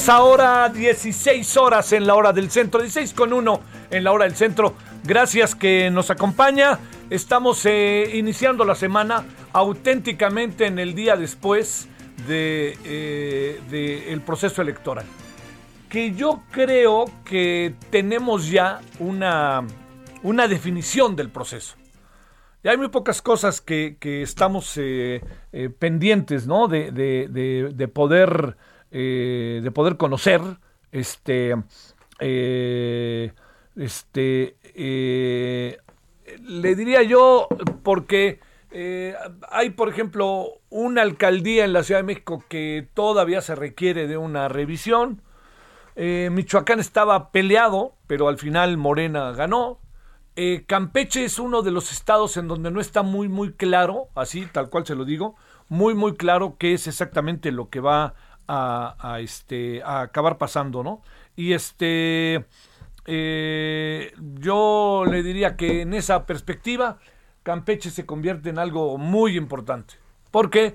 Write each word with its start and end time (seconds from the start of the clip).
Tardes, 0.00 0.08
ahora 0.08 0.68
16 0.68 1.56
horas 1.56 1.92
en 1.92 2.06
la 2.06 2.14
hora 2.14 2.32
del 2.32 2.50
centro, 2.50 2.80
16 2.80 3.12
con 3.14 3.32
1 3.32 3.60
en 3.90 4.04
la 4.04 4.12
hora 4.12 4.24
del 4.24 4.34
centro. 4.34 4.74
Gracias 5.04 5.54
que 5.54 5.90
nos 5.90 6.10
acompaña. 6.10 6.78
Estamos 7.10 7.64
eh, 7.66 8.10
iniciando 8.14 8.64
la 8.64 8.74
semana 8.74 9.24
auténticamente 9.52 10.66
en 10.66 10.78
el 10.78 10.94
día 10.94 11.16
después 11.16 11.88
de, 12.28 12.76
eh, 12.84 14.20
proceso 14.24 14.62
electoral. 14.62 15.04
Que 15.88 16.12
yo 16.14 16.42
creo 16.52 17.06
que 17.24 17.74
tenemos 17.90 18.48
ya 18.48 18.80
una, 19.00 19.66
una 20.22 20.46
definición 20.46 21.16
del 21.16 21.30
proceso. 21.30 21.76
Ya 22.62 22.72
hay 22.72 22.76
muy 22.76 22.88
pocas 22.88 23.22
cosas 23.22 23.60
que, 23.60 23.96
que 23.98 24.22
estamos 24.22 24.74
eh, 24.76 25.20
pendientes, 25.78 26.46
¿no? 26.46 26.68
De- 26.68 26.90
de 26.92 27.88
poder, 27.88 28.56
eh, 28.92 29.60
de 29.62 29.70
poder 29.70 29.96
conocer, 29.96 30.40
este, 30.90 31.54
eh, 32.18 33.32
este, 33.76 34.56
eh, 34.74 35.78
le 36.42 36.74
diría 36.74 37.02
yo, 37.02 37.46
porque 37.84 38.40
hay, 39.50 39.70
por 39.70 39.88
ejemplo, 39.88 40.60
una 40.70 41.02
alcaldía 41.02 41.64
en 41.64 41.72
la 41.72 41.82
Ciudad 41.82 42.00
de 42.00 42.06
México 42.06 42.44
que 42.48 42.88
todavía 42.94 43.40
se 43.40 43.54
requiere 43.54 44.06
de 44.06 44.16
una 44.16 44.48
revisión. 44.48 45.22
Michoacán 45.96 46.78
estaba 46.78 47.30
peleado, 47.30 47.94
pero 48.06 48.28
al 48.28 48.38
final 48.38 48.76
Morena 48.76 49.32
ganó. 49.32 49.80
Campeche 50.66 51.24
es 51.24 51.40
uno 51.40 51.62
de 51.62 51.72
los 51.72 51.90
estados 51.92 52.36
en 52.36 52.46
donde 52.46 52.70
no 52.70 52.80
está 52.80 53.02
muy, 53.02 53.28
muy 53.28 53.52
claro, 53.52 54.08
así 54.14 54.46
tal 54.52 54.70
cual 54.70 54.86
se 54.86 54.94
lo 54.94 55.04
digo, 55.04 55.34
muy, 55.68 55.94
muy 55.94 56.14
claro 56.16 56.56
qué 56.56 56.74
es 56.74 56.86
exactamente 56.86 57.50
lo 57.50 57.70
que 57.70 57.80
va 57.80 58.14
a, 58.52 59.18
este, 59.20 59.82
a 59.82 60.02
acabar 60.02 60.36
pasando, 60.36 60.82
¿no? 60.82 61.02
Y 61.36 61.52
este, 61.52 62.46
eh, 63.06 64.12
yo 64.18 65.04
le 65.08 65.22
diría 65.22 65.56
que 65.56 65.82
en 65.82 65.94
esa 65.94 66.26
perspectiva, 66.26 66.98
Campeche 67.42 67.90
se 67.90 68.06
convierte 68.06 68.50
en 68.50 68.58
algo 68.58 68.98
muy 68.98 69.36
importante. 69.36 69.94
¿Por 70.30 70.50
qué? 70.50 70.74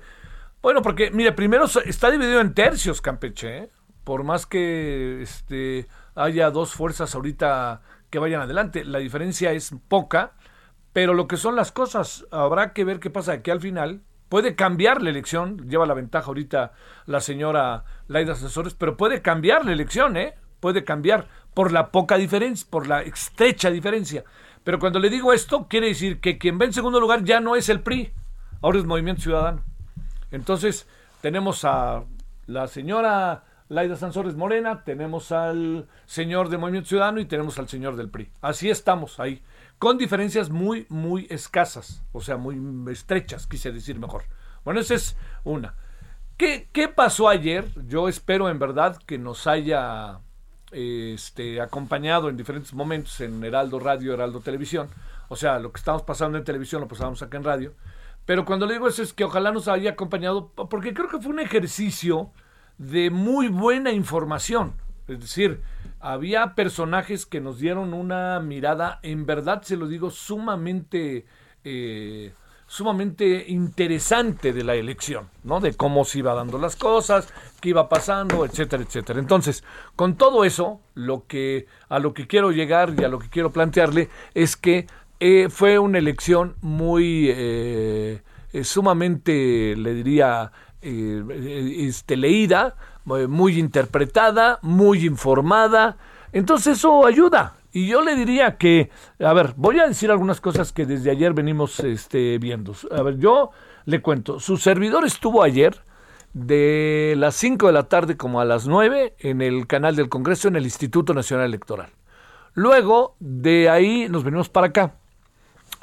Bueno, 0.62 0.81
porque, 0.81 1.12
mire, 1.12 1.34
primero 1.34 1.66
está 1.66 2.09
dividido 2.09 2.41
en 2.41 2.53
tercios 2.53 3.02
Campeche, 3.02 3.58
¿eh? 3.58 3.69
Por 4.03 4.24
más 4.24 4.46
que 4.46 5.22
este, 5.22 5.88
haya 6.16 6.52
dos 6.52 6.74
fuerzas 6.74 7.14
ahorita 7.16 7.81
que 8.09 8.19
vayan 8.19 8.41
adelante, 8.41 8.85
la 8.85 9.00
diferencia 9.00 9.52
es 9.52 9.74
poca, 9.88 10.34
pero 10.94 11.14
lo 11.14 11.28
que 11.28 11.38
son 11.38 11.56
las 11.56 11.72
cosas, 11.72 12.25
habrá 12.31 12.72
que 12.72 12.85
ver 12.85 13.00
qué 13.00 13.09
pasa 13.09 13.34
aquí 13.34 13.52
al 13.52 13.59
final. 13.59 14.02
Puede 14.30 14.56
cambiar 14.56 15.02
la 15.02 15.09
elección, 15.09 15.69
lleva 15.69 15.86
la 15.86 15.94
ventaja 15.94 16.28
ahorita 16.28 16.74
la 17.06 17.19
señora 17.19 17.86
Laida 18.08 18.34
Asesores, 18.34 18.74
pero 18.74 18.97
puede 18.97 19.22
cambiar 19.22 19.66
la 19.66 19.72
elección, 19.72 20.18
¿eh? 20.18 20.36
Puede 20.59 20.84
cambiar 20.84 21.28
por 21.53 21.72
la 21.72 21.91
poca 21.91 22.18
diferencia, 22.18 22.68
por 22.69 22.88
la 22.88 23.02
estrecha 23.02 23.69
diferencia. 23.69 24.24
Pero 24.64 24.80
cuando 24.80 25.00
le 25.00 25.12
digo 25.12 25.31
esto, 25.31 25.68
quiere 25.69 25.88
decir 25.88 26.19
que 26.19 26.40
quien 26.40 26.59
va 26.59 26.66
en 26.66 26.74
segundo 26.74 27.00
lugar 27.00 27.24
ya 27.24 27.40
no 27.40 27.56
es 27.56 27.69
el 27.69 27.81
PRI, 27.81 28.12
ahora 28.62 28.80
es 28.80 28.85
Movimiento 28.85 29.22
Ciudadano. 29.22 29.64
Entonces, 30.31 30.88
tenemos 31.22 31.64
a 31.64 32.03
la 32.47 32.68
señora 32.68 33.44
Laida 33.69 33.96
Sansores 33.96 34.35
Morena, 34.35 34.84
tenemos 34.84 35.31
al 35.31 35.88
señor 36.06 36.50
de 36.50 36.58
Movimiento 36.58 36.90
Ciudadano 36.90 37.19
y 37.19 37.25
tenemos 37.25 37.59
al 37.59 37.69
señor 37.69 37.96
del 37.96 38.09
PRI. 38.09 38.31
Así 38.41 38.69
estamos 38.69 39.19
ahí, 39.19 39.44
con 39.80 39.97
diferencias 39.97 40.50
muy, 40.50 40.86
muy 40.90 41.28
escasas, 41.30 42.03
o 42.12 42.22
sea, 42.22 42.38
muy 42.38 42.58
estrechas, 42.91 43.47
quise 43.47 43.72
decir 43.72 44.00
mejor. 44.00 44.24
Bueno, 44.63 44.80
esa 44.80 44.96
es 44.96 45.16
una. 45.44 45.75
¿Qué, 46.38 46.69
qué 46.72 46.88
pasó 46.88 47.30
ayer? 47.30 47.66
Yo 47.88 48.09
espero 48.09 48.50
en 48.50 48.59
verdad 48.59 48.97
que 49.06 49.18
nos 49.18 49.47
haya 49.47 50.19
este, 50.72 51.62
acompañado 51.62 52.30
en 52.30 52.38
diferentes 52.38 52.74
momentos 52.74 53.22
en 53.22 53.44
Heraldo 53.44 53.80
Radio, 53.80 54.14
Heraldo 54.14 54.41
Televisión. 54.41 54.90
O 55.30 55.35
sea, 55.35 55.59
lo 55.59 55.72
que 55.72 55.80
estamos 55.80 56.03
pasando 56.03 56.38
en 56.38 56.44
televisión 56.44 56.81
lo 56.81 56.88
pasamos 56.88 57.22
acá 57.22 57.38
en 57.38 57.44
radio. 57.44 57.74
Pero 58.25 58.44
cuando 58.44 58.66
le 58.66 58.74
digo 58.74 58.88
eso 58.88 59.03
es 59.03 59.14
que 59.14 59.24
ojalá 59.24 59.52
nos 59.52 59.68
haya 59.68 59.91
acompañado, 59.91 60.52
porque 60.69 60.94
creo 60.94 61.09
que 61.09 61.19
fue 61.19 61.31
un 61.31 61.40
ejercicio 61.40 62.31
de 62.78 63.09
muy 63.09 63.47
buena 63.47 63.91
información. 63.91 64.74
Es 65.08 65.19
decir, 65.19 65.62
había 66.05 66.53
personajes 66.53 67.25
que 67.25 67.41
nos 67.41 67.57
dieron 67.59 67.95
una 67.95 68.39
mirada, 68.39 68.99
en 69.01 69.25
verdad 69.25 69.63
se 69.63 69.75
lo 69.75 69.88
digo, 69.88 70.11
sumamente, 70.11 71.25
eh, 71.63 72.31
sumamente 72.67 73.45
interesante 73.47 74.53
de 74.53 74.63
la 74.63 74.75
elección, 74.75 75.29
¿no? 75.43 75.59
De 75.59 75.73
cómo 75.73 76.05
se 76.05 76.19
iba 76.19 76.35
dando 76.35 76.59
las 76.59 76.75
cosas, 76.75 77.33
qué 77.59 77.69
iba 77.69 77.89
pasando, 77.89 78.45
etcétera, 78.45 78.83
etcétera. 78.83 79.19
Entonces, 79.19 79.63
con 79.95 80.16
todo 80.16 80.45
eso, 80.45 80.79
lo 80.93 81.25
que, 81.25 81.66
a 81.89 81.97
lo 81.97 82.13
que 82.13 82.27
quiero 82.27 82.51
llegar 82.51 82.93
y 82.95 83.03
a 83.03 83.07
lo 83.07 83.17
que 83.17 83.29
quiero 83.29 83.51
plantearle 83.51 84.09
es 84.35 84.55
que 84.55 84.85
eh, 85.19 85.47
fue 85.49 85.79
una 85.79 85.97
elección 85.97 86.55
muy 86.61 87.29
eh, 87.29 88.22
eh, 88.53 88.63
sumamente, 88.63 89.75
le 89.75 89.93
diría, 89.95 90.51
este, 90.81 92.16
leída, 92.16 92.75
muy 93.05 93.59
interpretada, 93.59 94.59
muy 94.61 95.05
informada. 95.05 95.97
Entonces 96.31 96.77
eso 96.77 97.05
ayuda. 97.05 97.55
Y 97.71 97.88
yo 97.88 98.01
le 98.01 98.16
diría 98.16 98.57
que, 98.57 98.89
a 99.19 99.33
ver, 99.33 99.53
voy 99.57 99.79
a 99.79 99.88
decir 99.88 100.09
algunas 100.09 100.39
cosas 100.39 100.71
que 100.71 100.85
desde 100.85 101.11
ayer 101.11 101.33
venimos 101.33 101.79
este, 101.81 102.38
viendo. 102.38 102.73
A 102.91 103.01
ver, 103.01 103.17
yo 103.17 103.51
le 103.85 104.01
cuento, 104.01 104.39
su 104.39 104.57
servidor 104.57 105.05
estuvo 105.05 105.43
ayer 105.43 105.81
de 106.33 107.16
las 107.17 107.35
5 107.35 107.67
de 107.67 107.73
la 107.73 107.83
tarde 107.83 108.17
como 108.17 108.41
a 108.41 108.45
las 108.45 108.67
9 108.67 109.16
en 109.19 109.41
el 109.41 109.67
canal 109.67 109.96
del 109.96 110.09
Congreso 110.09 110.47
en 110.47 110.55
el 110.55 110.63
Instituto 110.63 111.13
Nacional 111.13 111.47
Electoral. 111.47 111.91
Luego 112.53 113.16
de 113.19 113.69
ahí 113.69 114.08
nos 114.09 114.23
venimos 114.23 114.49
para 114.49 114.67
acá. 114.67 114.96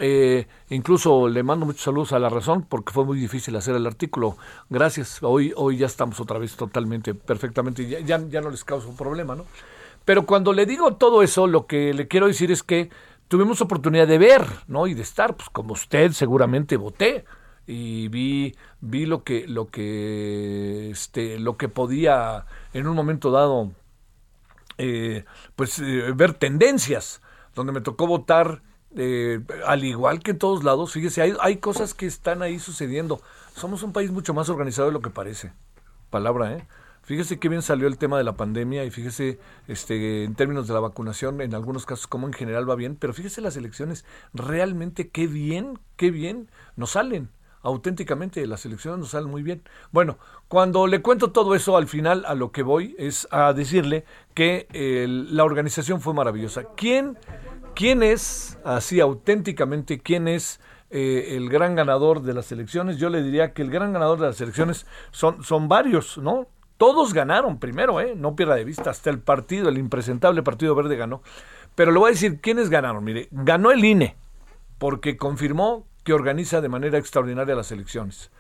Eh, 0.05 0.49
incluso 0.71 1.29
le 1.29 1.45
mando 1.45 1.65
muchos 1.65 1.83
saludos 1.83 2.13
a 2.13 2.19
La 2.19 2.29
Razón 2.29 2.67
porque 2.69 2.93
fue 2.93 3.05
muy 3.05 3.17
difícil 3.21 3.55
hacer 3.55 3.77
el 3.77 3.87
artículo. 3.87 4.37
Gracias. 4.69 5.23
Hoy, 5.23 5.53
hoy 5.55 5.77
ya 5.77 5.87
estamos 5.87 6.19
otra 6.19 6.41
vez 6.41 6.57
totalmente, 6.57 7.15
perfectamente. 7.15 7.87
Ya, 7.87 8.19
ya, 8.19 8.41
no 8.41 8.51
les 8.51 8.65
causa 8.65 8.89
un 8.89 8.97
problema, 8.97 9.37
¿no? 9.37 9.47
Pero 10.05 10.27
cuando 10.27 10.53
le 10.53 10.67
digo 10.67 10.97
todo 10.97 11.23
eso, 11.23 11.47
lo 11.47 11.69
que 11.69 11.95
le 11.95 12.09
quiero 12.09 12.27
decir 12.27 12.51
es 12.51 12.65
que 12.65 12.91
tuvimos 13.29 13.61
oportunidad 13.61 14.09
de 14.09 14.19
ver, 14.19 14.45
¿no? 14.67 14.89
Y 14.89 14.95
de 14.95 15.03
estar, 15.03 15.37
pues 15.37 15.49
como 15.51 15.75
usted 15.75 16.11
seguramente 16.11 16.77
voté 16.77 17.25
y 17.65 18.09
vi 18.09 18.57
vi 18.81 19.07
lo 19.07 19.23
que 19.23 19.47
lo 19.47 19.71
que 19.71 20.91
este 20.91 21.39
lo 21.39 21.57
que 21.57 21.69
podía 21.69 22.45
en 22.73 22.89
un 22.89 22.97
momento 22.97 23.31
dado 23.31 23.71
eh, 24.79 25.25
pues 25.55 25.79
eh, 25.79 26.13
ver 26.13 26.35
tendencias 26.35 27.23
donde 27.55 27.71
me 27.73 27.81
tocó 27.81 28.09
votar 28.09 28.63
eh, 28.97 29.41
al 29.67 29.85
igual 29.85 30.21
que 30.21 30.33
en 30.33 30.39
todos 30.39 30.65
lados 30.65 30.93
fíjese 30.93 31.23
hay, 31.23 31.35
hay 31.41 31.57
cosas 31.57 31.95
que 31.95 32.07
están 32.07 32.43
ahí 32.43 32.59
sucediendo 32.59 33.21
somos 33.55 33.83
un 33.83 33.93
país 33.93 34.11
mucho 34.11 34.35
más 34.35 34.49
organizado 34.49 34.89
de 34.89 34.93
lo 34.93 35.01
que 35.01 35.11
parece 35.11 35.53
palabra 36.11 36.53
eh 36.57 36.67
Fíjese 37.05 37.41
qué 37.41 37.49
bien 37.49 37.63
salió 37.63 37.89
el 37.89 37.99
tema 37.99 38.17
de 38.17 38.23
la 38.23 38.37
pandemia 38.37 38.85
y 38.85 38.91
fíjese 38.93 39.41
este, 39.67 40.23
en 40.23 40.37
términos 40.37 40.69
de 40.69 40.75
la 40.75 40.81
vacunación, 40.81 41.41
en 41.41 41.53
algunos 41.53 41.85
casos 41.85 42.07
como 42.07 42.29
en 42.29 42.33
general 42.33 42.69
va 42.69 42.77
bien, 42.77 42.97
pero 42.97 43.13
fíjese 43.13 43.41
las 43.41 43.57
elecciones, 43.57 44.05
realmente 44.33 45.09
qué 45.09 45.27
bien, 45.27 45.81
qué 45.97 46.13
bien 46.13 46.49
nos 46.77 46.93
salen. 46.93 47.29
Auténticamente 47.65 48.47
las 48.47 48.65
elecciones 48.67 49.01
nos 49.01 49.11
salen 49.11 49.31
muy 49.31 49.43
bien. 49.43 49.63
Bueno, 49.91 50.19
cuando 50.47 50.87
le 50.87 51.03
cuento 51.03 51.33
todo 51.33 51.55
eso, 51.57 51.77
al 51.77 51.89
final 51.89 52.25
a 52.27 52.35
lo 52.35 52.53
que 52.53 52.63
voy 52.63 52.95
es 52.99 53.27
a 53.31 53.53
decirle 53.53 54.05
que 54.35 54.67
la 55.29 55.45
organización 55.45 56.01
fue 56.01 56.15
maravillosa. 56.15 56.65
¿Quién, 56.77 57.19
quién 57.75 58.03
es, 58.03 58.59
así 58.65 59.01
auténticamente, 59.01 60.01
quién 60.01 60.29
es 60.29 60.61
eh, 60.91 61.37
el 61.37 61.49
gran 61.49 61.75
ganador 61.75 62.23
de 62.23 62.35
las 62.35 62.53
elecciones? 62.53 62.99
Yo 62.99 63.09
le 63.09 63.23
diría 63.23 63.53
que 63.53 63.63
el 63.63 63.71
gran 63.71 63.93
ganador 63.93 64.21
de 64.21 64.27
las 64.27 64.41
elecciones 64.41 64.87
son, 65.11 65.43
son 65.43 65.69
varios, 65.69 66.19
¿no? 66.19 66.47
Todos 66.77 67.15
ganaron 67.15 67.59
primero, 67.59 68.01
¿eh? 68.01 68.15
No 68.17 68.35
pierda 68.35 68.57
de 68.57 68.65
vista, 68.65 68.91
hasta 68.91 69.11
el 69.11 69.21
partido, 69.21 69.69
el 69.69 69.79
impresentable 69.79 70.43
Partido 70.43 70.75
Verde 70.75 70.97
ganó. 70.97 71.23
Pero 71.75 71.93
le 71.93 71.99
voy 71.99 72.09
a 72.09 72.13
decir 72.13 72.41
quiénes 72.41 72.71
ganaron. 72.71 73.05
Mire, 73.05 73.29
ganó 73.31 73.71
el 73.71 73.85
INE, 73.85 74.17
porque 74.79 75.17
confirmó 75.17 75.87
que 76.05 76.13
organiza 76.13 76.61
de 76.61 76.69
manera 76.69 76.99
extraordinaria 76.99 77.55
las 77.55 77.71
elecciones. 77.71 78.31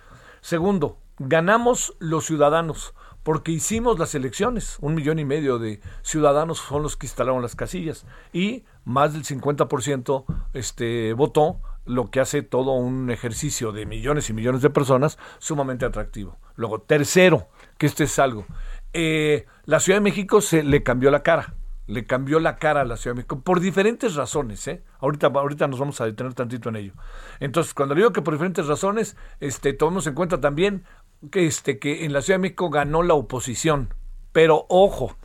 Segundo, 0.40 0.99
ganamos 1.19 1.94
los 2.00 2.26
ciudadanos, 2.26 2.94
porque 3.23 3.52
hicimos 3.52 3.99
las 3.99 4.14
elecciones. 4.14 4.76
Un 4.81 4.94
millón 4.94 5.20
y 5.20 5.25
medio 5.25 5.58
de 5.58 5.81
ciudadanos 6.02 6.58
son 6.58 6.82
los 6.82 6.96
que 6.96 7.06
instalaron 7.06 7.43
las 7.43 7.55
casillas. 7.55 8.05
Y 8.32 8.64
más 8.84 9.12
del 9.12 9.25
50% 9.25 10.25
este, 10.52 11.12
votó, 11.12 11.61
lo 11.84 12.11
que 12.11 12.20
hace 12.20 12.43
todo 12.43 12.73
un 12.73 13.11
ejercicio 13.11 13.73
de 13.73 13.87
millones 13.87 14.31
y 14.31 14.32
millones 14.32 14.62
de 14.62 14.70
personas 14.70 15.19
sumamente 15.38 15.84
atractivo. 15.84 16.38
Luego, 16.55 16.81
tercero, 16.81 17.49
que 17.79 17.87
este 17.87 18.05
es 18.05 18.19
algo. 18.19 18.46
Eh, 18.93 19.46
la 19.64 19.81
Ciudad 19.81 19.99
de 19.99 20.02
México 20.02 20.40
se 20.40 20.62
le 20.62 20.82
cambió 20.82 21.11
la 21.11 21.23
cara. 21.23 21.55
Le 21.87 22.06
cambió 22.06 22.38
la 22.38 22.56
cara 22.56 22.82
a 22.82 22.84
la 22.84 22.96
Ciudad 22.96 23.14
de 23.14 23.19
México 23.19 23.40
por 23.40 23.61
diferentes 23.61 24.14
razones, 24.14 24.67
¿eh? 24.69 24.85
Ahorita, 25.00 25.26
ahorita 25.26 25.67
nos 25.67 25.81
vamos 25.81 26.00
a 26.00 26.05
detener 26.05 26.35
tantito 26.35 26.69
en 26.69 26.76
ello. 26.76 26.93
Entonces, 27.40 27.75
cuando 27.75 27.94
digo 27.94 28.12
que 28.12 28.23
por 28.23 28.35
diferentes 28.35 28.67
razones, 28.67 29.17
este, 29.40 29.73
tomemos 29.73 30.06
en 30.06 30.14
cuenta 30.14 30.40
también 30.40 30.85
que, 31.31 31.46
este, 31.46 31.78
que 31.78 32.05
en 32.05 32.12
la 32.12 32.23
Ciudad 32.23 32.38
de 32.38 32.43
México 32.43 32.70
ganó 32.70 33.02
la 33.02 33.14
oposición. 33.14 33.93
Pero 34.32 34.67
ojo, 34.69 35.17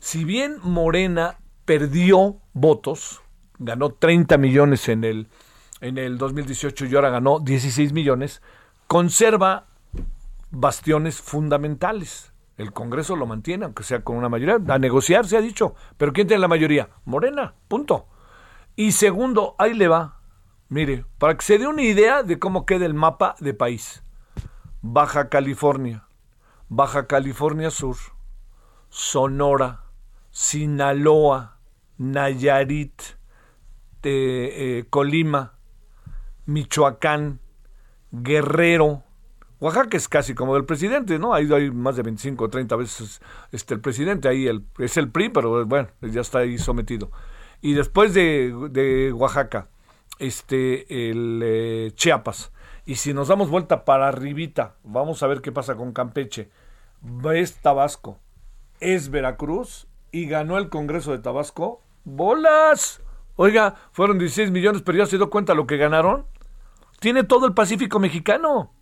si 0.00 0.24
bien 0.24 0.56
Morena 0.62 1.38
perdió 1.64 2.40
votos, 2.60 3.22
ganó 3.58 3.90
30 3.90 4.38
millones 4.38 4.88
en 4.88 5.04
el, 5.04 5.28
en 5.80 5.98
el 5.98 6.18
2018 6.18 6.86
y 6.86 6.94
ahora 6.94 7.10
ganó 7.10 7.40
16 7.40 7.92
millones, 7.92 8.42
conserva 8.86 9.66
bastiones 10.50 11.20
fundamentales. 11.20 12.32
El 12.56 12.72
Congreso 12.72 13.14
lo 13.14 13.26
mantiene, 13.26 13.64
aunque 13.64 13.84
sea 13.84 14.02
con 14.02 14.16
una 14.16 14.28
mayoría. 14.28 14.58
A 14.68 14.78
negociar 14.78 15.26
se 15.26 15.36
ha 15.36 15.40
dicho. 15.40 15.74
Pero 15.96 16.12
¿quién 16.12 16.26
tiene 16.26 16.40
la 16.40 16.48
mayoría? 16.48 16.88
Morena, 17.04 17.54
punto. 17.68 18.08
Y 18.74 18.92
segundo, 18.92 19.54
ahí 19.58 19.74
le 19.74 19.86
va. 19.86 20.20
Mire, 20.68 21.04
para 21.18 21.36
que 21.36 21.44
se 21.44 21.58
dé 21.58 21.66
una 21.68 21.82
idea 21.82 22.22
de 22.22 22.38
cómo 22.38 22.66
queda 22.66 22.84
el 22.84 22.94
mapa 22.94 23.36
de 23.38 23.54
país. 23.54 24.02
Baja 24.82 25.28
California, 25.28 26.06
Baja 26.68 27.06
California 27.06 27.70
Sur, 27.70 27.96
Sonora, 28.88 29.84
Sinaloa, 30.30 31.57
Nayarit, 31.98 33.02
eh, 34.02 34.84
Colima, 34.90 35.54
Michoacán, 36.46 37.40
Guerrero, 38.10 39.04
Oaxaca 39.60 39.96
es 39.96 40.08
casi 40.08 40.34
como 40.34 40.54
del 40.54 40.64
presidente, 40.64 41.18
¿no? 41.18 41.34
Ahí 41.34 41.52
hay 41.52 41.70
más 41.70 41.96
de 41.96 42.02
25 42.02 42.44
o 42.44 42.48
30 42.48 42.76
veces 42.76 43.20
este, 43.50 43.74
el 43.74 43.80
presidente, 43.80 44.28
ahí 44.28 44.46
el, 44.46 44.64
es 44.78 44.96
el 44.96 45.10
PRI, 45.10 45.30
pero 45.30 45.66
bueno, 45.66 45.88
ya 46.00 46.20
está 46.20 46.40
ahí 46.40 46.58
sometido. 46.58 47.10
Y 47.60 47.74
después 47.74 48.14
de, 48.14 49.12
Oaxaca, 49.12 49.68
este, 50.20 51.10
el 51.10 51.40
eh, 51.42 51.90
Chiapas. 51.94 52.52
Y 52.86 52.94
si 52.94 53.12
nos 53.12 53.28
damos 53.28 53.50
vuelta 53.50 53.84
para 53.84 54.08
arribita, 54.08 54.76
vamos 54.84 55.22
a 55.22 55.26
ver 55.26 55.40
qué 55.42 55.50
pasa 55.50 55.74
con 55.74 55.92
Campeche. 55.92 56.50
Es 57.34 57.56
Tabasco, 57.56 58.20
es 58.78 59.10
Veracruz 59.10 59.88
y 60.12 60.26
ganó 60.26 60.56
el 60.56 60.68
Congreso 60.68 61.10
de 61.10 61.18
Tabasco. 61.18 61.82
¡Bolas! 62.08 63.02
Oiga, 63.36 63.74
fueron 63.92 64.18
16 64.18 64.50
millones, 64.50 64.82
pero 64.82 64.98
ya 64.98 65.06
se 65.06 65.18
dio 65.18 65.28
cuenta 65.28 65.54
lo 65.54 65.66
que 65.66 65.76
ganaron. 65.76 66.24
Tiene 67.00 67.22
todo 67.22 67.46
el 67.46 67.54
Pacífico 67.54 67.98
mexicano. 67.98 68.72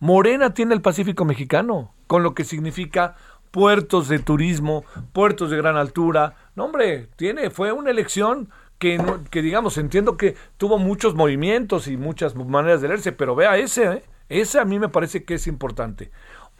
Morena 0.00 0.52
tiene 0.52 0.74
el 0.74 0.82
Pacífico 0.82 1.24
mexicano, 1.24 1.94
con 2.06 2.22
lo 2.22 2.34
que 2.34 2.44
significa 2.44 3.14
puertos 3.52 4.08
de 4.08 4.18
turismo, 4.18 4.84
puertos 5.12 5.50
de 5.50 5.56
gran 5.56 5.76
altura. 5.76 6.34
No, 6.56 6.64
hombre, 6.64 7.08
tiene, 7.16 7.50
fue 7.50 7.72
una 7.72 7.90
elección 7.90 8.50
que, 8.78 9.00
que 9.30 9.42
digamos, 9.42 9.78
entiendo 9.78 10.16
que 10.16 10.34
tuvo 10.58 10.76
muchos 10.76 11.14
movimientos 11.14 11.86
y 11.86 11.96
muchas 11.96 12.34
maneras 12.34 12.82
de 12.82 12.88
leerse, 12.88 13.12
pero 13.12 13.34
vea 13.34 13.56
ese, 13.56 13.84
¿eh? 13.84 14.04
ese 14.28 14.58
a 14.58 14.64
mí 14.64 14.78
me 14.78 14.88
parece 14.88 15.24
que 15.24 15.34
es 15.34 15.46
importante. 15.46 16.10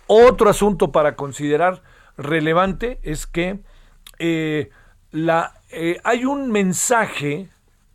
Otro 0.06 0.48
asunto 0.48 0.92
para 0.92 1.16
considerar 1.16 1.82
relevante 2.16 3.00
es 3.02 3.26
que 3.26 3.58
eh, 4.18 4.70
la, 5.10 5.54
eh, 5.76 6.00
hay 6.04 6.24
un 6.24 6.50
mensaje 6.50 7.50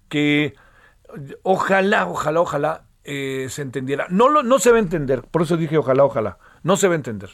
que 0.08 0.54
ojalá, 1.42 2.08
ojalá, 2.08 2.42
ojalá 2.42 2.88
eh, 3.04 3.48
se 3.50 3.64
entendiera. 3.64 4.06
No, 4.10 4.30
lo, 4.30 4.44
no 4.44 4.60
se 4.60 4.72
va 4.72 4.78
a 4.78 4.82
entender, 4.82 5.24
por 5.24 5.42
eso 5.42 5.58
dije 5.58 5.78
ojalá, 5.78 6.04
ojalá, 6.04 6.38
no 6.64 6.78
se 6.78 6.88
va 6.88 6.94
a 6.94 6.98
entender. 6.98 7.32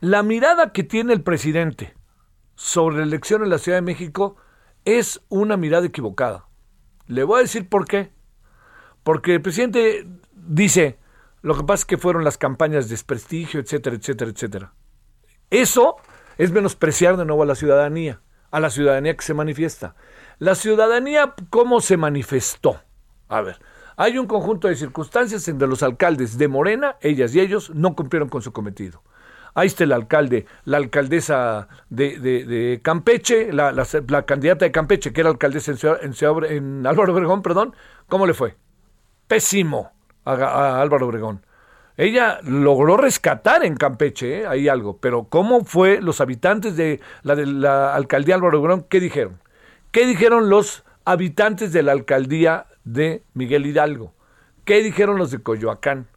La 0.00 0.24
mirada 0.24 0.72
que 0.72 0.82
tiene 0.82 1.12
el 1.12 1.22
presidente 1.22 1.94
sobre 2.56 2.96
la 2.96 3.04
elección 3.04 3.44
en 3.44 3.50
la 3.50 3.58
Ciudad 3.58 3.78
de 3.78 3.82
México 3.82 4.36
es 4.84 5.22
una 5.28 5.56
mirada 5.56 5.86
equivocada. 5.86 6.48
Le 7.06 7.22
voy 7.22 7.38
a 7.38 7.42
decir 7.42 7.68
por 7.68 7.86
qué. 7.86 8.10
Porque 9.04 9.34
el 9.34 9.42
presidente 9.42 10.06
dice, 10.34 10.98
lo 11.40 11.56
que 11.56 11.64
pasa 11.64 11.82
es 11.82 11.84
que 11.84 11.98
fueron 11.98 12.24
las 12.24 12.38
campañas 12.38 12.86
de 12.86 12.90
desprestigio, 12.90 13.60
etcétera, 13.60 13.96
etcétera, 13.96 14.30
etcétera. 14.30 14.74
Eso 15.50 15.96
es 16.38 16.50
menospreciar 16.50 17.16
de 17.16 17.24
nuevo 17.24 17.42
a 17.42 17.46
la 17.46 17.54
ciudadanía, 17.54 18.20
a 18.52 18.60
la 18.60 18.70
ciudadanía 18.70 19.16
que 19.16 19.24
se 19.24 19.34
manifiesta. 19.34 19.96
La 20.38 20.54
ciudadanía, 20.54 21.34
¿cómo 21.50 21.80
se 21.80 21.96
manifestó? 21.96 22.80
A 23.28 23.40
ver, 23.40 23.58
hay 23.96 24.18
un 24.18 24.26
conjunto 24.26 24.68
de 24.68 24.76
circunstancias 24.76 25.48
en 25.48 25.54
donde 25.54 25.70
los 25.70 25.82
alcaldes 25.82 26.38
de 26.38 26.48
Morena, 26.48 26.96
ellas 27.00 27.34
y 27.34 27.40
ellos, 27.40 27.70
no 27.74 27.96
cumplieron 27.96 28.28
con 28.28 28.42
su 28.42 28.52
cometido. 28.52 29.02
Ahí 29.54 29.66
está 29.66 29.84
el 29.84 29.92
alcalde, 29.92 30.46
la 30.64 30.78
alcaldesa 30.78 31.68
de, 31.90 32.80
Campeche, 32.82 33.52
la, 33.52 33.72
candidata 34.24 34.64
de 34.64 34.72
Campeche, 34.72 35.12
que 35.12 35.20
era 35.20 35.30
alcaldesa 35.30 35.72
en, 36.00 36.14
en, 36.48 36.86
Álvaro 36.86 37.12
Obregón, 37.12 37.42
perdón, 37.42 37.74
¿cómo 38.08 38.26
le 38.26 38.34
fue? 38.34 38.56
Pésimo 39.26 39.92
a, 40.24 40.80
Álvaro 40.80 41.06
Obregón. 41.06 41.44
Ella 41.96 42.40
logró 42.42 42.96
rescatar 42.96 43.64
en 43.64 43.76
Campeche, 43.76 44.40
¿eh? 44.40 44.46
ahí 44.46 44.68
algo, 44.68 44.96
pero 44.98 45.24
¿cómo 45.24 45.64
fue 45.64 46.00
los 46.00 46.20
habitantes 46.20 46.76
de 46.76 47.00
la, 47.22 47.34
de 47.34 47.46
la 47.46 47.94
alcaldía 47.94 48.34
Álvaro 48.34 48.60
Obregón? 48.60 48.86
¿Qué 48.88 48.98
dijeron? 48.98 49.40
¿Qué 49.90 50.06
dijeron 50.06 50.48
los 50.48 50.84
habitantes 51.04 51.72
de 51.72 51.82
la 51.82 51.92
alcaldía 51.92 52.66
de 52.84 53.24
Miguel 53.34 53.66
Hidalgo. 53.66 54.14
¿Qué 54.64 54.82
dijeron 54.82 55.18
los 55.18 55.30
de 55.30 55.42
Coyoacán? 55.42 56.08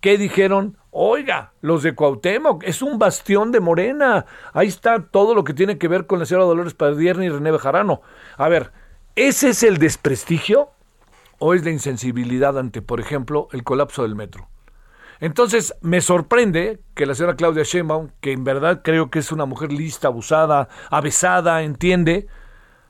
¿Qué 0.00 0.18
dijeron? 0.18 0.76
Oiga, 0.90 1.52
los 1.60 1.82
de 1.82 1.94
Cuauhtémoc, 1.94 2.62
es 2.64 2.82
un 2.82 2.98
bastión 2.98 3.50
de 3.50 3.60
Morena. 3.60 4.26
Ahí 4.52 4.68
está 4.68 5.02
todo 5.02 5.34
lo 5.34 5.42
que 5.42 5.54
tiene 5.54 5.78
que 5.78 5.88
ver 5.88 6.06
con 6.06 6.18
la 6.18 6.26
señora 6.26 6.44
Dolores 6.44 6.74
Padierna 6.74 7.24
y 7.24 7.30
René 7.30 7.50
Bejarano. 7.50 8.02
A 8.36 8.48
ver, 8.48 8.70
¿ese 9.16 9.50
es 9.50 9.62
el 9.62 9.78
desprestigio 9.78 10.70
o 11.38 11.54
es 11.54 11.64
la 11.64 11.70
insensibilidad 11.70 12.58
ante, 12.58 12.82
por 12.82 13.00
ejemplo, 13.00 13.48
el 13.52 13.64
colapso 13.64 14.02
del 14.02 14.14
metro? 14.14 14.48
Entonces, 15.24 15.74
me 15.80 16.02
sorprende 16.02 16.80
que 16.94 17.06
la 17.06 17.14
señora 17.14 17.34
Claudia 17.34 17.62
Sheinbaum, 17.62 18.10
que 18.20 18.32
en 18.32 18.44
verdad 18.44 18.82
creo 18.84 19.08
que 19.08 19.20
es 19.20 19.32
una 19.32 19.46
mujer 19.46 19.72
lista, 19.72 20.08
abusada, 20.08 20.68
avesada, 20.90 21.62
entiende, 21.62 22.26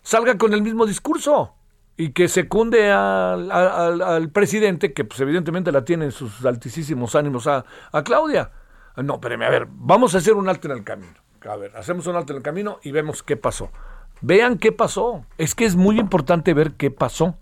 salga 0.02 0.36
con 0.36 0.52
el 0.52 0.60
mismo 0.60 0.84
discurso 0.84 1.54
y 1.96 2.10
que 2.10 2.26
secunde 2.26 2.90
al, 2.90 3.52
al, 3.52 4.30
presidente, 4.30 4.92
que 4.92 5.04
pues 5.04 5.20
evidentemente 5.20 5.70
la 5.70 5.84
tiene 5.84 6.06
en 6.06 6.10
sus 6.10 6.44
altísimos 6.44 7.14
ánimos 7.14 7.46
a, 7.46 7.64
a 7.92 8.02
Claudia. 8.02 8.50
No, 8.96 9.14
espérame, 9.14 9.42
a 9.42 9.50
ver, 9.50 9.68
vamos 9.70 10.16
a 10.16 10.18
hacer 10.18 10.34
un 10.34 10.48
alto 10.48 10.66
en 10.66 10.76
el 10.76 10.82
camino. 10.82 11.14
A 11.48 11.54
ver, 11.54 11.70
hacemos 11.76 12.08
un 12.08 12.16
alto 12.16 12.32
en 12.32 12.38
el 12.38 12.42
camino 12.42 12.80
y 12.82 12.90
vemos 12.90 13.22
qué 13.22 13.36
pasó. 13.36 13.70
Vean 14.22 14.58
qué 14.58 14.72
pasó. 14.72 15.24
Es 15.38 15.54
que 15.54 15.66
es 15.66 15.76
muy 15.76 16.00
importante 16.00 16.52
ver 16.52 16.72
qué 16.72 16.90
pasó. 16.90 17.38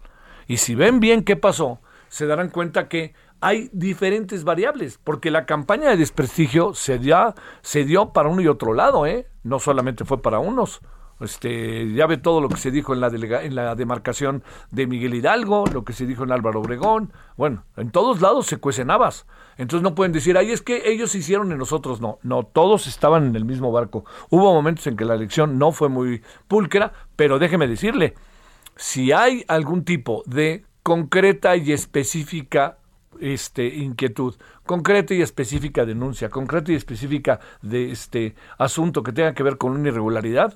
Y 0.46 0.58
si 0.58 0.74
ven 0.74 1.00
bien 1.00 1.24
qué 1.24 1.36
pasó, 1.36 1.80
se 2.10 2.26
darán 2.26 2.50
cuenta 2.50 2.90
que 2.90 3.14
hay 3.42 3.68
diferentes 3.72 4.44
variables, 4.44 5.00
porque 5.02 5.32
la 5.32 5.46
campaña 5.46 5.90
de 5.90 5.96
desprestigio 5.96 6.74
se 6.74 6.98
dio, 6.98 7.34
se 7.60 7.84
dio 7.84 8.12
para 8.12 8.28
uno 8.28 8.40
y 8.40 8.46
otro 8.46 8.72
lado, 8.72 9.04
¿eh? 9.04 9.26
No 9.42 9.58
solamente 9.58 10.04
fue 10.04 10.22
para 10.22 10.38
unos. 10.38 10.80
este, 11.20 11.92
ya 11.92 12.06
ve 12.06 12.18
todo 12.18 12.40
lo 12.40 12.48
que 12.48 12.56
se 12.56 12.70
dijo 12.70 12.94
en 12.94 13.00
la, 13.00 13.10
delega, 13.10 13.42
en 13.42 13.56
la 13.56 13.74
demarcación 13.74 14.44
de 14.70 14.86
Miguel 14.86 15.14
Hidalgo, 15.14 15.64
lo 15.66 15.84
que 15.84 15.92
se 15.92 16.06
dijo 16.06 16.22
en 16.22 16.30
Álvaro 16.30 16.60
Obregón. 16.60 17.12
Bueno, 17.36 17.64
en 17.76 17.90
todos 17.90 18.20
lados 18.20 18.46
se 18.46 18.58
cuecen 18.58 18.92
habas. 18.92 19.26
Entonces 19.56 19.82
no 19.82 19.96
pueden 19.96 20.12
decir, 20.12 20.38
ay, 20.38 20.52
es 20.52 20.62
que 20.62 20.90
ellos 20.92 21.14
hicieron 21.16 21.50
y 21.50 21.56
nosotros 21.56 22.00
no. 22.00 22.20
No, 22.22 22.44
todos 22.44 22.86
estaban 22.86 23.26
en 23.26 23.34
el 23.34 23.44
mismo 23.44 23.72
barco. 23.72 24.04
Hubo 24.30 24.54
momentos 24.54 24.86
en 24.86 24.96
que 24.96 25.04
la 25.04 25.14
elección 25.14 25.58
no 25.58 25.72
fue 25.72 25.88
muy 25.88 26.22
pulcra, 26.46 26.92
pero 27.16 27.40
déjeme 27.40 27.66
decirle, 27.66 28.14
si 28.76 29.10
hay 29.10 29.44
algún 29.48 29.84
tipo 29.84 30.22
de 30.26 30.64
concreta 30.84 31.56
y 31.56 31.72
específica 31.72 32.78
este, 33.20 33.66
inquietud, 33.66 34.34
concreta 34.64 35.14
y 35.14 35.22
específica 35.22 35.84
denuncia, 35.84 36.28
concreta 36.28 36.72
y 36.72 36.76
específica 36.76 37.40
de 37.60 37.90
este 37.90 38.34
asunto 38.58 39.02
que 39.02 39.12
tenga 39.12 39.34
que 39.34 39.42
ver 39.42 39.58
con 39.58 39.72
una 39.72 39.88
irregularidad, 39.88 40.54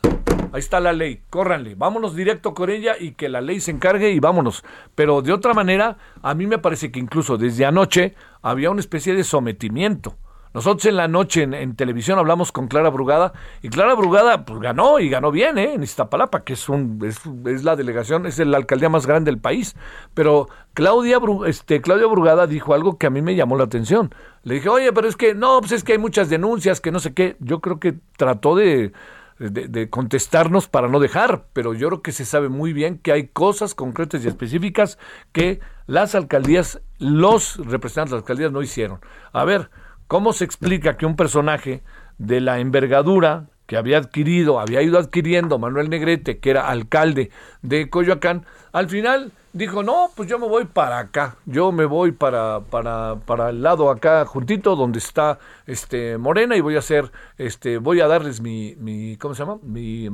ahí 0.53 0.61
está 0.61 0.81
la 0.81 0.93
ley, 0.93 1.23
córranle, 1.31 1.75
vámonos 1.75 2.15
directo 2.15 2.55
con 2.55 2.71
ella 2.71 2.95
y 2.99 3.13
que 3.13 3.29
la 3.29 3.41
ley 3.41 3.61
se 3.61 3.71
encargue 3.71 4.11
y 4.11 4.21
vámonos. 4.21 4.65
Pero 4.95 5.23
de 5.23 5.33
otra 5.33 5.55
manera, 5.55 5.99
a 6.23 6.35
mí 6.35 6.47
me 6.47 6.59
parece 6.59 6.91
que 6.91 7.01
incluso 7.01 7.37
desde 7.37 7.67
anoche 7.67 8.15
había 8.43 8.71
una 8.71 8.81
especie 8.81 9.15
de 9.15 9.25
sometimiento 9.25 10.17
nosotros 10.57 10.87
en 10.87 10.97
la 10.97 11.07
noche 11.07 11.43
en, 11.43 11.77
televisión 11.77 12.19
hablamos 12.19 12.51
con 12.51 12.67
Clara 12.67 12.89
Brugada 12.89 13.35
y 13.61 13.69
Clara 13.69 13.93
Brugada 13.93 14.47
pues, 14.47 14.59
ganó 14.59 14.99
y 15.01 15.11
ganó 15.11 15.31
bien 15.31 15.59
¿eh? 15.59 15.75
en 15.75 15.83
Iztapalapa, 15.83 16.45
que 16.45 16.55
es, 16.55 16.71
un, 16.71 16.99
es, 17.05 17.63
la 17.63 17.77
delegación, 17.77 18.25
es 18.25 18.39
la 18.39 18.57
alcaldía 18.57 18.89
más 18.89 19.07
grande 19.07 19.31
del 19.31 19.39
país. 19.39 19.77
Pero 20.15 20.49
Claudia, 20.73 21.21
este, 21.47 21.83
Claudia 21.83 22.07
Brugada 22.07 22.47
dijo 22.47 22.73
algo 22.73 22.97
que 22.97 23.07
a 23.07 23.11
mí 23.11 23.21
me 23.21 23.35
llamó 23.35 23.59
la 23.59 23.65
atención. 23.65 24.15
Le 24.45 24.55
dije, 24.55 24.71
oye, 24.71 24.95
pero 24.95 25.09
es 25.09 25.17
que 25.17 25.35
no, 25.35 25.61
pues 25.61 25.73
es 25.73 25.85
que 25.85 25.93
hay 25.93 25.99
muchas 25.99 26.31
denuncias, 26.31 26.81
que 26.81 26.91
no 26.91 27.01
sé 27.01 27.13
qué. 27.13 27.37
Yo 27.39 27.61
creo 27.61 27.79
que 27.79 27.99
trató 28.17 28.57
de, 28.57 28.95
de, 29.39 29.91
contestarnos 29.91 30.69
para 30.69 30.89
no 30.89 31.01
dejar, 31.01 31.49
pero 31.53 31.75
yo 31.75 31.89
creo 31.89 32.01
que 32.01 32.13
se 32.13 32.25
sabe 32.25 32.49
muy 32.49 32.73
bien 32.73 32.97
que 32.97 33.13
hay 33.13 33.29
cosas 33.29 33.75
concretas 33.75 34.25
y 34.25 34.29
específicas 34.29 34.99
que 35.33 35.61
las 35.87 36.15
alcaldías, 36.15 36.81
los 36.99 37.59
representantes 37.59 38.13
de 38.13 38.17
las 38.17 38.23
alcaldías 38.23 38.53
no 38.53 38.63
hicieron. 38.63 39.01
A 39.35 39.45
ver, 39.45 39.69
¿Cómo 40.09 40.33
se 40.33 40.45
explica 40.45 40.97
que 40.97 41.07
un 41.07 41.17
personaje 41.17 41.83
de 42.19 42.41
la 42.41 42.61
envergadura 42.61 43.49
que 43.67 43.77
había 43.77 43.99
adquirido, 43.99 44.61
había 44.61 44.83
ido 44.83 44.99
adquiriendo 44.99 45.59
Manuel 45.59 45.91
Negrete, 45.91 46.39
que 46.39 46.51
era 46.51 46.69
alcalde 46.69 47.31
de 47.63 47.91
Coyoacán, 47.91 48.47
al 48.73 48.89
final 48.89 49.33
dijo, 49.53 49.83
no, 49.83 50.11
pues 50.15 50.29
yo 50.29 50.39
me 50.39 50.47
voy 50.47 50.67
para 50.67 50.99
acá, 50.99 51.37
yo 51.47 51.73
me 51.73 51.85
voy 51.85 52.13
para, 52.13 52.61
para, 52.61 53.17
para 53.27 53.51
el 53.51 53.63
lado 53.63 53.91
acá 53.91 54.25
juntito 54.25 54.77
donde 54.77 54.99
está 54.99 55.39
este 55.67 56.19
Morena 56.19 56.57
y 56.57 56.61
voy 56.61 56.77
a 56.77 56.81
hacer, 56.81 57.11
este, 57.39 57.79
voy 57.79 58.01
a 58.01 58.07
darles 58.07 58.41
mi, 58.41 58.77
mi 58.77 59.17
¿cómo 59.17 59.35
se 59.35 59.43
llama? 59.43 59.59
mi 59.63 60.09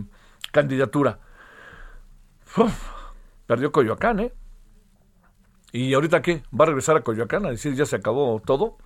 candidatura. 0.50 1.18
perdió 3.46 3.70
Coyoacán, 3.72 4.20
¿eh? 4.20 4.32
¿Y 5.72 5.92
ahorita 5.94 6.22
qué? 6.22 6.42
¿Va 6.58 6.64
a 6.64 6.68
regresar 6.68 6.96
a 6.96 7.00
Coyoacán 7.00 7.46
a 7.46 7.50
decir 7.50 7.74
ya 7.74 7.86
se 7.86 7.96
acabó 7.96 8.40
todo? 8.44 8.78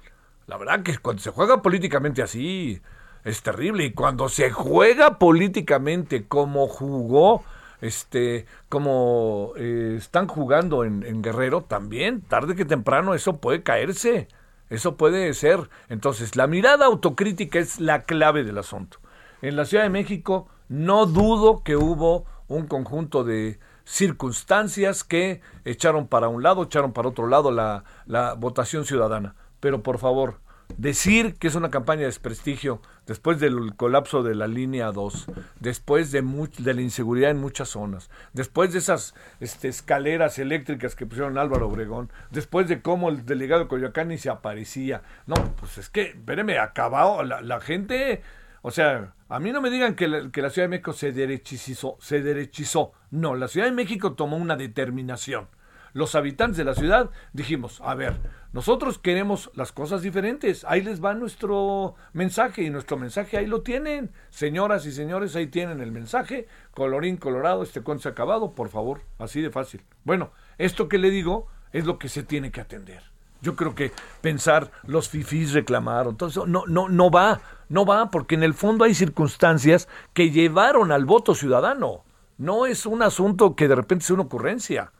La 0.46 0.56
verdad 0.56 0.82
que 0.82 0.96
cuando 0.98 1.22
se 1.22 1.30
juega 1.30 1.60
políticamente 1.60 2.22
así 2.22 2.80
es 3.24 3.42
terrible. 3.42 3.84
Y 3.84 3.92
cuando 3.92 4.28
se 4.28 4.50
juega 4.50 5.18
políticamente 5.18 6.26
como 6.26 6.68
jugó 6.68 7.44
este 7.82 8.46
como 8.68 9.52
eh, 9.56 9.96
están 9.98 10.28
jugando 10.28 10.84
en, 10.84 11.20
Guerrero 11.20 11.62
también 11.62 12.22
tarde 12.22 12.54
que 12.54 12.64
temprano 12.64 13.14
eso 13.14 13.38
puede 13.38 13.62
caerse. 13.62 14.28
Eso 14.70 14.96
puede 14.96 15.34
ser. 15.34 15.68
Entonces 15.88 16.36
la 16.36 16.46
mirada 16.46 16.86
autocrítica 16.86 17.58
es 17.58 17.80
la 17.80 18.04
clave 18.04 18.44
del 18.44 18.58
asunto. 18.58 18.98
En 19.42 19.56
la 19.56 19.64
Ciudad 19.64 19.84
de 19.84 19.90
México 19.90 20.48
no 20.68 21.06
dudo 21.06 21.62
que 21.64 21.76
hubo 21.76 22.24
un 22.46 22.66
conjunto 22.66 23.24
de 23.24 23.58
circunstancias 23.84 25.04
que 25.04 25.40
echaron 25.64 26.08
para 26.08 26.28
un 26.28 26.42
lado 26.42 26.64
echaron 26.64 26.92
para 26.92 27.08
otro 27.08 27.28
lado 27.28 27.52
la, 27.52 27.84
la 28.06 28.34
votación 28.34 28.84
ciudadana 28.84 29.36
pero 29.66 29.82
por 29.82 29.98
favor, 29.98 30.36
decir 30.78 31.34
que 31.40 31.48
es 31.48 31.56
una 31.56 31.70
campaña 31.70 32.02
de 32.02 32.06
desprestigio 32.06 32.80
después 33.04 33.40
del 33.40 33.74
colapso 33.74 34.22
de 34.22 34.36
la 34.36 34.46
línea 34.46 34.92
2, 34.92 35.26
después 35.58 36.12
de, 36.12 36.22
la 36.22 36.80
inseguridad 36.80 37.32
en 37.32 37.38
muchas 37.38 37.70
zonas, 37.70 38.08
después 38.32 38.72
de 38.72 38.78
esas 38.78 39.16
este, 39.40 39.66
escaleras 39.66 40.38
eléctricas 40.38 40.94
que 40.94 41.04
pusieron 41.04 41.36
Álvaro 41.36 41.66
Obregón, 41.66 42.12
después 42.30 42.68
de 42.68 42.80
cómo 42.80 43.08
el 43.08 43.26
delegado 43.26 43.62
de 43.62 43.66
Coyoacán 43.66 44.06
ni 44.06 44.18
se 44.18 44.30
aparecía. 44.30 45.02
No, 45.26 45.34
pues 45.56 45.78
es 45.78 45.90
que, 45.90 46.02
espéreme, 46.02 46.60
acabado, 46.60 47.24
la, 47.24 47.40
la 47.40 47.58
gente, 47.58 48.22
o 48.62 48.70
sea, 48.70 49.14
a 49.28 49.40
mí 49.40 49.50
no 49.50 49.60
me 49.60 49.70
digan 49.70 49.96
que 49.96 50.06
la, 50.06 50.30
que 50.30 50.42
la 50.42 50.50
Ciudad 50.50 50.66
de 50.66 50.76
México 50.76 50.92
se 50.92 51.10
derechizó, 51.10 51.96
se 51.98 52.22
derechizó. 52.22 52.92
No, 53.10 53.34
la 53.34 53.48
Ciudad 53.48 53.66
de 53.66 53.72
México 53.72 54.12
tomó 54.12 54.36
una 54.36 54.54
determinación 54.54 55.48
los 55.96 56.14
habitantes 56.14 56.58
de 56.58 56.64
la 56.64 56.74
ciudad 56.74 57.08
dijimos, 57.32 57.80
a 57.82 57.94
ver, 57.94 58.20
nosotros 58.52 58.98
queremos 58.98 59.50
las 59.54 59.72
cosas 59.72 60.02
diferentes, 60.02 60.62
ahí 60.68 60.82
les 60.82 61.02
va 61.02 61.14
nuestro 61.14 61.94
mensaje 62.12 62.64
y 62.64 62.70
nuestro 62.70 62.98
mensaje 62.98 63.38
ahí 63.38 63.46
lo 63.46 63.62
tienen. 63.62 64.10
Señoras 64.28 64.84
y 64.84 64.92
señores, 64.92 65.34
ahí 65.36 65.46
tienen 65.46 65.80
el 65.80 65.92
mensaje, 65.92 66.48
colorín 66.72 67.16
colorado, 67.16 67.62
este 67.62 67.80
ha 67.80 68.08
acabado, 68.10 68.52
por 68.52 68.68
favor, 68.68 69.00
así 69.18 69.40
de 69.40 69.48
fácil. 69.48 69.84
Bueno, 70.04 70.32
esto 70.58 70.86
que 70.90 70.98
le 70.98 71.08
digo 71.08 71.46
es 71.72 71.86
lo 71.86 71.98
que 71.98 72.10
se 72.10 72.22
tiene 72.22 72.50
que 72.50 72.60
atender. 72.60 73.02
Yo 73.40 73.56
creo 73.56 73.74
que 73.74 73.90
pensar 74.20 74.70
los 74.84 75.08
fifís 75.08 75.54
reclamaron, 75.54 76.18
eso 76.20 76.46
no, 76.46 76.64
no, 76.66 76.90
no 76.90 77.10
va, 77.10 77.40
no 77.70 77.86
va, 77.86 78.10
porque 78.10 78.34
en 78.34 78.42
el 78.42 78.52
fondo 78.52 78.84
hay 78.84 78.94
circunstancias 78.94 79.88
que 80.12 80.30
llevaron 80.30 80.92
al 80.92 81.06
voto 81.06 81.34
ciudadano. 81.34 82.04
No 82.36 82.66
es 82.66 82.84
un 82.84 83.02
asunto 83.02 83.56
que 83.56 83.66
de 83.66 83.76
repente 83.76 84.04
sea 84.04 84.14
una 84.14 84.24
ocurrencia. 84.24 84.92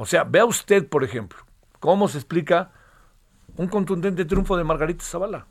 O 0.00 0.06
sea, 0.06 0.24
vea 0.24 0.46
usted, 0.46 0.88
por 0.88 1.04
ejemplo, 1.04 1.38
cómo 1.78 2.08
se 2.08 2.16
explica 2.16 2.70
un 3.58 3.68
contundente 3.68 4.24
triunfo 4.24 4.56
de 4.56 4.64
Margarita 4.64 5.04
Zavala. 5.04 5.46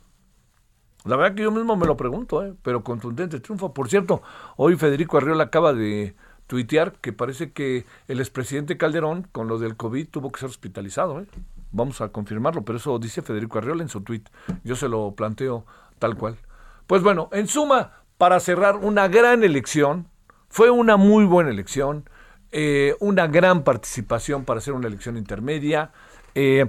La 1.04 1.14
verdad 1.14 1.36
que 1.36 1.44
yo 1.44 1.52
mismo 1.52 1.76
me 1.76 1.86
lo 1.86 1.96
pregunto, 1.96 2.44
¿eh? 2.44 2.52
pero 2.60 2.82
contundente 2.82 3.38
triunfo. 3.38 3.72
Por 3.72 3.88
cierto, 3.88 4.22
hoy 4.56 4.74
Federico 4.74 5.18
Arriola 5.18 5.44
acaba 5.44 5.72
de 5.72 6.16
tuitear 6.48 6.94
que 6.94 7.12
parece 7.12 7.52
que 7.52 7.86
el 8.08 8.18
expresidente 8.18 8.76
Calderón, 8.76 9.28
con 9.30 9.46
lo 9.46 9.56
del 9.56 9.76
COVID, 9.76 10.08
tuvo 10.08 10.32
que 10.32 10.40
ser 10.40 10.48
hospitalizado. 10.48 11.20
¿eh? 11.20 11.26
Vamos 11.70 12.00
a 12.00 12.08
confirmarlo, 12.08 12.64
pero 12.64 12.78
eso 12.78 12.98
dice 12.98 13.22
Federico 13.22 13.58
Arriola 13.58 13.84
en 13.84 13.88
su 13.88 14.00
tuit. 14.00 14.28
Yo 14.64 14.74
se 14.74 14.88
lo 14.88 15.12
planteo 15.12 15.64
tal 16.00 16.16
cual. 16.16 16.38
Pues 16.88 17.04
bueno, 17.04 17.28
en 17.30 17.46
suma, 17.46 18.02
para 18.18 18.40
cerrar 18.40 18.78
una 18.78 19.06
gran 19.06 19.44
elección, 19.44 20.08
fue 20.48 20.70
una 20.70 20.96
muy 20.96 21.24
buena 21.24 21.50
elección. 21.50 22.10
Eh, 22.52 22.96
una 22.98 23.28
gran 23.28 23.62
participación 23.62 24.44
para 24.44 24.58
hacer 24.58 24.74
una 24.74 24.88
elección 24.88 25.16
intermedia. 25.16 25.92
Eh, 26.34 26.66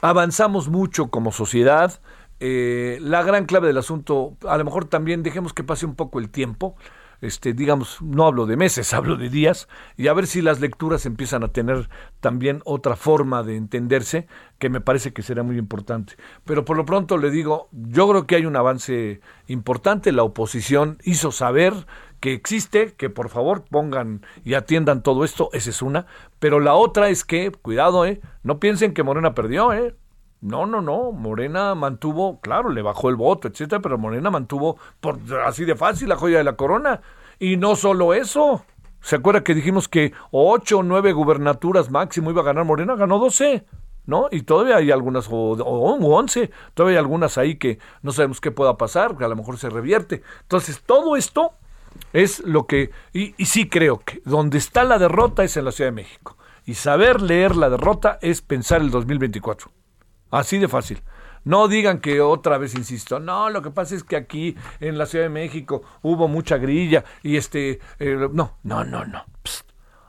avanzamos 0.00 0.68
mucho 0.68 1.08
como 1.10 1.32
sociedad. 1.32 2.00
Eh, 2.40 2.98
la 3.00 3.22
gran 3.22 3.46
clave 3.46 3.66
del 3.66 3.78
asunto, 3.78 4.36
a 4.46 4.56
lo 4.56 4.64
mejor 4.64 4.84
también 4.84 5.22
dejemos 5.22 5.52
que 5.52 5.64
pase 5.64 5.86
un 5.86 5.94
poco 5.94 6.18
el 6.18 6.30
tiempo. 6.30 6.76
Este, 7.20 7.54
digamos, 7.54 8.02
no 8.02 8.26
hablo 8.26 8.44
de 8.44 8.56
meses, 8.56 8.92
hablo 8.94 9.16
de 9.16 9.30
días, 9.30 9.66
y 9.96 10.08
a 10.08 10.12
ver 10.12 10.26
si 10.26 10.42
las 10.42 10.60
lecturas 10.60 11.06
empiezan 11.06 11.42
a 11.42 11.48
tener 11.48 11.88
también 12.20 12.60
otra 12.64 12.96
forma 12.96 13.42
de 13.42 13.56
entenderse, 13.56 14.26
que 14.58 14.68
me 14.68 14.80
parece 14.80 15.12
que 15.12 15.22
será 15.22 15.42
muy 15.42 15.56
importante. 15.56 16.16
Pero 16.44 16.64
por 16.64 16.76
lo 16.76 16.84
pronto 16.84 17.16
le 17.16 17.30
digo, 17.30 17.68
yo 17.72 18.08
creo 18.08 18.26
que 18.26 18.36
hay 18.36 18.46
un 18.46 18.56
avance 18.56 19.20
importante, 19.46 20.12
la 20.12 20.22
oposición 20.22 20.98
hizo 21.04 21.32
saber 21.32 21.86
que 22.24 22.32
existe, 22.32 22.94
que 22.94 23.10
por 23.10 23.28
favor 23.28 23.64
pongan 23.68 24.24
y 24.46 24.54
atiendan 24.54 25.02
todo 25.02 25.24
esto, 25.24 25.50
esa 25.52 25.68
es 25.68 25.82
una, 25.82 26.06
pero 26.38 26.58
la 26.58 26.72
otra 26.72 27.10
es 27.10 27.22
que, 27.22 27.52
cuidado, 27.52 28.06
eh, 28.06 28.22
no 28.42 28.58
piensen 28.58 28.94
que 28.94 29.02
Morena 29.02 29.34
perdió, 29.34 29.74
eh. 29.74 29.94
No, 30.40 30.64
no, 30.64 30.80
no, 30.80 31.12
Morena 31.12 31.74
mantuvo, 31.74 32.40
claro, 32.40 32.70
le 32.70 32.80
bajó 32.80 33.10
el 33.10 33.16
voto, 33.16 33.46
etcétera, 33.46 33.82
pero 33.82 33.98
Morena 33.98 34.30
mantuvo 34.30 34.78
por 35.02 35.18
así 35.44 35.66
de 35.66 35.76
fácil 35.76 36.08
la 36.08 36.16
joya 36.16 36.38
de 36.38 36.44
la 36.44 36.56
corona. 36.56 37.02
Y 37.38 37.58
no 37.58 37.76
solo 37.76 38.14
eso. 38.14 38.64
¿Se 39.02 39.16
acuerda 39.16 39.44
que 39.44 39.54
dijimos 39.54 39.86
que 39.86 40.14
ocho 40.30 40.78
o 40.78 40.82
nueve 40.82 41.12
gubernaturas 41.12 41.90
máximo 41.90 42.30
iba 42.30 42.40
a 42.40 42.46
ganar 42.46 42.64
Morena? 42.64 42.96
Ganó 42.96 43.18
doce. 43.18 43.66
¿no? 44.06 44.28
Y 44.30 44.42
todavía 44.42 44.76
hay 44.76 44.90
algunas, 44.90 45.28
o, 45.30 45.52
once, 45.62 46.50
todavía 46.72 46.98
hay 46.98 47.02
algunas 47.02 47.36
ahí 47.36 47.56
que 47.56 47.78
no 48.00 48.12
sabemos 48.12 48.40
qué 48.40 48.50
pueda 48.50 48.78
pasar, 48.78 49.16
que 49.18 49.24
a 49.24 49.28
lo 49.28 49.36
mejor 49.36 49.58
se 49.58 49.68
revierte. 49.68 50.22
Entonces, 50.42 50.82
todo 50.82 51.16
esto 51.16 51.52
es 52.12 52.40
lo 52.40 52.66
que, 52.66 52.90
y, 53.12 53.32
sí 53.44 53.68
creo 53.68 53.98
que 53.98 54.22
donde 54.24 54.58
está 54.58 54.84
la 54.84 54.98
derrota 54.98 55.44
es 55.44 55.56
en 55.56 55.64
la 55.64 55.72
Ciudad 55.72 55.88
de 55.88 55.96
México. 55.96 56.36
Y 56.66 56.74
saber 56.74 57.20
leer 57.20 57.56
la 57.56 57.68
derrota 57.68 58.18
es 58.22 58.40
pensar 58.40 58.80
el 58.80 58.90
2024. 58.90 59.70
Así 60.30 60.58
de 60.58 60.68
fácil. 60.68 61.02
No 61.44 61.68
digan 61.68 62.00
que 62.00 62.22
otra 62.22 62.56
vez 62.56 62.74
insisto. 62.74 63.20
No, 63.20 63.50
lo 63.50 63.60
que 63.60 63.70
pasa 63.70 63.94
es 63.94 64.02
que 64.02 64.16
aquí 64.16 64.56
en 64.80 64.96
la 64.96 65.06
Ciudad 65.06 65.26
de 65.26 65.30
México 65.30 65.82
hubo 66.00 66.26
mucha 66.26 66.56
grilla 66.56 67.04
y 67.22 67.36
este. 67.36 67.80
Eh, 67.98 68.28
no, 68.32 68.56
no, 68.62 68.84
no, 68.84 69.04
no. 69.04 69.24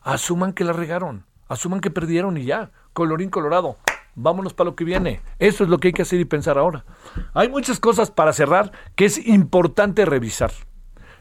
Asuman 0.04 0.54
que 0.54 0.64
la 0.64 0.72
regaron. 0.72 1.26
Asuman 1.50 1.82
que 1.82 1.92
perdieron 1.92 2.38
y 2.38 2.46
ya. 2.46 2.72
Colorín 2.94 3.30
colorado. 3.30 3.78
Vámonos 4.16 4.54
para 4.54 4.70
lo 4.70 4.76
que 4.76 4.86
viene. 4.86 5.20
Eso 5.40 5.66
es 5.66 5.70
lo 5.70 5.78
que 5.80 5.90
hay 5.90 5.94
que 5.94 6.04
hacer 6.04 6.22
y 6.22 6.26
pensar 6.26 6.58
ahora. 6.58 6.86
Hay 7.34 7.50
muchas 7.50 7.82
cosas 7.82 8.12
para 8.12 8.32
cerrar 8.32 8.72
que 8.96 9.06
es 9.06 9.18
importante 9.28 10.06
revisar. 10.06 10.52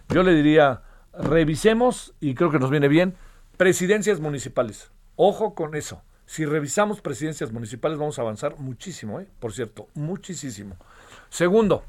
Yo 0.08 0.22
le 0.22 0.34
diría 0.34 0.82
revisemos, 1.18 2.14
y 2.20 2.34
creo 2.34 2.50
que 2.50 2.58
nos 2.58 2.70
viene 2.70 2.88
bien, 2.88 3.14
presidencias 3.56 4.20
municipales. 4.20 4.90
Ojo 5.16 5.54
con 5.54 5.74
eso. 5.74 6.02
Si 6.26 6.44
revisamos 6.44 7.00
presidencias 7.00 7.52
municipales 7.52 7.98
vamos 7.98 8.18
a 8.18 8.22
avanzar 8.22 8.58
muchísimo, 8.58 9.20
¿eh? 9.20 9.28
por 9.38 9.52
cierto, 9.52 9.88
muchísimo. 9.94 10.76
Segundo, 11.28 11.84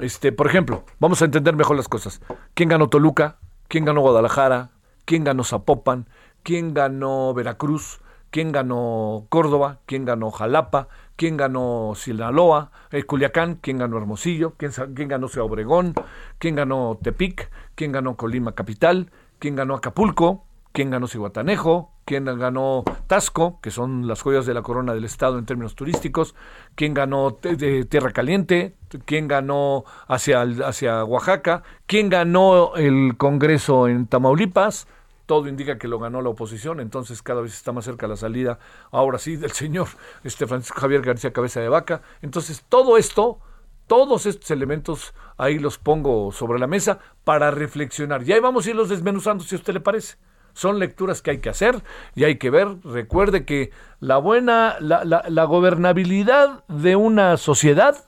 este, 0.00 0.32
por 0.32 0.46
ejemplo, 0.46 0.84
vamos 1.00 1.20
a 1.22 1.24
entender 1.24 1.56
mejor 1.56 1.76
las 1.76 1.88
cosas. 1.88 2.20
¿Quién 2.54 2.68
ganó 2.68 2.88
Toluca? 2.88 3.38
¿Quién 3.68 3.84
ganó 3.84 4.00
Guadalajara? 4.00 4.70
¿Quién 5.04 5.24
ganó 5.24 5.44
Zapopan? 5.44 6.06
¿Quién 6.42 6.72
ganó 6.72 7.34
Veracruz? 7.34 8.00
¿Quién 8.30 8.52
ganó 8.52 9.26
Córdoba? 9.28 9.80
¿Quién 9.86 10.04
ganó 10.04 10.30
Jalapa? 10.30 10.88
¿Quién 11.16 11.36
ganó 11.36 11.92
Sinaloa? 11.94 12.70
Eh, 12.90 13.04
Culiacán? 13.04 13.56
¿Quién 13.60 13.78
ganó 13.78 13.96
Hermosillo? 13.98 14.54
¿Quién, 14.56 14.72
¿Quién 14.94 15.08
ganó 15.08 15.28
Ciudad 15.28 15.46
Obregón? 15.46 15.94
¿Quién 16.38 16.56
ganó 16.56 16.98
Tepic? 17.02 17.50
¿Quién 17.74 17.92
ganó 17.92 18.16
Colima 18.16 18.52
Capital? 18.52 19.10
¿Quién 19.38 19.56
ganó 19.56 19.74
Acapulco? 19.74 20.44
quién 20.74 20.90
ganó 20.90 21.06
Cihuatanejo, 21.06 21.92
quién 22.04 22.24
ganó 22.24 22.82
Tasco, 23.06 23.60
que 23.62 23.70
son 23.70 24.08
las 24.08 24.22
joyas 24.22 24.44
de 24.44 24.54
la 24.54 24.62
corona 24.62 24.92
del 24.92 25.04
estado 25.04 25.38
en 25.38 25.46
términos 25.46 25.76
turísticos, 25.76 26.34
quién 26.74 26.94
ganó 26.94 27.34
Tierra 27.34 28.10
Caliente, 28.10 28.74
quién 29.04 29.28
ganó 29.28 29.84
hacia, 30.08 30.42
hacia 30.42 31.04
Oaxaca, 31.04 31.62
quién 31.86 32.08
ganó 32.08 32.74
el 32.74 33.16
Congreso 33.16 33.86
en 33.86 34.08
Tamaulipas, 34.08 34.88
todo 35.26 35.48
indica 35.48 35.78
que 35.78 35.88
lo 35.88 35.98
ganó 35.98 36.20
la 36.22 36.28
oposición, 36.30 36.80
entonces 36.80 37.22
cada 37.22 37.40
vez 37.40 37.54
está 37.54 37.72
más 37.72 37.84
cerca 37.84 38.06
la 38.06 38.16
salida, 38.16 38.58
ahora 38.90 39.18
sí, 39.18 39.36
del 39.36 39.52
señor 39.52 39.88
este 40.24 40.46
Francisco 40.46 40.80
Javier 40.80 41.02
García 41.02 41.32
Cabeza 41.32 41.60
de 41.60 41.68
Vaca. 41.68 42.02
Entonces, 42.22 42.64
todo 42.68 42.98
esto, 42.98 43.38
todos 43.86 44.26
estos 44.26 44.50
elementos 44.50 45.14
ahí 45.36 45.58
los 45.58 45.78
pongo 45.78 46.32
sobre 46.32 46.58
la 46.58 46.66
mesa 46.66 46.98
para 47.24 47.50
reflexionar. 47.50 48.22
Y 48.22 48.32
ahí 48.32 48.40
vamos 48.40 48.66
a 48.66 48.70
irlos 48.70 48.88
desmenuzando 48.88 49.44
si 49.44 49.54
a 49.54 49.58
usted 49.58 49.74
le 49.74 49.80
parece. 49.80 50.16
Son 50.52 50.78
lecturas 50.78 51.20
que 51.20 51.32
hay 51.32 51.38
que 51.38 51.48
hacer 51.48 51.82
y 52.14 52.24
hay 52.24 52.36
que 52.38 52.50
ver. 52.50 52.68
Recuerde 52.84 53.44
que 53.44 53.72
la 53.98 54.18
buena, 54.18 54.76
la, 54.78 55.04
la, 55.04 55.44
gobernabilidad 55.44 56.64
de 56.68 56.94
una 56.94 57.36
sociedad 57.38 58.04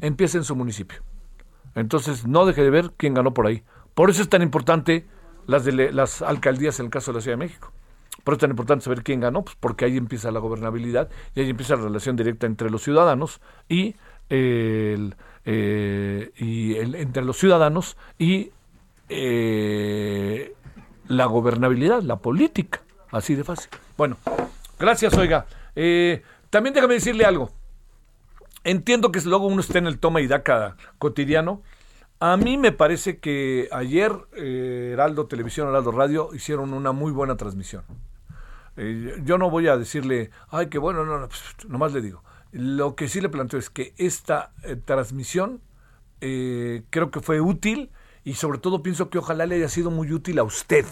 empieza 0.00 0.36
en 0.36 0.44
su 0.44 0.54
municipio. 0.54 1.02
Entonces 1.74 2.26
no 2.26 2.44
deje 2.44 2.62
de 2.62 2.70
ver 2.70 2.92
quién 2.98 3.14
ganó 3.14 3.32
por 3.32 3.46
ahí. 3.46 3.64
Por 3.94 4.10
eso 4.10 4.20
es 4.20 4.28
tan 4.28 4.42
importante 4.42 5.06
las, 5.48 5.64
de, 5.64 5.92
las 5.92 6.22
alcaldías 6.22 6.78
en 6.78 6.86
el 6.86 6.92
caso 6.92 7.10
de 7.10 7.18
la 7.18 7.22
Ciudad 7.22 7.36
de 7.36 7.44
México. 7.44 7.72
Por 8.22 8.34
eso 8.34 8.36
es 8.36 8.40
tan 8.40 8.50
importante 8.50 8.84
saber 8.84 9.02
quién 9.02 9.20
ganó, 9.20 9.42
pues 9.42 9.56
porque 9.58 9.86
ahí 9.86 9.96
empieza 9.96 10.30
la 10.30 10.38
gobernabilidad 10.38 11.08
y 11.34 11.40
ahí 11.40 11.50
empieza 11.50 11.74
la 11.74 11.82
relación 11.82 12.14
directa 12.14 12.46
entre 12.46 12.70
los 12.70 12.82
ciudadanos 12.82 13.40
y, 13.68 13.96
eh, 14.28 15.10
entre 15.44 17.24
los 17.24 17.38
ciudadanos 17.38 17.96
y 18.18 18.52
eh, 19.08 20.52
la 21.06 21.24
gobernabilidad, 21.24 22.02
la 22.02 22.16
política. 22.16 22.82
Así 23.10 23.34
de 23.34 23.44
fácil. 23.44 23.70
Bueno, 23.96 24.18
gracias, 24.78 25.16
oiga. 25.16 25.46
Eh, 25.74 26.22
también 26.50 26.74
déjame 26.74 26.94
decirle 26.94 27.24
algo. 27.24 27.50
Entiendo 28.64 29.10
que 29.10 29.20
luego 29.22 29.46
uno 29.46 29.62
está 29.62 29.78
en 29.78 29.86
el 29.86 29.98
toma 29.98 30.20
y 30.20 30.26
daca 30.26 30.76
cotidiano. 30.98 31.62
A 32.20 32.36
mí 32.36 32.58
me 32.58 32.72
parece 32.72 33.18
que 33.18 33.68
ayer 33.70 34.12
eh, 34.36 34.90
Heraldo 34.92 35.26
Televisión, 35.26 35.68
Heraldo 35.68 35.92
Radio 35.92 36.30
hicieron 36.34 36.74
una 36.74 36.90
muy 36.90 37.12
buena 37.12 37.36
transmisión. 37.36 37.84
Eh, 38.76 39.20
yo 39.24 39.38
no 39.38 39.50
voy 39.50 39.68
a 39.68 39.76
decirle, 39.76 40.30
ay, 40.48 40.66
qué 40.68 40.78
bueno, 40.78 41.04
no, 41.04 41.20
no, 41.20 41.28
pues, 41.28 41.42
nomás 41.68 41.92
le 41.92 42.00
digo. 42.00 42.24
Lo 42.50 42.96
que 42.96 43.08
sí 43.08 43.20
le 43.20 43.28
planteo 43.28 43.60
es 43.60 43.70
que 43.70 43.94
esta 43.98 44.52
transmisión 44.84 45.60
creo 46.20 47.10
que 47.12 47.20
fue 47.20 47.40
útil 47.40 47.90
y 48.24 48.34
sobre 48.34 48.58
todo 48.58 48.82
pienso 48.82 49.08
que 49.10 49.18
ojalá 49.18 49.46
le 49.46 49.54
haya 49.54 49.68
sido 49.68 49.92
muy 49.92 50.12
útil 50.12 50.40
a 50.40 50.42
usted, 50.42 50.86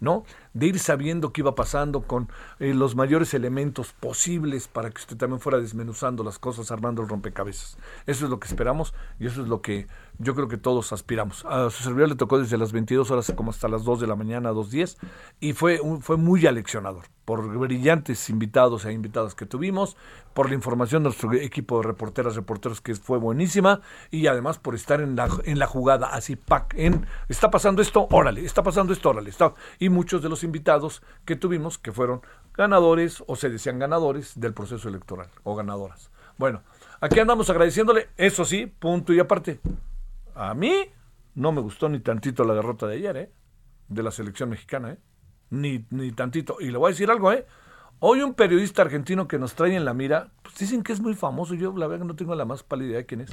¿no? 0.00 0.24
De 0.54 0.66
ir 0.66 0.78
sabiendo 0.78 1.32
qué 1.32 1.40
iba 1.40 1.54
pasando 1.54 2.02
con 2.02 2.28
eh, 2.58 2.74
los 2.74 2.94
mayores 2.94 3.34
elementos 3.34 3.92
posibles 3.92 4.68
para 4.68 4.90
que 4.90 5.00
usted 5.00 5.16
también 5.16 5.40
fuera 5.40 5.58
desmenuzando 5.58 6.22
las 6.22 6.38
cosas, 6.38 6.70
armando 6.70 7.02
el 7.02 7.08
rompecabezas. 7.08 7.78
Eso 8.06 8.24
es 8.24 8.30
lo 8.30 8.38
que 8.38 8.48
esperamos 8.48 8.94
y 9.18 9.26
eso 9.26 9.42
es 9.42 9.48
lo 9.48 9.62
que 9.62 9.86
yo 10.18 10.34
creo 10.34 10.48
que 10.48 10.58
todos 10.58 10.92
aspiramos. 10.92 11.44
A 11.44 11.70
su 11.70 11.82
servidor 11.82 12.10
le 12.10 12.14
tocó 12.16 12.38
desde 12.38 12.58
las 12.58 12.72
22 12.72 13.10
horas 13.10 13.32
como 13.34 13.50
hasta 13.50 13.68
las 13.68 13.84
2 13.84 14.00
de 14.00 14.06
la 14.06 14.16
mañana, 14.16 14.52
2.10, 14.52 14.98
y 15.40 15.52
fue, 15.52 15.80
fue 16.00 16.16
muy 16.16 16.46
aleccionador 16.46 17.04
por 17.24 17.56
brillantes 17.56 18.28
invitados 18.30 18.84
e 18.84 18.92
invitadas 18.92 19.34
que 19.34 19.46
tuvimos, 19.46 19.96
por 20.34 20.48
la 20.48 20.54
información 20.54 21.02
de 21.02 21.10
nuestro 21.10 21.32
equipo 21.34 21.78
de 21.78 21.86
reporteras, 21.86 22.34
reporteros 22.34 22.80
que 22.80 22.94
fue 22.94 23.18
buenísima, 23.18 23.80
y 24.10 24.26
además 24.26 24.58
por 24.58 24.74
estar 24.74 25.00
en 25.00 25.14
la, 25.14 25.28
en 25.44 25.58
la 25.58 25.66
jugada, 25.66 26.08
así, 26.08 26.36
pack, 26.36 26.74
en, 26.76 27.06
está 27.28 27.50
pasando 27.50 27.80
esto, 27.80 28.08
órale, 28.10 28.44
está 28.44 28.62
pasando 28.62 28.92
esto, 28.92 29.10
órale, 29.10 29.30
está, 29.30 29.54
y 29.78 29.88
muchos 29.88 30.22
de 30.22 30.28
los 30.28 30.41
invitados 30.44 31.02
que 31.24 31.36
tuvimos 31.36 31.78
que 31.78 31.92
fueron 31.92 32.22
ganadores 32.54 33.22
o 33.26 33.36
se 33.36 33.50
decían 33.50 33.78
ganadores 33.78 34.38
del 34.38 34.54
proceso 34.54 34.88
electoral, 34.88 35.28
o 35.42 35.54
ganadoras. 35.54 36.10
Bueno, 36.38 36.62
aquí 37.00 37.20
andamos 37.20 37.48
agradeciéndole, 37.50 38.08
eso 38.16 38.44
sí, 38.44 38.66
punto 38.66 39.12
y 39.12 39.20
aparte. 39.20 39.60
A 40.34 40.54
mí 40.54 40.90
no 41.34 41.52
me 41.52 41.60
gustó 41.60 41.88
ni 41.88 42.00
tantito 42.00 42.44
la 42.44 42.54
derrota 42.54 42.86
de 42.86 42.96
ayer, 42.96 43.16
¿eh? 43.16 43.32
De 43.88 44.02
la 44.02 44.10
selección 44.10 44.50
mexicana, 44.50 44.92
¿eh? 44.92 44.98
Ni, 45.50 45.84
ni 45.90 46.12
tantito. 46.12 46.56
Y 46.60 46.70
le 46.70 46.78
voy 46.78 46.88
a 46.88 46.92
decir 46.92 47.10
algo, 47.10 47.32
¿eh? 47.32 47.46
Hoy 48.00 48.22
un 48.22 48.34
periodista 48.34 48.82
argentino 48.82 49.28
que 49.28 49.38
nos 49.38 49.54
trae 49.54 49.76
en 49.76 49.84
la 49.84 49.94
mira, 49.94 50.32
pues 50.42 50.58
dicen 50.58 50.82
que 50.82 50.92
es 50.92 51.00
muy 51.00 51.14
famoso, 51.14 51.54
yo 51.54 51.72
la 51.76 51.86
verdad 51.86 52.04
que 52.04 52.08
no 52.08 52.16
tengo 52.16 52.34
la 52.34 52.44
más 52.44 52.64
pálida 52.64 52.88
idea 52.88 52.98
de 52.98 53.06
quién 53.06 53.20
es, 53.20 53.30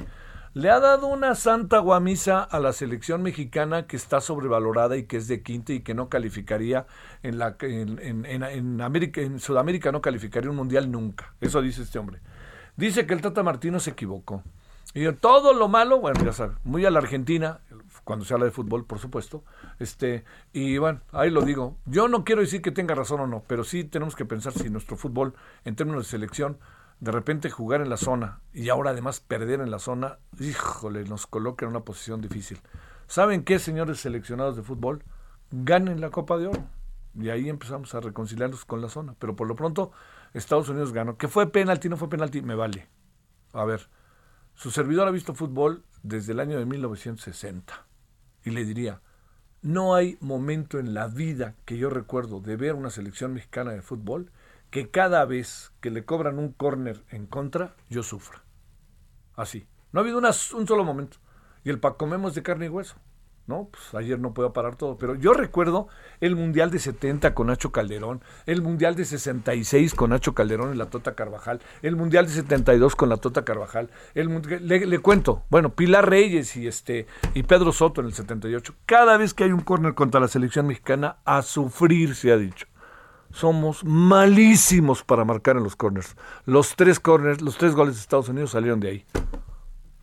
le 0.52 0.70
ha 0.70 0.80
dado 0.80 1.06
una 1.06 1.34
santa 1.34 1.78
guamisa 1.78 2.42
a 2.42 2.58
la 2.58 2.72
selección 2.72 3.22
mexicana 3.22 3.86
que 3.86 3.96
está 3.96 4.20
sobrevalorada 4.20 4.96
y 4.96 5.04
que 5.04 5.16
es 5.16 5.28
de 5.28 5.42
quinta 5.42 5.72
y 5.72 5.80
que 5.80 5.94
no 5.94 6.08
calificaría 6.08 6.86
en, 7.22 7.38
la, 7.38 7.56
en, 7.60 8.26
en, 8.26 8.80
América, 8.80 9.20
en 9.20 9.38
Sudamérica 9.38 9.92
no 9.92 10.00
calificaría 10.00 10.50
un 10.50 10.56
mundial 10.56 10.90
nunca. 10.90 11.34
Eso 11.40 11.62
dice 11.62 11.82
este 11.82 11.98
hombre. 11.98 12.20
Dice 12.76 13.06
que 13.06 13.14
el 13.14 13.20
Tata 13.20 13.42
Martino 13.42 13.78
se 13.78 13.90
equivocó. 13.90 14.42
Y 14.92 15.10
todo 15.12 15.52
lo 15.52 15.68
malo, 15.68 16.00
bueno, 16.00 16.24
ya 16.24 16.32
sabes, 16.32 16.56
muy 16.64 16.84
a 16.84 16.90
la 16.90 16.98
Argentina, 16.98 17.60
cuando 18.02 18.24
se 18.24 18.34
habla 18.34 18.46
de 18.46 18.50
fútbol, 18.50 18.84
por 18.86 18.98
supuesto. 18.98 19.44
Este, 19.78 20.24
y 20.52 20.78
bueno, 20.78 21.00
ahí 21.12 21.30
lo 21.30 21.42
digo. 21.42 21.76
Yo 21.86 22.08
no 22.08 22.24
quiero 22.24 22.40
decir 22.40 22.60
que 22.60 22.72
tenga 22.72 22.96
razón 22.96 23.20
o 23.20 23.26
no, 23.28 23.44
pero 23.46 23.62
sí 23.62 23.84
tenemos 23.84 24.16
que 24.16 24.24
pensar 24.24 24.52
si 24.52 24.68
nuestro 24.68 24.96
fútbol, 24.96 25.34
en 25.64 25.76
términos 25.76 26.06
de 26.06 26.10
selección, 26.10 26.58
de 27.00 27.10
repente 27.10 27.50
jugar 27.50 27.80
en 27.80 27.88
la 27.88 27.96
zona 27.96 28.40
y 28.52 28.68
ahora 28.68 28.90
además 28.90 29.20
perder 29.20 29.60
en 29.60 29.70
la 29.70 29.78
zona, 29.78 30.18
híjole, 30.38 31.04
nos 31.04 31.26
coloca 31.26 31.64
en 31.64 31.70
una 31.70 31.80
posición 31.80 32.20
difícil. 32.20 32.60
¿Saben 33.06 33.42
qué, 33.42 33.58
señores 33.58 34.00
seleccionados 34.00 34.56
de 34.56 34.62
fútbol? 34.62 35.02
Ganen 35.50 36.00
la 36.00 36.10
Copa 36.10 36.38
de 36.38 36.46
Oro. 36.46 36.64
Y 37.18 37.30
ahí 37.30 37.48
empezamos 37.48 37.94
a 37.94 38.00
reconciliarnos 38.00 38.64
con 38.64 38.80
la 38.80 38.88
zona. 38.88 39.16
Pero 39.18 39.34
por 39.34 39.48
lo 39.48 39.56
pronto, 39.56 39.90
Estados 40.32 40.68
Unidos 40.68 40.92
ganó. 40.92 41.16
¿Que 41.16 41.26
fue 41.26 41.50
penalti? 41.50 41.88
¿No 41.88 41.96
fue 41.96 42.08
penalti? 42.08 42.40
Me 42.42 42.54
vale. 42.54 42.86
A 43.52 43.64
ver, 43.64 43.88
su 44.54 44.70
servidor 44.70 45.08
ha 45.08 45.10
visto 45.10 45.34
fútbol 45.34 45.84
desde 46.02 46.32
el 46.32 46.40
año 46.40 46.58
de 46.58 46.66
1960 46.66 47.86
y 48.44 48.50
le 48.50 48.64
diría, 48.64 49.00
no 49.62 49.94
hay 49.94 50.16
momento 50.20 50.78
en 50.78 50.94
la 50.94 51.08
vida 51.08 51.54
que 51.64 51.76
yo 51.76 51.90
recuerdo 51.90 52.40
de 52.40 52.56
ver 52.56 52.74
una 52.74 52.90
selección 52.90 53.34
mexicana 53.34 53.72
de 53.72 53.82
fútbol 53.82 54.30
que 54.70 54.90
cada 54.90 55.24
vez 55.24 55.72
que 55.80 55.90
le 55.90 56.04
cobran 56.04 56.38
un 56.38 56.52
córner 56.52 57.04
en 57.10 57.26
contra, 57.26 57.74
yo 57.88 58.02
sufra. 58.02 58.42
Así. 59.34 59.66
No 59.92 60.00
ha 60.00 60.02
habido 60.02 60.18
un 60.18 60.66
solo 60.66 60.84
momento. 60.84 61.18
Y 61.64 61.70
el 61.70 61.80
Pacomemos 61.80 62.34
de 62.34 62.42
carne 62.42 62.66
y 62.66 62.68
hueso. 62.68 62.96
¿no? 63.46 63.68
Pues 63.70 63.94
ayer 63.94 64.18
no 64.18 64.32
puedo 64.32 64.52
parar 64.52 64.76
todo, 64.76 64.96
pero 64.96 65.16
yo 65.16 65.32
recuerdo 65.32 65.88
el 66.20 66.36
Mundial 66.36 66.70
de 66.70 66.78
70 66.78 67.34
con 67.34 67.48
Nacho 67.48 67.72
Calderón, 67.72 68.22
el 68.46 68.62
Mundial 68.62 68.94
de 68.94 69.04
66 69.04 69.94
con 69.94 70.10
Nacho 70.10 70.34
Calderón 70.34 70.70
en 70.70 70.78
la 70.78 70.86
Tota 70.86 71.16
Carvajal, 71.16 71.60
el 71.82 71.96
Mundial 71.96 72.26
de 72.26 72.32
72 72.32 72.94
con 72.94 73.08
la 73.08 73.16
Tota 73.16 73.44
Carvajal, 73.44 73.90
el 74.14 74.28
le, 74.62 74.86
le, 74.86 74.98
cuento, 75.00 75.42
bueno, 75.50 75.74
Pilar 75.74 76.08
Reyes 76.08 76.56
y 76.56 76.68
este 76.68 77.06
y 77.34 77.42
Pedro 77.42 77.72
Soto 77.72 78.00
en 78.00 78.06
el 78.06 78.14
78. 78.14 78.74
Cada 78.86 79.16
vez 79.16 79.34
que 79.34 79.44
hay 79.44 79.52
un 79.52 79.62
córner 79.62 79.94
contra 79.94 80.20
la 80.20 80.28
selección 80.28 80.68
mexicana, 80.68 81.16
a 81.24 81.42
sufrir 81.42 82.14
se 82.14 82.32
ha 82.32 82.36
dicho. 82.36 82.66
Somos 83.32 83.84
malísimos 83.84 85.02
para 85.04 85.24
marcar 85.24 85.56
en 85.56 85.62
los 85.62 85.76
corners. 85.76 86.16
Los 86.46 86.74
tres 86.76 86.98
corners, 87.00 87.40
los 87.40 87.56
tres 87.56 87.74
goles 87.74 87.94
de 87.94 88.00
Estados 88.00 88.28
Unidos 88.28 88.50
salieron 88.50 88.80
de 88.80 88.88
ahí. 88.88 89.04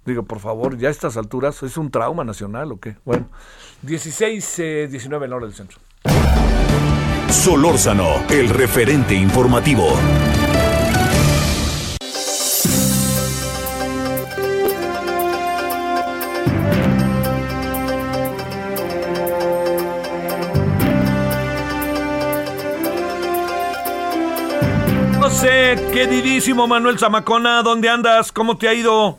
Digo, 0.06 0.24
por 0.24 0.40
favor, 0.40 0.78
ya 0.78 0.88
a 0.88 0.92
estas 0.92 1.18
alturas, 1.18 1.62
¿es 1.64 1.78
un 1.78 1.92
trauma 1.92 2.24
nacional 2.24 2.72
o 2.72 2.80
qué? 2.80 2.96
Bueno, 3.04 3.28
16, 3.82 4.90
19 4.90 5.26
en 5.26 5.34
hora 5.34 5.46
del 5.46 5.56
centro. 5.56 5.80
Solórzano, 7.30 8.26
el 8.30 8.50
referente 8.50 9.14
informativo. 9.16 9.90
Queridísimo 25.94 26.68
Manuel 26.68 26.98
Zamacona, 26.98 27.62
¿dónde 27.64 27.90
andas? 27.90 28.32
¿Cómo 28.32 28.58
te 28.58 28.68
ha 28.68 28.74
ido? 28.74 29.18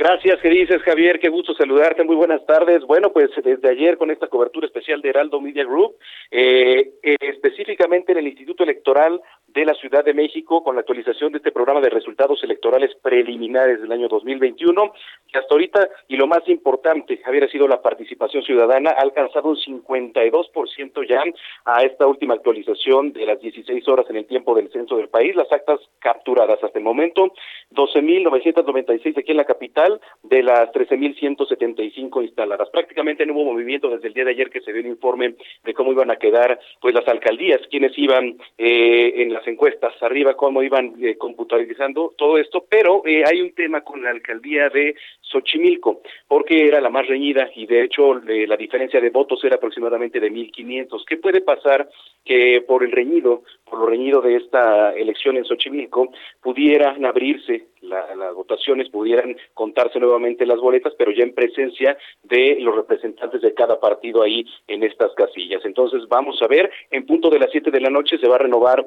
Gracias, 0.00 0.40
¿qué 0.40 0.48
dices 0.48 0.80
Javier? 0.82 1.20
Qué 1.20 1.28
gusto 1.28 1.52
saludarte, 1.52 2.04
muy 2.04 2.16
buenas 2.16 2.44
tardes. 2.46 2.82
Bueno, 2.86 3.12
pues 3.12 3.28
desde 3.44 3.68
ayer 3.68 3.98
con 3.98 4.10
esta 4.10 4.28
cobertura 4.28 4.66
especial 4.66 5.02
de 5.02 5.10
Heraldo 5.10 5.42
Media 5.42 5.62
Group, 5.64 5.96
eh, 6.30 6.92
eh, 7.02 7.16
específicamente 7.20 8.12
en 8.12 8.18
el 8.18 8.28
Instituto 8.28 8.64
Electoral 8.64 9.20
de 9.54 9.64
la 9.64 9.74
Ciudad 9.74 10.04
de 10.04 10.14
México, 10.14 10.62
con 10.62 10.74
la 10.76 10.80
actualización 10.80 11.32
de 11.32 11.38
este 11.38 11.52
programa 11.52 11.80
de 11.80 11.90
resultados 11.90 12.42
electorales 12.44 12.90
preliminares 13.02 13.80
del 13.80 13.92
año 13.92 14.08
2021, 14.08 14.92
que 15.32 15.38
hasta 15.38 15.54
ahorita, 15.54 15.88
y 16.08 16.16
lo 16.16 16.26
más 16.26 16.46
importante, 16.48 17.18
Javier, 17.18 17.44
ha 17.44 17.48
sido 17.48 17.66
la 17.66 17.82
participación 17.82 18.42
ciudadana, 18.42 18.90
ha 18.90 19.02
alcanzado 19.02 19.48
un 19.48 19.56
52% 19.56 21.08
ya 21.08 21.22
a 21.64 21.82
esta 21.82 22.06
última 22.06 22.34
actualización 22.34 23.12
de 23.12 23.26
las 23.26 23.40
16 23.40 23.86
horas 23.88 24.06
en 24.10 24.16
el 24.16 24.26
tiempo 24.26 24.54
del 24.54 24.70
censo 24.70 24.96
del 24.96 25.08
país, 25.08 25.34
las 25.34 25.50
actas 25.52 25.80
capturadas 25.98 26.62
hasta 26.62 26.78
el 26.78 26.84
momento, 26.84 27.32
12.996 27.72 29.18
aquí 29.18 29.30
en 29.30 29.36
la 29.36 29.44
capital, 29.44 30.00
de 30.22 30.42
las 30.42 30.70
13.175 30.72 32.22
instaladas. 32.22 32.70
Prácticamente 32.70 33.26
no 33.26 33.34
hubo 33.34 33.52
movimiento 33.52 33.88
desde 33.90 34.08
el 34.08 34.14
día 34.14 34.24
de 34.24 34.30
ayer 34.32 34.50
que 34.50 34.60
se 34.60 34.72
dio 34.72 34.80
el 34.80 34.86
informe 34.86 35.34
de 35.64 35.74
cómo 35.74 35.92
iban 35.92 36.10
a 36.10 36.16
quedar 36.16 36.58
pues 36.80 36.94
las 36.94 37.06
alcaldías, 37.08 37.60
quienes 37.70 37.96
iban 37.98 38.36
eh, 38.58 39.12
en 39.16 39.32
encuestas 39.46 39.94
arriba, 40.02 40.34
cómo 40.34 40.62
iban 40.62 40.94
eh, 41.00 41.16
computarizando 41.16 42.14
todo 42.16 42.38
esto, 42.38 42.64
pero 42.68 43.02
eh, 43.06 43.24
hay 43.26 43.40
un 43.40 43.54
tema 43.54 43.82
con 43.82 44.02
la 44.02 44.10
alcaldía 44.10 44.68
de 44.68 44.94
Xochimilco, 45.20 46.02
porque 46.26 46.66
era 46.66 46.80
la 46.80 46.90
más 46.90 47.06
reñida 47.06 47.50
y 47.54 47.66
de 47.66 47.84
hecho 47.84 48.14
la 48.14 48.56
diferencia 48.56 49.00
de 49.00 49.10
votos 49.10 49.42
era 49.44 49.56
aproximadamente 49.56 50.20
de 50.20 50.30
1.500. 50.30 51.04
¿Qué 51.06 51.16
puede 51.16 51.40
pasar 51.40 51.88
que 52.24 52.62
por 52.66 52.84
el 52.84 52.92
reñido, 52.92 53.42
por 53.64 53.78
lo 53.78 53.86
reñido 53.86 54.20
de 54.20 54.36
esta 54.36 54.92
elección 54.94 55.36
en 55.36 55.44
Xochimilco, 55.44 56.12
pudieran 56.42 57.04
abrirse 57.04 57.66
las 57.80 58.34
votaciones, 58.34 58.90
pudieran 58.90 59.36
contarse 59.54 59.98
nuevamente 59.98 60.44
las 60.46 60.58
boletas, 60.58 60.94
pero 60.98 61.12
ya 61.12 61.22
en 61.22 61.34
presencia 61.34 61.96
de 62.22 62.56
los 62.60 62.74
representantes 62.74 63.40
de 63.40 63.54
cada 63.54 63.80
partido 63.80 64.22
ahí 64.22 64.44
en 64.68 64.82
estas 64.82 65.12
casillas. 65.14 65.64
Entonces 65.64 66.06
vamos 66.08 66.40
a 66.42 66.46
ver, 66.46 66.70
en 66.90 67.06
punto 67.06 67.30
de 67.30 67.38
las 67.38 67.50
siete 67.50 67.70
de 67.70 67.80
la 67.80 67.90
noche 67.90 68.18
se 68.18 68.28
va 68.28 68.36
a 68.36 68.40
renovar 68.40 68.86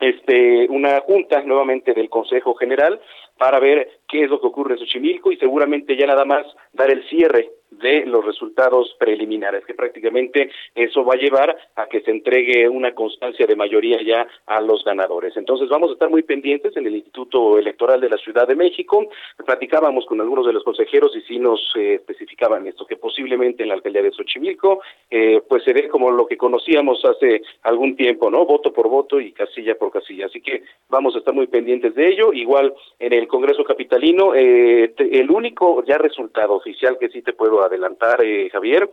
este 0.00 0.66
una 0.70 1.00
junta 1.00 1.42
nuevamente 1.42 1.94
del 1.94 2.08
Consejo 2.08 2.54
General 2.54 3.00
para 3.38 3.58
ver 3.58 4.00
qué 4.08 4.24
es 4.24 4.30
lo 4.30 4.40
que 4.40 4.46
ocurre 4.46 4.74
en 4.74 4.80
Xochimilco 4.80 5.32
y 5.32 5.36
seguramente 5.36 5.96
ya 5.96 6.06
nada 6.06 6.24
más 6.24 6.46
dar 6.72 6.90
el 6.90 7.06
cierre 7.08 7.50
de 7.78 8.06
los 8.06 8.24
resultados 8.24 8.94
preliminares, 8.98 9.64
que 9.64 9.74
prácticamente 9.74 10.50
eso 10.74 11.04
va 11.04 11.14
a 11.14 11.18
llevar 11.18 11.56
a 11.76 11.86
que 11.86 12.00
se 12.00 12.10
entregue 12.10 12.68
una 12.68 12.94
constancia 12.94 13.46
de 13.46 13.56
mayoría 13.56 14.02
ya 14.02 14.26
a 14.46 14.60
los 14.60 14.84
ganadores. 14.84 15.36
Entonces 15.36 15.68
vamos 15.68 15.90
a 15.90 15.92
estar 15.94 16.10
muy 16.10 16.22
pendientes 16.22 16.76
en 16.76 16.86
el 16.86 16.96
Instituto 16.96 17.58
Electoral 17.58 18.00
de 18.00 18.10
la 18.10 18.16
Ciudad 18.18 18.46
de 18.46 18.56
México. 18.56 19.08
Platicábamos 19.44 20.06
con 20.06 20.20
algunos 20.20 20.46
de 20.46 20.52
los 20.52 20.64
consejeros 20.64 21.14
y 21.16 21.20
sí 21.22 21.38
nos 21.38 21.60
eh, 21.76 21.94
especificaban 21.94 22.66
esto, 22.66 22.86
que 22.86 22.96
posiblemente 22.96 23.62
en 23.62 23.68
la 23.68 23.74
alcaldía 23.74 24.02
de 24.02 24.12
Xochimilco 24.12 24.80
eh, 25.10 25.42
pues 25.48 25.64
se 25.64 25.72
ve 25.72 25.88
como 25.88 26.10
lo 26.10 26.26
que 26.26 26.36
conocíamos 26.36 27.04
hace 27.04 27.42
algún 27.62 27.96
tiempo, 27.96 28.30
¿no? 28.30 28.44
Voto 28.44 28.72
por 28.72 28.88
voto 28.88 29.20
y 29.20 29.32
casilla 29.32 29.76
por 29.76 29.90
casilla. 29.90 30.26
Así 30.26 30.40
que 30.40 30.62
vamos 30.88 31.14
a 31.14 31.18
estar 31.18 31.34
muy 31.34 31.46
pendientes 31.46 31.94
de 31.94 32.08
ello. 32.08 32.32
Igual 32.32 32.74
en 32.98 33.12
el 33.12 33.26
Congreso 33.28 33.64
Capitalino, 33.64 34.34
eh, 34.34 34.92
el 34.98 35.30
único 35.30 35.84
ya 35.84 35.98
resultado 35.98 36.54
oficial 36.54 36.98
que 36.98 37.08
sí 37.08 37.22
te 37.22 37.32
puedo 37.32 37.63
adelantar, 37.66 38.22
eh, 38.22 38.48
Javier, 38.50 38.90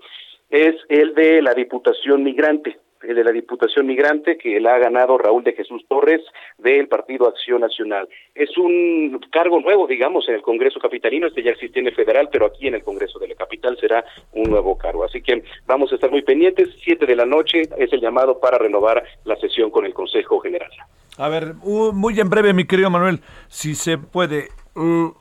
es 0.49 0.75
el 0.89 1.13
de 1.13 1.41
la 1.41 1.53
Diputación 1.53 2.23
Migrante 2.23 2.77
el 3.03 3.15
de 3.15 3.23
la 3.23 3.31
Diputación 3.31 3.87
Migrante, 3.87 4.37
que 4.37 4.59
la 4.59 4.75
ha 4.75 4.79
ganado 4.79 5.17
Raúl 5.17 5.43
de 5.43 5.53
Jesús 5.53 5.83
Torres 5.87 6.21
del 6.57 6.87
Partido 6.87 7.27
Acción 7.27 7.61
Nacional. 7.61 8.07
Es 8.35 8.57
un 8.57 9.19
cargo 9.31 9.59
nuevo, 9.59 9.87
digamos, 9.87 10.27
en 10.29 10.35
el 10.35 10.41
Congreso 10.41 10.79
Capitalino, 10.79 11.27
este 11.27 11.43
ya 11.43 11.51
existe 11.51 11.79
en 11.79 11.87
el 11.87 11.95
federal, 11.95 12.29
pero 12.31 12.45
aquí 12.45 12.67
en 12.67 12.75
el 12.75 12.83
Congreso 12.83 13.19
de 13.19 13.29
la 13.29 13.35
Capital 13.35 13.77
será 13.79 14.03
un 14.33 14.49
nuevo 14.49 14.77
cargo. 14.77 15.03
Así 15.03 15.21
que 15.21 15.43
vamos 15.65 15.91
a 15.91 15.95
estar 15.95 16.11
muy 16.11 16.21
pendientes. 16.21 16.69
Siete 16.83 17.05
de 17.05 17.15
la 17.15 17.25
noche 17.25 17.63
es 17.77 17.93
el 17.93 18.01
llamado 18.01 18.39
para 18.39 18.57
renovar 18.57 19.03
la 19.25 19.35
sesión 19.37 19.71
con 19.71 19.85
el 19.85 19.93
Consejo 19.93 20.39
General. 20.39 20.71
A 21.17 21.29
ver, 21.29 21.55
muy 21.63 22.19
en 22.19 22.29
breve, 22.29 22.53
mi 22.53 22.65
querido 22.65 22.89
Manuel, 22.89 23.19
si 23.47 23.75
se 23.75 23.97
puede. 23.97 24.49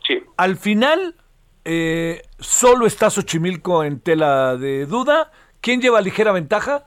Sí. 0.07 0.23
Al 0.37 0.57
final, 0.57 1.15
eh, 1.65 2.23
solo 2.39 2.87
está 2.87 3.11
Xochimilco 3.11 3.85
en 3.85 4.01
tela 4.01 4.57
de 4.57 4.87
duda. 4.87 5.31
¿Quién 5.61 5.81
lleva 5.81 6.01
ligera 6.01 6.33
ventaja? 6.33 6.87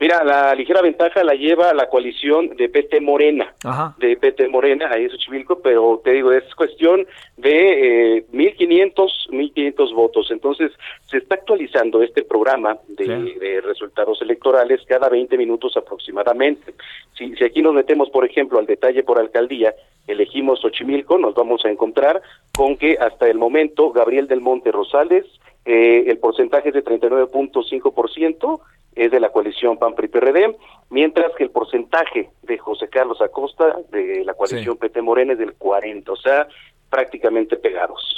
Mira, 0.00 0.24
la 0.24 0.54
ligera 0.54 0.82
ventaja 0.82 1.22
la 1.22 1.34
lleva 1.34 1.72
la 1.72 1.88
coalición 1.88 2.56
de 2.56 2.68
PT 2.68 3.00
Morena, 3.00 3.54
de 3.98 4.16
PT 4.16 4.48
Morena, 4.48 4.90
ahí 4.90 5.04
en 5.04 5.10
Xochimilco, 5.10 5.60
pero 5.62 6.00
te 6.02 6.12
digo, 6.12 6.32
es 6.32 6.52
cuestión 6.54 7.06
de 7.36 8.16
eh, 8.18 8.26
1.500, 8.32 8.94
1.500 9.30 9.94
votos. 9.94 10.30
Entonces, 10.30 10.72
se 11.06 11.18
está 11.18 11.36
actualizando 11.36 12.02
este 12.02 12.24
programa 12.24 12.76
de, 12.88 13.60
resultados 13.64 14.20
electorales 14.20 14.80
cada 14.86 15.08
20 15.08 15.36
minutos 15.38 15.76
aproximadamente. 15.76 16.74
Si, 17.16 17.34
si 17.36 17.44
aquí 17.44 17.62
nos 17.62 17.74
metemos, 17.74 18.10
por 18.10 18.24
ejemplo, 18.24 18.58
al 18.58 18.66
detalle 18.66 19.02
por 19.02 19.18
alcaldía, 19.18 19.74
elegimos 20.06 20.60
Xochimilco, 20.60 21.18
nos 21.18 21.34
vamos 21.34 21.64
a 21.64 21.70
encontrar 21.70 22.22
con 22.56 22.76
que 22.76 22.96
hasta 23.00 23.28
el 23.28 23.38
momento 23.38 23.90
Gabriel 23.92 24.28
del 24.28 24.40
Monte 24.40 24.72
Rosales, 24.72 25.24
eh, 25.64 26.04
el 26.06 26.18
porcentaje 26.18 26.68
es 26.68 26.74
de 26.74 26.84
39.5%, 26.84 28.60
es 28.94 29.10
de 29.10 29.20
la 29.20 29.30
coalición 29.30 29.78
PAN-PRI-PRD, 29.78 30.56
mientras 30.90 31.34
que 31.36 31.44
el 31.44 31.50
porcentaje 31.50 32.30
de 32.42 32.58
José 32.58 32.88
Carlos 32.88 33.20
Acosta 33.20 33.76
de 33.90 34.24
la 34.24 34.34
coalición 34.34 34.76
PT 34.76 35.02
Morena 35.02 35.32
es 35.32 35.38
del 35.38 35.54
40, 35.54 36.12
o 36.12 36.16
sea, 36.16 36.46
prácticamente 36.90 37.56
pegados. 37.56 38.16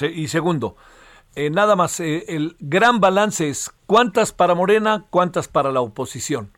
Y 0.00 0.26
segundo, 0.28 0.76
eh, 1.36 1.50
nada 1.50 1.76
más, 1.76 2.00
eh, 2.00 2.24
el 2.28 2.56
gran 2.58 2.98
balance 2.98 3.48
es 3.48 3.70
cuántas 3.86 4.32
para 4.32 4.54
Morena, 4.54 5.06
cuántas 5.10 5.48
para 5.48 5.70
la 5.70 5.80
oposición. 5.80 6.55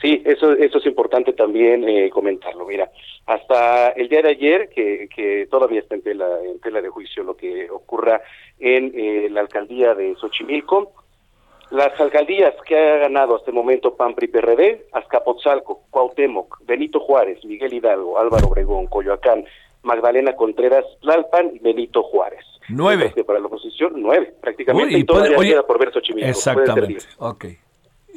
Sí, 0.00 0.22
eso, 0.24 0.52
eso 0.52 0.78
es 0.78 0.86
importante 0.86 1.32
también 1.32 1.88
eh, 1.88 2.10
comentarlo. 2.10 2.66
Mira, 2.66 2.90
hasta 3.26 3.90
el 3.90 4.08
día 4.08 4.22
de 4.22 4.30
ayer, 4.30 4.68
que, 4.68 5.08
que 5.14 5.46
todavía 5.50 5.80
está 5.80 5.94
en 5.94 6.02
tela, 6.02 6.26
en 6.44 6.60
tela 6.60 6.80
de 6.80 6.88
juicio 6.88 7.22
lo 7.22 7.36
que 7.36 7.70
ocurra 7.70 8.20
en 8.58 9.32
la 9.32 9.40
alcaldía 9.40 9.94
de 9.94 10.14
Xochimilco, 10.16 10.92
las 11.70 11.98
alcaldías 12.00 12.54
que 12.66 12.78
ha 12.78 12.98
ganado 12.98 13.36
hasta 13.36 13.50
el 13.50 13.56
momento 13.56 13.96
PAN 13.96 14.14
PRI 14.14 14.28
PRD, 14.28 14.86
Azcapotzalco, 14.92 15.82
Cuauhtémoc, 15.90 16.58
Benito 16.64 17.00
Juárez, 17.00 17.44
Miguel 17.44 17.74
Hidalgo, 17.74 18.18
Álvaro 18.18 18.48
Obregón, 18.48 18.86
Coyoacán, 18.86 19.44
Magdalena 19.82 20.36
Contreras, 20.36 20.84
Tlalpan 21.00 21.52
y 21.54 21.58
Benito 21.58 22.02
Juárez. 22.02 22.44
Nueve. 22.68 23.12
Que 23.14 23.24
para 23.24 23.40
la 23.40 23.46
oposición, 23.46 23.92
nueve, 23.96 24.34
prácticamente. 24.40 24.98
y 24.98 25.04
todavía 25.04 25.36
queda 25.36 25.66
por 25.66 25.78
ver 25.78 25.92
Xochimilco. 25.92 26.30
Exactamente, 26.30 27.04
ok. 27.18 27.44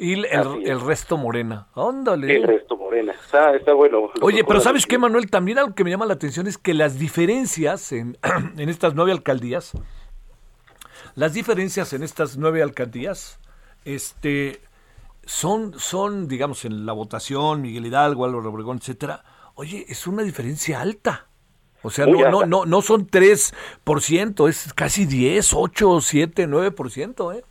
Y 0.00 0.12
el, 0.12 0.80
resto 0.80 1.16
morena. 1.16 1.66
Ándale. 1.74 2.36
El 2.36 2.44
resto 2.44 2.76
morena. 2.76 3.12
Está, 3.12 3.56
está 3.56 3.72
bueno. 3.72 4.10
Oye, 4.20 4.44
pero 4.44 4.60
¿sabes 4.60 4.86
qué, 4.86 4.96
Manuel? 4.96 5.28
También 5.28 5.58
algo 5.58 5.74
que 5.74 5.82
me 5.82 5.90
llama 5.90 6.06
la 6.06 6.14
atención 6.14 6.46
es 6.46 6.56
que 6.56 6.72
las 6.72 7.00
diferencias 7.00 7.90
en, 7.90 8.16
en 8.56 8.68
estas 8.68 8.94
nueve 8.94 9.10
alcaldías, 9.10 9.72
las 11.16 11.34
diferencias 11.34 11.92
en 11.92 12.04
estas 12.04 12.36
nueve 12.36 12.62
alcaldías 12.62 13.40
este, 13.84 14.60
son, 15.24 15.74
son, 15.78 16.28
digamos, 16.28 16.64
en 16.64 16.86
la 16.86 16.92
votación, 16.92 17.60
Miguel 17.62 17.86
Hidalgo, 17.86 18.24
Álvaro 18.24 18.50
Obregón, 18.50 18.78
etcétera, 18.78 19.24
oye, 19.56 19.84
es 19.88 20.06
una 20.06 20.22
diferencia 20.22 20.80
alta. 20.80 21.26
O 21.82 21.90
sea, 21.90 22.06
no, 22.06 22.30
no, 22.30 22.46
no, 22.46 22.66
no 22.66 22.82
son 22.82 23.08
3%, 23.08 24.48
es 24.48 24.72
casi 24.74 25.06
10, 25.06 25.54
8, 25.54 26.00
7, 26.00 26.48
9%, 26.48 27.36
¿eh? 27.36 27.44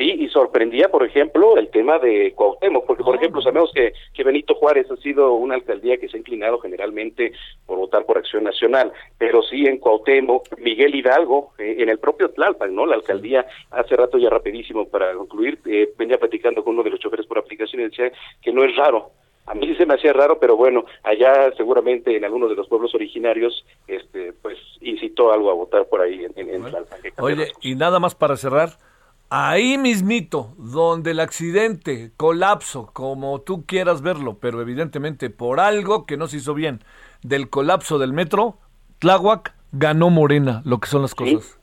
Sí, 0.00 0.16
y 0.18 0.28
sorprendía, 0.30 0.88
por 0.88 1.04
ejemplo, 1.04 1.58
el 1.58 1.68
tema 1.68 1.98
de 1.98 2.32
Cuauhtémoc, 2.32 2.86
porque, 2.86 3.04
por 3.04 3.16
ah. 3.16 3.18
ejemplo, 3.18 3.42
sabemos 3.42 3.70
que, 3.74 3.92
que 4.14 4.24
Benito 4.24 4.54
Juárez 4.54 4.90
ha 4.90 4.96
sido 4.96 5.34
una 5.34 5.56
alcaldía 5.56 5.98
que 5.98 6.08
se 6.08 6.16
ha 6.16 6.20
inclinado 6.20 6.58
generalmente 6.58 7.34
por 7.66 7.76
votar 7.76 8.06
por 8.06 8.16
Acción 8.16 8.44
Nacional, 8.44 8.94
pero 9.18 9.42
sí 9.42 9.66
en 9.66 9.76
Cuauhtémoc, 9.76 10.58
Miguel 10.58 10.94
Hidalgo, 10.94 11.52
eh, 11.58 11.76
en 11.80 11.90
el 11.90 11.98
propio 11.98 12.30
Tlalpan, 12.30 12.74
¿no? 12.74 12.86
La 12.86 12.94
alcaldía, 12.94 13.44
hace 13.72 13.94
rato 13.94 14.16
ya 14.16 14.30
rapidísimo 14.30 14.88
para 14.88 15.12
concluir, 15.12 15.58
eh, 15.66 15.92
venía 15.98 16.16
platicando 16.16 16.64
con 16.64 16.72
uno 16.72 16.82
de 16.82 16.92
los 16.92 17.00
choferes 17.00 17.26
por 17.26 17.36
aplicación 17.36 17.82
y 17.82 17.88
decía 17.90 18.10
que 18.40 18.54
no 18.54 18.64
es 18.64 18.74
raro 18.76 19.10
a 19.46 19.54
mí 19.54 19.66
sí 19.66 19.74
se 19.74 19.86
me 19.86 19.94
hacía 19.94 20.12
raro, 20.12 20.38
pero 20.38 20.56
bueno, 20.56 20.84
allá 21.02 21.50
seguramente 21.56 22.16
en 22.16 22.24
algunos 22.24 22.50
de 22.50 22.54
los 22.54 22.68
pueblos 22.68 22.94
originarios, 22.94 23.64
este, 23.88 24.32
pues 24.34 24.56
incitó 24.80 25.32
algo 25.32 25.50
a 25.50 25.54
votar 25.54 25.86
por 25.86 26.00
ahí 26.02 26.24
en, 26.24 26.48
en, 26.48 26.62
Tlalpan. 26.62 27.00
Oye, 27.18 27.48
y 27.60 27.74
nada 27.74 27.98
más 27.98 28.14
para 28.14 28.36
cerrar, 28.36 28.70
Ahí 29.32 29.78
mismito, 29.78 30.54
donde 30.58 31.12
el 31.12 31.20
accidente, 31.20 32.10
colapso, 32.16 32.90
como 32.92 33.40
tú 33.42 33.64
quieras 33.64 34.02
verlo, 34.02 34.38
pero 34.40 34.60
evidentemente 34.60 35.30
por 35.30 35.60
algo 35.60 36.04
que 36.04 36.16
no 36.16 36.26
se 36.26 36.38
hizo 36.38 36.52
bien, 36.52 36.80
del 37.22 37.48
colapso 37.48 38.00
del 38.00 38.12
metro, 38.12 38.58
Tláhuac 38.98 39.54
ganó 39.70 40.10
Morena, 40.10 40.62
lo 40.64 40.80
que 40.80 40.88
son 40.88 41.02
las 41.02 41.14
cosas. 41.14 41.60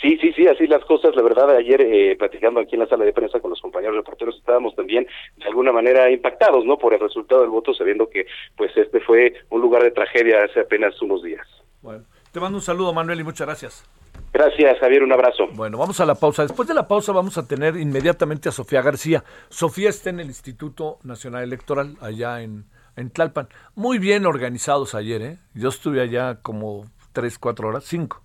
Sí, 0.00 0.16
sí, 0.18 0.32
sí, 0.32 0.46
así 0.46 0.66
las 0.66 0.82
cosas. 0.86 1.14
La 1.14 1.20
verdad, 1.20 1.50
ayer 1.54 1.82
eh, 1.82 2.16
platicando 2.16 2.60
aquí 2.60 2.74
en 2.74 2.80
la 2.80 2.86
sala 2.86 3.04
de 3.04 3.12
prensa 3.12 3.38
con 3.38 3.50
los 3.50 3.60
compañeros 3.60 3.96
reporteros 3.96 4.36
estábamos 4.36 4.74
también 4.74 5.06
de 5.36 5.44
alguna 5.44 5.72
manera 5.72 6.10
impactados, 6.10 6.64
¿no? 6.64 6.78
Por 6.78 6.94
el 6.94 7.00
resultado 7.00 7.42
del 7.42 7.50
voto, 7.50 7.74
sabiendo 7.74 8.08
que 8.08 8.26
pues 8.56 8.74
este 8.78 9.00
fue 9.00 9.34
un 9.50 9.60
lugar 9.60 9.82
de 9.82 9.90
tragedia 9.90 10.42
hace 10.42 10.60
apenas 10.60 11.00
unos 11.02 11.22
días. 11.22 11.46
Bueno, 11.82 12.04
Te 12.34 12.40
mando 12.40 12.58
un 12.58 12.62
saludo, 12.62 12.92
Manuel, 12.92 13.20
y 13.20 13.22
muchas 13.22 13.46
gracias. 13.46 13.84
Gracias, 14.32 14.80
Javier, 14.80 15.04
un 15.04 15.12
abrazo. 15.12 15.46
Bueno, 15.52 15.78
vamos 15.78 16.00
a 16.00 16.04
la 16.04 16.16
pausa. 16.16 16.42
Después 16.42 16.66
de 16.66 16.74
la 16.74 16.88
pausa 16.88 17.12
vamos 17.12 17.38
a 17.38 17.46
tener 17.46 17.76
inmediatamente 17.76 18.48
a 18.48 18.52
Sofía 18.52 18.82
García. 18.82 19.22
Sofía 19.50 19.88
está 19.88 20.10
en 20.10 20.18
el 20.18 20.26
Instituto 20.26 20.98
Nacional 21.04 21.44
Electoral, 21.44 21.96
allá 22.00 22.42
en, 22.42 22.64
en 22.96 23.10
Tlalpan. 23.10 23.46
Muy 23.76 23.98
bien 23.98 24.26
organizados 24.26 24.96
ayer, 24.96 25.22
¿eh? 25.22 25.38
Yo 25.54 25.68
estuve 25.68 26.00
allá 26.00 26.40
como 26.42 26.86
tres, 27.12 27.38
cuatro 27.38 27.68
horas, 27.68 27.84
cinco. 27.84 28.20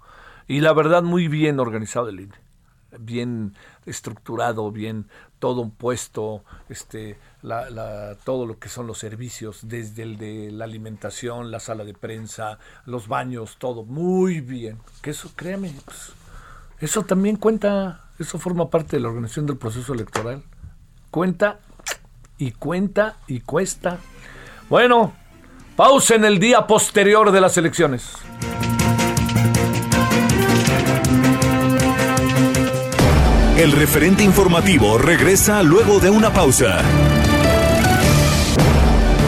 Y 0.48 0.62
la 0.62 0.74
verdad, 0.74 1.04
muy 1.04 1.28
bien 1.28 1.60
organizado 1.60 2.10
el 2.10 2.22
INE. 2.22 2.36
Bien 3.00 3.54
estructurado, 3.86 4.72
bien 4.72 5.06
todo 5.40 5.70
puesto, 5.70 6.44
este, 6.68 7.18
la, 7.42 7.70
la, 7.70 8.16
todo 8.24 8.46
lo 8.46 8.60
que 8.60 8.70
son 8.70 8.88
los 8.88 9.00
servicios, 9.00 9.62
desde 9.64 10.04
el 10.04 10.18
de 10.18 10.52
la 10.52 10.66
alimentación, 10.66 11.50
la 11.50 11.60
sala 11.60 11.86
de 11.86 11.94
prensa, 11.94 12.60
los 12.86 13.08
baños, 13.08 13.56
todo 13.58 13.84
muy 13.84 14.42
bien. 14.42 14.78
Que 15.02 15.12
eso, 15.12 15.32
créame, 15.36 15.74
pues, 15.86 16.12
eso 16.80 17.04
también 17.04 17.38
cuenta, 17.38 18.10
eso 18.20 18.38
forma 18.38 18.70
parte 18.70 18.98
de 18.98 19.02
la 19.02 19.10
organización 19.10 19.46
del 19.46 19.58
proceso 19.58 19.94
electoral. 19.94 20.44
Cuenta 21.12 21.60
y 22.38 22.52
cuenta 22.52 23.18
y 23.28 23.42
cuesta. 23.42 23.98
Bueno, 24.70 25.14
pausa 25.76 26.16
en 26.16 26.26
el 26.26 26.40
día 26.40 26.68
posterior 26.68 27.32
de 27.32 27.42
las 27.42 27.58
elecciones. 27.58 28.14
El 33.60 33.74
referente 33.74 34.24
informativo 34.24 34.98
regresa 34.98 35.62
luego 35.64 36.00
de 36.00 36.10
una 36.10 36.32
pausa. 36.32 36.78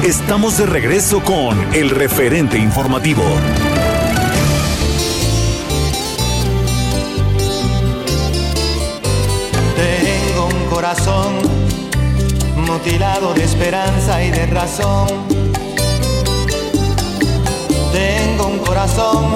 Estamos 0.03 0.57
de 0.57 0.67
regreso 0.67 1.21
con 1.21 1.61
el 1.73 1.89
referente 1.89 2.57
informativo. 2.57 3.23
Tengo 9.75 10.45
un 10.45 10.65
corazón 10.69 11.33
mutilado 12.55 13.33
de 13.33 13.43
esperanza 13.43 14.23
y 14.23 14.31
de 14.31 14.45
razón. 14.45 15.09
Tengo 17.91 18.47
un 18.47 18.59
corazón 18.59 19.35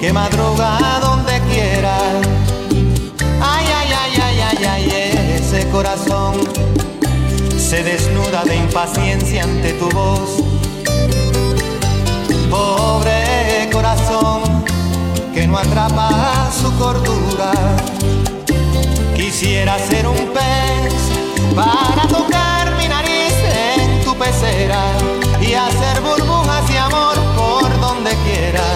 que 0.00 0.12
madruga 0.12 1.00
donde 1.02 1.40
quiera. 1.52 2.35
Corazón 5.70 6.34
se 7.58 7.82
desnuda 7.82 8.44
de 8.44 8.56
impaciencia 8.56 9.44
ante 9.44 9.72
tu 9.74 9.88
voz. 9.90 10.42
Pobre 12.50 13.68
corazón 13.72 14.64
que 15.34 15.46
no 15.46 15.58
atrapa 15.58 16.50
su 16.52 16.72
cordura. 16.78 17.52
Quisiera 19.14 19.78
ser 19.78 20.06
un 20.06 20.32
pez 20.32 20.94
para 21.54 22.06
tocar 22.08 22.76
mi 22.76 22.88
nariz 22.88 23.34
en 23.76 24.04
tu 24.04 24.14
pecera 24.16 24.82
y 25.40 25.54
hacer 25.54 26.00
burbujas 26.00 26.68
de 26.68 26.78
amor 26.78 27.16
por 27.36 27.80
donde 27.80 28.10
quiera. 28.24 28.75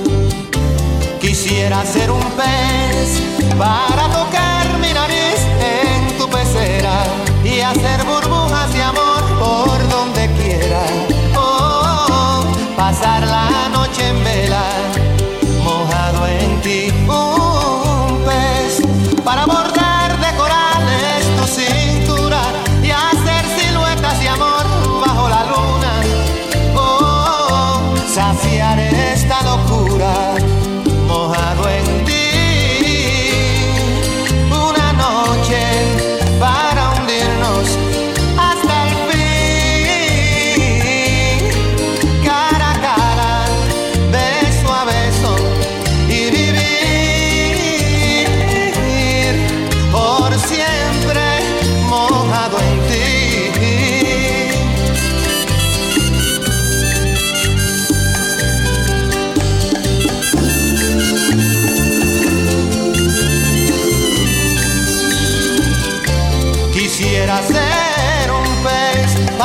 Quisiera 1.31 1.85
ser 1.85 2.11
un 2.11 2.19
pez 2.35 3.21
para 3.57 4.09
tocar 4.09 4.67
mi 4.79 4.91
nariz 4.91 5.39
en 5.61 6.17
tu 6.17 6.29
pecera 6.29 7.05
y 7.41 7.61
hacer 7.61 8.03
burbujas 8.03 8.73
de 8.73 8.83
amor 8.83 9.23
por 9.39 9.89
donde 9.89 10.29
quiera. 10.33 10.83
Oh, 11.37 12.43
pasar 12.75 13.25
la 13.25 13.69
noche 13.69 14.09
en 14.09 14.21
vela, 14.25 14.65
mojado 15.63 16.27
en 16.27 16.61
ti. 16.63 16.93
Un 17.07 18.25
pez 18.25 18.81
para 19.23 19.45
bordar 19.45 19.60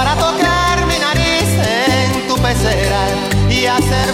para 0.06 0.20
tocar 0.20 0.86
mi 0.86 0.98
nariz 0.98 1.48
en 1.66 2.28
tu 2.28 2.36
pecera 2.36 3.02
y 3.50 3.66
hacer 3.66 4.12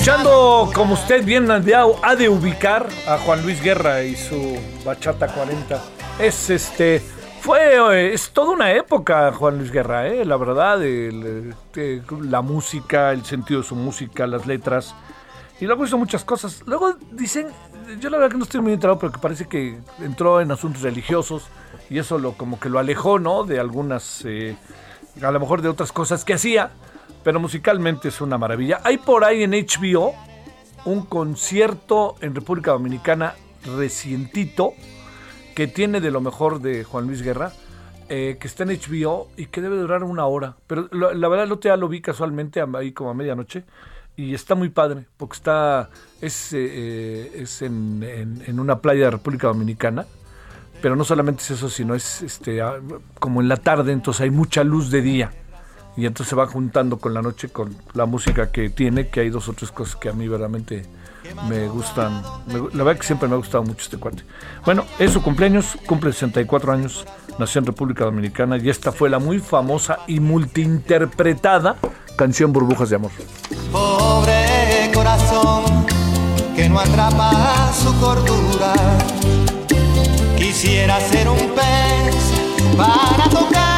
escuchando, 0.00 0.70
como 0.74 0.94
usted 0.94 1.22
bien 1.26 1.50
ha 1.50 1.60
de, 1.60 2.28
ubicar, 2.30 2.88
a 3.06 3.18
Juan 3.18 3.42
Luis 3.42 3.62
Guerra 3.62 4.02
y 4.02 4.16
su 4.16 4.58
Bachata 4.82 5.28
40. 5.28 5.78
Es 6.18 6.48
este. 6.48 7.02
Fue, 7.42 7.74
eh, 7.74 8.14
es 8.14 8.30
toda 8.30 8.52
una 8.52 8.72
época, 8.72 9.30
Juan 9.30 9.58
Luis 9.58 9.70
Guerra, 9.70 10.08
eh, 10.08 10.24
la 10.24 10.38
verdad, 10.38 10.82
el, 10.82 11.54
eh, 11.76 12.00
la 12.22 12.40
música, 12.40 13.12
el 13.12 13.26
sentido 13.26 13.60
de 13.60 13.66
su 13.66 13.76
música, 13.76 14.26
las 14.26 14.46
letras. 14.46 14.94
Y 15.60 15.66
luego 15.66 15.84
hizo 15.84 15.98
muchas 15.98 16.24
cosas. 16.24 16.62
Luego 16.64 16.94
dicen, 17.12 17.48
yo 18.00 18.08
la 18.08 18.16
verdad 18.16 18.32
que 18.32 18.38
no 18.38 18.44
estoy 18.44 18.62
muy 18.62 18.72
enterado, 18.72 18.98
pero 18.98 19.12
que 19.12 19.18
parece 19.18 19.48
que 19.48 19.78
entró 19.98 20.40
en 20.40 20.50
asuntos 20.50 20.80
religiosos 20.80 21.48
y 21.90 21.98
eso 21.98 22.18
lo 22.18 22.32
como 22.32 22.58
que 22.58 22.70
lo 22.70 22.78
alejó, 22.78 23.18
¿no? 23.18 23.44
De 23.44 23.60
algunas, 23.60 24.22
eh, 24.24 24.56
a 25.20 25.30
lo 25.30 25.38
mejor 25.38 25.60
de 25.60 25.68
otras 25.68 25.92
cosas 25.92 26.24
que 26.24 26.32
hacía, 26.32 26.70
pero 27.22 27.40
musicalmente 27.40 28.08
es 28.08 28.20
una 28.20 28.38
maravilla. 28.38 28.80
Hay 28.84 28.98
por 28.98 29.24
ahí 29.24 29.42
en 29.42 29.52
HBO 29.52 30.14
un 30.84 31.04
concierto 31.04 32.16
en 32.20 32.34
República 32.34 32.72
Dominicana 32.72 33.34
recientito 33.76 34.72
que 35.54 35.66
tiene 35.66 36.00
de 36.00 36.10
lo 36.10 36.20
mejor 36.20 36.60
de 36.60 36.84
Juan 36.84 37.06
Luis 37.06 37.22
Guerra, 37.22 37.52
eh, 38.08 38.38
que 38.40 38.46
está 38.46 38.62
en 38.62 38.70
HBO 38.70 39.28
y 39.36 39.46
que 39.46 39.60
debe 39.60 39.76
durar 39.76 40.04
una 40.04 40.24
hora. 40.26 40.56
Pero 40.66 40.88
la 40.92 41.28
verdad, 41.28 41.44
el 41.44 41.52
otro 41.52 41.76
lo 41.76 41.88
vi 41.88 42.00
casualmente 42.00 42.62
ahí 42.74 42.92
como 42.92 43.10
a 43.10 43.14
medianoche 43.14 43.64
y 44.16 44.34
está 44.34 44.54
muy 44.54 44.70
padre, 44.70 45.06
porque 45.16 45.36
está, 45.36 45.90
es, 46.20 46.52
eh, 46.52 47.30
es 47.34 47.62
en, 47.62 48.02
en, 48.46 48.60
una 48.60 48.80
playa 48.80 49.06
de 49.06 49.10
República 49.12 49.46
Dominicana, 49.46 50.06
pero 50.82 50.96
no 50.96 51.04
solamente 51.04 51.42
es 51.42 51.52
eso, 51.52 51.68
sino 51.68 51.94
es 51.94 52.22
este, 52.22 52.60
como 53.18 53.40
en 53.40 53.48
la 53.48 53.56
tarde, 53.56 53.92
entonces 53.92 54.22
hay 54.22 54.30
mucha 54.30 54.64
luz 54.64 54.90
de 54.90 55.02
día 55.02 55.30
y 55.96 56.06
entonces 56.06 56.28
se 56.30 56.36
va 56.36 56.46
juntando 56.46 56.98
con 56.98 57.14
la 57.14 57.22
noche 57.22 57.48
con 57.48 57.76
la 57.94 58.06
música 58.06 58.50
que 58.50 58.70
tiene, 58.70 59.08
que 59.08 59.20
hay 59.20 59.30
dos 59.30 59.48
o 59.48 59.52
tres 59.52 59.70
cosas 59.70 59.96
que 59.96 60.08
a 60.08 60.12
mí 60.12 60.28
verdaderamente 60.28 60.86
me 61.48 61.68
gustan. 61.68 62.22
la 62.46 62.84
verdad 62.84 63.00
que 63.00 63.06
siempre 63.06 63.28
me 63.28 63.34
ha 63.34 63.38
gustado 63.38 63.64
mucho 63.64 63.82
este 63.82 63.98
cuate. 63.98 64.24
Bueno, 64.64 64.84
es 64.98 65.12
su 65.12 65.22
cumpleaños, 65.22 65.76
cumple 65.86 66.12
64 66.12 66.72
años, 66.72 67.06
nació 67.38 67.60
en 67.60 67.66
República 67.66 68.04
Dominicana 68.04 68.56
y 68.58 68.68
esta 68.68 68.92
fue 68.92 69.10
la 69.10 69.18
muy 69.18 69.38
famosa 69.38 70.00
y 70.06 70.20
multiinterpretada 70.20 71.76
canción 72.16 72.52
Burbujas 72.52 72.90
de 72.90 72.96
Amor. 72.96 73.10
Pobre 73.72 74.90
corazón 74.92 75.86
que 76.54 76.68
no 76.68 76.80
atrapa 76.80 77.72
su 77.72 77.94
cordura, 78.00 78.74
quisiera 80.36 81.00
ser 81.00 81.28
un 81.28 81.38
pez 81.54 82.76
para 82.76 83.28
tocar 83.30 83.69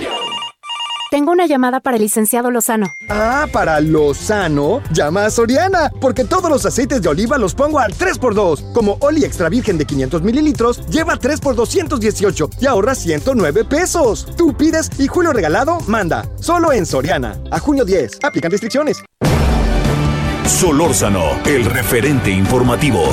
tengo 1.09 1.31
una 1.31 1.47
llamada 1.47 1.81
para 1.81 1.97
el 1.97 2.03
licenciado 2.03 2.51
Lozano. 2.51 2.93
Ah, 3.09 3.47
para 3.53 3.81
Lozano. 3.81 4.83
Llama 4.93 5.25
a 5.25 5.31
Soriana, 5.31 5.91
porque 6.01 6.25
todos 6.25 6.51
los 6.51 6.67
aceites 6.67 7.01
de 7.01 7.09
oliva 7.09 7.39
los 7.39 7.55
pongo 7.55 7.79
al 7.79 7.95
3x2. 7.95 8.73
Como 8.73 8.99
Oli 9.01 9.25
Extra 9.25 9.49
Virgen 9.49 9.79
de 9.79 9.87
500 9.87 10.23
mililitros, 10.23 10.85
lleva 10.89 11.17
3 11.17 11.37
x 11.37 11.57
218 11.57 12.51
y 12.61 12.67
ahorra 12.67 12.95
109 12.95 13.65
pesos. 13.65 14.27
Tú 14.37 14.55
pides 14.57 14.91
y 14.99 15.07
Julio 15.07 15.33
Regalado 15.33 15.79
manda. 15.87 16.29
Solo 16.41 16.73
en 16.73 16.85
Soriana. 16.85 17.41
A 17.53 17.61
junio 17.61 17.85
10. 17.85 18.19
Aplican 18.23 18.51
restricciones. 18.51 19.03
Solórzano, 20.45 21.41
el 21.45 21.65
referente 21.65 22.31
informativo. 22.31 23.05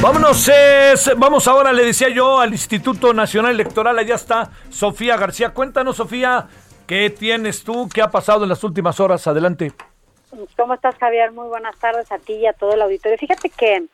Vámonos, 0.00 0.50
vamos 1.16 1.48
ahora, 1.48 1.72
le 1.72 1.84
decía 1.84 2.08
yo, 2.08 2.38
al 2.38 2.52
Instituto 2.52 3.14
Nacional 3.14 3.52
Electoral, 3.52 3.98
allá 3.98 4.14
está 4.16 4.50
Sofía 4.68 5.16
García. 5.16 5.50
Cuéntanos, 5.50 5.96
Sofía, 5.96 6.46
¿qué 6.86 7.10
tienes 7.10 7.64
tú? 7.64 7.88
¿Qué 7.92 8.02
ha 8.02 8.10
pasado 8.10 8.42
en 8.44 8.50
las 8.50 8.62
últimas 8.64 9.00
horas? 9.00 9.26
Adelante. 9.26 9.72
¿Cómo 10.56 10.74
estás, 10.74 10.96
Javier? 10.98 11.32
Muy 11.32 11.48
buenas 11.48 11.78
tardes 11.78 12.10
a 12.12 12.18
ti 12.18 12.34
y 12.34 12.46
a 12.46 12.52
todo 12.52 12.74
el 12.74 12.82
auditorio. 12.82 13.16
Fíjate 13.18 13.48
que 13.50 13.84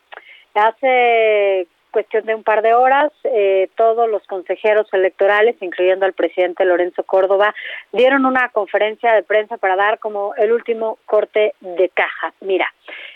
hace 0.55 1.69
cuestión 1.91 2.25
de 2.25 2.35
un 2.35 2.43
par 2.43 2.63
de 2.63 2.75
horas, 2.75 3.13
eh, 3.25 3.69
todos 3.77 4.09
los 4.09 4.23
consejeros 4.27 4.87
electorales, 4.93 5.57
incluyendo 5.61 6.07
al 6.07 6.13
presidente 6.13 6.65
Lorenzo 6.65 7.03
Córdoba, 7.03 7.55
dieron 7.93 8.27
una 8.27 8.49
conferencia 8.51 9.13
de 9.13 9.23
prensa 9.23 9.57
para 9.57 9.77
dar 9.77 9.99
como 9.99 10.35
el 10.37 10.53
último 10.53 10.99
corte 11.05 11.55
de 11.61 11.89
caja. 11.91 12.33
Mira, 12.41 12.67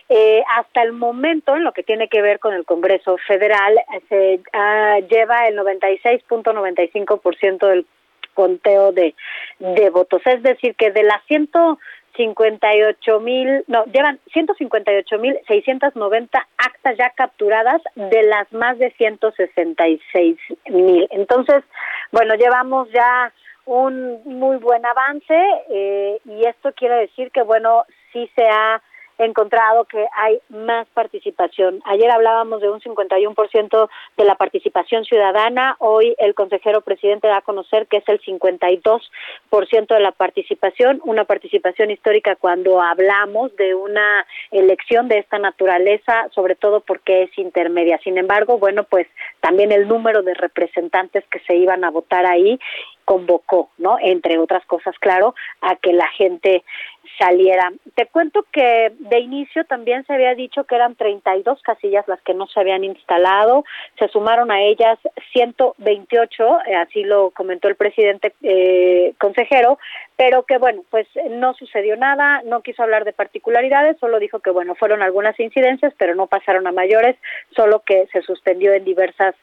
eh, 0.08 0.42
hasta 0.56 0.82
el 0.82 0.92
momento, 0.92 1.56
en 1.56 1.64
lo 1.64 1.72
que 1.72 1.82
tiene 1.82 2.08
que 2.08 2.20
ver 2.20 2.38
con 2.38 2.52
el 2.54 2.64
Congreso 2.64 3.16
Federal, 3.26 3.80
se 4.08 4.40
ah, 4.52 4.98
lleva 5.08 5.48
el 5.48 5.58
96.95% 5.58 7.66
del 7.66 7.86
conteo 8.34 8.92
de, 8.92 9.14
de 9.58 9.90
votos. 9.90 10.20
Es 10.26 10.42
decir, 10.42 10.74
que 10.74 10.90
de 10.90 11.04
las 11.04 11.24
158 11.24 13.20
mil, 13.20 13.64
no, 13.66 13.84
llevan 13.86 14.20
158 14.32 15.18
mil 15.18 15.38
690 15.46 16.48
actas 16.58 16.96
ya 16.98 17.10
capturadas 17.10 17.80
de 17.94 18.24
las 18.24 18.52
más 18.52 18.78
de 18.78 18.90
166 18.92 20.36
mil. 20.68 21.08
Entonces, 21.12 21.64
bueno, 22.12 22.34
llevamos 22.34 22.90
ya 22.92 23.32
un 23.64 24.22
muy 24.24 24.58
buen 24.58 24.84
avance 24.84 25.34
eh, 25.70 26.20
y 26.26 26.44
esto 26.44 26.74
quiere 26.74 26.96
decir 26.96 27.30
que, 27.30 27.42
bueno, 27.42 27.84
sí 28.12 28.30
se 28.36 28.44
ha 28.44 28.82
encontrado 29.18 29.84
que 29.84 30.06
hay 30.14 30.38
más 30.48 30.86
participación. 30.88 31.80
Ayer 31.84 32.10
hablábamos 32.10 32.60
de 32.60 32.70
un 32.70 32.80
51% 32.80 33.88
de 34.16 34.24
la 34.24 34.34
participación 34.34 35.04
ciudadana, 35.04 35.76
hoy 35.78 36.14
el 36.18 36.34
consejero 36.34 36.80
presidente 36.80 37.28
da 37.28 37.38
a 37.38 37.42
conocer 37.42 37.86
que 37.86 37.98
es 37.98 38.08
el 38.08 38.20
52% 38.20 39.86
de 39.88 40.00
la 40.00 40.12
participación, 40.12 41.00
una 41.04 41.24
participación 41.24 41.90
histórica 41.90 42.36
cuando 42.36 42.80
hablamos 42.80 43.54
de 43.56 43.74
una 43.74 44.26
elección 44.50 45.08
de 45.08 45.18
esta 45.18 45.38
naturaleza, 45.38 46.28
sobre 46.34 46.54
todo 46.54 46.80
porque 46.80 47.24
es 47.24 47.38
intermedia. 47.38 47.98
Sin 48.02 48.18
embargo, 48.18 48.58
bueno, 48.58 48.84
pues 48.84 49.06
también 49.40 49.72
el 49.72 49.88
número 49.88 50.22
de 50.22 50.34
representantes 50.34 51.24
que 51.30 51.40
se 51.40 51.56
iban 51.56 51.84
a 51.84 51.90
votar 51.90 52.26
ahí 52.26 52.58
convocó, 53.04 53.70
¿no? 53.78 53.96
Entre 54.00 54.38
otras 54.38 54.64
cosas, 54.66 54.94
claro, 54.98 55.34
a 55.60 55.76
que 55.76 55.92
la 55.92 56.08
gente 56.08 56.64
saliera. 57.18 57.72
Te 57.94 58.06
cuento 58.06 58.44
que 58.50 58.92
de 58.98 59.20
inicio 59.20 59.64
también 59.64 60.04
se 60.06 60.14
había 60.14 60.34
dicho 60.34 60.64
que 60.64 60.74
eran 60.74 60.96
32 60.96 61.62
casillas 61.62 62.06
las 62.08 62.20
que 62.22 62.34
no 62.34 62.46
se 62.46 62.58
habían 62.58 62.84
instalado, 62.84 63.64
se 63.98 64.08
sumaron 64.08 64.50
a 64.50 64.62
ellas 64.62 64.98
128, 65.32 66.58
eh, 66.66 66.74
así 66.76 67.04
lo 67.04 67.30
comentó 67.30 67.68
el 67.68 67.76
presidente 67.76 68.34
eh, 68.42 69.14
consejero, 69.18 69.78
pero 70.16 70.42
que 70.42 70.58
bueno, 70.58 70.82
pues 70.90 71.06
no 71.30 71.54
sucedió 71.54 71.96
nada, 71.96 72.42
no 72.44 72.62
quiso 72.62 72.82
hablar 72.82 73.04
de 73.04 73.12
particularidades, 73.12 73.98
solo 73.98 74.18
dijo 74.18 74.40
que 74.40 74.50
bueno, 74.50 74.74
fueron 74.74 75.02
algunas 75.02 75.38
incidencias, 75.38 75.92
pero 75.98 76.14
no 76.14 76.26
pasaron 76.26 76.66
a 76.66 76.72
mayores, 76.72 77.16
solo 77.54 77.80
que 77.80 78.06
se 78.12 78.22
suspendió 78.22 78.72
en 78.72 78.84
diversas 78.84 79.34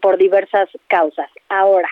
por 0.00 0.16
diversas 0.16 0.70
causas. 0.86 1.28
Ahora, 1.50 1.88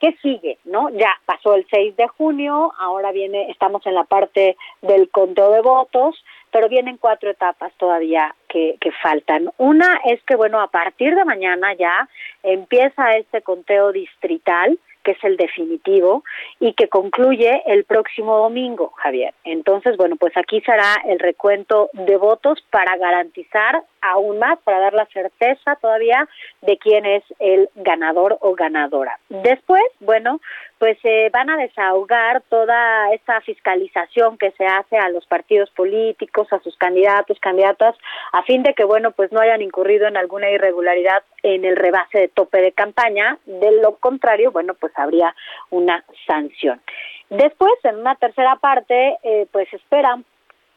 ¿Qué 0.00 0.16
sigue? 0.22 0.58
¿No? 0.64 0.88
Ya 0.90 1.12
pasó 1.26 1.54
el 1.54 1.66
6 1.70 1.94
de 1.96 2.08
junio, 2.08 2.72
ahora 2.78 3.12
viene, 3.12 3.50
estamos 3.50 3.86
en 3.86 3.94
la 3.94 4.04
parte 4.04 4.56
del 4.80 5.10
conteo 5.10 5.52
de 5.52 5.60
votos, 5.60 6.16
pero 6.50 6.70
vienen 6.70 6.96
cuatro 6.96 7.30
etapas 7.30 7.70
todavía 7.76 8.34
que, 8.48 8.76
que 8.80 8.92
faltan. 8.92 9.50
Una 9.58 10.00
es 10.06 10.22
que, 10.22 10.36
bueno, 10.36 10.60
a 10.60 10.68
partir 10.68 11.14
de 11.14 11.24
mañana 11.26 11.74
ya 11.74 12.08
empieza 12.42 13.12
este 13.16 13.42
conteo 13.42 13.92
distrital, 13.92 14.78
que 15.04 15.12
es 15.12 15.22
el 15.22 15.36
definitivo, 15.36 16.24
y 16.58 16.72
que 16.72 16.88
concluye 16.88 17.62
el 17.66 17.84
próximo 17.84 18.38
domingo, 18.38 18.92
Javier. 18.96 19.34
Entonces, 19.44 19.98
bueno, 19.98 20.16
pues 20.16 20.34
aquí 20.36 20.62
será 20.62 20.96
el 21.06 21.18
recuento 21.18 21.90
de 21.92 22.16
votos 22.16 22.58
para 22.70 22.96
garantizar 22.96 23.82
aún 24.00 24.38
más, 24.38 24.58
para 24.60 24.80
dar 24.80 24.94
la 24.94 25.06
certeza 25.06 25.76
todavía 25.76 26.28
de 26.62 26.78
quién 26.78 27.06
es 27.06 27.22
el 27.38 27.68
ganador 27.74 28.38
o 28.40 28.54
ganadora. 28.54 29.18
Después, 29.28 29.82
bueno, 30.00 30.40
pues 30.78 30.98
se 31.02 31.28
van 31.30 31.50
a 31.50 31.56
desahogar 31.56 32.42
toda 32.48 33.12
esa 33.12 33.40
fiscalización 33.42 34.38
que 34.38 34.50
se 34.52 34.66
hace 34.66 34.96
a 34.96 35.10
los 35.10 35.26
partidos 35.26 35.70
políticos, 35.70 36.50
a 36.52 36.60
sus 36.60 36.76
candidatos, 36.76 37.38
candidatas, 37.40 37.94
a 38.32 38.42
fin 38.44 38.62
de 38.62 38.74
que, 38.74 38.84
bueno, 38.84 39.10
pues 39.10 39.30
no 39.30 39.40
hayan 39.40 39.62
incurrido 39.62 40.06
en 40.06 40.16
alguna 40.16 40.50
irregularidad 40.50 41.22
en 41.42 41.64
el 41.64 41.76
rebase 41.76 42.18
de 42.18 42.28
tope 42.28 42.62
de 42.62 42.72
campaña. 42.72 43.38
De 43.44 43.72
lo 43.82 43.96
contrario, 43.96 44.52
bueno, 44.52 44.74
pues 44.74 44.92
habría 44.96 45.34
una 45.70 46.04
sanción. 46.26 46.80
Después, 47.28 47.72
en 47.84 47.96
una 47.96 48.14
tercera 48.14 48.56
parte, 48.56 49.18
eh, 49.22 49.46
pues 49.52 49.72
esperan 49.72 50.24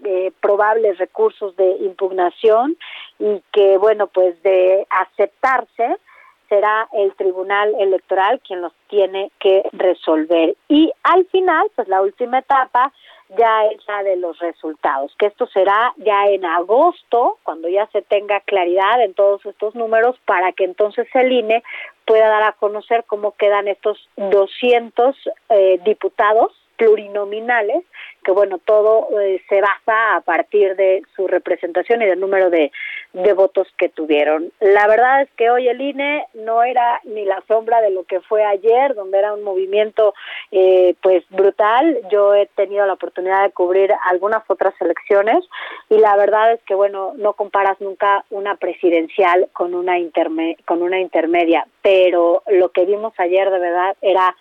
eh, 0.06 0.34
probables 0.42 0.98
recursos 0.98 1.56
de 1.56 1.78
impugnación 1.80 2.76
y 3.20 3.42
que, 3.52 3.78
bueno, 3.78 4.08
pues 4.08 4.42
de 4.44 4.86
aceptarse, 4.90 5.98
será 6.50 6.88
el 6.94 7.16
Tribunal 7.16 7.74
Electoral 7.80 8.40
quien 8.46 8.62
los 8.62 8.74
tiene 8.88 9.32
que 9.40 9.64
resolver. 9.72 10.56
Y 10.68 10.92
al 11.04 11.26
final, 11.26 11.72
pues 11.76 11.88
la 11.88 12.02
última 12.02 12.40
etapa 12.40 12.92
ya 13.38 13.66
es 13.66 13.82
la 13.88 14.04
de 14.04 14.18
los 14.18 14.38
resultados, 14.40 15.16
que 15.18 15.26
esto 15.26 15.48
será 15.48 15.94
ya 15.98 16.28
en 16.28 16.46
agosto, 16.46 17.40
cuando 17.44 17.68
ya 17.68 17.88
se 17.88 18.04
tenga 18.04 18.42
claridad 18.42 19.02
en 19.02 19.16
todos 19.16 19.44
estos 19.46 19.74
números, 19.74 20.16
para 20.26 20.52
que 20.52 20.66
entonces 20.66 21.08
el 21.16 21.32
INE 21.32 21.64
pueda 22.06 22.28
dar 22.28 22.44
a 22.44 22.52
conocer 22.52 23.06
cómo 23.08 23.32
quedan 23.32 23.68
estos 23.68 23.98
200 24.18 25.16
eh, 25.50 25.80
diputados 25.84 26.52
plurinominales, 26.78 27.84
que 28.24 28.32
bueno, 28.32 28.58
todo 28.58 29.08
eh, 29.20 29.42
se 29.50 29.62
basa 29.62 30.16
a 30.16 30.22
partir 30.22 30.76
de 30.76 31.02
su 31.16 31.28
representación 31.28 32.02
y 32.02 32.06
del 32.06 32.20
número 32.20 32.50
de, 32.50 32.72
de 33.14 33.34
votos 33.34 33.68
que 33.78 33.90
tuvieron. 33.90 34.52
La 34.60 34.88
verdad 34.88 35.22
es 35.22 35.30
que 35.38 35.50
hoy 35.50 35.68
el 35.68 35.82
INE 35.82 36.26
no 36.34 36.64
era 36.64 37.02
ni 37.04 37.26
la 37.26 37.44
sombra 37.48 37.82
de 37.82 37.92
lo 37.92 38.04
que 38.06 38.22
fue 38.22 38.44
ayer, 38.44 38.96
donde 38.96 39.20
era 39.20 39.34
un 39.34 39.44
movimiento 39.44 40.14
eh, 40.52 40.96
pues 41.02 41.24
brutal. 41.30 42.00
Yo 42.12 42.34
he 42.34 42.48
tenido 42.56 42.86
la 42.86 42.94
oportunidad 42.94 43.44
de 43.44 43.52
cubrir 43.52 43.94
algunas 44.10 44.44
otras 44.48 44.74
elecciones 44.80 45.44
y 45.90 45.98
la 45.98 46.16
verdad 46.16 46.54
es 46.54 46.62
que 46.64 46.76
bueno, 46.76 47.14
no 47.16 47.34
comparas 47.34 47.80
nunca 47.82 48.24
una 48.30 48.56
presidencial 48.56 49.50
con 49.54 49.76
una 49.76 50.00
interme 50.00 50.58
con 50.66 50.82
una 50.82 51.00
intermedia, 51.00 51.68
pero 51.82 52.44
lo 52.48 52.70
que 52.70 52.86
vimos 52.86 53.14
ayer 53.18 53.50
de 53.50 53.60
verdad 53.60 53.96
era 54.02 54.36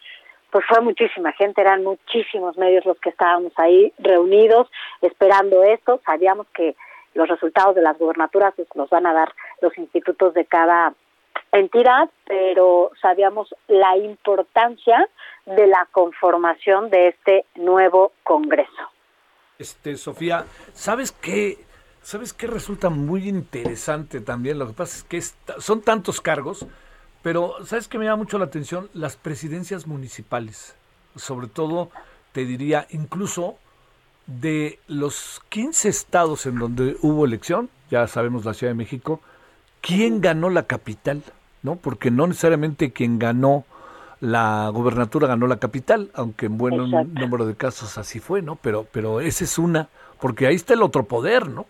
pues 0.52 0.66
fue 0.68 0.82
muchísima 0.82 1.32
gente, 1.32 1.62
eran 1.62 1.82
muchísimos 1.82 2.58
medios 2.58 2.84
los 2.84 2.98
que 2.98 3.08
estábamos 3.08 3.52
ahí 3.56 3.90
reunidos 3.98 4.70
esperando 5.00 5.62
esto. 5.64 6.00
Sabíamos 6.04 6.46
que 6.54 6.76
los 7.14 7.26
resultados 7.26 7.74
de 7.74 7.80
las 7.80 7.98
gubernaturas 7.98 8.52
pues, 8.54 8.68
nos 8.74 8.90
van 8.90 9.06
a 9.06 9.14
dar 9.14 9.32
los 9.62 9.76
institutos 9.78 10.34
de 10.34 10.44
cada 10.44 10.92
entidad, 11.52 12.10
pero 12.26 12.90
sabíamos 13.00 13.54
la 13.66 13.96
importancia 13.96 15.08
de 15.46 15.66
la 15.66 15.88
conformación 15.90 16.90
de 16.90 17.08
este 17.08 17.46
nuevo 17.54 18.12
Congreso. 18.22 18.90
Este, 19.58 19.96
Sofía, 19.96 20.44
¿sabes 20.74 21.12
qué? 21.12 21.64
¿Sabes 22.02 22.34
qué 22.34 22.46
resulta 22.46 22.90
muy 22.90 23.26
interesante 23.26 24.20
también? 24.20 24.58
Lo 24.58 24.66
que 24.66 24.74
pasa 24.74 24.98
es 24.98 25.04
que 25.04 25.20
son 25.60 25.80
tantos 25.80 26.20
cargos 26.20 26.66
pero, 27.22 27.54
¿sabes 27.64 27.88
qué 27.88 27.98
me 27.98 28.04
llama 28.04 28.16
mucho 28.16 28.38
la 28.38 28.46
atención? 28.46 28.90
Las 28.94 29.16
presidencias 29.16 29.86
municipales. 29.86 30.74
Sobre 31.14 31.46
todo, 31.46 31.90
te 32.32 32.44
diría, 32.44 32.86
incluso 32.90 33.56
de 34.26 34.78
los 34.88 35.40
15 35.48 35.88
estados 35.88 36.46
en 36.46 36.58
donde 36.58 36.96
hubo 37.02 37.24
elección, 37.24 37.70
ya 37.90 38.06
sabemos 38.08 38.44
la 38.44 38.54
Ciudad 38.54 38.72
de 38.72 38.76
México, 38.76 39.20
¿quién 39.80 40.20
ganó 40.20 40.50
la 40.50 40.64
capital? 40.64 41.22
¿No? 41.62 41.76
Porque 41.76 42.10
no 42.10 42.26
necesariamente 42.26 42.92
quien 42.92 43.18
ganó 43.18 43.64
la 44.20 44.68
gobernatura 44.72 45.26
ganó 45.26 45.48
la 45.48 45.58
capital, 45.58 46.10
aunque 46.14 46.46
en 46.46 46.56
buen 46.56 46.76
número 46.76 47.44
de 47.44 47.56
casos 47.56 47.98
así 47.98 48.20
fue, 48.20 48.40
¿no? 48.40 48.54
Pero, 48.54 48.86
pero 48.92 49.20
esa 49.20 49.42
es 49.42 49.58
una, 49.58 49.88
porque 50.20 50.46
ahí 50.46 50.54
está 50.54 50.74
el 50.74 50.82
otro 50.82 51.02
poder, 51.04 51.48
¿no? 51.48 51.66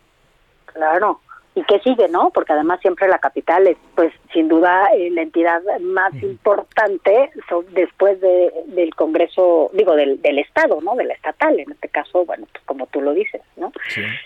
Claro 0.67 1.21
y 1.55 1.63
que 1.65 1.81
sigue, 1.81 2.09
¿no? 2.09 2.31
Porque 2.31 2.53
además 2.53 2.81
siempre 2.81 3.09
la 3.09 3.19
capital 3.19 3.67
es, 3.67 3.77
pues, 3.95 4.13
sin 4.33 4.49
duda 4.49 4.89
eh, 4.95 5.11
la 5.11 5.23
entidad 5.23 5.61
más 5.81 6.15
importante 6.23 7.31
después 7.73 8.21
de, 8.21 8.53
del 8.69 8.95
Congreso, 8.95 9.71
digo, 9.75 9.95
del, 9.95 10.23
del 10.23 10.39
Estado, 10.39 10.81
¿no? 10.81 10.95
De 10.95 11.05
la 11.05 11.15
estatal, 11.15 11.59
en 11.61 11.71
este 11.71 11.89
caso, 11.89 12.25
bueno, 12.25 12.47
pues 12.51 12.65
como 12.65 12.87
tú 12.87 13.03
lo 13.03 13.13
dices, 13.13 13.43
¿no? 13.57 13.71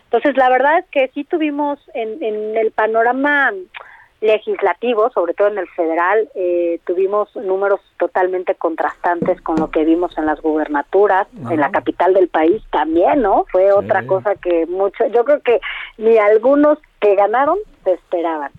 Entonces, 0.05 0.37
la 0.37 0.49
verdad 0.49 0.79
es 0.79 0.87
que 0.91 1.09
sí 1.15 1.25
tuvimos 1.25 1.81
en, 1.95 2.23
en 2.23 2.57
el 2.57 2.71
panorama 2.71 3.53
legislativo, 4.21 5.11
sobre 5.11 5.35
todo 5.35 5.49
en 5.49 5.59
el 5.59 5.69
federal, 5.69 6.29
eh, 6.35 6.81
tuvimos 6.87 7.35
números 7.37 7.81
totalmente 7.99 8.55
contrastantes 8.55 9.41
con 9.43 9.57
lo 9.57 9.71
que 9.71 9.85
vimos 9.85 10.17
en 10.17 10.27
las 10.27 10.41
gubernaturas, 10.41 11.29
en 11.51 11.61
la 11.61 11.71
capital 11.71 12.15
del 12.15 12.29
país 12.29 12.63
también, 12.71 13.23
¿no? 13.23 13.45
Fue 13.53 13.73
otra 13.73 14.07
cosa 14.07 14.35
que 14.37 14.67
mucho, 14.67 15.07
yo 15.07 15.25
creo 15.25 15.41
que 15.41 15.61
ni 15.99 16.17
algunos 16.17 16.79
que 17.01 17.15
ganaron 17.15 17.59
se 17.85 17.93
esperaban. 17.93 18.51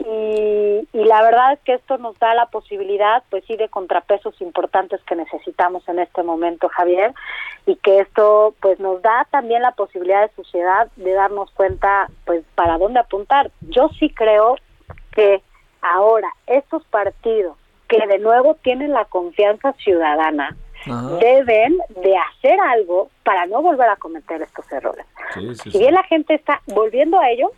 Y, 0.00 0.88
y 0.92 1.04
la 1.04 1.22
verdad 1.22 1.52
es 1.52 1.60
que 1.60 1.74
esto 1.74 1.98
nos 1.98 2.18
da 2.18 2.34
la 2.34 2.46
posibilidad, 2.46 3.22
pues 3.30 3.44
sí, 3.46 3.56
de 3.56 3.68
contrapesos 3.68 4.40
importantes 4.40 5.00
que 5.04 5.16
necesitamos 5.16 5.88
en 5.88 6.00
este 6.00 6.22
momento, 6.22 6.68
Javier, 6.68 7.14
y 7.64 7.76
que 7.76 8.00
esto, 8.00 8.54
pues 8.60 8.78
nos 8.80 9.02
da 9.02 9.26
también 9.30 9.62
la 9.62 9.72
posibilidad 9.72 10.22
de 10.22 10.34
sociedad 10.34 10.88
de 10.96 11.12
darnos 11.12 11.50
cuenta, 11.52 12.08
pues, 12.24 12.44
para 12.54 12.78
dónde 12.78 13.00
apuntar. 13.00 13.50
Yo 13.62 13.88
sí 13.98 14.10
creo 14.10 14.56
que 15.16 15.42
ahora 15.80 16.28
estos 16.46 16.84
partidos 16.84 17.56
que 17.88 18.06
de 18.06 18.18
nuevo 18.18 18.54
tienen 18.56 18.92
la 18.92 19.06
confianza 19.06 19.72
ciudadana 19.72 20.56
deben 21.20 21.78
de 22.00 22.16
hacer 22.16 22.60
algo 22.60 23.10
para 23.24 23.46
no 23.46 23.60
volver 23.60 23.88
a 23.88 23.96
cometer 23.96 24.42
estos 24.42 24.70
errores. 24.70 25.04
si 25.64 25.78
bien 25.78 25.94
la 25.94 26.04
gente 26.04 26.34
está 26.34 26.62
volviendo 26.66 27.18
a 27.18 27.30
ello, 27.30 27.50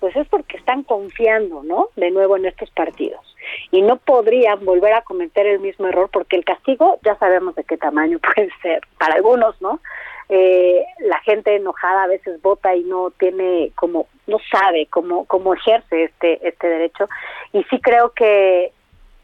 pues 0.00 0.16
es 0.16 0.26
porque 0.28 0.56
están 0.56 0.82
confiando, 0.82 1.62
¿no? 1.62 1.88
De 1.96 2.10
nuevo 2.10 2.36
en 2.36 2.46
estos 2.46 2.70
partidos. 2.70 3.33
Y 3.70 3.82
no 3.82 3.96
podrían 3.96 4.64
volver 4.64 4.94
a 4.94 5.02
cometer 5.02 5.46
el 5.46 5.60
mismo 5.60 5.86
error 5.86 6.08
porque 6.12 6.36
el 6.36 6.44
castigo 6.44 6.98
ya 7.04 7.16
sabemos 7.16 7.54
de 7.54 7.64
qué 7.64 7.76
tamaño 7.76 8.18
puede 8.34 8.50
ser 8.62 8.80
para 8.98 9.14
algunos, 9.14 9.60
¿no? 9.60 9.80
eh, 10.28 10.84
la 11.00 11.20
gente 11.20 11.54
enojada 11.54 12.04
a 12.04 12.08
veces 12.08 12.40
vota 12.40 12.74
y 12.74 12.84
no 12.84 13.10
tiene 13.10 13.72
como 13.74 14.08
no 14.26 14.38
sabe 14.50 14.86
cómo 14.86 15.26
cómo 15.26 15.54
ejerce 15.54 16.04
este 16.04 16.46
este 16.46 16.66
derecho 16.66 17.08
y 17.52 17.62
sí 17.64 17.80
creo 17.80 18.10
que 18.10 18.72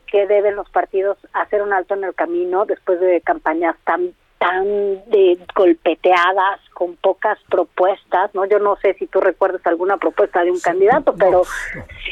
que 0.07 0.27
deben 0.27 0.57
los 0.57 0.69
partidos 0.71 1.17
hacer 1.33 1.63
un 1.63 1.73
alto 1.73 1.95
en 1.95 2.05
el 2.05 2.15
camino 2.15 2.67
después 2.67 3.01
de 3.01 3.21
campañas 3.23 3.77
tan 3.85 4.13
tan 4.39 4.65
de 5.11 5.39
golpeteadas 5.55 6.61
con 6.73 6.97
pocas 6.97 7.39
propuestas, 7.51 8.35
¿no? 8.35 8.47
Yo 8.47 8.59
no 8.59 8.77
sé 8.77 8.95
si 8.95 9.07
tú 9.07 9.21
recuerdas 9.21 9.61
alguna 9.67 9.99
propuesta 9.99 10.43
de 10.43 10.51
un 10.51 10.59
candidato, 10.59 11.15
pero 11.15 11.43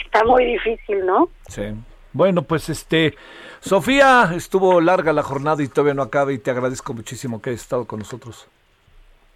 está 0.05 0.25
muy 0.25 0.45
difícil, 0.45 1.07
¿no? 1.07 1.31
Sí. 1.49 1.75
Bueno, 2.19 2.43
pues 2.43 2.69
este 2.69 3.15
Sofía, 3.61 4.33
estuvo 4.35 4.81
larga 4.81 5.13
la 5.13 5.23
jornada 5.23 5.63
y 5.63 5.69
todavía 5.69 5.95
no 5.95 6.03
acaba 6.03 6.33
y 6.33 6.39
te 6.39 6.51
agradezco 6.51 6.93
muchísimo 6.93 7.41
que 7.41 7.51
hayas 7.51 7.63
estado 7.63 7.85
con 7.85 8.01
nosotros. 8.01 8.49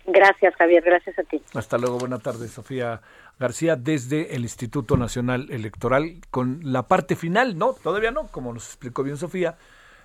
Gracias, 0.05 0.53
Javier. 0.57 0.83
Gracias 0.83 1.17
a 1.17 1.23
ti. 1.23 1.41
Hasta 1.55 1.79
luego. 1.79 1.99
Buenas 1.99 2.25
tardes, 2.25 2.51
Sofía 2.51 3.01
García, 3.39 3.77
desde 3.77 4.35
el 4.35 4.43
Instituto 4.43 4.97
Nacional 4.97 5.47
Electoral, 5.51 6.17
con 6.33 6.59
la 6.65 6.89
parte 6.89 7.15
final, 7.15 7.57
¿no? 7.57 7.73
Todavía 7.73 8.11
no, 8.11 8.27
como 8.27 8.53
nos 8.53 8.67
explicó 8.67 9.05
bien 9.05 9.17
Sofía. 9.17 9.57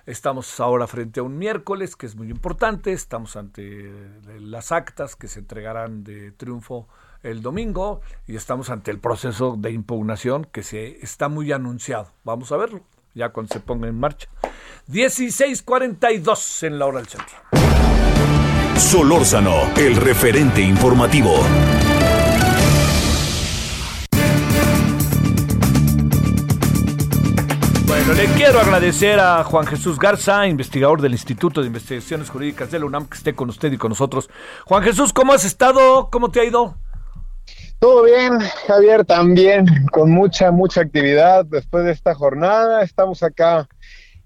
Estamos 0.06 0.60
ahora 0.60 0.86
frente 0.86 1.18
a 1.18 1.24
un 1.24 1.36
miércoles 1.36 1.96
que 1.96 2.06
es 2.06 2.14
muy 2.14 2.30
importante. 2.30 2.92
Estamos 2.92 3.34
ante 3.34 3.90
las 4.38 4.70
actas 4.70 5.16
que 5.16 5.26
se 5.26 5.40
entregarán 5.40 6.04
de 6.04 6.30
triunfo 6.30 6.86
el 7.22 7.42
domingo 7.42 8.00
y 8.26 8.36
estamos 8.36 8.70
ante 8.70 8.90
el 8.90 8.98
proceso 8.98 9.56
de 9.58 9.70
impugnación 9.72 10.44
que 10.44 10.62
se 10.62 10.98
está 11.02 11.28
muy 11.28 11.52
anunciado. 11.52 12.12
Vamos 12.24 12.52
a 12.52 12.56
verlo 12.56 12.82
ya 13.14 13.30
cuando 13.30 13.52
se 13.52 13.60
ponga 13.60 13.88
en 13.88 13.98
marcha. 13.98 14.28
16:42 14.86 16.62
en 16.62 16.78
la 16.78 16.86
hora 16.86 16.98
del 16.98 17.08
centro. 17.08 17.36
Solórzano, 18.76 19.74
el 19.76 19.96
referente 19.96 20.62
informativo. 20.62 21.34
Bueno, 27.86 28.12
le 28.14 28.26
quiero 28.36 28.60
agradecer 28.60 29.18
a 29.18 29.42
Juan 29.44 29.66
Jesús 29.66 29.98
Garza, 29.98 30.46
investigador 30.46 31.02
del 31.02 31.12
Instituto 31.12 31.60
de 31.60 31.66
Investigaciones 31.66 32.30
Jurídicas 32.30 32.70
de 32.70 32.78
la 32.78 32.84
UNAM, 32.84 33.06
que 33.06 33.16
esté 33.16 33.34
con 33.34 33.48
usted 33.48 33.72
y 33.72 33.78
con 33.78 33.88
nosotros. 33.88 34.30
Juan 34.64 34.82
Jesús, 34.84 35.12
¿cómo 35.12 35.32
has 35.32 35.44
estado? 35.44 36.08
¿Cómo 36.10 36.30
te 36.30 36.40
ha 36.40 36.44
ido? 36.44 36.76
Todo 37.78 38.02
bien, 38.02 38.40
Javier, 38.66 39.04
también 39.04 39.66
con 39.92 40.10
mucha, 40.10 40.50
mucha 40.50 40.80
actividad 40.80 41.44
después 41.44 41.84
de 41.84 41.92
esta 41.92 42.12
jornada. 42.14 42.82
Estamos 42.82 43.22
acá 43.22 43.68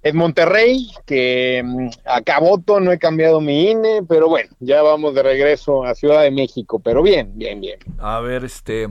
en 0.02 0.16
Monterrey, 0.16 0.90
que 1.04 1.62
mm, 1.62 1.88
acá 2.06 2.40
voto, 2.40 2.80
no 2.80 2.90
he 2.92 2.98
cambiado 2.98 3.42
mi 3.42 3.70
INE, 3.70 4.02
pero 4.08 4.28
bueno, 4.28 4.50
ya 4.60 4.80
vamos 4.82 5.14
de 5.14 5.22
regreso 5.22 5.84
a 5.84 5.94
Ciudad 5.94 6.22
de 6.22 6.30
México, 6.30 6.80
pero 6.80 7.02
bien, 7.02 7.32
bien, 7.34 7.60
bien. 7.60 7.78
A 7.98 8.20
ver, 8.20 8.44
este, 8.44 8.88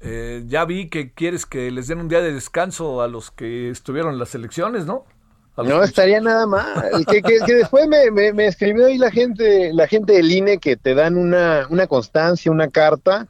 eh, 0.00 0.42
ya 0.46 0.64
vi 0.64 0.88
que 0.88 1.12
quieres 1.12 1.44
que 1.44 1.70
les 1.70 1.86
den 1.86 2.00
un 2.00 2.08
día 2.08 2.22
de 2.22 2.32
descanso 2.32 3.02
a 3.02 3.08
los 3.08 3.30
que 3.30 3.68
estuvieron 3.68 4.14
en 4.14 4.18
las 4.18 4.34
elecciones, 4.34 4.86
¿no? 4.86 5.04
No 5.56 5.84
estaría 5.84 6.20
nada 6.20 6.46
mal. 6.46 7.06
Que, 7.08 7.22
que, 7.22 7.54
después 7.54 7.86
me, 7.86 8.32
me, 8.32 8.46
escribió 8.46 8.86
ahí 8.86 8.98
la 8.98 9.12
gente, 9.12 9.72
la 9.72 9.86
gente 9.86 10.14
del 10.14 10.32
INE 10.32 10.58
que 10.58 10.76
te 10.76 10.94
dan 10.94 11.16
una, 11.16 11.68
una 11.70 11.86
constancia, 11.86 12.50
una 12.50 12.68
carta 12.68 13.28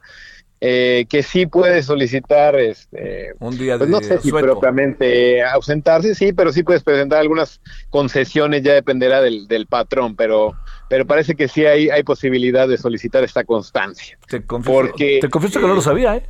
eh, 0.67 1.05
que 1.11 1.23
sí 1.23 1.45
puede 1.45 1.83
solicitar 1.83 2.59
este 2.59 3.35
un 3.39 3.59
día 3.59 3.77
pues 3.77 3.91
no 3.91 4.01
sé 4.01 4.19
si 4.19 4.31
propiamente 4.31 5.43
ausentarse 5.43 6.15
sí 6.15 6.33
pero 6.33 6.53
sí 6.53 6.63
puedes 6.63 6.83
presentar 6.83 7.19
algunas 7.19 7.61
concesiones 7.91 8.63
ya 8.63 8.73
dependerá 8.73 9.21
del, 9.21 9.47
del 9.47 9.67
patrón 9.67 10.17
pero 10.17 10.55
pero 10.89 11.07
parece 11.07 11.35
que 11.35 11.49
sí 11.49 11.67
hay 11.67 11.91
hay 11.91 12.03
posibilidad 12.03 12.67
de 12.67 12.79
solicitar 12.79 13.23
esta 13.25 13.45
constancia. 13.45 14.19
Te 14.27 14.43
confieso, 14.43 14.81
porque 14.81 15.19
te 15.21 15.29
confieso 15.29 15.61
que 15.61 15.67
no 15.67 15.75
lo 15.75 15.83
sabía 15.83 16.17
eh 16.17 16.27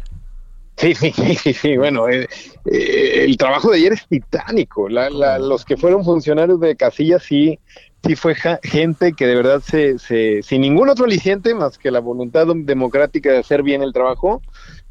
Sí, 0.77 0.93
sí, 0.95 1.13
sí, 1.13 1.53
sí, 1.53 1.77
bueno, 1.77 2.09
eh, 2.09 2.29
eh, 2.65 3.25
el 3.25 3.37
trabajo 3.37 3.71
de 3.71 3.79
ayer 3.79 3.93
es 3.93 4.09
titánico. 4.09 4.89
La, 4.89 5.39
los 5.39 5.65
que 5.65 5.77
fueron 5.77 6.05
funcionarios 6.05 6.59
de 6.59 6.75
casilla 6.75 7.21
sí 7.21 7.61
sí 8.05 8.17
fue 8.17 8.35
gente 8.63 9.13
que 9.15 9.27
de 9.27 9.35
verdad 9.35 9.61
se, 9.61 9.99
se, 9.99 10.43
sin 10.43 10.61
ningún 10.61 10.89
otro 10.89 11.05
aliciente 11.07 11.55
más 11.55 11.79
que 11.79 11.91
la 11.91 12.01
voluntad 12.01 12.47
democrática 12.55 13.33
de 13.33 13.39
hacer 13.39 13.63
bien 13.63 13.83
el 13.83 13.93
trabajo, 13.93 14.43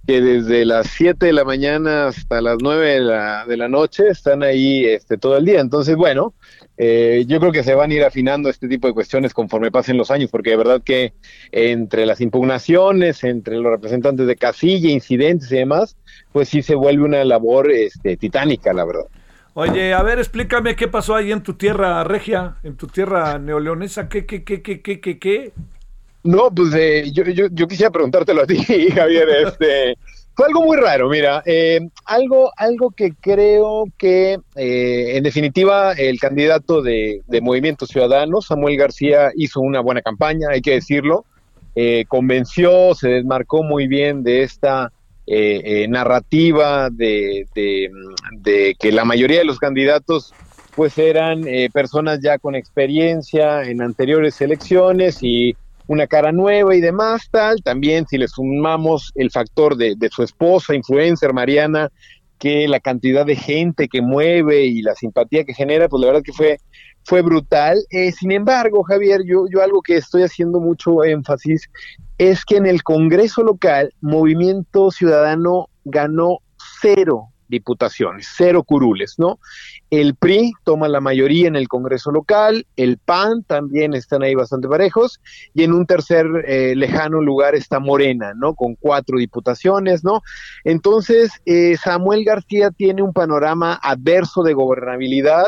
que 0.06 0.20
desde 0.20 0.66
las 0.66 0.88
7 0.88 1.26
de 1.28 1.34
la 1.34 1.46
mañana 1.46 2.08
hasta 2.08 2.42
las 2.42 2.58
9 2.62 2.94
de 2.96 3.00
la, 3.00 3.46
de 3.46 3.58
la 3.58 3.70
noche 3.70 4.10
están 4.10 4.44
ahí 4.44 4.86
este, 4.86 5.18
todo 5.18 5.38
el 5.38 5.46
día. 5.46 5.62
Entonces, 5.62 5.96
bueno, 5.96 6.34
Eh, 6.76 7.26
yo 7.28 7.40
creo 7.40 7.52
que 7.52 7.64
se 7.64 7.76
van 7.76 7.92
a 7.92 7.94
ir 7.94 8.04
afinando 8.04 8.50
este 8.50 8.68
tipo 8.68 8.88
de 8.88 8.94
cuestiones 8.96 9.34
conforme 9.34 9.70
pasen 9.72 9.96
los 9.96 10.10
años, 10.10 10.32
porque 10.32 10.50
de 10.52 10.58
verdad 10.58 10.82
que 10.84 11.14
entre 11.52 12.06
las 12.06 12.20
impugnaciones, 12.20 13.24
entre 13.24 13.58
los 13.58 13.72
representantes 13.72 14.26
de 14.26 14.36
casilla, 14.36 14.90
incidentes 14.90 15.52
y 15.52 15.58
demás, 15.58 15.96
pues 16.32 16.50
sí 16.50 16.64
se 16.64 16.74
vuelve 16.76 17.04
una 17.04 17.24
labor 17.26 17.72
este, 17.72 18.18
titánica, 18.18 18.74
la 18.74 18.86
verdad. 18.86 19.06
Oye, 19.56 19.94
a 19.94 20.02
ver, 20.02 20.18
explícame 20.18 20.76
qué 20.76 20.88
pasó 20.88 21.16
ahí 21.16 21.32
en 21.32 21.44
tu 21.44 21.54
tierra 21.54 22.04
regia, 22.04 22.58
en 22.64 22.76
tu 22.76 22.88
tierra 22.88 23.38
neoleonesa, 23.38 24.10
qué, 24.10 24.26
qué, 24.26 24.44
qué, 24.44 24.62
qué, 24.62 24.82
qué, 24.82 25.00
qué, 25.00 25.20
qué. 25.20 25.52
No, 26.24 26.50
pues 26.50 26.74
eh, 26.74 27.12
yo, 27.12 27.24
yo, 27.26 27.48
yo, 27.52 27.68
quisiera 27.68 27.92
preguntártelo 27.92 28.44
a 28.44 28.48
ti, 28.48 28.58
Javier. 28.96 29.30
Este, 29.30 29.98
fue 30.36 30.48
algo 30.48 30.64
muy 30.64 30.78
raro, 30.78 31.10
mira, 31.10 31.44
eh, 31.46 31.80
algo, 32.06 32.52
algo 32.58 32.90
que 32.90 33.14
creo 33.22 33.86
que, 34.00 34.40
eh, 34.56 35.18
en 35.18 35.24
definitiva, 35.24 35.94
el 35.94 36.20
candidato 36.20 36.82
de, 36.82 37.22
Movimiento 37.42 37.86
Ciudadano, 37.86 38.42
Samuel 38.42 38.78
García, 38.78 39.32
hizo 39.36 39.60
una 39.60 39.82
buena 39.82 40.02
campaña, 40.02 40.48
hay 40.50 40.62
que 40.62 40.72
decirlo, 40.72 41.26
eh, 41.76 42.06
convenció, 42.08 42.96
se 42.96 43.10
desmarcó 43.10 43.62
muy 43.62 43.86
bien 43.86 44.24
de 44.24 44.42
esta 44.42 44.92
narrativa 45.90 46.90
de, 46.90 47.46
de, 47.56 48.76
que 48.80 48.92
la 48.92 49.06
mayoría 49.06 49.40
de 49.40 49.46
los 49.46 49.60
candidatos 49.60 50.34
pues 50.76 50.98
eran 50.98 51.46
personas 51.72 52.20
ya 52.22 52.40
con 52.40 52.56
experiencia 52.56 53.62
en 53.64 53.82
anteriores 53.82 54.42
elecciones 54.42 55.20
y 55.22 55.56
una 55.88 56.08
cara 56.08 56.32
nueva 56.32 56.76
y 56.76 56.82
demás, 56.82 57.28
tal. 57.32 57.62
También 57.62 58.06
si 58.08 58.18
le 58.18 58.28
sumamos 58.28 59.12
el 59.16 59.32
factor 59.32 59.76
de, 59.76 59.96
su 60.12 60.24
esposa, 60.24 60.76
influencer 60.76 61.34
Mariana, 61.34 61.90
que 62.40 62.68
la 62.68 62.80
cantidad 62.80 63.26
de 63.26 63.36
gente 63.36 63.88
que 63.88 64.02
mueve 64.02 64.66
y 64.66 64.82
la 64.82 64.96
simpatía 64.96 65.44
que 65.44 65.54
genera, 65.54 65.88
pues 65.88 66.02
la 66.02 66.08
verdad 66.08 66.24
que 66.24 66.34
fue, 66.34 66.58
fue 67.04 67.22
brutal. 67.22 67.84
Eh, 67.90 68.12
sin 68.12 68.32
embargo, 68.32 68.84
Javier, 68.84 69.22
yo, 69.26 69.46
yo 69.50 69.62
algo 69.62 69.82
que 69.82 69.98
estoy 69.98 70.24
haciendo 70.24 70.60
mucho 70.60 71.04
énfasis 71.04 71.70
es 72.30 72.46
que 72.46 72.56
en 72.56 72.66
el 72.66 72.84
Congreso 72.84 73.44
local, 73.44 73.94
Movimiento 74.00 74.92
Ciudadano 74.92 75.68
ganó 75.84 76.40
cero 76.82 77.30
diputaciones, 77.50 78.28
cero 78.36 78.64
curules, 78.64 79.20
¿no? 79.20 79.40
El 79.90 80.16
PRI 80.16 80.54
toma 80.64 80.88
la 80.88 81.02
mayoría 81.02 81.48
en 81.48 81.56
el 81.56 81.68
Congreso 81.68 82.12
local, 82.12 82.66
el 82.78 82.98
PAN 82.98 83.44
también 83.44 83.94
están 83.94 84.24
ahí 84.24 84.34
bastante 84.34 84.70
parejos, 84.70 85.20
y 85.54 85.64
en 85.64 85.74
un 85.74 85.86
tercer 85.86 86.26
eh, 86.48 86.76
lejano 86.76 87.22
lugar 87.22 87.56
está 87.56 87.80
Morena, 87.80 88.34
¿no? 88.36 88.56
Con 88.56 88.76
cuatro 88.76 89.18
diputaciones, 89.18 90.04
¿no? 90.04 90.22
Entonces, 90.64 91.30
eh, 91.46 91.76
Samuel 91.78 92.24
García 92.24 92.72
tiene 92.72 93.04
un 93.04 93.14
panorama 93.14 93.80
adverso 93.84 94.44
de 94.44 94.54
gobernabilidad 94.54 95.48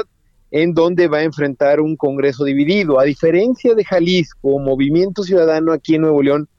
en 0.52 0.74
donde 0.74 1.08
va 1.08 1.20
a 1.20 1.24
enfrentar 1.24 1.80
un 1.80 1.96
Congreso 1.96 2.44
dividido. 2.44 3.00
A 3.00 3.04
diferencia 3.04 3.74
de 3.74 3.84
Jalisco, 3.84 4.60
Movimiento 4.60 5.24
Ciudadano 5.24 5.74
aquí 5.74 5.96
en 5.96 6.02
Nuevo 6.02 6.22
León 6.22 6.50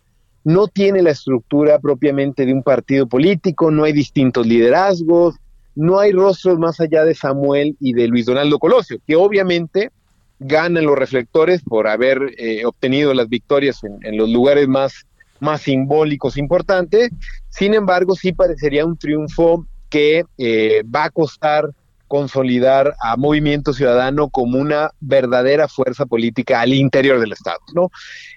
no 0.46 0.68
tiene 0.68 1.02
la 1.02 1.10
estructura 1.10 1.80
propiamente 1.80 2.46
de 2.46 2.52
un 2.52 2.62
partido 2.62 3.08
político, 3.08 3.72
no 3.72 3.82
hay 3.82 3.92
distintos 3.92 4.46
liderazgos, 4.46 5.34
no 5.74 5.98
hay 5.98 6.12
rostros 6.12 6.56
más 6.56 6.78
allá 6.78 7.04
de 7.04 7.16
Samuel 7.16 7.76
y 7.80 7.94
de 7.94 8.06
Luis 8.06 8.26
Donaldo 8.26 8.60
Colosio, 8.60 9.00
que 9.04 9.16
obviamente 9.16 9.90
ganan 10.38 10.84
los 10.84 10.96
reflectores 10.96 11.62
por 11.64 11.88
haber 11.88 12.32
eh, 12.38 12.64
obtenido 12.64 13.12
las 13.12 13.28
victorias 13.28 13.80
en, 13.82 14.16
los 14.16 14.30
lugares 14.30 14.68
más, 14.68 15.04
más 15.40 15.62
simbólicos 15.62 16.36
importantes. 16.36 17.10
Sin 17.48 17.74
embargo, 17.74 18.14
sí 18.14 18.32
parecería 18.32 18.86
un 18.86 18.96
triunfo 18.96 19.66
que 19.90 20.22
eh, 20.38 20.84
va 20.84 21.06
a 21.06 21.10
costar 21.10 21.70
consolidar 22.08 22.94
a 23.00 23.16
Movimiento 23.16 23.72
Ciudadano 23.72 24.28
como 24.28 24.58
una 24.58 24.90
verdadera 25.00 25.68
fuerza 25.68 26.06
política 26.06 26.60
al 26.60 26.72
interior 26.74 27.20
del 27.20 27.32
Estado, 27.32 27.60
¿no? 27.74 27.90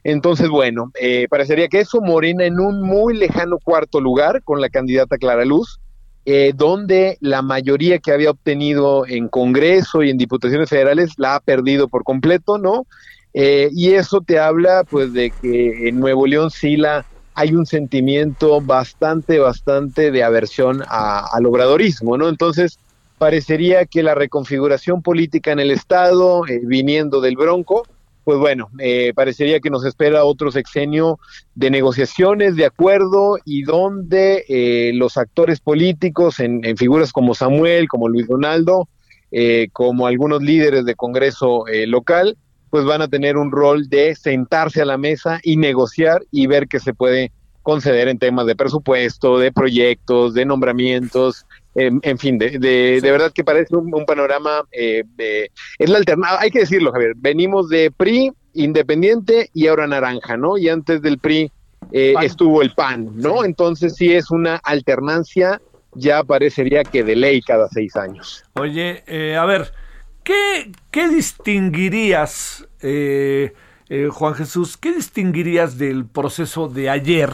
Entonces, 0.04 0.50
bueno, 0.50 0.92
eh, 1.00 1.28
parecería 1.30 1.68
que 1.68 1.80
eso, 1.80 2.02
Morena 2.02 2.46
en 2.46 2.60
un 2.60 2.82
muy 2.82 3.18
lejano 3.18 3.58
cuarto 3.60 4.02
lugar 4.02 4.44
con 4.44 4.62
la 4.62 4.70
candidata 4.70 5.18
Clara 5.18 5.46
Luz, 5.46 5.80
eh, 6.26 6.54
donde 6.56 7.18
la 7.22 7.42
mayoría 7.42 8.00
que 8.00 8.12
había 8.12 8.32
obtenido 8.32 9.08
en 9.08 9.28
Congreso 9.30 10.04
y 10.04 10.10
en 10.10 10.18
diputaciones 10.18 10.70
federales 10.70 11.14
la 11.18 11.36
ha 11.36 11.40
perdido 11.40 11.88
por 11.88 12.04
completo, 12.04 12.58
¿no? 12.58 12.86
Eh, 13.34 13.70
y 13.72 13.94
eso 13.94 14.22
te 14.22 14.40
habla, 14.40 14.84
pues, 14.90 15.14
de 15.14 15.32
que 15.42 15.90
en 15.90 16.00
Nuevo 16.00 16.28
León 16.28 16.52
sí 16.52 16.78
la 16.78 17.06
hay 17.40 17.56
un 17.56 17.66
sentimiento 17.66 18.60
bastante, 18.60 19.40
bastante 19.40 20.12
de 20.12 20.24
aversión 20.24 20.84
al 20.90 21.46
obradorismo, 21.46 22.18
¿no? 22.18 22.28
Entonces, 22.28 22.78
parecería 23.20 23.86
que 23.86 24.02
la 24.02 24.16
reconfiguración 24.16 25.04
política 25.04 25.52
en 25.52 25.60
el 25.60 25.72
Estado, 25.72 26.48
eh, 26.48 26.62
viniendo 26.64 27.22
del 27.22 27.36
Bronco, 27.36 27.84
pues 28.24 28.40
bueno, 28.40 28.70
eh, 28.80 29.12
parecería 29.14 29.60
que 29.60 29.70
nos 29.70 29.86
espera 29.86 30.24
otro 30.24 30.52
sexenio 30.52 31.20
de 31.54 31.70
negociaciones, 31.70 32.56
de 32.56 32.66
acuerdo, 32.66 33.38
y 33.44 33.64
donde 33.64 34.46
eh, 34.48 34.92
los 34.94 35.18
actores 35.18 35.60
políticos, 35.60 36.40
en, 36.40 36.62
figuras 36.78 37.12
como 37.12 37.36
Samuel, 37.36 37.88
como 37.88 38.08
Luis 38.08 38.28
Donaldo, 38.28 38.88
como 39.74 40.08
algunos 40.08 40.42
líderes 40.42 40.86
de 40.86 40.96
Congreso 40.96 41.66
local, 41.86 42.36
pues 42.72 42.84
van 42.84 43.04
a 43.04 43.08
tener 43.08 43.38
un 43.38 43.52
rol 43.52 43.88
de 43.88 44.16
sentarse 44.16 44.82
a 44.82 44.86
la 44.86 44.98
mesa 44.98 45.40
y 45.44 45.58
negociar 45.58 46.24
y 46.32 46.48
ver 46.48 46.68
qué 46.68 46.80
se 46.80 46.96
puede 46.96 47.32
conceder 47.62 48.08
en 48.08 48.18
temas 48.18 48.48
de 48.48 48.56
presupuesto, 48.56 49.38
de 49.38 49.52
proyectos, 49.52 50.34
de 50.34 50.46
nombramientos, 50.46 51.46
en, 51.76 52.18
fin, 52.18 52.38
de, 52.38 52.58
de, 52.60 53.12
verdad 53.12 53.32
que 53.32 53.44
parece 53.44 53.76
un, 53.76 54.06
panorama, 54.06 54.64
eh, 54.72 55.04
es 55.78 55.90
la 55.90 56.00
alternativa, 56.00 56.42
hay 56.42 56.50
que 56.50 56.60
decirlo, 56.60 56.92
Javier, 56.92 57.14
venimos 57.16 57.70
de 57.70 57.92
PRI, 57.92 58.32
Independiente 58.54 59.52
y 59.54 59.68
ahora 59.68 59.86
Naranja, 59.86 60.36
¿no? 60.36 60.58
Y 60.58 60.70
antes 60.70 61.02
del 61.04 61.20
PRI 61.20 61.52
eh, 61.92 62.16
estuvo 62.24 62.64
el 62.64 62.74
PAN, 62.74 63.12
¿no? 63.16 63.46
Entonces 63.46 63.96
sí 63.96 64.12
es 64.12 64.32
una 64.32 64.56
alternancia, 64.64 65.62
ya 65.94 66.24
parecería 66.24 66.84
que 66.84 67.04
de 67.04 67.16
ley 67.16 67.42
cada 67.42 67.68
seis 67.70 67.96
años. 67.96 68.44
Oye, 68.56 69.04
eh, 69.06 69.38
a 69.38 69.46
ver, 69.46 69.72
¿qué, 70.24 70.72
qué 70.90 71.08
distinguirías, 71.08 72.68
Juan 72.82 74.34
Jesús, 74.34 74.76
qué 74.76 74.94
distinguirías 74.94 75.78
del 75.78 76.06
proceso 76.06 76.68
de 76.68 76.90
ayer? 76.90 77.30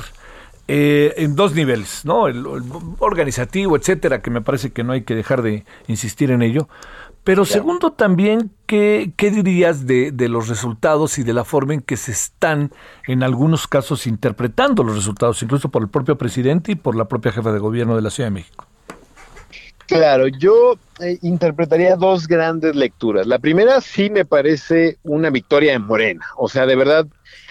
Eh, 0.68 1.14
en 1.18 1.36
dos 1.36 1.54
niveles, 1.54 2.06
¿no? 2.06 2.28
El, 2.28 2.44
organizativo, 2.98 3.76
etcétera, 3.78 4.24
que 4.24 4.32
me 4.32 4.42
parece 4.42 4.72
que 4.72 4.84
no 4.84 4.94
hay 4.94 5.04
que 5.04 5.14
dejar 5.14 5.44
de 5.44 5.64
insistir 5.88 6.32
en 6.32 6.42
ello. 6.42 6.68
Pero 7.24 7.46
segundo 7.46 7.92
también, 7.92 8.52
¿qué, 8.66 9.12
qué 9.16 9.32
dirías 9.32 9.86
de, 9.88 10.12
de, 10.12 10.30
los 10.30 10.48
resultados 10.48 11.18
y 11.18 11.24
de 11.24 11.34
la 11.34 11.44
forma 11.44 11.74
en 11.74 11.82
que 11.82 11.98
se 11.98 12.12
están, 12.12 12.72
en 13.08 13.24
algunos 13.24 13.68
casos, 13.68 14.06
interpretando 14.06 14.84
los 14.84 14.96
resultados, 14.96 15.42
incluso 15.42 15.70
por 15.70 15.82
el 15.82 15.88
propio 15.90 16.18
presidente 16.18 16.72
y 16.72 16.76
por 16.76 16.96
la 16.96 17.06
propia 17.06 17.32
jefa 17.32 17.52
de 17.52 17.60
gobierno 17.60 17.96
de 17.96 18.02
la 18.04 18.10
Ciudad 18.12 18.28
de 18.28 18.36
México? 18.36 18.68
Claro, 19.88 20.28
yo 20.28 20.78
eh, 21.00 21.18
interpretaría 21.22 21.96
dos 21.96 22.28
grandes 22.28 22.76
lecturas. 22.76 23.28
La 23.28 23.40
primera 23.40 23.82
sí 23.82 24.10
me 24.10 24.26
parece 24.26 24.98
una 25.04 25.30
victoria 25.30 25.74
en 25.74 25.84
Morena, 25.84 26.26
o 26.38 26.50
sea, 26.50 26.66
de 26.66 26.76
verdad 26.76 27.08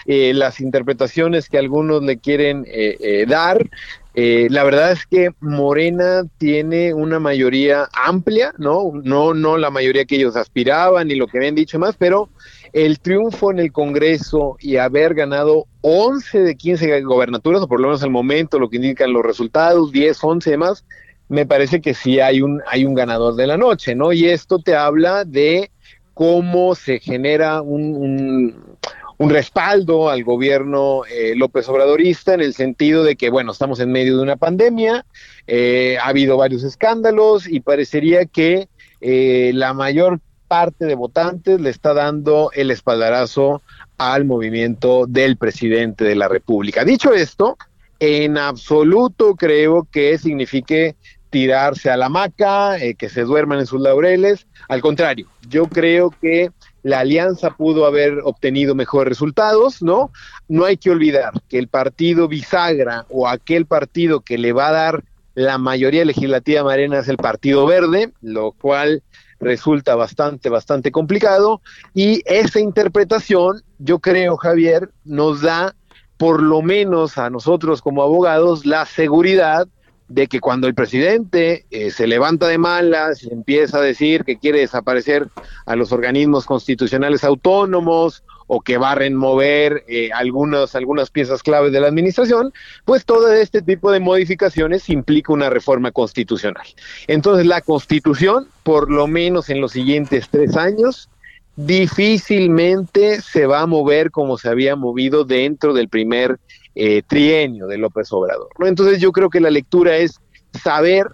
eh, 0.07 0.35
las 0.35 0.61
interpretaciones 0.61 1.49
que 1.49 1.57
algunos 1.57 2.03
le 2.03 2.19
quieren 2.19 2.63
eh, 2.67 2.95
eh, 2.99 3.25
dar. 3.27 3.67
la 4.13 4.63
verdad 4.63 4.91
es 4.91 5.05
que 5.07 5.31
Morena 5.39 6.23
tiene 6.37 6.93
una 6.93 7.19
mayoría 7.19 7.89
amplia, 7.91 8.53
¿no? 8.59 8.91
No, 9.03 9.33
no 9.33 9.57
la 9.57 9.71
mayoría 9.71 10.05
que 10.05 10.17
ellos 10.17 10.35
aspiraban 10.35 11.07
ni 11.07 11.15
lo 11.15 11.25
que 11.27 11.39
habían 11.39 11.55
dicho 11.55 11.79
más, 11.79 11.95
pero 11.97 12.29
el 12.71 12.99
triunfo 12.99 13.51
en 13.51 13.59
el 13.59 13.71
Congreso 13.71 14.57
y 14.59 14.77
haber 14.77 15.15
ganado 15.15 15.65
11 15.81 16.39
de 16.39 16.55
15 16.55 17.01
gobernaturas, 17.01 17.63
o 17.63 17.67
por 17.67 17.79
lo 17.79 17.87
menos 17.87 18.03
al 18.03 18.11
momento, 18.11 18.59
lo 18.59 18.69
que 18.69 18.77
indican 18.77 19.11
los 19.11 19.25
resultados, 19.25 19.91
10, 19.91 20.23
11 20.23 20.51
demás, 20.51 20.85
me 21.29 21.45
parece 21.45 21.81
que 21.81 21.93
sí 21.93 22.19
hay 22.19 22.41
un, 22.41 22.61
hay 22.67 22.85
un 22.85 22.93
ganador 22.93 23.35
de 23.35 23.47
la 23.47 23.57
noche, 23.57 23.95
¿no? 23.95 24.13
Y 24.13 24.25
esto 24.25 24.59
te 24.59 24.75
habla 24.75 25.25
de 25.25 25.71
cómo 26.13 26.75
se 26.75 26.99
genera 26.99 27.61
un, 27.61 28.77
un 29.17 29.29
respaldo 29.29 30.09
al 30.09 30.23
gobierno 30.23 31.03
eh, 31.09 31.33
López 31.35 31.67
Obradorista 31.69 32.33
en 32.33 32.41
el 32.41 32.53
sentido 32.53 33.03
de 33.03 33.15
que, 33.15 33.29
bueno, 33.29 33.51
estamos 33.51 33.79
en 33.79 33.91
medio 33.91 34.17
de 34.17 34.23
una 34.23 34.35
pandemia, 34.35 35.05
eh, 35.47 35.97
ha 36.01 36.07
habido 36.07 36.37
varios 36.37 36.63
escándalos 36.63 37.47
y 37.47 37.61
parecería 37.61 38.25
que 38.25 38.67
eh, 39.01 39.51
la 39.53 39.73
mayor 39.73 40.19
parte 40.47 40.85
de 40.85 40.95
votantes 40.95 41.59
le 41.59 41.69
está 41.69 41.93
dando 41.93 42.51
el 42.53 42.71
espaldarazo 42.71 43.61
al 43.97 44.25
movimiento 44.25 45.05
del 45.07 45.37
presidente 45.37 46.03
de 46.03 46.15
la 46.15 46.27
República. 46.27 46.83
Dicho 46.83 47.13
esto, 47.13 47.57
en 47.99 48.37
absoluto 48.37 49.35
creo 49.35 49.87
que 49.89 50.17
signifique 50.17 50.95
tirarse 51.35 51.89
a 51.89 51.97
la 51.97 52.05
hamaca, 52.05 52.77
que 52.97 53.09
se 53.09 53.23
duerman 53.23 53.59
en 53.59 53.65
sus 53.65 53.81
laureles. 53.81 54.47
Al 54.69 54.79
contrario, 54.79 55.27
yo 55.49 55.65
creo 55.65 56.09
que 56.21 56.49
la 56.81 56.99
alianza 56.99 57.49
pudo 57.49 57.85
haber 57.85 58.21
obtenido 58.23 58.73
mejores 58.73 59.09
resultados, 59.09 59.81
¿no? 59.81 60.11
No 60.47 60.63
hay 60.63 60.77
que 60.77 60.91
olvidar 60.91 61.33
que 61.49 61.59
el 61.59 61.67
partido 61.67 62.29
bisagra 62.29 63.05
o 63.09 63.27
aquel 63.27 63.65
partido 63.65 64.21
que 64.21 64.37
le 64.37 64.53
va 64.53 64.69
a 64.69 64.71
dar 64.71 65.03
la 65.33 65.57
mayoría 65.57 66.05
legislativa 66.05 66.63
marena 66.63 66.99
es 66.99 67.09
el 67.09 67.17
Partido 67.17 67.65
Verde, 67.65 68.13
lo 68.21 68.53
cual 68.53 69.03
resulta 69.41 69.95
bastante, 69.95 70.47
bastante 70.47 70.89
complicado 70.89 71.59
y 71.93 72.21
esa 72.27 72.61
interpretación, 72.61 73.61
yo 73.77 73.99
creo, 73.99 74.37
Javier, 74.37 74.89
nos 75.03 75.41
da 75.41 75.75
por 76.15 76.41
lo 76.41 76.61
menos 76.61 77.17
a 77.17 77.29
nosotros 77.29 77.81
como 77.81 78.03
abogados 78.03 78.65
la 78.65 78.85
seguridad 78.85 79.67
de 80.07 80.27
que 80.27 80.39
cuando 80.39 80.67
el 80.67 80.75
presidente 80.75 81.65
eh, 81.71 81.89
se 81.89 82.05
levanta 82.05 82.47
de 82.47 82.57
malas 82.57 83.23
y 83.23 83.31
empieza 83.31 83.79
a 83.79 83.81
decir 83.81 84.23
que 84.23 84.37
quiere 84.37 84.59
desaparecer 84.59 85.27
a 85.65 85.75
los 85.75 85.91
organismos 85.91 86.45
constitucionales 86.45 87.23
autónomos 87.23 88.23
o 88.47 88.61
que 88.61 88.77
va 88.77 88.91
a 88.91 88.95
remover 88.95 89.83
eh, 89.87 90.11
algunas, 90.13 90.75
algunas 90.75 91.09
piezas 91.09 91.41
claves 91.41 91.71
de 91.71 91.79
la 91.79 91.87
administración, 91.87 92.53
pues 92.85 93.03
todo 93.05 93.31
este 93.33 93.63
tipo 93.63 93.91
de 93.91 93.99
modificaciones 93.99 94.89
implica 94.89 95.33
una 95.33 95.49
reforma 95.49 95.91
constitucional. 95.91 96.65
Entonces 97.07 97.47
la 97.47 97.61
constitución, 97.61 98.47
por 98.61 98.91
lo 98.91 99.07
menos 99.07 99.49
en 99.49 99.61
los 99.61 99.71
siguientes 99.71 100.29
tres 100.29 100.55
años, 100.55 101.09
difícilmente 101.55 103.21
se 103.21 103.47
va 103.47 103.61
a 103.61 103.65
mover 103.65 104.11
como 104.11 104.37
se 104.37 104.49
había 104.49 104.75
movido 104.75 105.23
dentro 105.23 105.73
del 105.73 105.89
primer 105.89 106.37
eh, 106.75 107.01
trienio 107.07 107.67
de 107.67 107.77
López 107.77 108.11
Obrador. 108.11 108.49
¿no? 108.59 108.67
Entonces 108.67 108.99
yo 108.99 109.11
creo 109.11 109.29
que 109.29 109.39
la 109.39 109.49
lectura 109.49 109.95
es 109.97 110.19
saber 110.63 111.07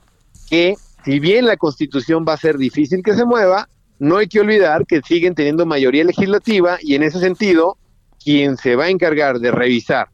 que 0.50 0.76
si 1.06 1.20
bien 1.20 1.46
la 1.46 1.58
constitución 1.58 2.26
va 2.28 2.34
a 2.34 2.38
ser 2.38 2.58
difícil 2.58 3.02
que 3.04 3.14
se 3.14 3.26
mueva, 3.26 3.70
no 4.00 4.18
hay 4.18 4.28
que 4.28 4.40
olvidar 4.40 4.86
que 4.86 5.02
siguen 5.02 5.36
teniendo 5.36 5.66
mayoría 5.66 6.04
legislativa 6.04 6.78
y 6.82 6.96
en 6.96 7.04
ese 7.04 7.20
sentido, 7.20 7.78
quien 8.24 8.58
se 8.58 8.76
va 8.76 8.86
a 8.86 8.90
encargar 8.90 9.40
de 9.40 9.52
revisar 9.52 10.10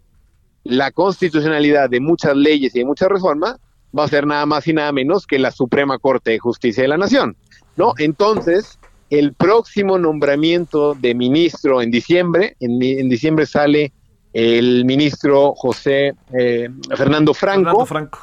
la 0.64 0.92
constitucionalidad 0.92 1.90
de 1.90 2.02
muchas 2.02 2.36
leyes 2.36 2.76
y 2.76 2.80
de 2.80 2.86
muchas 2.86 3.08
reformas 3.10 3.56
va 3.98 4.04
a 4.04 4.10
ser 4.10 4.28
nada 4.28 4.46
más 4.46 4.68
y 4.68 4.74
nada 4.74 4.92
menos 4.92 5.26
que 5.26 5.40
la 5.40 5.52
Suprema 5.52 5.98
Corte 5.98 6.32
de 6.32 6.40
Justicia 6.40 6.84
de 6.84 6.90
la 6.90 6.98
Nación, 6.98 7.38
¿no? 7.78 7.94
Entonces, 7.98 8.78
el 9.10 9.34
próximo 9.34 9.98
nombramiento 9.98 10.94
de 10.94 11.16
ministro 11.16 11.82
en 11.82 11.90
diciembre, 11.90 12.58
en, 12.60 12.84
en 12.84 13.08
diciembre 13.08 13.46
sale 13.46 13.94
el 14.34 14.86
ministro 14.86 15.54
José 15.56 16.14
eh, 16.34 16.70
Fernando 16.96 17.34
Franco. 17.34 17.86
Fernando 17.86 17.86
Franco. 17.86 18.20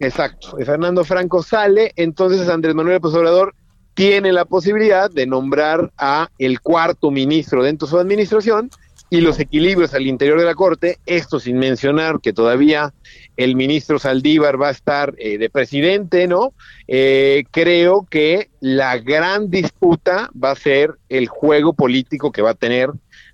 Exacto, 0.00 0.56
Fernando 0.64 1.04
Franco 1.04 1.42
sale, 1.42 1.92
entonces 1.96 2.48
Andrés 2.48 2.74
Manuel 2.74 2.96
López 2.96 3.14
Obrador 3.14 3.54
tiene 3.94 4.32
la 4.32 4.44
posibilidad 4.44 5.10
de 5.10 5.26
nombrar 5.26 5.90
a 5.98 6.28
el 6.38 6.60
cuarto 6.60 7.10
ministro 7.10 7.64
dentro 7.64 7.86
de 7.86 7.90
su 7.90 7.98
administración 7.98 8.70
y 9.10 9.20
los 9.20 9.40
equilibrios 9.40 9.94
al 9.94 10.06
interior 10.06 10.38
de 10.38 10.44
la 10.44 10.54
Corte, 10.54 10.98
esto 11.06 11.40
sin 11.40 11.58
mencionar 11.58 12.20
que 12.20 12.32
todavía 12.32 12.92
el 13.36 13.56
ministro 13.56 13.98
Saldívar 13.98 14.60
va 14.60 14.68
a 14.68 14.72
estar 14.72 15.14
eh, 15.18 15.38
de 15.38 15.48
presidente, 15.48 16.28
¿no? 16.28 16.52
Eh, 16.86 17.44
creo 17.50 18.06
que 18.08 18.50
la 18.60 18.98
gran 18.98 19.50
disputa 19.50 20.30
va 20.32 20.50
a 20.50 20.56
ser 20.56 20.94
el 21.08 21.26
juego 21.28 21.72
político 21.72 22.30
que 22.32 22.42
va 22.42 22.50
a 22.50 22.54
tener 22.54 22.90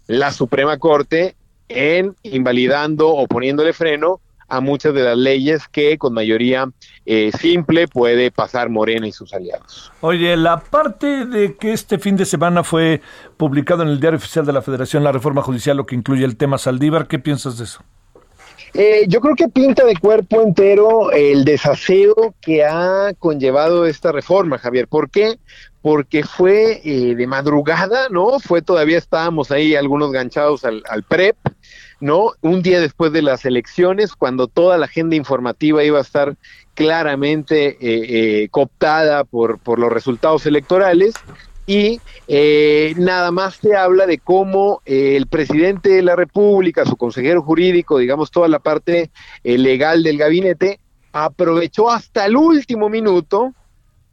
la 0.07 0.33
Suprema 0.33 0.79
Corte 0.79 1.35
en 1.69 2.15
invalidando 2.23 3.09
o 3.09 3.27
poniéndole 3.27 3.73
freno 3.73 4.21
a 4.49 4.61
muchas 4.61 4.95
de 4.95 5.03
las 5.03 5.17
leyes 5.17 5.69
que 5.69 5.99
con 5.99 6.15
mayoría 6.15 6.69
eh, 7.07 7.31
simple 7.39 7.89
puede 7.89 8.31
pasar 8.31 8.69
Morena 8.69 9.07
y 9.07 9.13
sus 9.13 9.33
aliados. 9.33 9.93
Oye, 10.01 10.37
la 10.37 10.59
parte 10.59 11.27
de 11.27 11.57
que 11.57 11.73
este 11.73 11.99
fin 11.99 12.17
de 12.17 12.25
semana 12.25 12.63
fue 12.63 13.01
publicado 13.37 13.83
en 13.83 13.89
el 13.89 14.01
Diario 14.01 14.19
Oficial 14.19 14.47
de 14.47 14.53
la 14.53 14.63
Federación 14.63 15.03
la 15.03 15.13
reforma 15.13 15.43
judicial, 15.43 15.77
lo 15.77 15.87
que 15.87 15.95
incluye 15.95 16.25
el 16.25 16.37
tema 16.37 16.59
Saldívar, 16.59 17.09
¿qué 17.09 17.19
piensas 17.19 17.59
de 17.59 17.65
eso? 17.65 17.83
Eh, 18.77 19.05
yo 19.07 19.21
creo 19.21 19.37
que 19.37 19.49
pinta 19.49 19.85
de 19.85 19.97
cuerpo 19.97 20.43
entero 20.43 21.13
el 21.13 21.45
desaseo 21.45 22.35
que 22.41 22.65
ha 22.65 23.13
conllevado 23.21 23.87
esta 23.87 24.11
reforma, 24.11 24.59
Javier. 24.59 24.89
¿Por 24.89 25.11
qué? 25.11 25.39
Porque 25.81 26.25
fue 26.25 26.81
eh, 26.85 27.15
de 27.15 27.27
madrugada, 27.29 28.09
¿no? 28.11 28.41
Fue 28.41 28.63
todavía 28.63 28.99
estábamos 28.99 29.53
ahí 29.53 29.77
algunos 29.77 30.11
ganchados 30.11 30.65
al, 30.65 30.83
al 30.89 31.05
PREP, 31.05 31.37
¿no? 32.01 32.33
Un 32.41 32.63
día 32.63 32.81
después 32.81 33.13
de 33.13 33.23
las 33.23 33.45
elecciones, 33.45 34.17
cuando 34.17 34.49
toda 34.49 34.77
la 34.77 34.87
agenda 34.87 35.15
informativa 35.15 35.85
iba 35.85 35.99
a 35.99 36.03
estar 36.03 36.35
claramente 36.75 37.69
eh, 37.69 37.77
eh, 38.43 38.49
cooptada 38.51 39.23
por, 39.23 39.61
por 39.61 39.79
los 39.79 39.93
resultados 39.93 40.47
electorales 40.47 41.15
y 41.67 42.01
eh, 42.29 42.95
nada 42.97 43.31
más 43.31 43.57
se 43.57 43.75
habla 43.75 44.07
de 44.07 44.19
cómo 44.19 44.83
eh, 44.85 45.17
el 45.17 45.27
presidente 45.27 45.91
de 45.91 46.03
la 46.03 46.17
República, 46.17 46.85
su 46.85 46.97
consejero 46.97 47.43
jurídico, 47.43 47.99
digamos 47.99 48.31
toda 48.31 48.49
la 48.49 48.59
parte 48.59 49.11
eh, 49.43 49.59
legal 49.59 50.03
del 50.03 50.19
gabinete, 50.19 50.81
aprovechó 51.13 51.91
hasta 51.91 52.27
el 52.27 52.37
último 52.37 52.89
minuto 52.89 53.55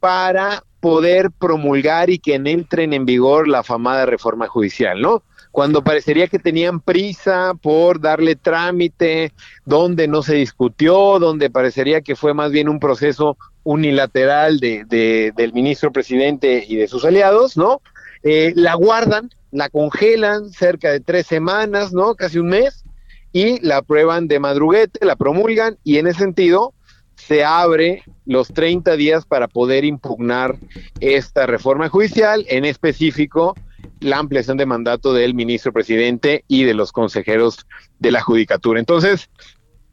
para 0.00 0.62
poder 0.80 1.30
promulgar 1.30 2.10
y 2.10 2.18
que 2.18 2.34
entren 2.34 2.92
en 2.92 3.04
vigor 3.04 3.46
la 3.46 3.60
afamada 3.60 4.06
reforma 4.06 4.48
judicial, 4.48 5.00
¿no? 5.00 5.22
Cuando 5.52 5.84
parecería 5.84 6.28
que 6.28 6.38
tenían 6.38 6.80
prisa 6.80 7.52
por 7.60 8.00
darle 8.00 8.36
trámite, 8.36 9.32
donde 9.66 10.08
no 10.08 10.22
se 10.22 10.34
discutió, 10.34 11.18
donde 11.18 11.50
parecería 11.50 12.00
que 12.00 12.16
fue 12.16 12.32
más 12.32 12.50
bien 12.50 12.70
un 12.70 12.80
proceso 12.80 13.36
unilateral 13.64 14.58
de, 14.60 14.84
de, 14.84 15.32
del 15.36 15.52
ministro 15.52 15.92
presidente 15.92 16.64
y 16.66 16.76
de 16.76 16.88
sus 16.88 17.04
aliados, 17.04 17.56
¿no? 17.56 17.80
Eh, 18.22 18.52
la 18.54 18.74
guardan, 18.74 19.30
la 19.50 19.68
congelan 19.68 20.50
cerca 20.50 20.90
de 20.90 21.00
tres 21.00 21.26
semanas, 21.26 21.92
¿no? 21.92 22.14
Casi 22.14 22.38
un 22.38 22.48
mes, 22.48 22.84
y 23.32 23.60
la 23.60 23.78
aprueban 23.78 24.28
de 24.28 24.38
madruguete, 24.38 25.04
la 25.04 25.16
promulgan, 25.16 25.78
y 25.84 25.98
en 25.98 26.06
ese 26.06 26.20
sentido 26.20 26.74
se 27.16 27.44
abre 27.44 28.02
los 28.26 28.48
30 28.48 28.96
días 28.96 29.24
para 29.26 29.48
poder 29.48 29.84
impugnar 29.84 30.56
esta 31.00 31.46
reforma 31.46 31.88
judicial, 31.88 32.44
en 32.48 32.64
específico 32.64 33.54
la 34.00 34.18
ampliación 34.18 34.56
de 34.56 34.66
mandato 34.66 35.12
del 35.12 35.34
ministro 35.34 35.72
presidente 35.72 36.44
y 36.48 36.64
de 36.64 36.74
los 36.74 36.92
consejeros 36.92 37.66
de 37.98 38.10
la 38.10 38.20
judicatura. 38.20 38.80
Entonces, 38.80 39.30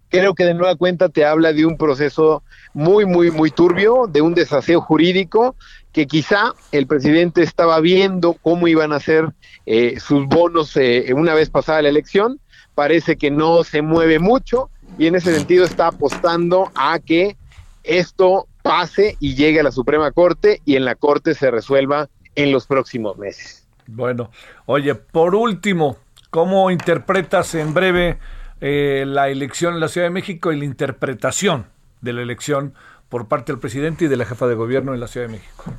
creo 0.09 0.33
que 0.33 0.45
de 0.45 0.53
nueva 0.53 0.75
cuenta 0.75 1.09
te 1.09 1.25
habla 1.25 1.53
de 1.53 1.65
un 1.65 1.77
proceso 1.77 2.43
muy, 2.73 3.05
muy, 3.05 3.31
muy 3.31 3.51
turbio, 3.51 4.07
de 4.07 4.21
un 4.21 4.33
desaseo 4.33 4.81
jurídico 4.81 5.55
que 5.91 6.07
quizá 6.07 6.53
el 6.71 6.87
presidente 6.87 7.41
estaba 7.41 7.79
viendo 7.79 8.33
cómo 8.33 8.67
iban 8.67 8.93
a 8.93 8.99
ser 8.99 9.29
eh, 9.65 9.99
sus 9.99 10.25
bonos 10.27 10.75
eh, 10.77 11.11
una 11.15 11.33
vez 11.33 11.49
pasada 11.49 11.81
la 11.81 11.89
elección, 11.89 12.39
parece 12.75 13.17
que 13.17 13.31
no 13.31 13.63
se 13.63 13.81
mueve 13.81 14.19
mucho 14.19 14.69
y 14.97 15.07
en 15.07 15.15
ese 15.15 15.35
sentido 15.35 15.65
está 15.65 15.87
apostando 15.87 16.71
a 16.75 16.99
que 16.99 17.37
esto 17.83 18.47
pase 18.61 19.17
y 19.19 19.35
llegue 19.35 19.59
a 19.59 19.63
la 19.63 19.71
Suprema 19.71 20.11
Corte 20.11 20.61
y 20.65 20.75
en 20.75 20.85
la 20.85 20.95
Corte 20.95 21.33
se 21.33 21.51
resuelva 21.51 22.09
en 22.35 22.51
los 22.51 22.67
próximos 22.67 23.17
meses. 23.17 23.67
Bueno, 23.87 24.29
oye, 24.65 24.93
por 24.95 25.33
último, 25.33 25.97
¿cómo 26.29 26.69
interpretas 26.69 27.55
en 27.55 27.73
breve 27.73 28.19
eh, 28.61 29.05
la 29.07 29.29
elección 29.29 29.75
en 29.75 29.79
la 29.79 29.87
Ciudad 29.87 30.07
de 30.07 30.11
México 30.11 30.51
y 30.51 30.59
la 30.59 30.65
interpretación 30.65 31.67
de 32.01 32.13
la 32.13 32.21
elección 32.21 32.73
por 33.09 33.27
parte 33.27 33.51
del 33.51 33.59
presidente 33.59 34.05
y 34.05 34.07
de 34.07 34.17
la 34.17 34.25
jefa 34.25 34.47
de 34.47 34.55
gobierno 34.55 34.93
en 34.93 34.99
la 34.99 35.07
Ciudad 35.07 35.27
de 35.27 35.33
México? 35.33 35.73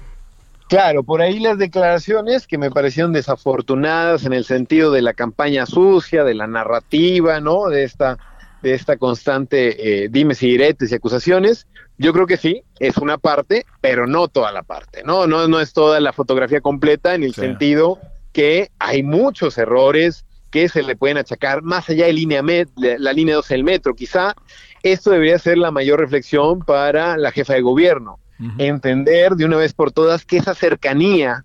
Claro, 0.69 1.03
por 1.03 1.21
ahí 1.21 1.41
las 1.41 1.59
declaraciones 1.59 2.47
que 2.47 2.57
me 2.57 2.71
parecieron 2.71 3.13
desafortunadas 3.13 4.25
en 4.25 4.33
el 4.33 4.45
sentido 4.45 4.93
de 4.93 5.03
la 5.03 5.15
campaña 5.15 5.67
sucia, 5.67 6.23
de 6.23 6.35
la 6.35 6.47
narrativa, 6.47 7.41
¿no? 7.41 7.69
De 7.69 7.83
esta, 7.83 8.19
de 8.63 8.75
esta 8.75 8.97
constante 8.97 10.05
eh, 10.05 10.09
dimes 10.09 10.43
y 10.45 10.51
diretes 10.51 10.93
y 10.93 10.95
acusaciones. 10.95 11.67
Yo 11.99 12.13
creo 12.13 12.27
que 12.27 12.37
sí, 12.37 12.63
es 12.79 12.99
una 12.99 13.19
parte, 13.19 13.67
pero 13.81 14.07
no 14.07 14.29
toda 14.29 14.53
la 14.53 14.63
parte, 14.63 15.03
¿no? 15.05 15.27
No, 15.27 15.49
no 15.49 15.59
es 15.59 15.73
toda 15.73 15.99
la 15.99 16.13
fotografía 16.13 16.61
completa 16.61 17.17
en 17.17 17.25
el 17.25 17.35
sí. 17.35 17.41
sentido 17.41 17.99
que 18.33 18.71
hay 18.79 19.03
muchos 19.03 19.59
errores 19.59 20.25
que 20.51 20.69
se 20.69 20.83
le 20.83 20.97
pueden 20.97 21.19
achacar 21.19 21.63
más 21.63 21.89
allá 21.89 22.07
de 22.07 22.13
línea 22.13 22.43
met, 22.43 22.69
la 22.77 23.13
línea 23.13 23.37
12 23.37 23.55
del 23.55 23.65
metro. 23.65 23.95
Quizá 23.95 24.35
esto 24.83 25.11
debería 25.11 25.39
ser 25.39 25.59
la 25.59 25.71
mayor 25.71 26.01
reflexión 26.01 26.61
para 26.61 27.17
la 27.17 27.31
jefa 27.33 27.55
de 27.55 27.61
gobierno 27.63 28.19
entender 28.59 29.35
de 29.35 29.45
una 29.45 29.59
vez 29.59 29.75
por 29.75 29.93
todas 29.93 30.25
que 30.25 30.39
esa 30.39 30.55
cercanía 30.55 31.45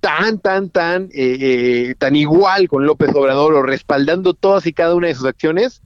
tan, 0.00 0.38
tan, 0.38 0.70
tan, 0.70 1.04
eh, 1.12 1.36
eh, 1.40 1.94
tan 1.98 2.16
igual 2.16 2.68
con 2.68 2.86
López 2.86 3.10
Obrador 3.14 3.54
o 3.54 3.62
respaldando 3.62 4.32
todas 4.32 4.66
y 4.66 4.72
cada 4.72 4.94
una 4.94 5.08
de 5.08 5.14
sus 5.14 5.26
acciones, 5.26 5.82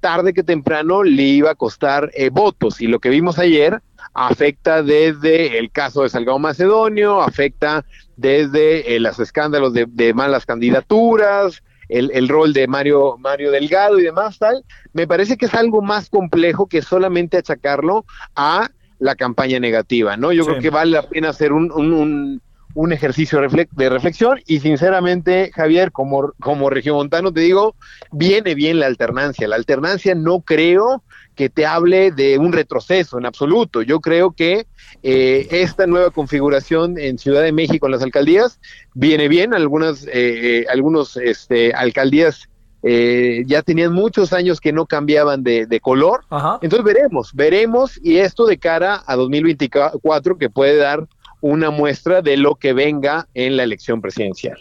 tarde 0.00 0.32
que 0.32 0.44
temprano 0.44 1.02
le 1.02 1.22
iba 1.22 1.50
a 1.50 1.54
costar 1.56 2.10
eh, 2.14 2.30
votos. 2.30 2.80
Y 2.80 2.86
lo 2.86 3.00
que 3.00 3.08
vimos 3.08 3.38
ayer 3.38 3.82
afecta 4.14 4.82
desde 4.82 5.58
el 5.58 5.70
caso 5.72 6.02
de 6.02 6.08
Salgado 6.08 6.38
Macedonio, 6.38 7.20
afecta 7.20 7.84
desde 8.16 8.94
eh, 8.94 9.00
los 9.00 9.18
escándalos 9.18 9.72
de, 9.72 9.86
de 9.88 10.14
malas 10.14 10.46
candidaturas, 10.46 11.62
el, 11.88 12.10
el, 12.12 12.28
rol 12.28 12.52
de 12.52 12.66
Mario, 12.66 13.16
Mario 13.18 13.50
Delgado 13.50 13.98
y 13.98 14.02
demás, 14.02 14.38
tal, 14.38 14.64
me 14.92 15.06
parece 15.06 15.36
que 15.36 15.46
es 15.46 15.54
algo 15.54 15.82
más 15.82 16.08
complejo 16.10 16.66
que 16.66 16.82
solamente 16.82 17.36
achacarlo 17.36 18.04
a 18.34 18.70
la 18.98 19.14
campaña 19.14 19.60
negativa, 19.60 20.16
¿no? 20.16 20.32
Yo 20.32 20.44
sí. 20.44 20.50
creo 20.50 20.62
que 20.62 20.70
vale 20.70 20.92
la 20.92 21.02
pena 21.02 21.28
hacer 21.28 21.52
un, 21.52 21.70
un, 21.72 21.92
un, 21.92 22.42
un 22.76 22.92
ejercicio 22.92 23.40
de 23.40 23.88
reflexión 23.88 24.38
y 24.46 24.60
sinceramente, 24.60 25.50
Javier, 25.54 25.92
como, 25.92 26.32
como 26.40 26.68
regiomontano 26.68 27.32
te 27.32 27.40
digo, 27.40 27.74
viene 28.12 28.54
bien 28.54 28.78
la 28.80 28.86
alternancia. 28.86 29.48
La 29.48 29.56
alternancia 29.56 30.14
no 30.14 30.40
creo 30.40 31.02
que 31.36 31.50
te 31.50 31.66
hable 31.66 32.10
de 32.10 32.38
un 32.38 32.52
retroceso 32.52 33.18
en 33.18 33.26
absoluto. 33.26 33.82
Yo 33.82 34.00
creo 34.00 34.32
que 34.32 34.66
eh, 35.02 35.46
esta 35.50 35.86
nueva 35.86 36.10
configuración 36.10 36.98
en 36.98 37.18
Ciudad 37.18 37.42
de 37.42 37.52
México 37.52 37.86
en 37.86 37.92
las 37.92 38.02
alcaldías 38.02 38.58
viene 38.94 39.28
bien. 39.28 39.54
Algunas, 39.54 40.04
eh, 40.06 40.10
eh 40.14 40.66
algunos 40.68 41.16
este, 41.16 41.72
alcaldías 41.74 42.48
eh, 42.82 43.44
ya 43.46 43.62
tenían 43.62 43.92
muchos 43.92 44.32
años 44.32 44.60
que 44.60 44.72
no 44.72 44.86
cambiaban 44.86 45.42
de, 45.42 45.80
color. 45.82 46.24
Entonces 46.62 46.84
veremos, 46.84 47.32
veremos 47.34 48.00
y 48.02 48.16
esto 48.16 48.46
de 48.46 48.58
cara 48.58 49.02
a 49.06 49.16
2024 49.16 50.38
que 50.38 50.50
puede 50.50 50.76
dar 50.76 51.06
una 51.40 51.70
muestra 51.70 52.22
de 52.22 52.36
lo 52.36 52.54
que 52.54 52.72
venga 52.72 53.28
en 53.34 53.56
la 53.56 53.62
elección 53.62 54.00
presidencial. 54.00 54.58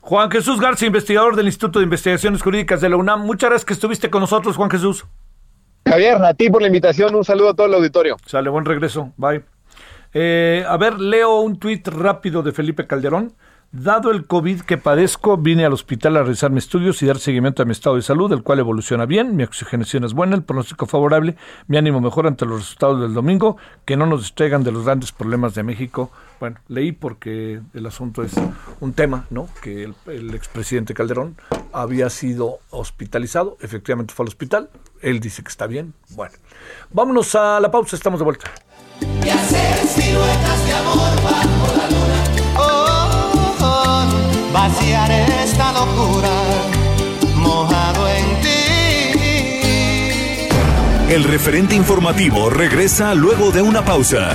Juan 0.00 0.30
Jesús 0.30 0.60
García, 0.60 0.86
investigador 0.86 1.34
del 1.34 1.46
Instituto 1.46 1.78
de 1.78 1.84
Investigaciones 1.84 2.42
Jurídicas 2.42 2.80
de 2.80 2.88
la 2.88 2.96
UNAM. 2.96 3.24
Muchas 3.24 3.50
gracias 3.50 3.64
que 3.64 3.74
estuviste 3.74 4.10
con 4.10 4.20
nosotros, 4.20 4.56
Juan 4.56 4.70
Jesús. 4.70 5.04
Javier, 5.84 6.22
a 6.22 6.34
ti 6.34 6.48
por 6.50 6.62
la 6.62 6.68
invitación, 6.68 7.14
un 7.14 7.24
saludo 7.24 7.50
a 7.50 7.54
todo 7.54 7.66
el 7.66 7.74
auditorio. 7.74 8.16
Sale, 8.26 8.50
buen 8.50 8.64
regreso, 8.64 9.12
bye. 9.16 9.42
Eh, 10.14 10.64
a 10.68 10.76
ver, 10.76 11.00
leo 11.00 11.40
un 11.40 11.58
tuit 11.58 11.86
rápido 11.88 12.42
de 12.42 12.52
Felipe 12.52 12.86
Calderón. 12.86 13.32
Dado 13.72 14.10
el 14.10 14.26
COVID 14.26 14.60
que 14.60 14.76
padezco, 14.76 15.38
vine 15.38 15.64
al 15.64 15.72
hospital 15.72 16.18
a 16.18 16.20
realizar 16.20 16.50
mis 16.50 16.64
estudios 16.64 17.02
y 17.02 17.06
dar 17.06 17.18
seguimiento 17.18 17.62
a 17.62 17.64
mi 17.64 17.72
estado 17.72 17.96
de 17.96 18.02
salud, 18.02 18.30
el 18.30 18.42
cual 18.42 18.58
evoluciona 18.58 19.06
bien, 19.06 19.34
mi 19.34 19.44
oxigenación 19.44 20.04
es 20.04 20.12
buena, 20.12 20.36
el 20.36 20.42
pronóstico 20.42 20.84
favorable, 20.84 21.36
mi 21.68 21.78
ánimo 21.78 22.02
mejor 22.02 22.26
ante 22.26 22.44
los 22.44 22.60
resultados 22.60 23.00
del 23.00 23.14
domingo, 23.14 23.56
que 23.86 23.96
no 23.96 24.04
nos 24.04 24.20
distraigan 24.20 24.62
de 24.62 24.72
los 24.72 24.84
grandes 24.84 25.10
problemas 25.12 25.54
de 25.54 25.62
México. 25.62 26.10
Bueno, 26.42 26.58
leí 26.66 26.90
porque 26.90 27.60
el 27.72 27.86
asunto 27.86 28.24
es 28.24 28.32
un 28.80 28.94
tema, 28.94 29.26
¿no? 29.30 29.48
Que 29.62 29.84
el, 29.84 29.94
el 30.06 30.34
expresidente 30.34 30.92
Calderón 30.92 31.36
había 31.72 32.10
sido 32.10 32.58
hospitalizado, 32.70 33.56
efectivamente 33.60 34.12
fue 34.12 34.24
al 34.24 34.28
hospital, 34.30 34.68
él 35.02 35.20
dice 35.20 35.44
que 35.44 35.50
está 35.50 35.68
bien. 35.68 35.94
Bueno, 36.16 36.34
vámonos 36.90 37.32
a 37.36 37.60
la 37.60 37.70
pausa, 37.70 37.94
estamos 37.94 38.18
de 38.18 38.24
vuelta. 38.24 38.50
Y 39.24 39.28
hacer 39.28 39.86
siluetas 39.86 40.66
de 40.66 40.72
amor 40.72 41.22
bajo 41.22 41.76
la 41.76 41.88
luna. 41.90 42.24
Oh, 42.58 43.54
oh, 43.60 44.04
vaciar 44.52 45.12
esta 45.12 45.72
locura 45.74 46.28
mojado 47.36 48.08
en 48.08 48.40
ti. 48.42 48.58
El 51.08 51.22
referente 51.22 51.76
informativo 51.76 52.50
regresa 52.50 53.14
luego 53.14 53.52
de 53.52 53.62
una 53.62 53.84
pausa. 53.84 54.34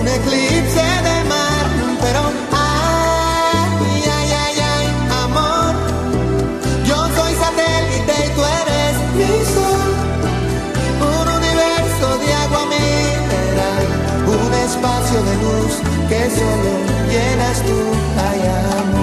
Un 0.00 0.08
eclipse 0.08 0.86
de 1.08 1.16
mar. 1.28 1.64
Pero, 2.00 2.20
ay, 2.52 4.02
ay, 4.18 4.30
ay, 4.44 4.56
ay, 4.74 4.86
amor. 5.24 5.74
Yo 6.88 6.96
soy 7.16 7.32
satélite 7.44 8.14
y 8.26 8.28
tú 8.34 8.42
eres 8.60 8.94
mi 9.18 9.32
sol. 9.54 9.90
Un 11.12 11.26
universo 11.40 12.06
de 12.22 12.28
agua 12.44 12.62
mineral, 12.76 13.84
un 14.26 14.52
espacio 14.66 15.18
de 15.28 15.34
luz 15.44 15.72
que 16.08 16.20
solo 16.30 16.72
llenas 17.10 17.58
tú, 17.66 17.78
ay 18.28 18.40
amor. 18.80 19.00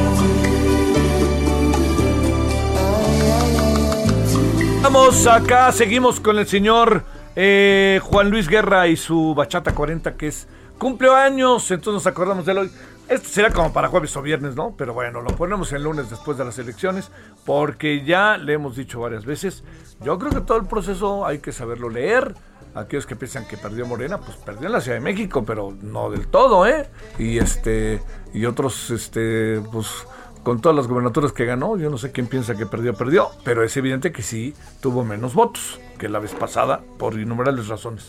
Vamos 4.82 5.28
acá, 5.28 5.72
seguimos 5.72 6.20
con 6.20 6.40
el 6.40 6.48
señor 6.48 7.04
eh, 7.40 8.00
Juan 8.02 8.32
Luis 8.32 8.48
Guerra 8.48 8.88
y 8.88 8.98
su 8.98 9.36
Bachata 9.36 9.76
40, 9.76 10.18
que 10.18 10.26
es 10.26 10.48
cumpleaños, 10.80 11.70
entonces 11.70 11.94
nos 11.94 12.08
acordamos 12.08 12.48
de 12.48 12.54
hoy. 12.54 12.72
Este 13.08 13.28
será 13.28 13.52
como 13.52 13.72
para 13.72 13.90
jueves 13.90 14.18
o 14.18 14.24
viernes, 14.24 14.56
¿no? 14.56 14.74
Pero 14.76 14.96
bueno, 14.96 15.22
lo 15.22 15.30
ponemos 15.36 15.72
el 15.72 15.84
lunes 15.84 16.10
después 16.10 16.40
de 16.40 16.46
las 16.46 16.58
elecciones, 16.58 17.12
porque 17.46 18.04
ya 18.04 18.38
le 18.38 18.54
hemos 18.54 18.76
dicho 18.76 19.02
varias 19.02 19.24
veces, 19.24 19.64
yo 20.02 20.18
creo 20.18 20.32
que 20.32 20.42
todo 20.42 20.58
el 20.58 20.66
proceso 20.66 21.28
hay 21.28 21.38
que 21.38 21.52
saberlo 21.52 21.90
leer. 21.90 22.34
Aquellos 22.74 23.06
que 23.06 23.16
piensan 23.16 23.48
que 23.48 23.56
perdió 23.56 23.86
Morena, 23.86 24.18
pues 24.18 24.36
perdió 24.38 24.66
en 24.66 24.74
la 24.74 24.82
Ciudad 24.82 24.98
de 24.98 25.04
México, 25.04 25.46
pero 25.46 25.76
no 25.80 26.10
del 26.10 26.28
todo, 26.28 26.66
¿eh? 26.66 26.90
Y 27.20 27.38
este, 27.38 28.02
y 28.34 28.46
otros, 28.46 28.90
este, 28.90 29.62
pues 29.72 30.08
con 30.48 30.62
todas 30.62 30.78
las 30.78 30.88
gobernaturas 30.88 31.34
que 31.34 31.44
ganó, 31.44 31.76
yo 31.76 31.90
no 31.90 31.98
sé 31.98 32.14
quién 32.14 32.26
piensa 32.26 32.56
que 32.56 32.66
perdió, 32.66 32.94
perdió, 32.94 33.32
pero 33.44 33.66
es 33.66 33.76
evidente 33.76 34.14
que 34.14 34.22
sí 34.22 34.54
tuvo 34.80 35.04
menos 35.04 35.34
votos 35.34 35.78
que 36.00 36.08
la 36.08 36.20
vez 36.20 36.34
pasada 36.34 36.80
por 36.98 37.20
innumerables 37.20 37.68
razones. 37.68 38.06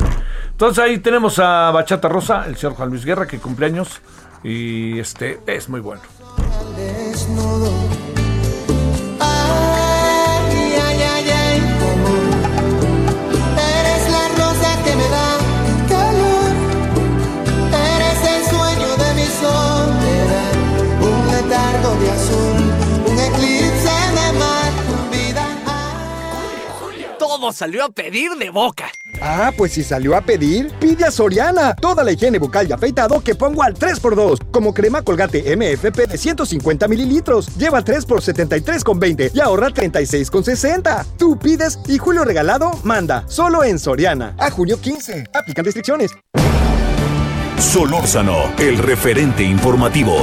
Entonces 0.52 0.84
ahí 0.84 0.98
tenemos 0.98 1.40
a 1.40 1.72
Bachata 1.72 2.08
Rosa, 2.08 2.44
el 2.46 2.54
señor 2.54 2.76
Juan 2.76 2.90
Luis 2.90 3.04
Guerra, 3.04 3.26
que 3.26 3.40
cumpleaños 3.40 4.00
y 4.44 5.00
este 5.00 5.40
es 5.48 5.68
muy 5.68 5.80
bueno. 5.80 6.02
Todo 27.38 27.52
salió 27.52 27.84
a 27.84 27.88
pedir 27.88 28.32
de 28.32 28.50
boca. 28.50 28.86
Ah, 29.22 29.52
pues 29.56 29.70
si 29.70 29.84
salió 29.84 30.16
a 30.16 30.20
pedir, 30.20 30.72
pide 30.80 31.04
a 31.04 31.12
Soriana. 31.12 31.72
Toda 31.76 32.02
la 32.02 32.10
higiene 32.10 32.40
bucal 32.40 32.68
y 32.68 32.72
afeitado 32.72 33.22
que 33.22 33.36
pongo 33.36 33.62
al 33.62 33.74
3x2. 33.74 34.50
Como 34.50 34.74
crema 34.74 35.02
colgate 35.02 35.56
MFP 35.56 36.08
de 36.08 36.18
150 36.18 36.88
mililitros. 36.88 37.46
Lleva 37.56 37.84
3 37.84 38.06
por 38.06 38.22
73,20 38.22 39.30
y 39.32 39.38
ahorra 39.38 39.68
36,60. 39.68 41.06
Tú 41.16 41.38
pides 41.38 41.78
y 41.86 41.98
Julio 41.98 42.24
Regalado 42.24 42.72
manda. 42.82 43.22
Solo 43.28 43.62
en 43.62 43.78
Soriana. 43.78 44.34
A 44.36 44.50
junio 44.50 44.80
15. 44.80 45.28
Aplican 45.32 45.64
restricciones. 45.64 46.10
Solórzano, 47.56 48.52
el 48.58 48.78
referente 48.78 49.44
informativo. 49.44 50.22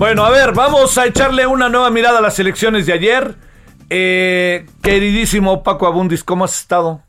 Bueno, 0.00 0.24
a 0.24 0.30
ver, 0.30 0.54
vamos 0.54 0.96
a 0.96 1.04
echarle 1.04 1.46
una 1.46 1.68
nueva 1.68 1.90
mirada 1.90 2.20
a 2.20 2.22
las 2.22 2.38
elecciones 2.38 2.86
de 2.86 2.94
ayer. 2.94 3.34
Eh, 3.90 4.64
queridísimo 4.80 5.62
Paco 5.62 5.86
Abundis, 5.86 6.24
¿cómo 6.24 6.46
has 6.46 6.58
estado? 6.58 7.02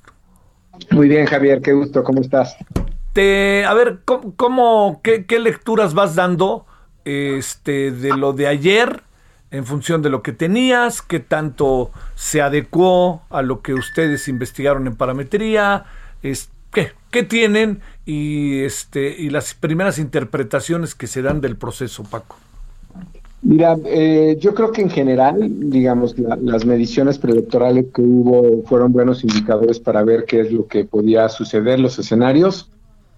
Muy 0.90 1.08
bien, 1.08 1.26
Javier, 1.26 1.62
qué 1.62 1.72
gusto, 1.72 2.04
¿cómo 2.04 2.20
estás? 2.20 2.54
Te, 3.14 3.64
a 3.64 3.74
ver, 3.76 4.00
¿cómo, 4.04 4.36
cómo- 4.36 5.00
qué, 5.06 5.26
qué 5.26 5.40
lecturas 5.40 5.94
vas 5.94 6.16
dando 6.16 6.66
este, 7.06 7.92
de 7.92 8.10
lo 8.10 8.34
de 8.34 8.48
ayer 8.48 9.04
en 9.52 9.66
función 9.66 10.02
de 10.02 10.10
lo 10.10 10.22
que 10.22 10.34
tenías, 10.34 11.02
qué 11.02 11.22
tanto 11.22 11.92
se 12.16 12.42
adecuó 12.42 13.22
a 13.30 13.42
lo 13.42 13.62
que 13.62 13.74
ustedes 13.74 14.28
investigaron 14.28 14.86
en 14.86 14.98
parametría, 14.98 15.86
es, 16.24 16.50
¿qué, 16.74 16.92
qué 17.10 17.24
tienen 17.24 17.80
y, 18.06 18.64
este, 18.66 19.16
y 19.18 19.30
las 19.30 19.54
primeras 19.54 19.98
interpretaciones 19.98 20.94
que 20.94 21.08
se 21.08 21.22
dan 21.22 21.40
del 21.40 21.56
proceso, 21.56 22.04
Paco. 22.04 22.36
Mira, 23.44 23.76
eh, 23.86 24.38
yo 24.40 24.54
creo 24.54 24.72
que 24.72 24.84
en 24.84 24.90
general, 24.90 25.70
digamos, 25.72 26.16
las 26.18 26.64
mediciones 26.64 27.18
preelectorales 27.18 27.88
que 27.92 28.02
hubo 28.04 28.62
fueron 28.64 28.94
buenos 28.94 29.24
indicadores 29.24 29.80
para 29.80 30.04
ver 30.04 30.26
qué 30.26 30.42
es 30.42 30.52
lo 30.52 30.68
que 30.68 30.86
podía 30.86 31.28
suceder, 31.28 31.80
los 31.80 31.98
escenarios. 31.98 32.70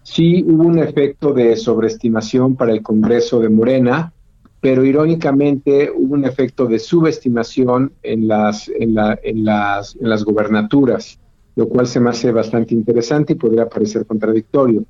Sí 0.03 0.43
hubo 0.47 0.63
un 0.63 0.79
efecto 0.79 1.33
de 1.33 1.57
sobreestimación 1.57 2.55
para 2.55 2.71
el 2.71 2.81
Congreso 2.81 3.41
de 3.41 3.49
Morena, 3.49 4.13
pero 4.61 4.85
irónicamente 4.85 5.91
hubo 5.93 6.13
un 6.13 6.23
efecto 6.23 6.67
de 6.67 6.79
subestimación 6.79 7.91
en 8.01 8.29
las, 8.29 8.69
en, 8.69 8.95
la, 8.95 9.19
en 9.21 9.43
las, 9.43 9.97
en 9.97 10.07
las 10.07 10.23
gobernaturas, 10.23 11.19
lo 11.57 11.67
cual 11.67 11.85
se 11.85 11.99
me 11.99 12.11
hace 12.11 12.31
bastante 12.31 12.73
interesante 12.73 13.33
y 13.33 13.35
podría 13.35 13.67
parecer 13.67 14.05
contradictorio. 14.05 14.85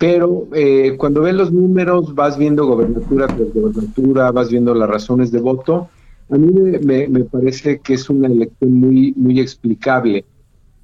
Pero 0.00 0.48
eh, 0.54 0.94
cuando 0.96 1.20
ves 1.20 1.34
los 1.34 1.52
números, 1.52 2.14
vas 2.14 2.38
viendo 2.38 2.64
gobernatura 2.64 3.26
tras 3.26 3.52
gobernatura, 3.52 4.32
vas 4.32 4.48
viendo 4.48 4.74
las 4.74 4.88
razones 4.88 5.30
de 5.30 5.40
voto. 5.40 5.90
A 6.30 6.38
mí 6.38 6.50
me, 6.50 7.24
parece 7.24 7.80
que 7.80 7.92
es 7.92 8.08
una 8.08 8.28
elección 8.28 8.72
muy, 8.72 9.12
muy 9.14 9.38
explicable. 9.38 10.24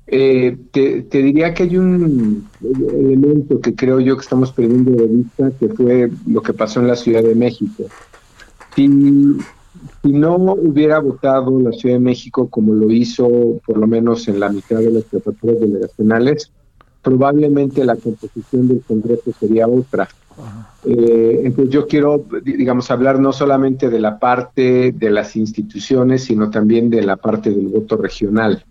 Eh, 0.07 0.59
te, 0.71 1.01
te, 1.05 1.23
diría 1.23 1.55
que 1.55 1.63
hay 1.63 1.79
un 1.79 2.47
elemento 2.93 3.59
que 3.59 3.75
creo 3.75 4.01
yo 4.01 4.19
que 4.19 4.23
estamos 4.23 4.53
perdiendo 4.53 4.91
de 4.91 5.07
vista, 5.07 5.51
que 5.59 5.71
fue 5.71 6.11
lo 6.27 6.43
que 6.43 6.53
pasó 6.53 6.81
en 6.81 6.89
la 6.89 6.97
Ciudad 6.97 7.23
de 7.23 7.35
México. 7.35 7.85
Si, 8.75 8.87
si 10.03 10.13
no 10.13 10.37
hubiera 10.37 10.99
votado 10.99 11.59
la 11.59 11.73
Ciudad 11.73 11.95
de 11.95 12.01
México 12.01 12.51
como 12.51 12.75
lo 12.75 12.91
hizo 12.91 13.63
por 13.67 13.79
lo 13.79 13.87
menos 13.87 14.29
en 14.29 14.41
la 14.41 14.51
mitad 14.51 14.81
de 14.81 14.91
las 14.91 15.05
prefecturas 15.05 15.59
delegacionales, 15.59 16.53
probablemente 17.07 17.85
la 17.85 17.95
composición 17.95 18.67
del 18.67 18.83
Congreso 18.83 19.31
sería 19.39 19.69
otra. 19.69 20.09
Eh, 20.85 21.43
entonces 21.45 21.73
yo 21.73 21.87
quiero, 21.87 22.27
digamos, 22.43 22.91
hablar 22.91 23.21
no 23.21 23.33
solamente 23.33 23.89
de 23.89 24.01
la 24.01 24.19
parte 24.19 24.91
de 24.91 25.11
las 25.11 25.37
instituciones, 25.37 26.25
sino 26.25 26.51
también 26.51 26.91
de 26.91 27.03
la 27.03 27.15
parte 27.15 27.51
del 27.51 27.69
voto 27.69 27.97
regional. 27.97 28.65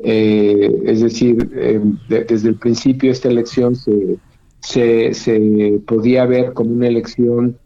Eh, 0.00 0.82
es 0.84 1.00
decir, 1.00 1.50
eh, 1.54 1.80
desde 2.10 2.50
el 2.50 2.56
principio 2.56 3.10
esta 3.10 3.30
elección 3.30 3.74
se, 3.74 4.18
se, 4.60 5.14
se, 5.14 5.80
podía 5.86 6.26
ver 6.26 6.52
como 6.52 6.72
una 6.72 6.88
elección 6.88 7.56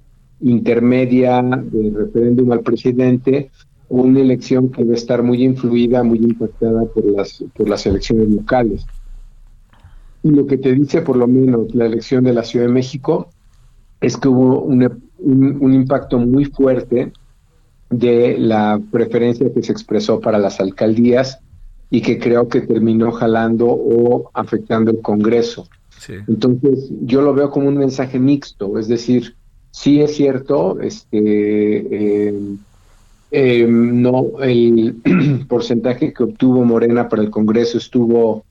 intermedia 0.41 1.43
de 1.43 1.93
referéndum 1.99 2.53
al 2.53 2.61
presidente, 2.61 3.51
una 3.89 4.21
elección 4.21 4.71
que 4.71 4.85
va 4.85 4.93
a 4.93 4.97
estar 4.97 5.25
muy 5.25 5.43
influida, 5.43 6.05
muy 6.05 6.19
impactada 6.19 6.85
por 6.85 7.05
las, 7.07 7.43
por 7.57 7.69
las 7.69 7.85
elecciones 7.87 8.29
locales 8.29 8.87
lo 10.31 10.47
que 10.47 10.59
te 10.59 10.73
dice 10.73 11.03
por 11.03 11.17
lo 11.17 11.27
menos 11.27 11.75
la 11.75 11.87
elección 11.87 12.25
de 12.25 12.33
la 12.33 12.43
Ciudad 12.43 12.67
de 12.67 12.73
México 12.73 13.31
es 14.01 14.17
que 14.17 14.29
hubo 14.29 14.61
un, 14.61 15.03
un, 15.19 15.73
impacto 15.73 16.19
muy 16.19 16.45
fuerte 16.45 17.13
de 17.91 18.37
la 18.39 18.81
preferencia 18.91 19.53
que 19.53 19.63
se 19.63 19.73
expresó 19.73 20.21
para 20.21 20.39
las 20.39 20.61
alcaldías 20.61 21.39
y 21.91 22.03
que 22.03 22.19
creo 22.19 22.49
que 22.49 22.61
terminó 22.63 23.13
jalando 23.13 23.67
o 23.69 24.31
afectando 24.35 24.91
el 24.91 25.01
Congreso. 25.01 25.69
Entonces, 26.29 26.91
yo 27.03 27.23
lo 27.23 27.35
veo 27.35 27.51
como 27.51 27.69
un 27.69 27.79
mensaje 27.79 28.19
mixto, 28.19 28.79
es 28.79 28.87
decir, 28.87 29.35
sí 29.71 30.01
es 30.01 30.15
cierto, 30.15 30.79
este, 30.81 31.19
eh, 31.19 32.35
eh, 33.31 33.67
no, 33.69 34.41
el 34.41 34.97
porcentaje 35.49 36.13
que 36.13 36.23
obtuvo 36.23 36.65
Morena 36.65 37.09
para 37.09 37.23
el 37.23 37.31
Congreso 37.31 37.79
estuvo 37.79 38.45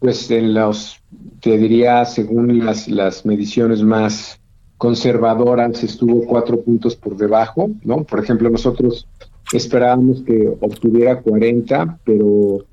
pues 0.00 0.30
en 0.30 0.54
los, 0.54 1.00
te 1.40 1.56
diría, 1.58 2.04
según 2.04 2.64
las, 2.64 2.88
las 2.88 3.24
mediciones 3.24 3.82
más 3.82 4.40
conservadoras, 4.78 5.84
estuvo 5.84 6.24
cuatro 6.26 6.62
puntos 6.62 6.96
por 6.96 7.16
debajo, 7.16 7.70
¿no? 7.84 8.02
Por 8.04 8.18
ejemplo, 8.20 8.48
nosotros 8.48 9.06
esperábamos 9.52 10.22
que 10.22 10.48
obtuviera 10.60 11.20
40, 11.20 11.98
pero 12.04 12.64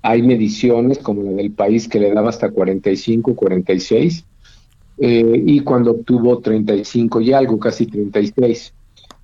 hay 0.00 0.22
mediciones 0.22 0.98
como 0.98 1.24
la 1.24 1.32
del 1.32 1.50
país 1.50 1.88
que 1.88 1.98
le 1.98 2.14
daba 2.14 2.28
hasta 2.28 2.50
45, 2.50 3.34
46, 3.34 4.24
eh, 4.98 5.42
y 5.44 5.60
cuando 5.60 5.90
obtuvo 5.90 6.38
35 6.38 7.20
y 7.20 7.32
algo, 7.32 7.58
casi 7.58 7.86
36. 7.86 8.72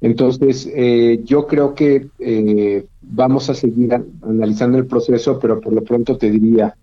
Entonces, 0.01 0.69
eh, 0.75 1.21
yo 1.25 1.47
creo 1.47 1.75
que 1.75 2.09
eh, 2.19 2.85
vamos 3.01 3.49
a 3.49 3.55
seguir 3.55 3.95
analizando 4.23 4.79
el 4.79 4.87
proceso, 4.87 5.39
pero 5.39 5.61
por 5.61 5.73
lo 5.73 5.83
pronto 5.85 6.17
te 6.17 6.29
diría, 6.29 6.75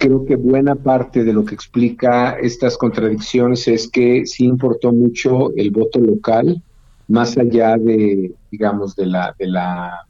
creo 0.00 0.24
que 0.24 0.34
buena 0.34 0.74
parte 0.74 1.22
de 1.22 1.32
lo 1.32 1.44
que 1.44 1.54
explica 1.54 2.32
estas 2.40 2.76
contradicciones 2.76 3.68
es 3.68 3.88
que 3.88 4.24
sí 4.26 4.46
importó 4.46 4.92
mucho 4.92 5.50
el 5.56 5.70
voto 5.70 6.00
local, 6.00 6.60
más 7.06 7.36
allá 7.36 7.76
de, 7.76 8.32
digamos, 8.50 8.96
de 8.96 9.06
la, 9.06 9.34
de 9.38 9.46
la, 9.46 10.06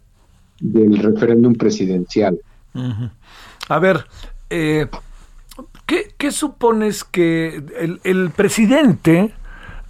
del 0.61 0.97
referéndum 0.97 1.55
presidencial. 1.55 2.39
A 3.69 3.79
ver, 3.81 4.07
eh, 4.49 4.87
¿qué, 5.87 6.31
supones 6.31 7.03
que 7.03 7.61
el, 8.05 8.31
presidente 8.31 9.35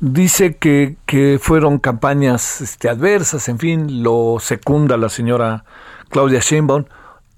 dice 0.01 0.57
que, 0.57 0.96
que, 1.05 1.38
fueron 1.38 1.78
campañas 1.78 2.62
este, 2.62 2.88
adversas, 2.88 3.51
en 3.51 3.59
fin, 3.59 4.03
lo 4.03 4.38
secunda 4.40 4.96
la 4.96 5.11
señora 5.11 5.64
Claudia 6.09 6.40
Sheinbaum? 6.40 6.86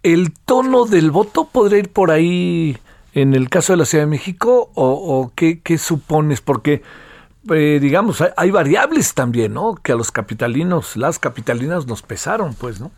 ¿El 0.02 0.32
tono 0.32 0.84
del 0.84 1.10
voto 1.10 1.48
podría 1.50 1.78
ir 1.78 1.88
por 1.90 2.10
ahí 2.10 2.76
en 3.14 3.34
el 3.34 3.48
caso 3.48 3.72
de 3.72 3.76
la 3.76 3.84
Ciudad 3.84 4.04
de 4.04 4.10
México 4.10 4.70
o, 4.74 5.30
qué, 5.36 5.78
supones? 5.78 6.40
Porque, 6.40 6.82
eh, 7.50 7.78
digamos, 7.80 8.22
hay, 8.36 8.50
variables 8.50 9.14
también, 9.14 9.54
¿no? 9.54 9.76
Que 9.76 9.92
a 9.92 9.94
los 9.94 10.10
capitalinos, 10.10 10.96
las 10.96 11.20
capitalinas 11.20 11.86
nos 11.86 12.02
pesaron, 12.02 12.54
pues, 12.54 12.80
¿no? 12.80 12.90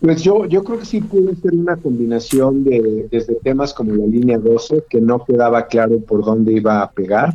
Pues 0.00 0.22
yo, 0.22 0.44
yo 0.44 0.62
creo 0.62 0.78
que 0.78 0.84
sí 0.84 1.00
puede 1.00 1.34
ser 1.36 1.54
una 1.54 1.76
combinación 1.76 2.64
de 2.64 3.08
desde 3.10 3.34
temas 3.36 3.72
como 3.72 3.94
la 3.94 4.04
línea 4.04 4.38
12, 4.38 4.84
que 4.90 5.00
no 5.00 5.24
quedaba 5.24 5.66
claro 5.66 5.98
por 6.00 6.22
dónde 6.22 6.52
iba 6.52 6.82
a 6.82 6.90
pegar. 6.90 7.32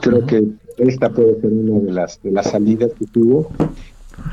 Creo 0.00 0.24
que 0.24 0.42
esta 0.78 1.10
puede 1.10 1.38
ser 1.40 1.50
una 1.50 1.80
de 1.80 1.92
las, 1.92 2.20
de 2.22 2.30
las 2.30 2.50
salidas 2.50 2.90
que 2.98 3.04
tuvo. 3.06 3.50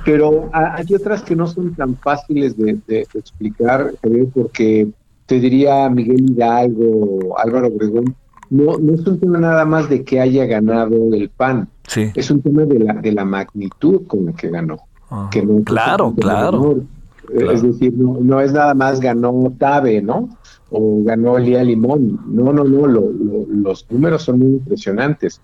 Pero 0.06 0.50
hay 0.54 0.94
otras 0.94 1.22
que 1.22 1.36
no 1.36 1.48
son 1.48 1.74
tan 1.76 1.96
fáciles 1.96 2.58
de, 2.58 2.80
explicar, 3.14 3.94
porque 4.34 4.88
te 5.26 5.40
diría 5.40 5.90
Miguel 5.90 6.32
Hidalgo, 6.32 7.38
Álvaro 7.38 7.68
Obregón, 7.68 8.16
no, 8.50 8.78
no 8.80 8.94
es 8.94 9.06
un 9.06 9.20
tema 9.20 9.38
nada 9.38 9.66
más 9.66 9.90
de 9.90 10.04
que 10.04 10.20
haya 10.20 10.46
ganado 10.46 11.14
el 11.14 11.30
PAN, 11.30 11.68
es 11.96 12.32
un 12.32 12.42
tema 12.42 12.64
de 12.64 12.80
la, 12.80 12.94
de 12.94 13.12
la 13.12 13.26
magnitud 13.26 14.08
con 14.08 14.26
la 14.26 14.34
que 14.34 14.50
ganó. 14.50 14.80
Ah, 15.12 15.30
que 15.32 15.46
claro, 15.64 16.14
claro. 16.16 16.84
Es 17.32 17.62
decir, 17.62 17.94
no, 17.96 18.18
no, 18.20 18.42
es 18.42 18.54
nada 18.54 18.74
más 18.74 19.00
ganó 19.00 19.54
Tabe, 19.58 20.02
¿no? 20.02 20.30
O 20.72 21.04
ganó 21.04 21.38
Lía 21.38 21.64
Limón. 21.64 22.20
No, 22.28 22.52
no, 22.52 22.64
no, 22.64 22.88
los 22.88 23.86
números 23.90 24.24
son 24.24 24.40
muy 24.40 24.48
impresionantes. 24.54 25.42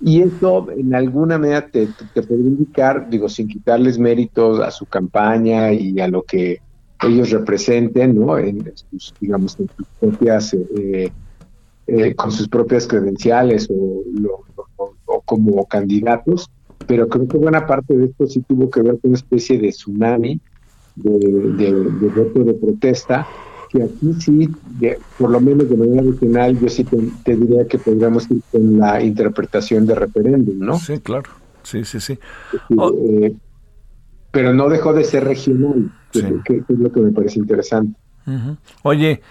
Y 0.00 0.22
eso 0.22 0.70
en 0.70 0.94
alguna 0.94 1.38
medida 1.38 1.68
te, 1.68 1.88
te, 2.14 2.22
puede 2.22 2.40
indicar, 2.40 3.08
digo, 3.10 3.28
sin 3.28 3.48
quitarles 3.48 3.98
méritos 3.98 4.60
a 4.60 4.70
su 4.70 4.86
campaña 4.86 5.72
y 5.72 5.98
a 6.00 6.06
lo 6.06 6.22
que 6.22 6.60
ellos 7.02 7.30
representen, 7.30 8.14
¿no? 8.14 8.38
En 8.38 8.72
sus, 8.74 9.14
digamos, 9.20 9.58
en 9.58 9.68
sus 9.76 9.86
propias, 9.98 10.54
eh, 10.54 11.10
eh, 11.86 12.14
con 12.14 12.30
sus 12.30 12.48
propias 12.48 12.86
credenciales 12.86 13.68
o, 13.70 14.02
como 15.24 15.66
candidatos, 15.66 16.48
pero 16.86 17.08
creo 17.08 17.26
que 17.26 17.38
buena 17.38 17.66
parte 17.66 17.96
de 17.96 18.06
esto 18.06 18.26
sí 18.26 18.42
tuvo 18.48 18.70
que 18.70 18.82
ver 18.82 18.98
con 19.00 19.10
una 19.10 19.18
especie 19.18 19.58
de 19.58 19.68
tsunami 19.70 20.40
de, 20.94 21.18
de, 21.18 21.72
de 21.72 22.08
voto 22.08 22.44
de 22.44 22.54
protesta 22.54 23.26
que 23.68 23.82
aquí 23.82 24.12
sí, 24.18 24.48
por 25.18 25.30
lo 25.30 25.40
menos 25.40 25.68
de 25.68 25.76
manera 25.76 26.02
regional, 26.02 26.58
yo 26.58 26.68
sí 26.68 26.84
te, 26.84 27.36
diría 27.36 27.66
que 27.66 27.78
podríamos 27.78 28.30
ir 28.30 28.40
con 28.50 28.78
la 28.78 29.02
interpretación 29.02 29.86
de 29.86 29.94
referéndum, 29.94 30.58
¿no? 30.58 30.78
Sí, 30.78 30.98
claro. 30.98 31.30
Sí, 31.62 31.84
sí, 31.84 32.00
sí. 32.00 32.18
Eh, 32.70 33.34
pero 34.30 34.54
no 34.54 34.68
dejó 34.68 34.92
de 34.92 35.04
ser 35.04 35.24
regional, 35.24 35.92
que, 36.12 36.20
es 36.20 36.78
lo 36.78 36.90
que 36.90 37.00
me 37.00 37.12
parece 37.12 37.38
interesante. 37.38 37.98
Oye, 38.82 39.22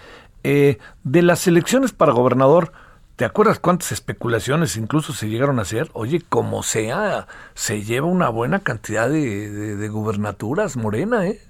eh, 0.44 0.78
de 1.04 1.22
las 1.22 1.46
elecciones 1.46 1.92
para 1.92 2.12
gobernador, 2.12 2.72
¿te 3.16 3.24
acuerdas 3.24 3.58
cuántas 3.58 3.92
especulaciones 3.92 4.76
incluso 4.76 5.12
se 5.12 5.28
llegaron 5.28 5.58
a 5.58 5.62
hacer? 5.62 5.90
Oye, 5.92 6.22
como 6.28 6.62
sea, 6.62 7.26
se 7.54 7.84
lleva 7.84 8.06
una 8.06 8.28
buena 8.28 8.60
cantidad 8.60 9.08
de, 9.08 9.50
de, 9.50 9.76
de 9.76 9.88
gubernaturas, 9.88 10.76
Morena, 10.76 11.26
¿eh? 11.26 11.40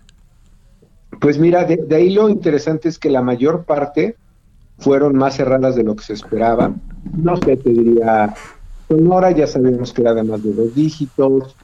Pues 1.20 1.38
mira, 1.38 1.64
de, 1.64 1.94
ahí 1.94 2.10
lo 2.10 2.28
interesante 2.28 2.88
es 2.88 2.98
que 2.98 3.10
la 3.10 3.22
mayor 3.22 3.64
parte 3.64 4.16
fueron 4.78 5.16
más 5.16 5.36
cerradas 5.36 5.74
de 5.74 5.82
lo 5.82 5.96
que 5.96 6.04
se 6.04 6.12
esperaba. 6.12 6.72
No 7.16 7.36
sé, 7.36 7.56
te 7.56 7.70
diría, 7.70 8.34
Sonora 8.88 9.30
ya 9.30 9.46
sabemos 9.46 9.92
que 9.92 10.02
era 10.02 10.14
de 10.14 10.22
más 10.22 10.42
de 10.42 10.52
dos 10.52 10.74
dígitos, 10.74 11.56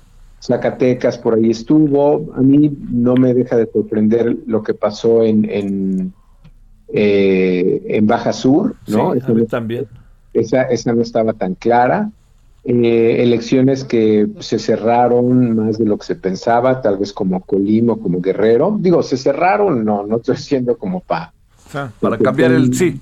Zacatecas 0.42 1.16
por 1.18 1.34
ahí 1.34 1.50
estuvo. 1.50 2.34
A 2.34 2.40
mí 2.40 2.70
no 2.90 3.14
me 3.14 3.32
deja 3.32 3.56
de 3.56 3.66
sorprender 3.66 4.36
lo 4.46 4.62
que 4.62 4.74
pasó 4.74 5.22
en, 5.22 5.48
en, 5.50 6.12
eh, 6.92 7.82
en 7.86 8.06
Baja 8.06 8.32
Sur, 8.32 8.76
¿no? 8.88 9.14
Sí, 9.14 9.20
a 9.22 9.28
mí 9.28 9.46
también. 9.46 9.86
Esa, 10.34 10.62
esa 10.64 10.92
no 10.92 11.02
estaba 11.02 11.32
tan 11.32 11.54
clara. 11.54 12.10
Eh, 12.66 13.22
elecciones 13.22 13.84
que 13.84 14.26
se 14.40 14.58
cerraron 14.58 15.54
más 15.54 15.76
de 15.76 15.84
lo 15.84 15.98
que 15.98 16.06
se 16.06 16.14
pensaba, 16.14 16.80
tal 16.80 16.96
vez 16.96 17.12
como 17.12 17.40
Colima 17.40 17.92
o 17.92 18.00
como 18.00 18.22
Guerrero. 18.22 18.76
Digo, 18.80 19.02
se 19.02 19.18
cerraron, 19.18 19.84
no, 19.84 20.06
no 20.06 20.16
estoy 20.16 20.36
diciendo 20.36 20.78
como 20.78 21.00
pa, 21.00 21.34
para 22.00 22.16
cambiar 22.16 22.52
el 22.52 22.74
sí. 22.74 22.98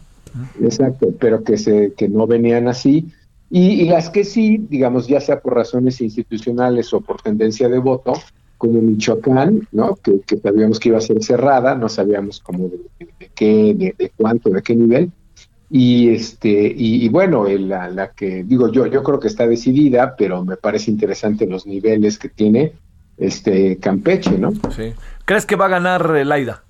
Exacto, 0.61 1.09
pero 1.19 1.45
que, 1.45 1.57
se, 1.59 1.93
que 1.97 2.09
no 2.09 2.27
venían 2.27 2.67
así. 2.67 3.07
Y, 3.51 3.83
y, 3.83 3.89
las 3.89 4.11
que 4.11 4.25
sí, 4.25 4.67
digamos, 4.69 5.07
ya 5.07 5.21
sea 5.21 5.41
por 5.41 5.55
razones 5.55 6.01
institucionales 6.01 6.93
o 6.93 7.01
por 7.01 7.23
tendencia 7.23 7.69
de 7.69 7.79
voto, 7.79 8.15
como 8.59 8.81
Michoacán, 8.81 9.69
¿no? 9.71 9.97
Que, 9.97 10.21
que 10.21 10.39
sabíamos 10.39 10.81
que 10.81 10.89
iba 10.89 10.99
a 10.99 11.03
ser 11.03 11.23
cerrada, 11.23 11.77
no 11.77 11.89
sabíamos 11.89 12.41
cómo 12.41 12.69
de, 12.69 12.79
de 12.99 13.31
qué, 13.35 13.75
de, 13.77 13.95
de, 13.97 14.13
cuánto, 14.17 14.51
de 14.51 14.63
qué 14.63 14.75
nivel. 14.75 15.13
Y 15.75 16.11
este, 16.11 16.51
y, 16.51 17.03
y 17.03 17.09
bueno, 17.09 17.47
la, 17.49 17.89
la, 17.89 18.11
que 18.11 18.45
digo 18.45 18.71
yo, 18.71 18.87
yo 18.87 19.03
creo 19.03 19.19
que 19.19 19.29
está 19.29 19.47
decidida, 19.47 20.17
pero 20.17 20.45
me 20.45 20.59
parece 20.59 20.91
interesante 20.91 21.47
los 21.47 21.67
niveles 21.67 22.19
que 22.19 22.29
tiene 22.29 22.75
este 23.17 23.79
Campeche, 23.79 24.37
¿no? 24.37 24.53
Sí. 24.53 24.93
¿Crees 25.25 25.47
que 25.47 25.57
va 25.57 25.65
a 25.65 25.69
ganar 25.69 26.11
Laida? 26.27 26.63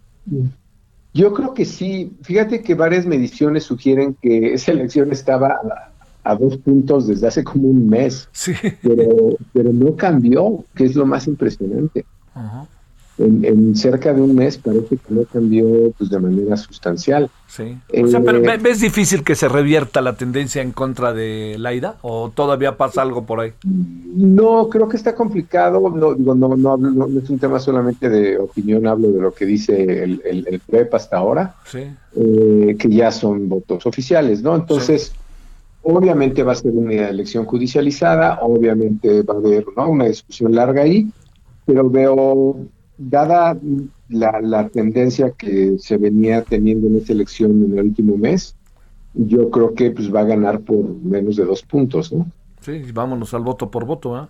Yo 1.13 1.35
creo 1.35 1.53
que 1.53 1.65
sí. 1.65 2.13
Fíjate 2.23 2.63
que 2.63 2.77
varias 2.77 3.05
mediciones 3.05 3.65
sugieren 3.65 4.17
que 4.23 4.55
esa 4.55 4.71
elección 4.71 5.11
estaba 5.11 5.49
a, 5.49 6.31
a 6.31 6.37
dos 6.37 6.59
puntos 6.59 7.09
desde 7.09 7.27
hace 7.27 7.43
como 7.43 7.67
un 7.67 7.89
mes. 7.89 8.29
Sí. 8.31 8.53
Pero, 8.83 9.37
pero 9.53 9.73
no 9.73 9.97
cambió, 9.97 10.65
que 10.77 10.85
es 10.85 10.95
lo 10.95 11.07
más 11.07 11.27
impresionante. 11.27 12.07
Uh 12.37 12.39
-huh. 12.39 12.67
En, 13.19 13.45
en, 13.45 13.77
cerca 13.77 14.13
de 14.13 14.21
un 14.21 14.35
mes 14.35 14.57
parece 14.59 14.97
que 14.97 15.15
no 15.15 15.25
cambió 15.25 15.93
pues, 15.99 16.09
de 16.11 16.19
manera 16.19 16.57
sustancial. 16.57 17.31
Sí. 17.47 17.77
O 18.03 18.07
sea, 18.07 18.21
pero 18.23 18.41
¿ves 18.41 18.81
difícil 18.81 19.23
que 19.23 19.35
se 19.35 19.49
revierta 19.49 20.01
la 20.01 20.17
tendencia 20.17 20.63
en 20.63 20.73
contra 20.73 21.13
de 21.13 21.57
Laida? 21.59 21.99
¿O 22.03 22.31
todavía 22.31 22.77
pasa 22.77 23.03
algo 23.03 23.25
por 23.25 23.41
ahí? 23.41 23.53
No, 23.65 24.69
creo 24.69 24.89
que 24.89 24.97
está 24.97 25.15
complicado. 25.15 25.91
No, 25.91 26.15
digo, 26.15 26.35
no, 26.35 26.57
no, 26.57 26.77
no, 26.77 27.07
no 27.07 27.21
es 27.21 27.29
un 27.29 27.39
tema 27.39 27.61
solamente 27.61 28.09
de 28.09 28.39
opinión, 28.39 28.87
hablo 28.87 29.09
de 29.09 29.21
lo 29.21 29.35
que 29.35 29.45
dice 29.45 30.03
el, 30.03 30.23
el, 30.25 30.47
el 30.49 30.61
PREP 30.61 30.95
hasta 30.95 31.19
ahora, 31.19 31.57
sí. 31.67 31.81
eh, 32.17 32.77
que 32.79 32.89
ya 32.89 33.11
son 33.11 33.49
votos 33.49 33.87
oficiales, 33.87 34.43
¿no? 34.43 34.55
Entonces. 34.57 35.13
Sí. 35.13 35.13
Obviamente 35.85 36.45
va 36.45 36.53
a 36.53 36.55
ser 36.55 36.71
una 36.71 37.09
elección 37.09 37.45
judicializada, 37.45 38.39
obviamente 38.41 39.23
va 39.23 39.35
a 39.35 39.39
haber 39.39 39.65
¿no? 39.77 39.89
una 39.91 40.05
discusión 40.05 40.55
larga 40.55 40.83
ahí, 40.83 41.11
pero 41.67 41.91
veo 41.91 42.69
dada 43.11 43.57
la, 44.09 44.41
la, 44.41 44.69
tendencia 44.69 45.31
que 45.31 45.77
se 45.79 45.97
venía 45.97 46.43
teniendo 46.43 46.87
en 46.87 46.97
esta 46.97 47.13
elección 47.13 47.65
en 47.65 47.79
el 47.79 47.87
último 47.87 48.17
mes, 48.17 48.55
yo 49.15 49.51
creo 49.51 49.75
que 49.75 49.91
pues 49.91 50.15
va 50.15 50.21
a 50.21 50.25
ganar 50.25 50.61
por 50.61 50.85
menos 51.03 51.37
de 51.37 51.45
dos 51.45 51.63
puntos, 51.63 52.13
¿no? 52.13 52.27
Sí, 52.61 52.83
vámonos 52.93 53.35
al 53.35 53.43
voto 53.43 53.71
por 53.71 53.85
voto, 53.85 54.23
¿eh? 54.23 54.27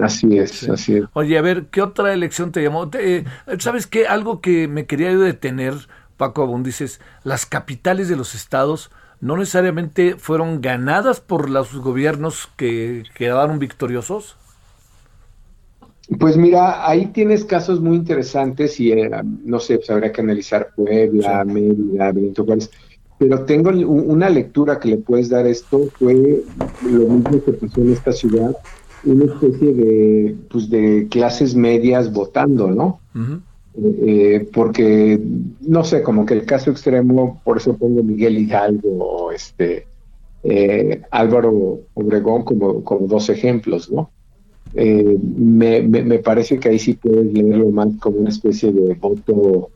Así 0.00 0.38
es, 0.38 0.50
sí. 0.50 0.70
así 0.70 0.96
es. 0.96 1.04
Oye, 1.14 1.38
a 1.38 1.42
ver, 1.42 1.66
¿qué 1.66 1.80
otra 1.80 2.12
elección 2.12 2.52
te 2.52 2.62
llamó? 2.62 2.88
Te, 2.88 3.18
eh, 3.18 3.24
¿Sabes 3.58 3.86
qué? 3.86 4.06
Algo 4.06 4.40
que 4.40 4.68
me 4.68 4.86
quería 4.86 5.10
yo 5.10 5.20
detener, 5.20 5.74
Paco 6.16 6.42
Abundices, 6.42 7.00
las 7.24 7.46
capitales 7.46 8.08
de 8.08 8.16
los 8.16 8.34
estados 8.34 8.90
no 9.20 9.36
necesariamente 9.36 10.16
fueron 10.16 10.60
ganadas 10.60 11.20
por 11.20 11.48
los 11.48 11.74
gobiernos 11.74 12.50
que 12.56 13.04
quedaron 13.14 13.58
victoriosos. 13.58 14.36
Pues 16.20 16.36
mira, 16.36 16.88
ahí 16.88 17.06
tienes 17.06 17.44
casos 17.44 17.80
muy 17.80 17.96
interesantes 17.96 18.78
y 18.78 18.92
eh, 18.92 19.10
no 19.44 19.58
sé, 19.58 19.78
pues 19.78 19.90
habría 19.90 20.12
que 20.12 20.20
analizar 20.20 20.70
Puebla, 20.76 21.44
sí. 21.44 21.52
Mérida, 21.52 22.12
Benito 22.12 22.44
Juárez. 22.44 22.70
Pero 23.18 23.44
tengo 23.44 23.70
una 23.70 24.28
lectura 24.28 24.78
que 24.78 24.88
le 24.88 24.98
puedes 24.98 25.30
dar 25.30 25.46
esto, 25.46 25.88
fue 25.98 26.42
lo 26.84 27.08
mismo 27.08 27.42
que 27.42 27.52
pasó 27.52 27.80
en 27.80 27.92
esta 27.92 28.12
ciudad, 28.12 28.54
una 29.04 29.24
especie 29.24 29.72
de, 29.72 30.36
pues 30.50 30.68
de 30.68 31.06
clases 31.10 31.54
medias 31.54 32.12
votando, 32.12 32.70
¿no? 32.70 33.00
Uh 33.14 33.18
-huh. 33.18 33.40
eh, 34.06 34.48
porque, 34.52 35.18
no 35.62 35.82
sé, 35.82 36.02
como 36.02 36.26
que 36.26 36.34
el 36.34 36.44
caso 36.44 36.70
extremo, 36.70 37.40
por 37.42 37.56
eso 37.56 37.74
pongo 37.76 38.02
Miguel 38.02 38.36
Hidalgo, 38.38 39.32
este, 39.32 39.86
eh, 40.44 41.00
Álvaro 41.10 41.80
Obregón 41.94 42.44
como, 42.44 42.84
como 42.84 43.06
dos 43.06 43.30
ejemplos, 43.30 43.90
¿no? 43.90 44.10
Eh, 44.74 45.18
me, 45.20 45.82
me, 45.82 46.02
me, 46.02 46.18
parece 46.18 46.58
que 46.58 46.68
ahí 46.68 46.78
sí 46.78 46.94
puedes 46.94 47.32
leerlo 47.32 47.70
más 47.70 47.88
como 47.98 48.18
una 48.18 48.28
especie 48.28 48.72
de 48.72 48.94
voto, 48.94 49.70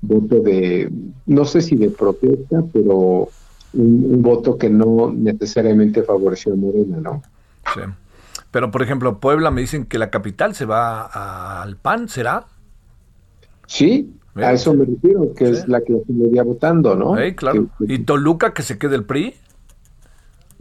voto 0.00 0.40
de, 0.40 0.90
no 1.26 1.44
sé 1.44 1.60
si 1.60 1.76
de 1.76 1.90
protesta, 1.90 2.62
pero 2.72 3.28
un, 3.74 4.06
un 4.10 4.22
voto 4.22 4.56
que 4.56 4.70
no 4.70 5.12
necesariamente 5.12 6.02
favoreció 6.02 6.54
a 6.54 6.56
Morena, 6.56 6.98
¿no? 6.98 7.22
Sí. 7.74 7.80
Pero, 8.50 8.70
por 8.70 8.82
ejemplo, 8.82 9.18
Puebla 9.18 9.50
me 9.50 9.60
dicen 9.60 9.84
que 9.84 9.98
la 9.98 10.10
capital 10.10 10.54
se 10.54 10.64
va 10.64 11.62
al 11.62 11.76
PAN, 11.76 12.08
¿será? 12.08 12.46
Sí, 13.66 14.10
a 14.34 14.52
eso 14.52 14.72
me 14.72 14.84
refiero, 14.84 15.34
que 15.34 15.46
sí. 15.46 15.52
es 15.52 15.68
la 15.68 15.80
que 15.80 16.00
seguiría 16.06 16.42
votando, 16.42 16.94
¿no? 16.94 17.16
Sí, 17.16 17.34
claro. 17.34 17.66
Que, 17.78 17.94
¿Y 17.94 17.98
Toluca 17.98 18.54
que 18.54 18.62
se 18.62 18.78
quede 18.78 18.96
el 18.96 19.04
PRI? 19.04 19.34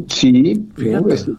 Sí, 0.08 0.68
fíjate. 0.76 1.14
Es, 1.14 1.30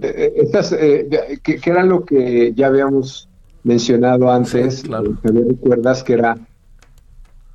estas, 0.00 0.72
eh, 0.72 1.08
que, 1.42 1.56
que, 1.56 1.70
era 1.70 1.84
lo 1.84 2.04
que 2.04 2.52
ya 2.54 2.68
habíamos 2.68 3.28
mencionado 3.64 4.30
antes, 4.30 4.76
sí, 4.76 4.86
claro. 4.86 5.10
eh, 5.24 5.44
recuerdas 5.48 6.04
que 6.04 6.12
era, 6.12 6.36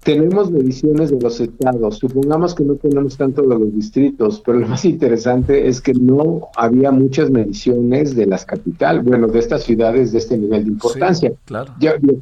tenemos 0.04 0.52
mediciones 0.52 1.12
de 1.12 1.22
los 1.22 1.40
estados, 1.40 2.00
supongamos 2.00 2.56
que 2.56 2.64
no 2.64 2.76
tenemos 2.76 3.16
tanto 3.16 3.44
de 3.44 3.48
los 3.48 3.74
distritos, 3.74 4.42
pero 4.46 4.60
lo 4.60 4.68
más 4.68 4.84
interesante 4.84 5.68
es 5.68 5.80
que 5.80 5.94
no 5.94 6.50
había 6.58 6.92
muchas 6.92 7.30
mediciones 7.30 8.16
de 8.16 8.26
las 8.26 8.44
capitales, 8.44 9.04
bueno, 9.04 9.28
de 9.28 9.40
estas 9.40 9.64
ciudades 9.64 10.12
de 10.12 10.18
este 10.18 10.38
nivel 10.38 10.66
de 10.66 10.72
importancia. 10.72 11.30
Sí, 11.30 11.36
claro. 11.46 11.74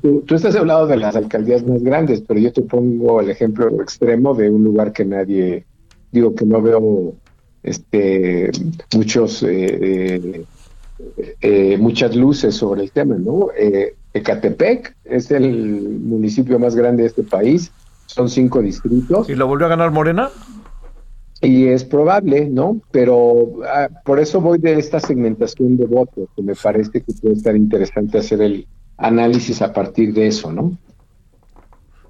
Tú, 0.02 0.24
tú, 0.26 0.36
estás 0.36 0.56
hablando 0.56 0.88
de 0.88 0.98
las 0.98 1.16
alcaldías 1.16 1.66
más 1.66 1.82
grandes, 1.82 2.22
pero 2.22 2.40
yo 2.40 2.52
te 2.52 2.62
pongo 2.62 3.22
el 3.22 3.30
ejemplo 3.30 3.82
extremo 3.82 4.36
de 4.36 4.50
un 4.50 4.64
lugar 4.64 4.92
que 4.92 5.06
nadie, 5.06 5.66
digo 6.12 6.36
que 6.36 6.46
no 6.46 6.62
veo 6.62 7.16
este 7.64 8.52
muchos 8.94 9.44
eh, 9.44 10.46
eh, 11.42 11.78
muchas 11.78 12.16
luces 12.16 12.56
sobre 12.56 12.84
el 12.84 12.92
tema, 12.92 13.16
¿no? 13.18 13.48
Eh, 13.58 13.96
Ecatepec 14.14 14.96
es 15.06 15.32
el 15.32 16.00
municipio 16.02 16.60
más 16.60 16.76
grande 16.76 17.04
de 17.04 17.10
este 17.10 17.24
país, 17.24 17.72
son 18.06 18.30
cinco 18.30 18.62
distritos. 18.62 19.30
¿Y 19.30 19.36
lo 19.36 19.48
volvió 19.48 19.68
a 19.68 19.70
ganar 19.70 19.92
Morena? 19.92 20.30
Y 21.42 21.68
es 21.68 21.86
probable, 21.86 22.50
¿no? 22.50 22.82
Pero 22.92 23.62
ah, 23.66 23.88
por 24.04 24.20
eso 24.20 24.42
voy 24.42 24.60
de 24.60 24.78
esta 24.78 25.00
segmentación 25.00 25.78
de 25.78 25.86
votos, 25.86 26.28
que 26.36 26.42
me 26.42 26.56
parece 26.56 27.02
que 27.02 27.14
puede 27.22 27.36
estar 27.36 27.56
interesante 27.56 28.18
hacer 28.18 28.42
el 28.42 28.68
análisis 28.98 29.62
a 29.62 29.72
partir 29.72 30.14
de 30.14 30.28
eso, 30.28 30.52
¿no? 30.52 30.78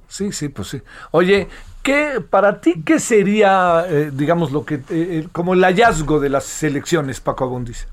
Sí, 0.08 0.32
sí, 0.32 0.50
pues 0.50 0.70
sí. 0.70 0.82
Oye, 1.12 1.48
¿qué, 1.84 2.22
para 2.30 2.62
ti, 2.62 2.82
qué 2.84 3.00
sería, 3.00 3.86
eh, 3.88 4.12
digamos, 4.14 4.52
lo 4.52 4.66
que, 4.66 4.82
eh, 4.90 5.28
como 5.32 5.54
el 5.54 5.64
hallazgo 5.64 6.20
de 6.20 6.30
las 6.30 6.64
elecciones, 6.64 7.20
Paco 7.20 7.46
Abundis? 7.46 7.88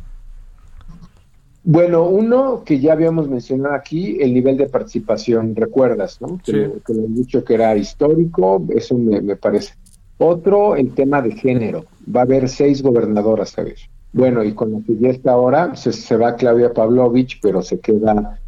Bueno, 1.68 2.04
uno 2.04 2.62
que 2.64 2.78
ya 2.78 2.92
habíamos 2.92 3.28
mencionado 3.28 3.74
aquí, 3.74 4.18
el 4.20 4.32
nivel 4.32 4.56
de 4.56 4.68
participación, 4.68 5.56
recuerdas, 5.56 6.20
¿no? 6.20 6.40
Sí. 6.44 6.52
que 6.52 6.94
lo 6.94 7.06
han 7.06 7.14
dicho 7.16 7.44
que 7.44 7.54
era 7.54 7.76
histórico, 7.76 8.64
eso 8.70 8.96
me, 8.96 9.20
me, 9.20 9.34
parece. 9.34 9.74
Otro, 10.18 10.76
el 10.76 10.94
tema 10.94 11.20
de 11.22 11.32
género. 11.32 11.84
Va 12.14 12.20
a 12.20 12.22
haber 12.22 12.48
seis 12.48 12.82
gobernadoras, 12.82 13.50
¿sabes? 13.50 13.88
Bueno, 14.12 14.44
y 14.44 14.52
con 14.52 14.70
lo 14.70 14.82
que 14.86 14.96
ya 14.96 15.08
está 15.08 15.32
ahora, 15.32 15.74
se, 15.74 15.92
se 15.92 16.16
va 16.16 16.36
Claudia 16.36 16.72
Pavlovich, 16.72 17.40
pero 17.42 17.60
se 17.60 17.80
queda 17.80 18.38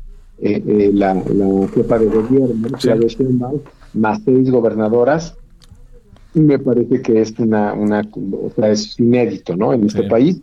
eh, 0.41 0.63
eh, 0.65 0.91
la, 0.95 1.15
la, 1.15 1.69
jefa 1.75 1.99
de 1.99 2.07
gobierno, 2.07 2.69
sí. 2.69 2.87
Claudia 2.87 3.09
Sheinbaum, 3.09 3.61
más 3.99 4.21
seis 4.25 4.51
gobernadoras. 4.51 5.37
Me 6.35 6.59
parece 6.59 7.03
que 7.03 7.21
es 7.21 7.39
una, 7.39 7.73
una 7.73 8.03
o 8.13 8.51
sea, 8.55 8.71
es 8.71 8.99
inédito, 8.99 9.57
¿no? 9.57 9.73
En 9.73 9.85
este 9.85 10.03
sí. 10.03 10.09
país. 10.09 10.41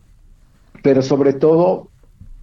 Pero 0.84 1.02
sobre 1.02 1.34
todo, 1.34 1.90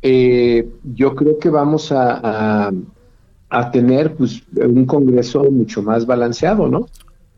eh, 0.00 0.68
yo 0.94 1.14
creo 1.14 1.38
que 1.38 1.50
vamos 1.50 1.92
a, 1.92 2.66
a, 2.66 2.72
a, 3.50 3.70
tener 3.70 4.14
pues, 4.14 4.42
un 4.56 4.84
Congreso 4.86 5.44
mucho 5.50 5.82
más 5.82 6.06
balanceado, 6.06 6.68
¿no? 6.68 6.88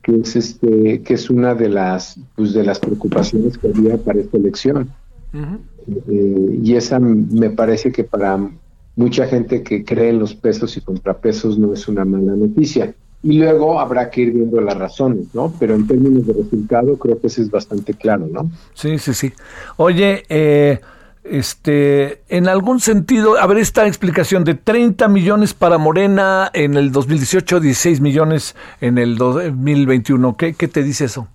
Que 0.02 0.16
es, 0.20 0.36
este, 0.36 1.02
que 1.02 1.14
es 1.14 1.30
una 1.30 1.54
de 1.54 1.68
las, 1.68 2.18
pues, 2.36 2.52
de 2.54 2.64
las 2.64 2.78
preocupaciones 2.78 3.58
que 3.58 3.68
había 3.68 3.96
para 3.98 4.20
esta 4.20 4.36
elección. 4.36 4.90
Uh 5.32 5.38
-huh. 5.38 5.58
eh, 6.08 6.60
y 6.62 6.74
esa 6.74 7.00
me 7.00 7.50
parece 7.50 7.90
que 7.90 8.04
para 8.04 8.38
mucha 8.96 9.26
gente 9.26 9.62
que 9.62 9.84
cree 9.84 10.10
en 10.10 10.18
los 10.18 10.34
pesos 10.34 10.76
y 10.76 10.80
contrapesos 10.80 11.58
no 11.58 11.72
es 11.72 11.88
una 11.88 12.04
mala 12.04 12.34
noticia. 12.36 12.94
Y 13.24 13.38
luego 13.38 13.80
habrá 13.80 14.10
que 14.10 14.20
ir 14.20 14.32
viendo 14.32 14.60
las 14.60 14.76
razones, 14.76 15.26
¿no? 15.34 15.52
Pero 15.58 15.74
en 15.74 15.86
términos 15.86 16.26
de 16.26 16.34
resultado 16.34 16.96
creo 16.98 17.18
que 17.18 17.26
eso 17.26 17.42
es 17.42 17.50
bastante 17.50 17.94
claro, 17.94 18.28
¿no? 18.30 18.50
Sí, 18.74 18.98
sí, 18.98 19.14
sí. 19.14 19.32
Oye, 19.78 20.22
eh, 20.28 20.78
Este, 21.24 22.20
en 22.28 22.48
algún 22.48 22.80
sentido, 22.80 23.38
a 23.38 23.46
ver 23.46 23.56
esta 23.56 23.86
explicación 23.86 24.44
de 24.44 24.52
30 24.56 25.08
millones 25.08 25.54
para 25.54 25.78
Morena 25.78 26.50
en 26.52 26.74
el 26.76 26.92
2018, 26.92 27.60
16 27.60 28.02
millones 28.02 28.54
en 28.82 28.98
el 28.98 29.16
2021. 29.16 30.36
¿Qué, 30.36 30.52
qué 30.52 30.68
te 30.68 30.82
dice 30.82 31.06
eso? 31.06 31.26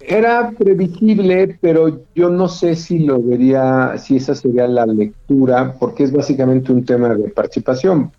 Era 0.00 0.50
previsible, 0.50 1.58
pero 1.60 2.00
yo 2.16 2.28
no 2.30 2.48
sé 2.48 2.74
si 2.74 2.98
lo 2.98 3.22
vería, 3.22 3.96
si 3.98 4.16
esa 4.16 4.34
sería 4.34 4.66
la 4.66 4.84
lectura, 4.86 5.76
porque 5.78 6.02
es 6.02 6.10
básicamente 6.12 6.72
un 6.72 6.84
tema 6.84 7.14
de 7.14 7.28
participación. 7.28 8.10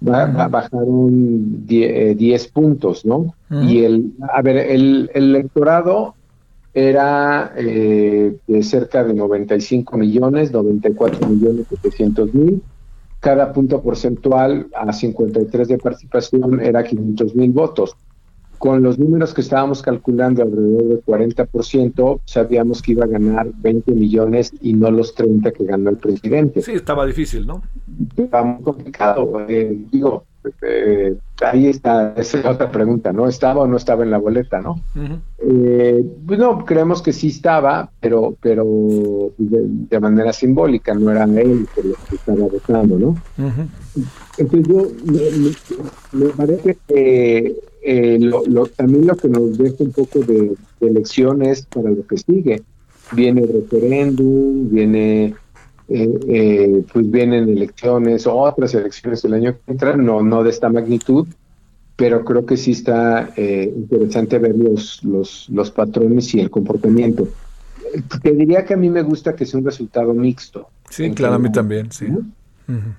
Va, 0.00 0.26
bajaron 0.48 1.66
10 1.66 2.44
eh, 2.44 2.50
puntos, 2.52 3.04
¿no? 3.04 3.34
Y 3.50 3.82
el, 3.82 4.12
a 4.32 4.42
ver, 4.42 4.56
el, 4.58 5.10
el 5.14 5.36
electorado 5.36 6.14
era 6.72 7.52
eh, 7.56 8.36
de 8.46 8.62
cerca 8.62 9.02
de 9.02 9.14
95 9.14 9.96
millones, 9.96 10.52
94 10.52 11.28
millones 11.28 11.66
700 11.68 12.34
mil. 12.34 12.62
Cada 13.20 13.52
punto 13.52 13.82
porcentual 13.82 14.68
a 14.74 14.92
53 14.92 15.68
de 15.68 15.78
participación 15.78 16.60
era 16.60 16.84
500 16.84 17.34
mil 17.34 17.50
votos 17.50 17.96
con 18.58 18.82
los 18.82 18.98
números 18.98 19.32
que 19.32 19.40
estábamos 19.40 19.82
calculando 19.82 20.42
alrededor 20.42 20.84
del 20.84 21.04
40%, 21.04 22.20
sabíamos 22.24 22.82
que 22.82 22.92
iba 22.92 23.04
a 23.04 23.08
ganar 23.08 23.48
20 23.56 23.92
millones 23.92 24.52
y 24.60 24.74
no 24.74 24.90
los 24.90 25.14
30 25.14 25.52
que 25.52 25.64
ganó 25.64 25.90
el 25.90 25.96
presidente. 25.96 26.62
Sí, 26.62 26.72
estaba 26.72 27.06
difícil, 27.06 27.46
¿no? 27.46 27.62
Estaba 28.16 28.44
muy 28.44 28.62
complicado. 28.62 29.46
Eh, 29.48 29.78
digo, 29.90 30.24
eh, 30.62 31.16
ahí 31.40 31.66
está, 31.66 32.14
esa 32.16 32.38
es 32.38 32.46
otra 32.46 32.70
pregunta, 32.70 33.12
¿no? 33.12 33.28
¿Estaba 33.28 33.62
o 33.62 33.66
no 33.66 33.76
estaba 33.76 34.04
en 34.04 34.10
la 34.10 34.18
boleta, 34.18 34.60
no? 34.60 34.80
Eh, 35.38 36.04
pues 36.26 36.38
no, 36.38 36.64
creemos 36.64 37.02
que 37.02 37.12
sí 37.12 37.28
estaba, 37.28 37.90
pero 38.00 38.36
pero 38.40 38.66
de, 39.36 40.00
manera 40.00 40.32
simbólica, 40.32 40.94
no 40.94 41.10
era 41.10 41.24
él 41.24 41.66
por 41.74 41.84
lo 41.84 41.94
que 42.08 42.16
estaba 42.16 42.38
votando, 42.38 42.98
¿no? 42.98 43.16
Entonces 44.38 44.68
yo 44.68 44.88
me 46.12 46.28
parece 46.30 46.78
que 46.86 47.56
eh, 47.82 48.18
lo, 48.20 48.66
también 48.66 49.06
lo 49.06 49.16
que 49.16 49.28
nos 49.28 49.56
deja 49.56 49.76
un 49.80 49.92
poco 49.92 50.20
de, 50.20 50.54
elecciones 50.80 51.66
para 51.66 51.90
lo 51.90 52.06
que 52.06 52.16
sigue. 52.18 52.62
Viene 53.12 53.46
referéndum, 53.46 54.68
viene 54.70 55.34
eh, 55.88 56.18
eh, 56.28 56.84
pues 56.92 57.10
vienen 57.10 57.48
elecciones, 57.48 58.26
otras 58.26 58.74
elecciones 58.74 59.24
el 59.24 59.34
año 59.34 59.54
que 59.54 59.72
entra, 59.72 59.96
no, 59.96 60.22
no 60.22 60.42
de 60.42 60.50
esta 60.50 60.68
magnitud, 60.68 61.26
pero 61.96 62.24
creo 62.24 62.44
que 62.44 62.56
sí 62.56 62.72
está 62.72 63.32
interesante 63.36 64.38
ver 64.38 64.56
los, 64.56 65.02
los, 65.02 65.48
los 65.48 65.70
patrones 65.70 66.34
y 66.34 66.40
el 66.40 66.50
comportamiento. 66.50 67.28
Te 68.22 68.32
diría 68.32 68.64
que 68.64 68.74
a 68.74 68.76
mí 68.76 68.90
me 68.90 69.02
gusta 69.02 69.34
que 69.34 69.46
sea 69.46 69.58
un 69.58 69.64
resultado 69.64 70.12
mixto. 70.12 70.68
Sí, 70.90 71.10
claro, 71.12 71.36
a 71.36 71.38
mí 71.38 71.50
también, 71.50 71.90
sí 71.90 72.06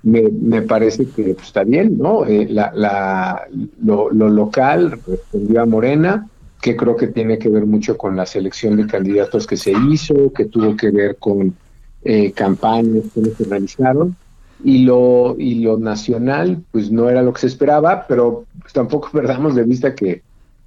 me, 0.02 0.24
me, 0.30 0.62
parece 0.64 1.06
que 1.06 1.36
pues, 1.36 1.48
está 1.48 1.64
bien, 1.64 1.98
¿no? 1.98 2.26
Eh, 2.26 2.48
la, 2.50 2.72
la, 2.74 3.48
lo, 3.84 4.12
local 4.12 5.00
respondió 5.06 5.62
a 5.62 5.66
Morena, 5.66 6.28
que 6.60 6.76
creo 6.76 6.96
que 6.96 7.08
tiene 7.08 7.38
que 7.38 7.50
ver 7.50 7.66
mucho 7.66 7.96
con 7.96 8.16
la 8.16 8.26
selección 8.26 8.78
de 8.78 8.88
candidatos 8.88 9.46
que 9.46 9.58
se 9.58 9.74
hizo, 9.90 10.34
que 10.34 10.46
tuvo 10.46 10.76
que 10.76 10.90
ver 10.90 11.18
con 11.18 11.56
eh, 12.04 12.32
campañas 12.32 13.04
que 13.14 13.30
se 13.30 13.44
realizaron. 13.44 14.16
Y 14.62 14.80
lo, 14.80 15.36
y 15.38 15.60
lo 15.60 15.78
nacional, 15.78 16.64
pues 16.72 16.92
no 16.92 17.10
era 17.10 17.22
lo 17.22 17.32
que 17.32 17.42
se 17.42 17.48
esperaba, 17.48 18.06
pero 18.08 18.46
pues, 18.60 18.74
tampoco 18.74 19.10
perdamos 19.14 19.56
de 19.56 19.64
vista 19.64 19.94
que, 19.94 20.24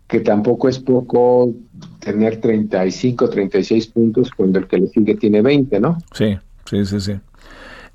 que 0.07 0.21
tampoco 0.21 0.69
es 0.69 0.79
poco 0.79 1.53
tener 1.99 2.41
35, 2.41 3.29
36 3.29 3.87
puntos 3.89 4.31
cuando 4.31 4.61
el 4.61 4.67
que 4.69 4.79
le 4.79 4.87
sigue 4.87 5.17
tiene 5.17 5.43
20, 5.43 5.81
¿no? 5.81 5.99
Sí, 6.13 6.39
sí, 6.67 6.87
sí, 6.87 7.01
sí. 7.01 7.13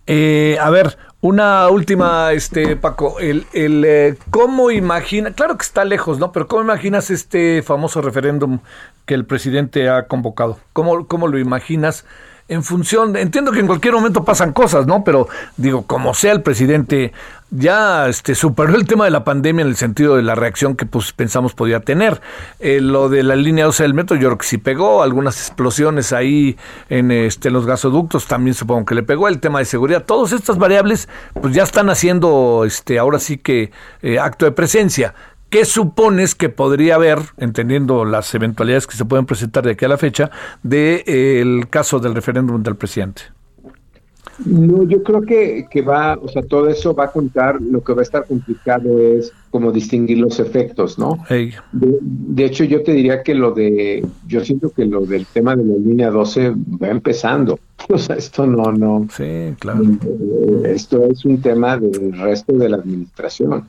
Eh, 0.07 0.57
a 0.61 0.69
ver, 0.69 0.97
una 1.19 1.67
última, 1.67 2.31
este 2.31 2.77
Paco, 2.77 3.19
el, 3.19 3.45
el 3.53 3.83
eh, 3.85 4.17
cómo 4.31 4.71
imagina, 4.71 5.31
claro 5.31 5.57
que 5.57 5.63
está 5.63 5.83
lejos, 5.83 6.17
¿no? 6.17 6.31
Pero 6.31 6.47
cómo 6.47 6.61
imaginas 6.61 7.09
este 7.09 7.61
famoso 7.61 8.01
referéndum 8.01 8.59
que 9.05 9.13
el 9.13 9.25
presidente 9.25 9.89
ha 9.89 10.07
convocado. 10.07 10.59
¿Cómo, 10.73 11.07
cómo 11.07 11.27
lo 11.27 11.37
imaginas? 11.37 12.05
En 12.49 12.63
función, 12.63 13.15
entiendo 13.17 13.51
que 13.51 13.59
en 13.59 13.67
cualquier 13.67 13.93
momento 13.93 14.23
pasan 14.23 14.53
cosas, 14.53 14.87
¿no? 14.87 15.03
Pero 15.03 15.27
digo, 15.57 15.85
como 15.85 16.13
sea 16.13 16.31
el 16.31 16.41
presidente, 16.41 17.11
ya 17.49 18.07
este, 18.07 18.35
superó 18.35 18.75
el 18.75 18.85
tema 18.85 19.05
de 19.05 19.11
la 19.11 19.25
pandemia 19.25 19.63
en 19.63 19.69
el 19.69 19.75
sentido 19.75 20.15
de 20.15 20.23
la 20.23 20.35
reacción 20.35 20.75
que 20.75 20.85
pues 20.85 21.11
pensamos 21.11 21.53
podía 21.53 21.81
tener. 21.81 22.21
Eh, 22.59 22.79
lo 22.79 23.09
de 23.09 23.23
la 23.23 23.35
línea 23.35 23.65
12 23.65 23.83
del 23.83 23.93
metro, 23.93 24.15
yo 24.15 24.29
creo 24.29 24.37
que 24.37 24.45
sí 24.45 24.57
pegó, 24.57 25.03
algunas 25.03 25.37
explosiones 25.37 26.13
ahí 26.13 26.57
en, 26.89 27.11
este, 27.11 27.49
los 27.49 27.65
gasoductos 27.65 28.27
también 28.27 28.53
supongo 28.53 28.85
que 28.85 28.95
le 28.95 29.03
pegó, 29.03 29.27
el 29.27 29.39
tema 29.39 29.59
de 29.59 29.65
seguridad, 29.65 30.05
todas 30.05 30.31
estas 30.31 30.57
variables 30.57 31.09
pues 31.41 31.53
ya 31.53 31.63
están 31.63 31.89
haciendo 31.89 32.63
este, 32.65 32.97
ahora 32.97 33.19
sí 33.19 33.37
que 33.37 33.71
eh, 34.01 34.19
acto 34.19 34.45
de 34.45 34.51
presencia. 34.51 35.13
¿Qué 35.49 35.63
supones 35.63 36.35
que 36.35 36.49
podría 36.49 36.95
haber, 36.95 37.19
entendiendo 37.37 38.03
las 38.03 38.33
eventualidades 38.35 38.85
que 38.85 38.97
se 38.97 39.05
pueden 39.05 39.25
presentar 39.25 39.63
de 39.63 39.71
aquí 39.71 39.85
a 39.85 39.87
la 39.87 39.97
fecha, 39.97 40.29
del 40.61 41.03
de, 41.05 41.41
eh, 41.41 41.65
caso 41.69 41.99
del 41.99 42.15
referéndum 42.15 42.61
del 42.61 42.75
presidente? 42.75 43.21
No, 44.45 44.83
yo 44.83 45.01
creo 45.01 45.21
que, 45.21 45.65
que 45.69 45.81
va, 45.81 46.15
o 46.21 46.27
sea, 46.27 46.43
todo 46.43 46.67
eso 46.67 46.93
va 46.93 47.05
a 47.05 47.11
contar, 47.11 47.59
lo 47.59 47.81
que 47.83 47.93
va 47.93 48.01
a 48.01 48.03
estar 48.03 48.25
complicado 48.27 48.99
es 48.99 49.31
como 49.49 49.71
distinguir 49.71 50.19
los 50.19 50.39
efectos, 50.39 50.99
¿no? 50.99 51.17
De, 51.71 52.45
hecho, 52.45 52.63
yo 52.63 52.83
te 52.83 52.91
diría 52.91 53.23
que 53.23 53.33
lo 53.33 53.51
de, 53.51 54.05
yo 54.27 54.45
siento 54.45 54.69
que 54.69 54.85
lo 54.85 55.05
del 55.05 55.25
tema 55.25 55.55
de 55.55 55.63
la 55.63 55.75
línea 55.75 56.11
12 56.11 56.53
va 56.81 56.89
empezando. 56.89 57.59
O 57.89 57.97
sea, 57.97 58.17
esto 58.17 58.45
no, 58.45 58.73
no. 58.73 59.07
Sí, 59.15 59.53
claro. 59.59 59.81
Eh, 59.83 60.73
esto 60.73 61.05
es 61.05 61.23
un 61.23 61.39
tema 61.39 61.77
del 61.77 62.11
resto 62.11 62.53
de 62.53 62.67
la 62.69 62.77
administración 62.77 63.65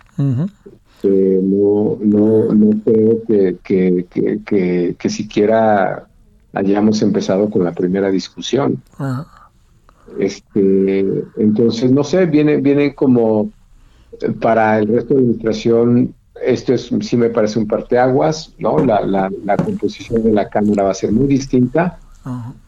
no, 1.06 1.98
no, 2.00 2.52
no 2.52 2.70
creo 2.84 3.22
que, 3.26 3.56
que, 3.62 4.96
que, 4.98 5.10
siquiera 5.10 6.08
hayamos 6.52 7.02
empezado 7.02 7.48
con 7.50 7.64
la 7.64 7.72
primera 7.72 8.10
discusión. 8.10 8.82
Este, 10.18 11.00
entonces, 11.36 11.92
no 11.92 12.02
sé, 12.02 12.26
viene, 12.26 12.56
viene 12.56 12.94
como 12.94 13.52
para 14.40 14.78
el 14.78 14.88
resto 14.88 15.14
de 15.14 15.20
la 15.20 15.26
administración, 15.26 16.14
esto 16.42 16.72
es, 16.74 16.90
sí 17.00 17.16
me 17.16 17.30
parece 17.30 17.58
un 17.58 17.66
parteaguas, 17.66 18.54
¿no? 18.58 18.78
La, 18.78 19.00
la, 19.00 19.30
la 19.44 19.56
composición 19.56 20.22
de 20.22 20.32
la 20.32 20.48
Cámara 20.48 20.84
va 20.84 20.90
a 20.90 20.94
ser 20.94 21.12
muy 21.12 21.26
distinta. 21.26 21.98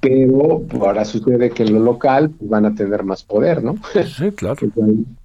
Pero 0.01 0.65
ahora 0.81 1.05
sucede 1.05 1.51
que 1.51 1.65
en 1.65 1.75
lo 1.75 1.81
local 1.81 2.31
pues, 2.31 2.49
van 2.49 2.65
a 2.65 2.75
tener 2.75 3.05
más 3.05 3.23
poder, 3.23 3.63
¿no? 3.63 3.75
Sí, 3.93 4.31
claro. 4.33 4.57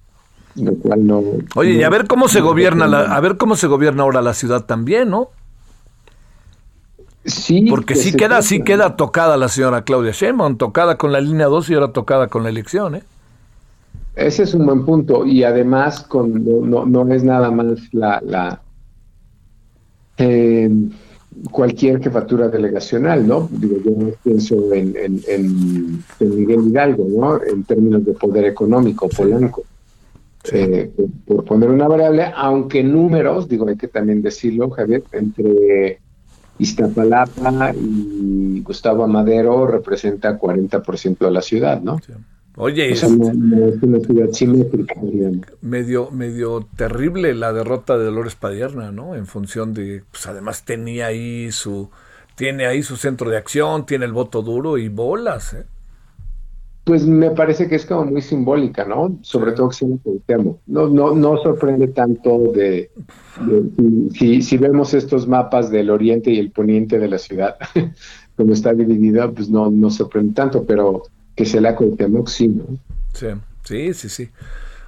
no. 0.56 1.22
Oye, 1.54 1.72
y 1.72 1.82
a 1.82 1.88
ver 1.90 2.06
cómo 2.06 2.28
se 2.28 2.40
gobierna, 2.40 2.86
la, 2.86 3.00
a 3.14 3.20
ver 3.20 3.36
cómo 3.36 3.56
se 3.56 3.66
gobierna 3.66 4.02
ahora 4.02 4.22
la 4.22 4.34
ciudad 4.34 4.64
también, 4.64 5.10
¿no? 5.10 5.30
Sí. 7.24 7.66
Porque 7.68 7.96
sí 7.96 8.12
queda, 8.12 8.40
sí 8.42 8.62
queda 8.62 8.96
tocada 8.96 9.36
la 9.36 9.48
señora 9.48 9.82
Claudia 9.82 10.12
Sheinbaum, 10.12 10.56
tocada 10.56 10.96
con 10.96 11.12
la 11.12 11.20
línea 11.20 11.46
2 11.46 11.70
y 11.70 11.74
ahora 11.74 11.92
tocada 11.92 12.28
con 12.28 12.42
la 12.44 12.48
elección, 12.48 12.94
¿eh? 12.94 13.02
Ese 14.14 14.44
es 14.44 14.54
un 14.54 14.64
buen 14.64 14.84
punto 14.86 15.26
y 15.26 15.44
además 15.44 16.00
con 16.00 16.42
no, 16.42 16.86
no, 16.86 17.12
es 17.12 17.22
nada 17.22 17.50
más 17.50 17.92
la, 17.92 18.22
la 18.24 18.62
eh, 20.16 20.70
cualquier 21.50 22.02
jefatura 22.02 22.48
delegacional, 22.48 23.26
¿no? 23.26 23.48
Digo, 23.50 23.76
yo 23.84 23.92
pienso 24.22 24.72
en, 24.72 24.96
en, 24.96 25.20
en, 25.28 26.04
Miguel 26.20 26.68
Hidalgo, 26.68 27.06
¿no? 27.08 27.42
En 27.42 27.64
términos 27.64 28.06
de 28.06 28.12
poder 28.14 28.46
económico, 28.46 29.08
Polanco. 29.08 29.64
Eh, 30.52 30.90
por 31.26 31.44
poner 31.44 31.70
una 31.70 31.88
variable, 31.88 32.32
aunque 32.34 32.82
números, 32.82 33.48
digo, 33.48 33.68
hay 33.68 33.76
que 33.76 33.88
también 33.88 34.22
decirlo, 34.22 34.70
Javier, 34.70 35.02
entre 35.12 36.00
Iztapalapa 36.58 37.74
y 37.74 38.60
Gustavo 38.62 39.04
Amadero 39.04 39.66
representa 39.66 40.38
40% 40.38 41.18
de 41.18 41.30
la 41.30 41.42
ciudad, 41.42 41.80
¿no? 41.80 42.00
Oye, 42.58 42.90
es, 42.90 43.02
una 43.02 44.00
ciudad 44.00 44.32
simétrica, 44.32 44.94
Medio, 45.60 46.10
medio 46.10 46.66
terrible 46.74 47.34
la 47.34 47.52
derrota 47.52 47.98
de 47.98 48.04
Dolores 48.06 48.34
Padierna, 48.34 48.92
¿no? 48.92 49.14
En 49.14 49.26
función 49.26 49.74
de, 49.74 50.02
pues 50.10 50.26
además 50.26 50.64
tenía 50.64 51.06
ahí 51.06 51.52
su, 51.52 51.90
tiene 52.34 52.66
ahí 52.66 52.82
su 52.82 52.96
centro 52.96 53.28
de 53.28 53.36
acción, 53.36 53.84
tiene 53.84 54.06
el 54.06 54.12
voto 54.12 54.40
duro 54.40 54.78
y 54.78 54.88
bolas, 54.88 55.52
¿eh? 55.52 55.66
Pues 56.86 57.04
me 57.04 57.32
parece 57.32 57.66
que 57.66 57.74
es 57.74 57.84
como 57.84 58.04
muy 58.04 58.22
simbólica, 58.22 58.84
¿no? 58.84 59.18
Sobre 59.22 59.50
todo 59.50 59.70
que 59.70 59.74
se 59.74 59.86
No, 60.68 60.88
no, 60.88 61.16
no 61.16 61.36
sorprende 61.38 61.88
tanto 61.88 62.52
de, 62.52 62.92
si, 64.14 64.40
si, 64.40 64.56
vemos 64.56 64.94
estos 64.94 65.26
mapas 65.26 65.68
del 65.68 65.90
oriente 65.90 66.30
y 66.30 66.38
el 66.38 66.52
poniente 66.52 67.00
de 67.00 67.08
la 67.08 67.18
ciudad, 67.18 67.56
como 68.36 68.52
está 68.52 68.72
dividida, 68.72 69.28
pues 69.32 69.50
no, 69.50 69.68
no 69.68 69.90
sorprende 69.90 70.34
tanto, 70.34 70.64
pero 70.64 71.02
que 71.34 71.44
se 71.44 71.60
la 71.60 71.74
Cuauhtémoc 71.74 72.28
sí, 72.28 72.46
¿no? 72.46 72.78
Sí, 73.14 73.26
sí, 73.64 73.92
sí, 73.92 74.08
sí. 74.08 74.28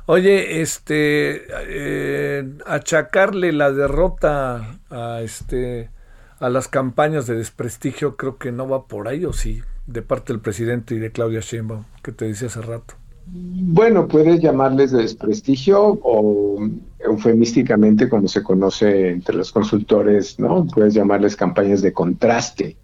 Oye, 0.07 0.63
este, 0.63 1.47
eh, 1.51 2.49
achacarle 2.65 3.53
la 3.53 3.73
derrota 3.73 4.79
a 4.89 5.21
este, 5.23 5.91
a 6.39 6.49
las 6.49 6.69
campañas 6.69 7.27
de 7.27 7.35
desprestigio, 7.35 8.17
creo 8.17 8.39
que 8.39 8.53
no 8.53 8.69
va 8.69 8.87
por 8.87 9.09
ahí, 9.09 9.25
¿o 9.25 9.33
sí? 9.33 9.63
De 9.89 10.03
parte 10.03 10.33
del 10.33 10.41
presidente 10.41 10.95
y 10.95 10.99
de 10.99 11.11
Claudia 11.11 11.41
Sheinbaum, 11.41 11.85
que 12.03 12.13
te 12.13 12.27
decía 12.27 12.49
hace 12.49 12.61
rato. 12.61 12.95
Bueno, 13.31 14.07
puedes 14.07 14.41
llamarles 14.41 14.93
de 14.93 15.03
desprestigio 15.03 15.99
o 16.03 16.59
eufemísticamente, 16.99 18.09
como 18.09 18.29
se 18.29 18.43
conoce 18.43 19.11
entre 19.11 19.37
los 19.37 19.51
consultores, 19.53 20.39
¿no? 20.39 20.67
Puedes 20.67 20.95
llamarles 20.95 21.37
campañas 21.37 21.83
de 21.83 21.93
contraste. 21.93 22.77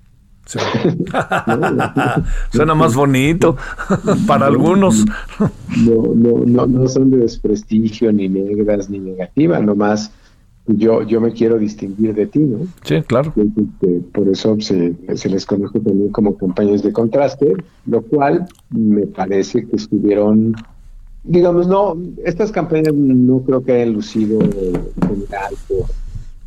Suena 2.52 2.74
más 2.74 2.94
bonito 2.94 3.56
para 4.26 4.46
algunos. 4.46 5.04
No, 5.38 6.02
no, 6.14 6.44
no, 6.44 6.66
no 6.66 6.88
son 6.88 7.10
de 7.10 7.18
desprestigio, 7.18 8.12
ni 8.12 8.28
negras, 8.28 8.90
ni 8.90 8.98
negativas, 8.98 9.62
nomás 9.62 10.10
yo, 10.66 11.02
yo 11.02 11.20
me 11.20 11.32
quiero 11.32 11.58
distinguir 11.58 12.14
de 12.14 12.26
ti, 12.26 12.38
¿no? 12.38 12.66
Sí, 12.84 13.02
claro. 13.02 13.32
Este, 13.36 14.00
por 14.12 14.28
eso 14.28 14.56
se, 14.60 14.94
se, 15.14 15.28
les 15.28 15.44
conoce 15.44 15.80
también 15.80 16.10
como 16.10 16.36
campañas 16.36 16.82
de 16.82 16.92
contraste, 16.92 17.52
lo 17.86 18.02
cual 18.02 18.46
me 18.70 19.06
parece 19.06 19.66
que 19.66 19.76
estuvieron, 19.76 20.54
digamos, 21.22 21.66
no, 21.66 21.96
estas 22.24 22.50
campañas 22.50 22.94
no 22.94 23.40
creo 23.40 23.62
que 23.62 23.72
hayan 23.72 23.92
lucido 23.92 24.38
general 24.40 25.54
por 25.68 25.86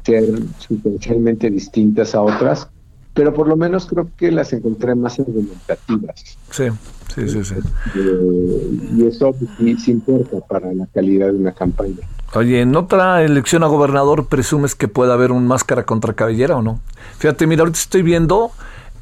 ser 0.04 0.26
sustancialmente 0.58 1.52
distintas 1.52 2.16
a 2.16 2.22
otras, 2.22 2.68
pero 3.14 3.34
por 3.34 3.48
lo 3.48 3.56
menos 3.56 3.86
creo 3.86 4.10
que 4.18 4.32
las 4.32 4.52
encontré 4.54 4.96
más 4.96 5.20
argumentativas. 5.20 6.38
Sí, 6.50 6.66
sí, 7.14 7.28
sí, 7.28 7.44
sí. 7.44 7.56
Eh, 7.96 8.80
y 8.96 9.06
eso 9.06 9.36
sí, 9.60 9.76
sí 9.78 9.92
importa 9.92 10.40
para 10.42 10.74
la 10.74 10.88
calidad 10.88 11.28
de 11.28 11.38
una 11.38 11.52
campaña. 11.52 12.08
Oye, 12.34 12.62
¿en 12.62 12.76
otra 12.76 13.24
elección 13.24 13.64
a 13.64 13.68
gobernador 13.68 14.28
presumes 14.28 14.76
que 14.76 14.88
pueda 14.88 15.14
haber 15.14 15.32
un 15.32 15.48
máscara 15.48 15.86
contra 15.86 16.14
cabellera 16.14 16.58
o 16.58 16.62
no? 16.62 16.82
Fíjate, 17.18 17.48
mira, 17.48 17.62
ahorita 17.62 17.80
estoy 17.80 18.02
viendo 18.02 18.52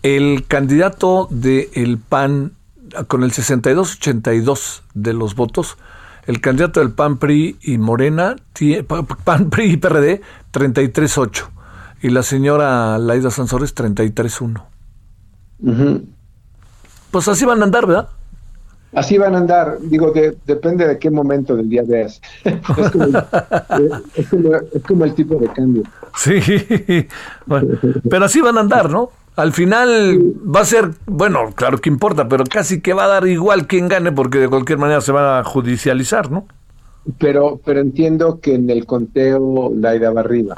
el 0.04 0.46
candidato 0.48 1.28
del 1.32 1.98
PAN 1.98 2.54
con 3.08 3.24
el 3.24 3.32
62-82 3.32 4.82
de 4.94 5.14
los 5.14 5.36
votos, 5.36 5.78
el 6.28 6.40
candidato 6.42 6.80
del 6.80 6.92
PAN, 6.92 7.18
PRI 7.18 7.58
y 7.62 7.78
Morena, 7.78 8.36
PAN, 9.24 9.50
PRI 9.50 9.72
y 9.72 9.78
PRD, 9.78 10.22
33-8. 10.54 11.48
Y 12.02 12.10
la 12.10 12.22
señora 12.22 12.98
Laida 13.00 13.32
Sansores, 13.32 13.76
33-1. 13.76 14.62
Pues 17.10 17.28
así 17.28 17.46
van 17.46 17.62
a 17.62 17.66
andar, 17.66 17.88
¿verdad? 17.88 18.10
Así 18.96 19.18
van 19.18 19.36
a 19.36 19.40
andar, 19.40 19.78
digo, 19.82 20.14
depende 20.46 20.88
de 20.88 20.98
qué 20.98 21.12
momento 21.12 21.56
del 21.56 21.70
día 21.70 21.84
veas. 21.86 22.22
es, 22.46 22.92
como 22.92 23.04
el, 23.06 23.16
es, 24.16 24.84
como, 24.84 25.06
el 25.06 25.14
tipo 25.14 25.36
de 25.36 25.48
cambio. 25.48 25.84
Sí, 26.16 26.40
pero 28.10 28.26
así 28.26 28.40
van 28.40 28.58
a 28.58 28.62
andar, 28.62 28.90
¿no? 28.90 29.10
Al 29.36 29.52
final 29.52 30.34
va 30.44 30.62
a 30.62 30.66
ser, 30.66 30.92
bueno, 31.06 31.52
claro 31.54 31.80
que 31.80 31.90
importa, 31.90 32.30
pero 32.30 32.46
casi 32.46 32.80
que 32.80 32.94
va 32.94 33.04
a 33.04 33.10
dar 33.10 33.28
igual 33.28 33.68
quien 33.68 33.90
gane 33.90 34.14
porque 34.14 34.40
de 34.40 34.48
cualquier 34.48 34.78
manera 34.78 35.02
se 35.02 35.12
va 35.12 35.40
a 35.40 35.44
judicializar, 35.44 36.32
¿no? 36.32 36.46
Pero, 37.20 37.60
pero 37.66 37.82
entiendo 37.82 38.40
que 38.40 38.56
en 38.56 38.70
el 38.70 38.86
conteo 38.86 39.74
Laida 39.76 40.12
va 40.12 40.22
arriba. 40.22 40.56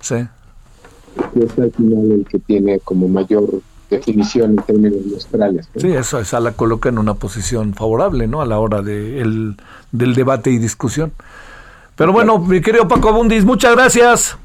Sí. 0.00 0.16
es 0.16 1.58
al 1.58 1.72
final 1.72 2.12
el 2.12 2.26
que 2.28 2.38
tiene 2.38 2.80
como 2.80 3.08
mayor 3.08 3.62
definición 3.90 4.50
en 4.50 4.56
términos 4.64 5.04
muestrales. 5.06 5.68
Sí, 5.76 5.88
eso 5.88 6.18
esa 6.18 6.40
la 6.40 6.52
coloca 6.52 6.88
en 6.88 6.98
una 6.98 7.14
posición 7.14 7.74
favorable, 7.74 8.26
¿no? 8.26 8.40
A 8.40 8.46
la 8.46 8.58
hora 8.58 8.82
de 8.82 9.20
el, 9.20 9.56
del 9.92 10.14
debate 10.14 10.50
y 10.50 10.58
discusión. 10.58 11.12
Pero 11.96 12.12
bueno, 12.12 12.38
mi 12.38 12.60
querido 12.60 12.86
Paco 12.86 13.08
Abundis, 13.08 13.44
muchas 13.44 13.74
gracias. 13.74 14.38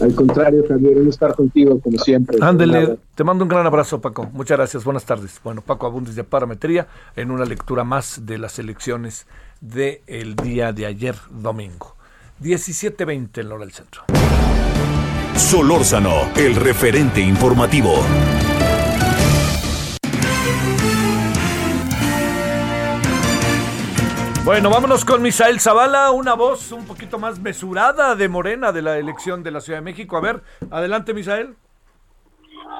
Al 0.00 0.14
contrario, 0.14 0.64
Javier, 0.68 0.98
un 0.98 1.08
estar 1.08 1.34
contigo 1.34 1.80
como 1.80 1.98
siempre. 1.98 2.38
Ándele, 2.40 2.98
te 3.14 3.24
mando 3.24 3.44
un 3.44 3.48
gran 3.48 3.66
abrazo, 3.66 4.00
Paco. 4.00 4.28
Muchas 4.32 4.56
gracias, 4.56 4.84
buenas 4.84 5.04
tardes. 5.04 5.40
Bueno, 5.42 5.60
Paco 5.60 5.86
Abundis 5.86 6.14
de 6.14 6.24
Parametría 6.24 6.86
en 7.16 7.30
una 7.30 7.44
lectura 7.44 7.82
más 7.82 8.24
de 8.24 8.38
las 8.38 8.58
elecciones 8.58 9.26
del 9.60 10.36
día 10.36 10.72
de 10.72 10.86
ayer, 10.86 11.16
domingo. 11.30 11.96
17.20 12.40 13.40
en 13.40 13.48
la 13.48 13.54
hora 13.56 13.64
del 13.64 13.74
centro. 13.74 14.02
Solórzano, 15.34 16.30
el 16.36 16.54
referente 16.54 17.20
informativo. 17.20 17.94
Bueno, 24.48 24.70
vámonos 24.70 25.04
con 25.04 25.20
Misael 25.20 25.60
Zavala, 25.60 26.10
una 26.10 26.32
voz 26.32 26.72
un 26.72 26.86
poquito 26.86 27.18
más 27.18 27.38
mesurada 27.38 28.14
de 28.14 28.30
Morena 28.30 28.72
de 28.72 28.80
la 28.80 28.96
elección 28.96 29.42
de 29.42 29.50
la 29.50 29.60
Ciudad 29.60 29.80
de 29.80 29.84
México. 29.84 30.16
A 30.16 30.22
ver, 30.22 30.40
adelante 30.70 31.12
Misael. 31.12 31.54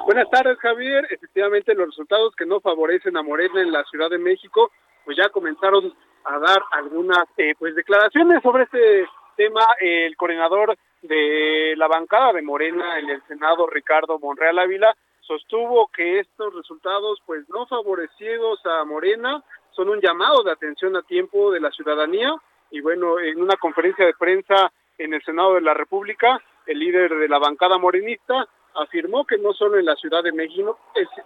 Buenas 0.07 0.27
tardes 0.31 0.57
Javier, 0.57 1.05
efectivamente 1.11 1.75
los 1.75 1.89
resultados 1.89 2.33
que 2.35 2.47
no 2.47 2.59
favorecen 2.59 3.15
a 3.17 3.21
Morena 3.21 3.61
en 3.61 3.71
la 3.71 3.83
Ciudad 3.83 4.09
de 4.09 4.17
México, 4.17 4.71
pues 5.05 5.15
ya 5.15 5.29
comenzaron 5.29 5.93
a 6.23 6.39
dar 6.39 6.59
algunas 6.71 7.25
eh, 7.37 7.53
pues 7.59 7.75
declaraciones 7.75 8.41
sobre 8.41 8.63
este 8.63 9.05
tema. 9.37 9.61
El 9.79 10.17
coordinador 10.17 10.75
de 11.03 11.75
la 11.77 11.87
bancada 11.87 12.33
de 12.33 12.41
Morena 12.41 12.97
en 12.97 13.11
el 13.11 13.21
Senado, 13.27 13.67
Ricardo 13.67 14.17
Monreal 14.17 14.57
Ávila, 14.57 14.95
sostuvo 15.21 15.87
que 15.95 16.21
estos 16.21 16.51
resultados 16.51 17.19
pues 17.27 17.47
no 17.47 17.67
favorecidos 17.67 18.59
a 18.65 18.83
Morena 18.85 19.43
son 19.79 19.87
un 19.87 20.01
llamado 20.01 20.43
de 20.43 20.51
atención 20.51 20.97
a 20.97 21.03
tiempo 21.03 21.51
de 21.51 21.61
la 21.61 21.71
ciudadanía 21.71 22.35
y 22.69 22.81
bueno, 22.81 23.17
en 23.17 23.41
una 23.41 23.55
conferencia 23.55 24.05
de 24.05 24.13
prensa 24.13 24.73
en 24.97 25.13
el 25.13 25.23
Senado 25.23 25.53
de 25.53 25.61
la 25.61 25.73
República, 25.73 26.37
el 26.65 26.79
líder 26.79 27.15
de 27.15 27.29
la 27.29 27.39
bancada 27.39 27.77
morenista 27.77 28.45
afirmó 28.75 29.25
que 29.25 29.37
no 29.37 29.53
solo 29.53 29.79
en 29.79 29.85
la 29.85 29.95
Ciudad 29.95 30.21
de 30.21 30.33
México, 30.33 30.77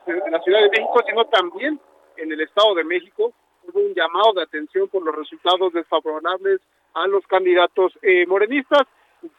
en 0.06 0.32
la 0.32 0.40
Ciudad 0.42 0.62
de 0.62 0.70
México, 0.70 1.02
sino 1.08 1.26
también 1.26 1.80
en 2.16 2.32
el 2.32 2.42
Estado 2.42 2.76
de 2.76 2.84
México 2.84 3.34
hubo 3.64 3.80
un 3.80 3.96
llamado 3.96 4.34
de 4.34 4.44
atención 4.44 4.88
por 4.88 5.02
los 5.02 5.16
resultados 5.16 5.74
desfavorables 5.74 6.62
a 6.94 7.08
los 7.08 7.26
candidatos 7.26 7.92
eh, 8.04 8.28
morenistas. 8.28 8.84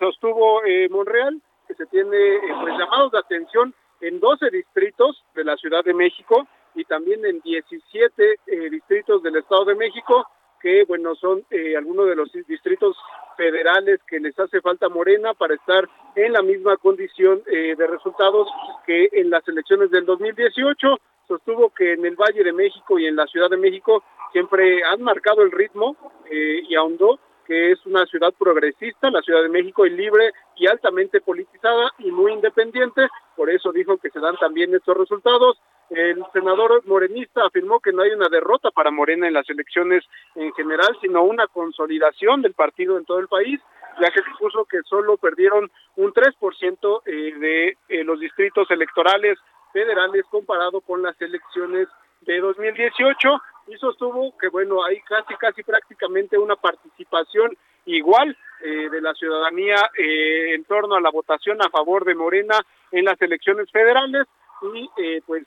Sostuvo 0.01 0.65
eh, 0.65 0.89
Monreal 0.89 1.41
que 1.69 1.75
se 1.75 1.87
tiene 1.87 2.17
eh, 2.17 2.41
pues, 2.61 2.77
llamados 2.77 3.13
de 3.13 3.19
atención 3.21 3.73
en 4.01 4.19
12 4.19 4.51
distritos 4.51 5.23
de 5.37 5.45
la 5.45 5.57
Ciudad 5.57 5.85
de 5.85 5.95
México 5.95 6.49
y 6.75 6.85
también 6.85 7.25
en 7.25 7.41
17 7.41 8.39
eh, 8.47 8.71
distritos 8.71 9.23
del 9.23 9.37
Estado 9.37 9.65
de 9.67 9.75
México, 9.75 10.27
que 10.61 10.85
bueno, 10.85 11.15
son 11.15 11.45
eh, 11.51 11.77
algunos 11.77 12.07
de 12.07 12.17
los 12.17 12.33
distritos 12.47 12.97
federales 13.37 14.01
que 14.07 14.19
les 14.19 14.39
hace 14.39 14.61
falta 14.61 14.89
Morena 14.89 15.35
para 15.35 15.55
estar 15.55 15.89
en 16.17 16.33
la 16.33 16.43
misma 16.43 16.77
condición 16.77 17.43
eh, 17.47 17.75
de 17.77 17.87
resultados 17.87 18.49
que 18.87 19.09
en 19.13 19.31
las 19.31 19.47
elecciones 19.47 19.91
del 19.91 20.07
2018. 20.07 20.99
Sostuvo 21.29 21.71
que 21.71 21.93
en 21.93 22.05
el 22.05 22.17
Valle 22.17 22.45
de 22.45 22.53
México 22.53 22.99
y 22.99 23.07
en 23.07 23.17
la 23.17 23.27
Ciudad 23.27 23.49
de 23.51 23.57
México 23.57 24.03
siempre 24.33 24.85
han 24.85 25.03
marcado 25.03 25.43
el 25.43 25.53
ritmo 25.53 25.97
y 26.31 26.75
ahondó 26.75 27.19
que 27.45 27.73
es 27.73 27.87
una 27.87 28.07
ciudad 28.07 28.33
progresista, 28.39 29.11
la 29.11 29.23
Ciudad 29.23 29.43
de 29.43 29.49
México, 29.49 29.87
y 29.87 29.91
libre 29.91 30.33
y 30.57 30.67
altamente 30.67 31.21
politizada 31.21 31.93
y 31.99 32.11
muy 32.11 32.33
independiente. 32.33 33.09
Por 33.37 33.51
eso 33.51 33.73
dijo 33.73 33.99
que 33.99 34.11
se 34.11 34.21
dan 34.21 34.37
también 34.37 34.75
estos 34.75 34.97
resultados. 34.97 35.59
El 35.95 36.25
senador 36.33 36.83
morenista 36.87 37.47
afirmó 37.47 37.81
que 37.81 37.93
no 37.93 38.03
hay 38.03 38.11
una 38.11 38.29
derrota 38.29 38.71
para 38.71 38.91
Morena 38.91 39.29
en 39.29 39.35
las 39.35 39.49
elecciones 39.49 40.05
en 40.35 40.53
general, 40.55 40.97
sino 41.01 41.23
una 41.23 41.47
consolidación 41.47 42.43
del 42.43 42.55
partido 42.55 42.99
en 42.99 43.05
todo 43.05 43.21
el 43.21 43.29
país, 43.29 43.61
ya 44.01 44.11
que 44.11 44.21
expuso 44.21 44.65
que 44.65 44.83
solo 44.83 45.17
perdieron 45.17 45.71
un 45.97 46.13
3% 46.13 47.03
eh, 47.07 47.35
de 47.39 47.79
eh, 47.89 48.05
los 48.05 48.19
distritos 48.19 48.71
electorales 48.71 49.39
federales 49.73 50.25
comparado 50.31 50.81
con 50.81 51.03
las 51.03 51.21
elecciones 51.21 51.89
de 52.23 52.41
2018 52.41 53.43
y 53.67 53.77
sostuvo 53.77 54.37
que 54.39 54.49
bueno 54.49 54.85
hay 54.85 55.01
casi 55.01 55.35
casi 55.35 55.63
prácticamente 55.63 56.39
una 56.39 56.57
participación 56.57 57.57
igual 57.87 58.37
eh, 58.63 58.89
de 58.91 59.01
la 59.01 59.15
ciudadanía 59.15 59.77
eh, 59.99 60.55
en 60.55 60.65
torno 60.65 60.95
a 60.95 61.01
la 61.01 61.11
votación 61.11 61.61
a 61.63 61.71
favor 61.71 62.05
de 62.05 62.15
Morena 62.15 62.59
en 62.93 63.05
las 63.05 63.21
elecciones 63.21 63.71
federales 63.71 64.27
y 64.75 64.89
eh, 64.97 65.21
pues 65.27 65.45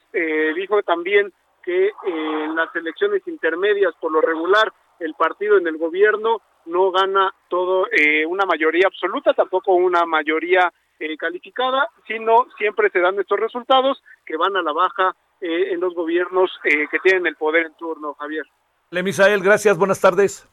dijo 0.56 0.82
también 0.84 1.32
que 1.64 1.92
en 2.06 2.56
las 2.56 2.74
elecciones 2.76 3.22
intermedias 3.28 3.94
por 4.00 4.12
lo 4.12 4.22
regular 4.22 4.72
el 5.00 5.14
partido 5.16 5.58
en 5.58 5.68
el 5.68 5.78
gobierno 5.78 6.42
no 6.66 6.92
gana 6.92 7.34
todo 7.50 7.88
una 8.28 8.46
mayoría 8.46 8.88
absoluta 8.88 9.34
tampoco 9.34 9.74
una 9.74 10.06
mayoría 10.06 10.72
calificada 11.18 11.90
sino 12.08 12.48
siempre 12.58 12.90
se 12.90 13.00
dan 13.00 13.20
estos 13.20 13.40
resultados 13.40 14.02
que 14.26 14.38
van 14.38 14.56
a 14.56 14.62
la 14.62 14.74
baja 14.74 15.16
eh, 15.40 15.72
en 15.72 15.80
los 15.80 15.94
gobiernos 15.94 16.50
eh, 16.64 16.88
que 16.90 16.98
tienen 17.00 17.28
el 17.28 17.36
poder 17.36 17.68
en 17.68 17.74
turno, 17.76 18.16
Javier. 18.16 18.44
Le 18.90 19.04
Misael, 19.04 19.44
gracias, 19.44 19.78
buenas 19.78 20.02
tardes. 20.02 20.48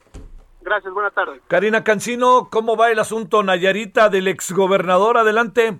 Gracias, 0.60 0.92
buenas 0.92 1.14
tardes. 1.14 1.40
Karina 1.48 1.82
Cancino, 1.84 2.48
¿cómo 2.50 2.76
va 2.76 2.90
el 2.90 2.98
asunto 2.98 3.42
Nayarita 3.42 4.10
del 4.10 4.28
exgobernador? 4.28 5.16
Adelante. 5.16 5.78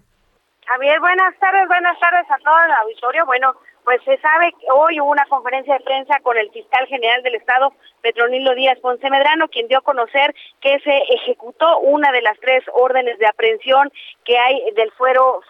Javier, 0.66 0.98
buenas 0.98 1.38
tardes, 1.38 1.68
buenas 1.68 1.98
tardes 1.98 2.30
a 2.30 2.38
todo 2.38 2.58
el 2.64 2.72
auditorio. 2.72 3.26
Bueno, 3.26 3.54
pues 3.84 4.02
se 4.02 4.16
sabe 4.18 4.50
que 4.58 4.66
hoy 4.72 4.98
hubo 4.98 5.10
una 5.10 5.26
conferencia 5.26 5.74
de 5.74 5.84
prensa 5.84 6.18
con 6.20 6.38
el 6.38 6.50
fiscal 6.52 6.86
general 6.86 7.22
del 7.22 7.34
Estado, 7.34 7.74
Petronilo 8.00 8.54
Díaz 8.54 8.78
Ponce 8.80 9.10
Medrano, 9.10 9.48
quien 9.48 9.68
dio 9.68 9.78
a 9.78 9.82
conocer 9.82 10.34
que 10.62 10.80
se 10.80 10.96
ejecutó 11.10 11.80
una 11.80 12.10
de 12.12 12.22
las 12.22 12.38
tres 12.40 12.64
órdenes 12.72 13.18
de 13.18 13.26
aprehensión 13.26 13.92
que 14.24 14.38
hay 14.38 14.70
del 14.74 14.90
fuero, 14.92 15.42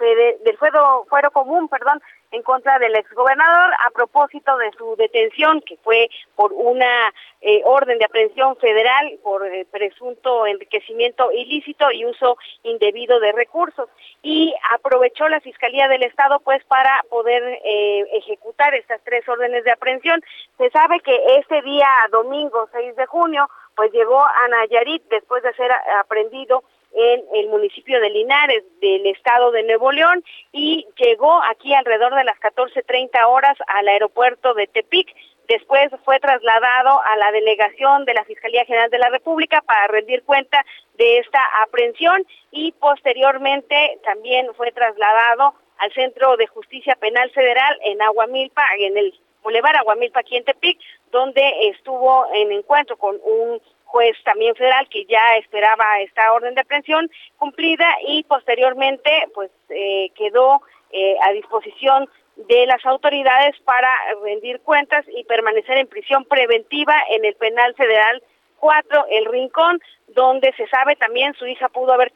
del 0.44 0.58
fuero, 0.58 1.06
fuero 1.08 1.30
común, 1.30 1.68
perdón, 1.68 2.02
en 2.34 2.42
contra 2.42 2.78
del 2.78 2.96
exgobernador 2.96 3.72
a 3.86 3.90
propósito 3.90 4.56
de 4.56 4.70
su 4.76 4.96
detención, 4.96 5.60
que 5.60 5.76
fue 5.78 6.08
por 6.34 6.52
una 6.52 7.12
eh, 7.40 7.62
orden 7.64 7.98
de 7.98 8.04
aprehensión 8.04 8.56
federal 8.56 9.18
por 9.22 9.46
eh, 9.46 9.66
presunto 9.70 10.46
enriquecimiento 10.46 11.30
ilícito 11.30 11.90
y 11.92 12.04
uso 12.04 12.36
indebido 12.64 13.20
de 13.20 13.32
recursos. 13.32 13.88
Y 14.22 14.54
aprovechó 14.72 15.28
la 15.28 15.40
Fiscalía 15.40 15.86
del 15.88 16.02
Estado 16.02 16.40
pues 16.40 16.64
para 16.64 17.04
poder 17.08 17.42
eh, 17.64 18.04
ejecutar 18.14 18.74
estas 18.74 19.00
tres 19.04 19.28
órdenes 19.28 19.62
de 19.64 19.70
aprehensión. 19.70 20.20
Se 20.58 20.70
sabe 20.70 21.00
que 21.00 21.16
este 21.38 21.62
día 21.62 21.88
domingo 22.10 22.68
6 22.72 22.96
de 22.96 23.06
junio 23.06 23.48
pues 23.76 23.92
llegó 23.92 24.20
a 24.20 24.48
Nayarit 24.48 25.02
después 25.08 25.42
de 25.42 25.52
ser 25.54 25.70
aprendido 26.00 26.62
en 26.94 27.24
el 27.34 27.48
municipio 27.48 28.00
de 28.00 28.10
Linares 28.10 28.62
del 28.80 29.06
estado 29.06 29.50
de 29.50 29.64
Nuevo 29.64 29.90
León 29.90 30.24
y 30.52 30.86
llegó 30.96 31.42
aquí 31.50 31.74
alrededor 31.74 32.14
de 32.14 32.24
las 32.24 32.38
14.30 32.38 33.26
horas 33.26 33.56
al 33.66 33.88
aeropuerto 33.88 34.54
de 34.54 34.68
Tepic. 34.68 35.14
Después 35.48 35.90
fue 36.04 36.20
trasladado 36.20 37.02
a 37.02 37.16
la 37.16 37.32
delegación 37.32 38.04
de 38.04 38.14
la 38.14 38.24
Fiscalía 38.24 38.64
General 38.64 38.90
de 38.90 38.98
la 38.98 39.10
República 39.10 39.60
para 39.62 39.88
rendir 39.88 40.22
cuenta 40.22 40.64
de 40.96 41.18
esta 41.18 41.40
aprehensión 41.62 42.24
y 42.50 42.72
posteriormente 42.72 43.98
también 44.04 44.46
fue 44.54 44.70
trasladado 44.72 45.54
al 45.78 45.92
Centro 45.92 46.36
de 46.36 46.46
Justicia 46.46 46.96
Penal 46.96 47.30
Federal 47.32 47.78
en 47.82 48.00
Aguamilpa, 48.00 48.62
en 48.78 48.96
el 48.96 49.14
Boulevard 49.42 49.76
Aguamilpa 49.76 50.20
aquí 50.20 50.36
en 50.36 50.44
Tepic, 50.44 50.78
donde 51.10 51.68
estuvo 51.68 52.26
en 52.34 52.52
encuentro 52.52 52.96
con 52.96 53.16
un 53.22 53.60
juez 53.94 54.16
también 54.24 54.56
federal 54.56 54.88
que 54.88 55.04
ya 55.04 55.36
esperaba 55.36 56.00
esta 56.00 56.32
orden 56.32 56.56
de 56.56 56.62
aprehensión 56.62 57.08
cumplida 57.38 57.86
y 58.08 58.24
posteriormente 58.24 59.10
pues 59.32 59.52
eh, 59.68 60.10
quedó 60.16 60.62
eh, 60.90 61.16
a 61.22 61.32
disposición 61.32 62.08
de 62.34 62.66
las 62.66 62.84
autoridades 62.84 63.54
para 63.64 63.88
rendir 64.24 64.60
cuentas 64.62 65.04
y 65.16 65.22
permanecer 65.22 65.78
en 65.78 65.86
prisión 65.86 66.24
preventiva 66.24 66.96
en 67.10 67.24
el 67.24 67.36
penal 67.36 67.72
federal 67.76 68.20
4 68.58 69.06
El 69.10 69.26
Rincón, 69.26 69.80
donde 70.08 70.52
se 70.56 70.66
sabe 70.66 70.96
también 70.96 71.32
su 71.34 71.46
hija 71.46 71.68
pudo 71.68 71.92
haber 71.92 72.10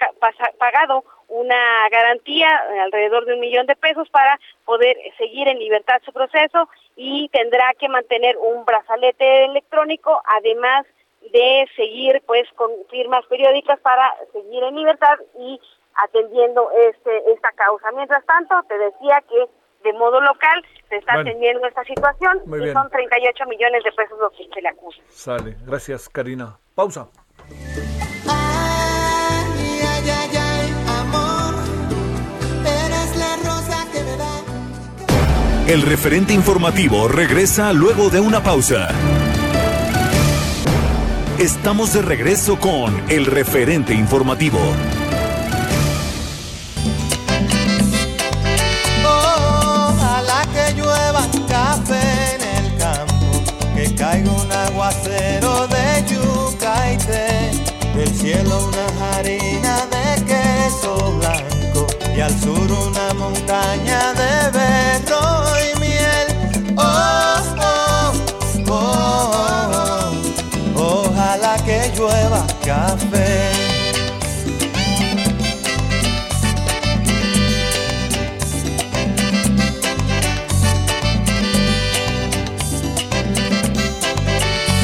pagado 0.59 1.05
una 1.29 1.89
garantía 1.91 2.49
alrededor 2.83 3.25
de 3.25 3.35
un 3.35 3.41
millón 3.41 3.67
de 3.67 3.77
pesos 3.77 4.09
para 4.09 4.41
poder 4.65 4.97
seguir 5.17 5.47
en 5.47 5.61
libertad 5.61 6.01
su 6.05 6.13
proceso 6.13 6.69
y 6.97 7.29
tendrá 7.29 7.73
que 7.79 7.89
mantener 7.89 8.37
un 8.37 8.65
brazalete 8.65 9.45
electrónico, 9.45 10.21
además 10.25 10.85
de 11.33 11.67
seguir 11.77 12.23
pues 12.27 12.49
con 12.55 12.71
firmas 12.91 13.25
periódicas 13.27 13.79
para 13.81 14.15
seguir 14.33 14.63
en 14.63 14.77
libertad 14.77 15.19
y 15.39 15.61
atendiendo 15.95 16.71
este 16.91 17.33
esta 17.33 17.53
causa. 17.53 17.91
Mientras 17.93 18.25
tanto, 18.27 18.55
te 18.69 18.79
decía 18.79 19.23
que 19.29 19.47
de 19.85 19.93
modo 19.93 20.21
local 20.21 20.65
se 20.89 20.97
está 20.97 21.21
atendiendo 21.21 21.67
esta 21.67 21.85
situación 21.85 22.41
y 22.47 22.73
son 22.73 22.91
38 22.91 23.47
millones 23.47 23.85
de 23.85 23.93
pesos 23.93 24.19
lo 24.19 24.31
que 24.31 24.49
se 24.53 24.61
le 24.61 24.69
acusa. 24.69 25.01
Sale, 25.09 25.57
gracias 25.67 26.09
Karina. 26.09 26.59
Pausa. 26.75 27.09
El 35.69 35.83
referente 35.83 36.33
informativo 36.33 37.09
regresa 37.09 37.75
luego 37.75 38.09
de 38.09 38.21
una 38.21 38.43
pausa. 38.43 38.89
Estamos 41.39 41.93
de 41.93 42.03
regreso 42.03 42.59
con 42.59 43.01
el 43.09 43.25
referente 43.25 43.95
informativo. 43.95 44.59
Ojalá 49.07 50.43
que 50.53 50.75
llueva 50.75 51.25
café 51.47 52.35
en 52.35 52.43
el 52.43 52.77
campo, 52.77 53.45
que 53.77 53.95
caiga 53.95 54.33
un 54.33 54.51
aguacero 54.51 55.69
de 55.69 56.05
yuca 56.09 56.93
y 56.93 56.99
té, 56.99 57.53
del 57.95 58.09
cielo 58.17 58.67
una 58.67 59.17
harina 59.17 59.87
de 59.95 60.25
queso 60.25 61.19
blanco 61.19 61.87
y 62.17 62.21
al 62.21 62.37
sur 62.41 62.69
una 62.89 63.15
montaña 63.15 64.13
de 64.15 64.28
café. 72.69 73.51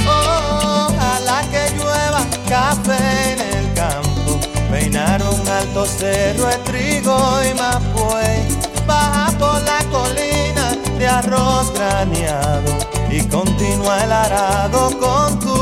Ojalá 0.09 1.43
que 1.53 1.77
llueva 1.77 2.23
café 2.49 3.33
en 3.33 3.41
el 3.41 3.75
campo, 3.75 4.41
peinar 4.71 5.23
un 5.23 5.47
alto 5.47 5.85
cerro 5.85 6.47
de 6.47 6.57
trigo 6.65 7.19
y 7.43 7.53
mapuey, 7.53 8.49
baja 8.87 9.31
por 9.39 9.61
la 9.63 9.81
colina 9.93 10.75
de 10.99 11.07
arroz 11.07 11.71
graneado 11.75 12.73
y 13.11 13.21
continúa 13.29 14.05
el 14.05 14.13
arado 14.13 14.99
con 14.99 15.39
tu 15.39 15.54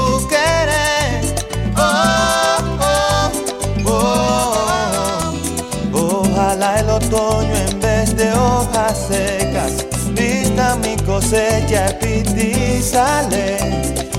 hojas 8.63 9.09
secas 9.09 9.87
vista 10.15 10.77
mi 10.77 10.97
cosecha 11.05 11.99
y 12.01 12.83
sale. 12.83 13.59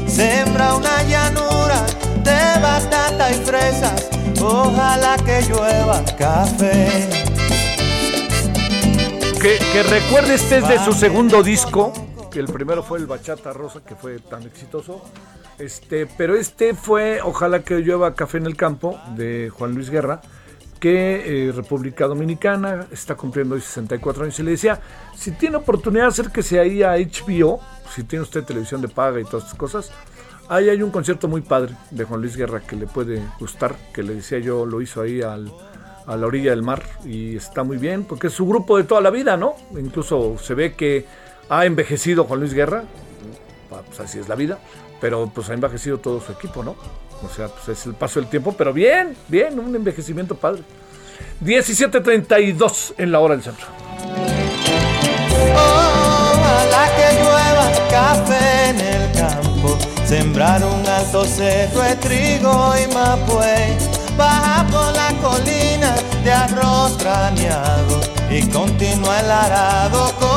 Sembra 0.07 0.75
una 0.75 1.03
llanura 1.03 1.85
de 2.23 2.61
batata 2.61 3.31
y 3.31 3.35
fresas. 3.35 4.09
Ojalá 4.41 5.15
que 5.17 5.41
llueva 5.43 6.03
café. 6.17 7.09
Que, 9.41 9.57
que 9.73 9.83
recuerde 9.83 10.35
este 10.35 10.59
es 10.59 10.67
de 10.67 10.79
su 10.79 10.93
segundo 10.93 11.43
disco, 11.43 11.91
que 12.31 12.39
el 12.39 12.45
primero 12.45 12.81
fue 12.81 12.99
el 12.99 13.07
Bachata 13.07 13.51
Rosa, 13.51 13.81
que 13.85 13.95
fue 13.95 14.19
tan 14.19 14.43
exitoso. 14.43 15.03
Este, 15.59 16.07
pero 16.07 16.35
este 16.35 16.73
fue 16.73 17.19
Ojalá 17.23 17.59
que 17.61 17.75
llueva 17.75 18.15
café 18.15 18.37
en 18.37 18.47
el 18.47 18.55
campo, 18.55 18.99
de 19.15 19.51
Juan 19.53 19.75
Luis 19.75 19.89
Guerra, 19.89 20.21
que 20.83 21.47
eh, 21.47 21.51
República 21.53 22.07
Dominicana 22.07 22.87
está 22.91 23.15
cumpliendo 23.15 23.55
hoy 23.55 23.61
64 23.61 24.23
años. 24.23 24.37
Y 24.37 24.43
le 24.43 24.51
decía, 24.51 24.81
si 25.15 25.31
tiene 25.31 25.55
oportunidad, 25.55 26.07
acérquese 26.07 26.59
ahí 26.59 26.83
a 26.83 26.97
HBO, 26.97 27.61
si 27.89 28.03
tiene 28.03 28.23
usted 28.23 28.43
televisión 28.43 28.81
de 28.81 28.89
paga 28.89 29.21
y 29.21 29.23
todas 29.23 29.45
estas 29.45 29.57
cosas. 29.57 29.91
Ahí 30.49 30.67
hay 30.67 30.81
un 30.81 30.91
concierto 30.91 31.29
muy 31.29 31.39
padre 31.39 31.73
de 31.89 32.03
Juan 32.03 32.19
Luis 32.19 32.35
Guerra 32.35 32.59
que 32.59 32.75
le 32.75 32.85
puede 32.85 33.21
gustar, 33.39 33.77
que 33.93 34.03
le 34.03 34.15
decía 34.15 34.39
yo, 34.39 34.65
lo 34.65 34.81
hizo 34.81 35.01
ahí 35.01 35.21
al, 35.21 35.53
a 36.05 36.17
la 36.17 36.27
orilla 36.27 36.49
del 36.49 36.63
mar 36.63 36.83
y 37.05 37.37
está 37.37 37.63
muy 37.63 37.77
bien, 37.77 38.03
porque 38.03 38.27
es 38.27 38.33
su 38.33 38.45
grupo 38.45 38.75
de 38.75 38.83
toda 38.83 38.99
la 38.99 39.09
vida, 39.09 39.37
¿no? 39.37 39.55
Incluso 39.79 40.37
se 40.37 40.53
ve 40.53 40.73
que 40.73 41.05
ha 41.47 41.65
envejecido 41.65 42.25
Juan 42.25 42.41
Luis 42.41 42.53
Guerra, 42.53 42.83
pues 43.69 44.01
así 44.01 44.19
es 44.19 44.27
la 44.27 44.35
vida, 44.35 44.59
pero 44.99 45.31
pues 45.33 45.49
ha 45.49 45.53
envejecido 45.53 45.99
todo 45.99 46.19
su 46.19 46.33
equipo, 46.33 46.61
¿no? 46.61 46.75
O 47.23 47.29
sea, 47.29 47.47
pues 47.47 47.77
es 47.77 47.85
el 47.85 47.93
paso 47.93 48.19
del 48.19 48.29
tiempo, 48.29 48.53
pero 48.53 48.73
bien, 48.73 49.15
bien, 49.27 49.59
un 49.59 49.75
envejecimiento 49.75 50.35
padre. 50.35 50.63
17.32 51.43 52.93
en 52.97 53.11
la 53.11 53.19
hora 53.19 53.35
del 53.35 53.43
centro. 53.43 53.67
Ojalá 55.55 56.89
que 56.95 57.21
llueva 57.21 57.53
café 57.89 58.69
en 58.69 58.79
el 58.79 59.11
campo, 59.11 59.77
sembrar 60.05 60.63
un 60.63 60.87
alto 60.87 61.25
cerro 61.25 61.81
de 61.81 61.95
trigo 61.97 62.73
y 62.77 62.93
mapuey, 62.93 63.77
baja 64.17 64.65
por 64.67 64.93
la 64.93 65.13
colina 65.21 65.95
de 66.23 66.31
arroz 66.31 66.97
graneado 66.97 68.01
y 68.29 68.47
continúa 68.49 69.19
el 69.19 69.31
arado 69.31 70.11
con 70.19 70.32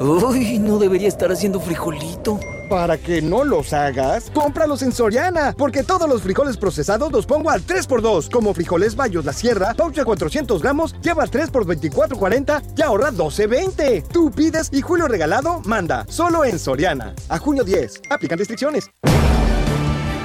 Uy, 0.00 0.58
no 0.58 0.78
debería 0.78 1.08
estar 1.08 1.30
haciendo 1.30 1.60
frijolito. 1.60 2.40
Para 2.68 2.96
que 2.96 3.22
no 3.22 3.44
los 3.44 3.72
hagas, 3.72 4.30
cómpralos 4.32 4.82
en 4.82 4.90
Soriana, 4.92 5.54
porque 5.56 5.82
todos 5.82 6.08
los 6.08 6.22
frijoles 6.22 6.56
procesados 6.56 7.12
los 7.12 7.26
pongo 7.26 7.50
al 7.50 7.64
3x2, 7.64 8.30
como 8.30 8.54
frijoles 8.54 8.96
Bayos 8.96 9.24
La 9.24 9.32
Sierra, 9.32 9.74
pouch 9.74 9.94
de 9.94 10.04
400 10.04 10.62
gramos, 10.62 10.94
lleva 11.00 11.26
3 11.26 11.50
por 11.50 11.66
24.40 11.66 12.62
y 12.76 12.82
ahorra 12.82 13.12
12.20. 13.12 14.08
Tú 14.08 14.30
pides 14.30 14.70
y 14.72 14.80
Julio 14.80 15.06
Regalado 15.06 15.60
manda, 15.64 16.06
solo 16.08 16.44
en 16.44 16.58
Soriana. 16.58 17.14
A 17.28 17.38
junio 17.38 17.64
10, 17.64 18.02
aplican 18.10 18.38
restricciones. 18.38 18.90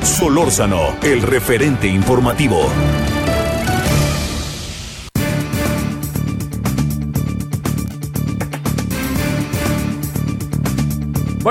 Solórzano, 0.02 0.96
el 1.04 1.22
referente 1.22 1.88
informativo. 1.88 2.62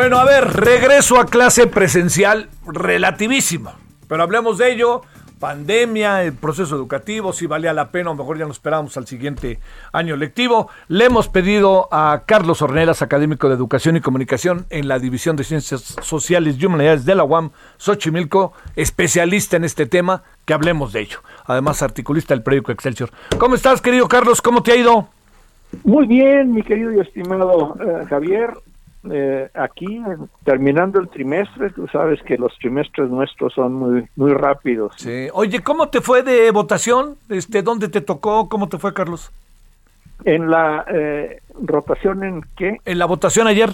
Bueno, 0.01 0.19
a 0.19 0.25
ver, 0.25 0.45
regreso 0.45 1.19
a 1.19 1.27
clase 1.27 1.67
presencial 1.67 2.49
relativísima. 2.65 3.75
Pero 4.07 4.23
hablemos 4.23 4.57
de 4.57 4.73
ello 4.73 5.03
pandemia, 5.41 6.23
el 6.23 6.35
proceso 6.35 6.77
educativo, 6.77 7.33
si 7.33 7.49
valía 7.49 7.73
la 7.73 7.91
pena, 7.91 8.13
o 8.13 8.15
mejor 8.15 8.39
ya 8.39 8.47
nos 8.47 8.59
esperamos 8.59 8.97
al 8.97 9.09
siguiente 9.09 9.59
año 9.93 10.15
lectivo. 10.15 10.69
Le 10.87 11.07
hemos 11.07 11.29
pedido 11.29 11.89
a 11.91 12.23
Carlos 12.27 12.63
Ornelas, 12.63 13.03
académico 13.03 13.49
de 13.49 13.57
Educación 13.57 13.97
y 13.97 14.01
Comunicación 14.01 14.67
en 14.71 14.87
la 14.87 15.01
División 15.01 15.35
de 15.35 15.43
Ciencias 15.43 15.97
Sociales 16.01 16.55
y 16.61 16.67
Humanidades 16.67 17.05
de 17.05 17.17
la 17.17 17.25
UAM, 17.25 17.51
Xochimilco, 17.79 18.53
especialista 18.77 19.57
en 19.57 19.65
este 19.65 19.87
tema, 19.87 20.23
que 20.45 20.55
hablemos 20.55 20.93
de 20.93 21.01
ello. 21.01 21.19
Además, 21.45 21.83
articulista 21.83 22.35
del 22.35 22.45
periódico 22.45 22.71
Excelsior. 22.71 23.11
¿Cómo 23.37 23.57
estás, 23.57 23.81
querido 23.81 24.07
Carlos? 24.07 24.41
¿Cómo 24.43 24.63
te 24.63 24.71
ha 24.71 24.77
ido? 24.77 25.09
Muy 25.83 26.07
bien, 26.07 26.53
mi 26.53 26.63
querido 26.63 26.93
y 26.93 27.01
estimado 27.01 27.77
eh, 27.81 28.07
Javier. 28.09 28.55
Eh, 29.11 29.49
aquí 29.55 30.03
terminando 30.45 30.99
el 31.01 31.09
trimestre, 31.09 31.71
tú 31.71 31.87
sabes 31.89 32.21
que 32.23 32.37
los 32.37 32.53
trimestres 32.59 33.09
nuestros 33.09 33.55
son 33.55 33.75
muy 33.75 34.07
muy 34.17 34.33
rápidos. 34.33 34.93
Sí. 34.97 35.29
Oye, 35.33 35.61
¿cómo 35.63 35.89
te 35.89 36.01
fue 36.01 36.23
de 36.23 36.51
votación? 36.51 37.17
Este, 37.29 37.63
¿dónde 37.63 37.89
te 37.89 38.01
tocó? 38.01 38.49
¿Cómo 38.49 38.69
te 38.69 38.77
fue, 38.79 38.93
Carlos? 38.93 39.31
En 40.25 40.51
la 40.51 40.85
eh, 40.89 41.41
rotación 41.63 42.25
en 42.25 42.43
qué? 42.57 42.79
En 42.85 42.99
la 42.99 43.07
votación 43.07 43.47
ayer. 43.47 43.71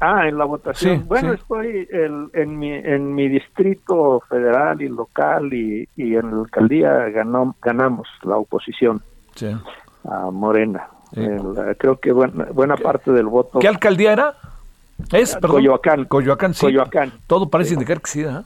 Ah, 0.00 0.26
en 0.26 0.36
la 0.36 0.44
votación. 0.44 0.98
Sí, 0.98 1.04
bueno, 1.06 1.32
sí. 1.32 1.38
estoy 1.40 1.88
el- 1.92 2.28
en 2.32 2.58
mi 2.58 2.72
en 2.72 3.14
mi 3.14 3.28
distrito 3.28 4.20
federal 4.28 4.82
y 4.82 4.88
local 4.88 5.54
y, 5.54 5.88
y 5.96 6.16
en 6.16 6.32
la 6.32 6.42
alcaldía 6.42 6.90
ganó, 7.10 7.54
ganamos 7.62 8.08
la 8.24 8.36
oposición 8.36 9.00
Sí. 9.36 9.46
a 10.10 10.30
Morena. 10.32 10.88
El, 11.16 11.76
creo 11.78 11.98
que 11.98 12.12
buena, 12.12 12.44
buena 12.52 12.76
parte 12.76 13.12
del 13.12 13.26
voto. 13.26 13.58
¿Qué 13.58 13.68
alcaldía 13.68 14.12
era? 14.12 14.34
Es, 15.12 15.34
perdón. 15.34 15.50
Coyoacán. 15.52 16.04
Coyoacán, 16.06 16.54
sí. 16.54 16.60
Coyoacán. 16.66 17.12
Todo 17.26 17.48
parece 17.48 17.74
indicar 17.74 18.00
que 18.00 18.10
sí, 18.10 18.20
¿eh? 18.22 18.40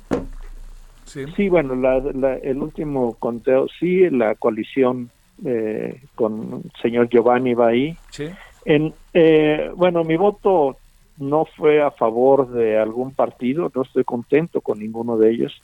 Sí. 1.04 1.24
Sí, 1.36 1.48
bueno, 1.48 1.74
la- 1.74 2.00
la- 2.14 2.36
el 2.36 2.58
último 2.58 3.14
conteo, 3.18 3.66
sí, 3.80 4.10
la 4.10 4.34
coalición 4.34 5.10
eh, 5.44 6.02
con 6.16 6.62
el 6.64 6.72
señor 6.82 7.08
Giovanni 7.08 7.54
va 7.54 7.68
ahí. 7.68 7.96
Sí. 8.10 8.26
En, 8.64 8.92
eh, 9.14 9.70
bueno, 9.76 10.02
mi 10.04 10.16
voto 10.16 10.76
no 11.18 11.44
fue 11.56 11.80
a 11.80 11.90
favor 11.92 12.48
de 12.50 12.76
algún 12.78 13.12
partido, 13.14 13.70
no 13.74 13.82
estoy 13.82 14.02
contento 14.04 14.60
con 14.60 14.78
ninguno 14.80 15.16
de 15.16 15.30
ellos, 15.30 15.62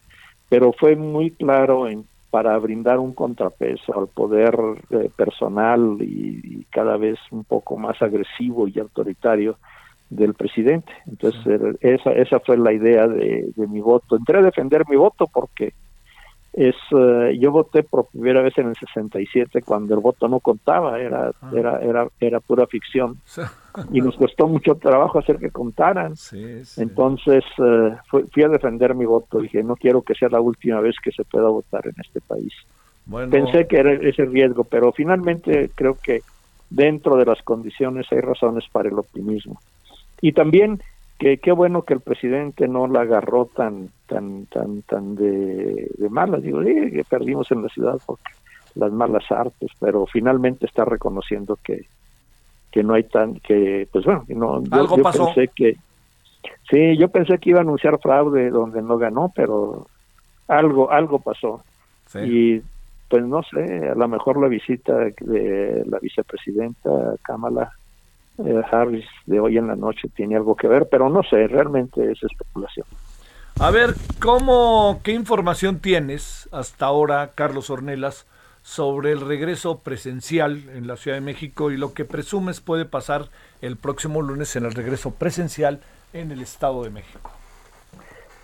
pero 0.48 0.72
fue 0.72 0.94
muy 0.96 1.30
claro 1.32 1.88
en, 1.88 2.04
para 2.34 2.58
brindar 2.58 2.98
un 2.98 3.12
contrapeso 3.12 3.96
al 3.96 4.08
poder 4.08 4.58
eh, 4.90 5.08
personal 5.14 5.98
y, 6.00 6.40
y 6.42 6.64
cada 6.68 6.96
vez 6.96 7.16
un 7.30 7.44
poco 7.44 7.76
más 7.76 8.02
agresivo 8.02 8.66
y 8.66 8.76
autoritario 8.80 9.56
del 10.10 10.34
presidente. 10.34 10.92
Entonces, 11.06 11.60
esa, 11.80 12.10
esa 12.10 12.40
fue 12.40 12.58
la 12.58 12.72
idea 12.72 13.06
de, 13.06 13.52
de 13.54 13.66
mi 13.68 13.80
voto. 13.80 14.16
Entré 14.16 14.38
a 14.38 14.42
defender 14.42 14.82
mi 14.88 14.96
voto 14.96 15.28
porque 15.32 15.74
es 16.54 16.76
eh, 16.96 17.36
yo 17.40 17.50
voté 17.50 17.82
por 17.82 18.06
primera 18.06 18.40
vez 18.40 18.56
en 18.58 18.68
el 18.68 18.76
67 18.76 19.62
cuando 19.62 19.94
el 19.94 20.00
voto 20.00 20.28
no 20.28 20.38
contaba, 20.38 21.00
era 21.00 21.32
era 21.52 21.80
era 21.80 22.06
era 22.20 22.40
pura 22.40 22.66
ficción 22.66 23.18
y 23.90 24.00
nos 24.00 24.16
costó 24.16 24.46
mucho 24.46 24.76
trabajo 24.76 25.18
hacer 25.18 25.38
que 25.38 25.50
contaran. 25.50 26.14
Entonces 26.76 27.44
eh, 27.58 27.96
fui, 28.08 28.22
fui 28.32 28.44
a 28.44 28.48
defender 28.48 28.94
mi 28.94 29.04
voto, 29.04 29.40
dije, 29.40 29.64
no 29.64 29.74
quiero 29.74 30.02
que 30.02 30.14
sea 30.14 30.28
la 30.28 30.40
última 30.40 30.80
vez 30.80 30.94
que 31.02 31.10
se 31.10 31.24
pueda 31.24 31.48
votar 31.48 31.86
en 31.86 31.94
este 32.00 32.20
país. 32.20 32.52
Bueno, 33.06 33.30
Pensé 33.30 33.66
que 33.66 33.78
era 33.78 33.92
ese 33.92 34.24
riesgo, 34.24 34.62
pero 34.62 34.92
finalmente 34.92 35.70
creo 35.74 35.98
que 36.00 36.22
dentro 36.70 37.16
de 37.16 37.26
las 37.26 37.42
condiciones 37.42 38.06
hay 38.12 38.20
razones 38.20 38.64
para 38.70 38.88
el 38.88 38.98
optimismo. 38.98 39.60
Y 40.20 40.32
también 40.32 40.80
que 41.24 41.38
qué 41.38 41.52
bueno 41.52 41.82
que 41.84 41.94
el 41.94 42.00
presidente 42.00 42.68
no 42.68 42.86
la 42.86 43.00
agarró 43.00 43.46
tan 43.46 43.88
tan 44.06 44.44
tan 44.46 44.82
tan 44.82 45.14
de, 45.14 45.88
de 45.96 46.08
malas. 46.10 46.42
Digo, 46.42 46.60
que 46.60 47.02
perdimos 47.08 47.50
en 47.50 47.62
la 47.62 47.68
ciudad 47.70 47.98
porque 48.04 48.22
las 48.74 48.92
malas 48.92 49.24
artes, 49.30 49.70
pero 49.78 50.04
finalmente 50.06 50.66
está 50.66 50.84
reconociendo 50.84 51.58
que 51.64 51.86
que 52.70 52.82
no 52.82 52.92
hay 52.92 53.04
tan 53.04 53.36
que 53.40 53.88
pues 53.90 54.04
bueno, 54.04 54.24
no 54.28 54.62
yo- 54.64 54.96
yo 54.96 55.02
pasó. 55.02 55.26
pensé 55.26 55.48
que 55.56 55.76
sí, 56.70 56.96
yo 56.98 57.08
pensé 57.08 57.38
que 57.38 57.50
iba 57.50 57.60
a 57.60 57.62
anunciar 57.62 57.98
fraude 58.00 58.50
donde 58.50 58.82
no 58.82 58.98
ganó, 58.98 59.32
pero 59.34 59.86
algo 60.48 60.90
algo 60.90 61.20
pasó. 61.20 61.64
Sí. 62.06 62.18
Y 62.22 62.62
pues 63.08 63.24
no 63.24 63.42
sé, 63.44 63.88
a 63.88 63.94
lo 63.94 64.08
mejor 64.08 64.40
la 64.42 64.48
visita 64.48 64.94
de 65.20 65.84
la 65.86 65.98
vicepresidenta 66.00 66.90
Kamala 67.22 67.70
eh, 68.38 68.62
Harris 68.70 69.06
de 69.26 69.40
hoy 69.40 69.58
en 69.58 69.68
la 69.68 69.76
noche 69.76 70.08
tiene 70.14 70.36
algo 70.36 70.56
que 70.56 70.68
ver, 70.68 70.88
pero 70.90 71.08
no 71.08 71.22
sé, 71.22 71.46
realmente 71.46 72.10
es 72.10 72.22
especulación. 72.22 72.86
A 73.60 73.70
ver, 73.70 73.94
¿cómo, 74.20 75.00
qué 75.04 75.12
información 75.12 75.78
tienes 75.78 76.48
hasta 76.52 76.86
ahora, 76.86 77.32
Carlos 77.34 77.70
Ornelas, 77.70 78.26
sobre 78.62 79.12
el 79.12 79.20
regreso 79.20 79.80
presencial 79.80 80.62
en 80.74 80.86
la 80.86 80.96
Ciudad 80.96 81.18
de 81.18 81.20
México 81.20 81.70
y 81.70 81.76
lo 81.76 81.92
que 81.92 82.04
presumes 82.04 82.60
puede 82.60 82.86
pasar 82.86 83.26
el 83.60 83.76
próximo 83.76 84.22
lunes 84.22 84.56
en 84.56 84.64
el 84.64 84.72
regreso 84.72 85.14
presencial 85.14 85.80
en 86.12 86.32
el 86.32 86.40
Estado 86.40 86.82
de 86.82 86.90
México? 86.90 87.30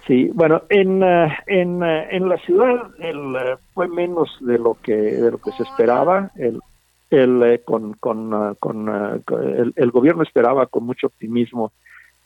Sí, 0.07 0.31
bueno, 0.35 0.63
en, 0.69 1.03
eh, 1.03 1.39
en, 1.47 1.83
eh, 1.83 2.09
en 2.11 2.29
la 2.29 2.37
ciudad 2.39 2.91
el, 2.99 3.37
eh, 3.37 3.57
fue 3.75 3.89
menos 3.89 4.29
de 4.41 4.59
lo 4.59 4.77
que 4.83 4.95
de 4.95 5.31
lo 5.31 5.39
que 5.39 5.53
se 5.53 5.63
esperaba. 5.63 6.31
El, 6.37 6.61
el, 7.11 7.43
eh, 7.43 7.61
con, 7.65 7.95
con, 7.95 8.55
con- 8.61 8.89
el, 8.89 9.73
el 9.77 9.91
gobierno 9.91 10.23
esperaba 10.23 10.67
con 10.67 10.85
mucho 10.85 11.09
optimismo 11.09 11.73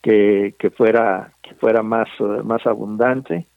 que, 0.01 0.53
que 0.59 0.69
fuera 0.69 1.31
que 1.41 1.53
fuera 1.55 1.81
más 1.83 2.07
eh, 2.19 2.41
más 2.43 2.65
abundante. 2.67 3.47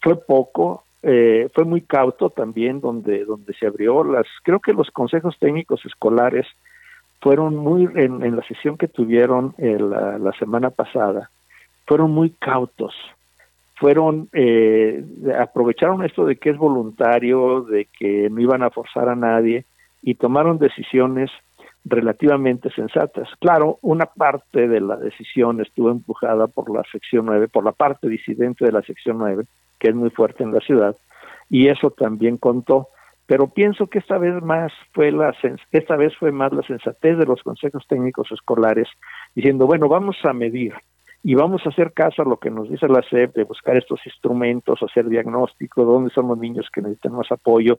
Fue 0.00 0.16
poco, 0.16 0.84
eh, 1.02 1.48
fue 1.54 1.64
muy 1.64 1.80
cauto 1.82 2.30
también 2.30 2.80
donde 2.80 3.24
donde 3.24 3.52
se 3.54 3.66
abrió 3.66 4.04
las. 4.04 4.26
Creo 4.42 4.60
que 4.60 4.72
los 4.72 4.90
consejos 4.90 5.36
técnicos 5.38 5.84
escolares 5.84 6.46
fueron 7.20 7.56
muy 7.56 7.84
en, 7.96 8.24
en 8.24 8.36
la 8.36 8.42
sesión 8.44 8.78
que 8.78 8.88
tuvieron 8.88 9.54
eh, 9.58 9.78
la, 9.78 10.18
la 10.18 10.32
semana 10.32 10.70
pasada 10.70 11.30
fueron 11.86 12.12
muy 12.12 12.30
cautos 12.30 12.94
fueron 13.76 14.28
eh, 14.32 15.04
aprovecharon 15.38 16.04
esto 16.04 16.24
de 16.24 16.36
que 16.36 16.50
es 16.50 16.56
voluntario 16.56 17.62
de 17.62 17.86
que 17.98 18.28
no 18.30 18.40
iban 18.40 18.62
a 18.62 18.70
forzar 18.70 19.08
a 19.08 19.16
nadie 19.16 19.64
y 20.02 20.14
tomaron 20.14 20.58
decisiones 20.58 21.30
relativamente 21.84 22.70
sensatas. 22.70 23.28
Claro, 23.38 23.78
una 23.82 24.06
parte 24.06 24.68
de 24.68 24.80
la 24.80 24.96
decisión 24.96 25.60
estuvo 25.60 25.90
empujada 25.90 26.46
por 26.46 26.74
la 26.74 26.82
sección 26.90 27.26
9, 27.26 27.48
por 27.48 27.64
la 27.64 27.72
parte 27.72 28.08
disidente 28.08 28.64
de 28.64 28.72
la 28.72 28.82
sección 28.82 29.18
9, 29.18 29.44
que 29.78 29.88
es 29.88 29.94
muy 29.94 30.10
fuerte 30.10 30.42
en 30.42 30.52
la 30.52 30.60
ciudad, 30.60 30.96
y 31.48 31.68
eso 31.68 31.90
también 31.90 32.36
contó. 32.36 32.88
Pero 33.26 33.48
pienso 33.48 33.86
que 33.86 34.00
esta 34.00 34.18
vez 34.18 34.42
más 34.42 34.72
fue 34.92 35.12
la 35.12 35.34
esta 35.70 35.96
vez 35.96 36.16
fue 36.16 36.32
más 36.32 36.52
la 36.52 36.62
sensatez 36.62 37.16
de 37.16 37.26
los 37.26 37.42
consejos 37.42 37.86
técnicos 37.86 38.30
escolares 38.32 38.88
diciendo, 39.36 39.66
bueno, 39.66 39.88
vamos 39.88 40.16
a 40.24 40.32
medir 40.32 40.74
y 41.22 41.34
vamos 41.34 41.62
a 41.64 41.68
hacer 41.68 41.92
caso 41.92 42.22
a 42.22 42.24
lo 42.24 42.38
que 42.38 42.50
nos 42.50 42.68
dice 42.68 42.88
la 42.88 43.02
SEP 43.02 43.34
de 43.34 43.44
buscar 43.44 43.76
estos 43.76 44.00
instrumentos, 44.06 44.82
hacer 44.82 45.08
diagnóstico, 45.08 45.84
dónde 45.84 46.10
son 46.10 46.28
los 46.28 46.38
niños 46.38 46.68
que 46.72 46.80
necesitan 46.80 47.12
más 47.12 47.30
apoyo. 47.30 47.78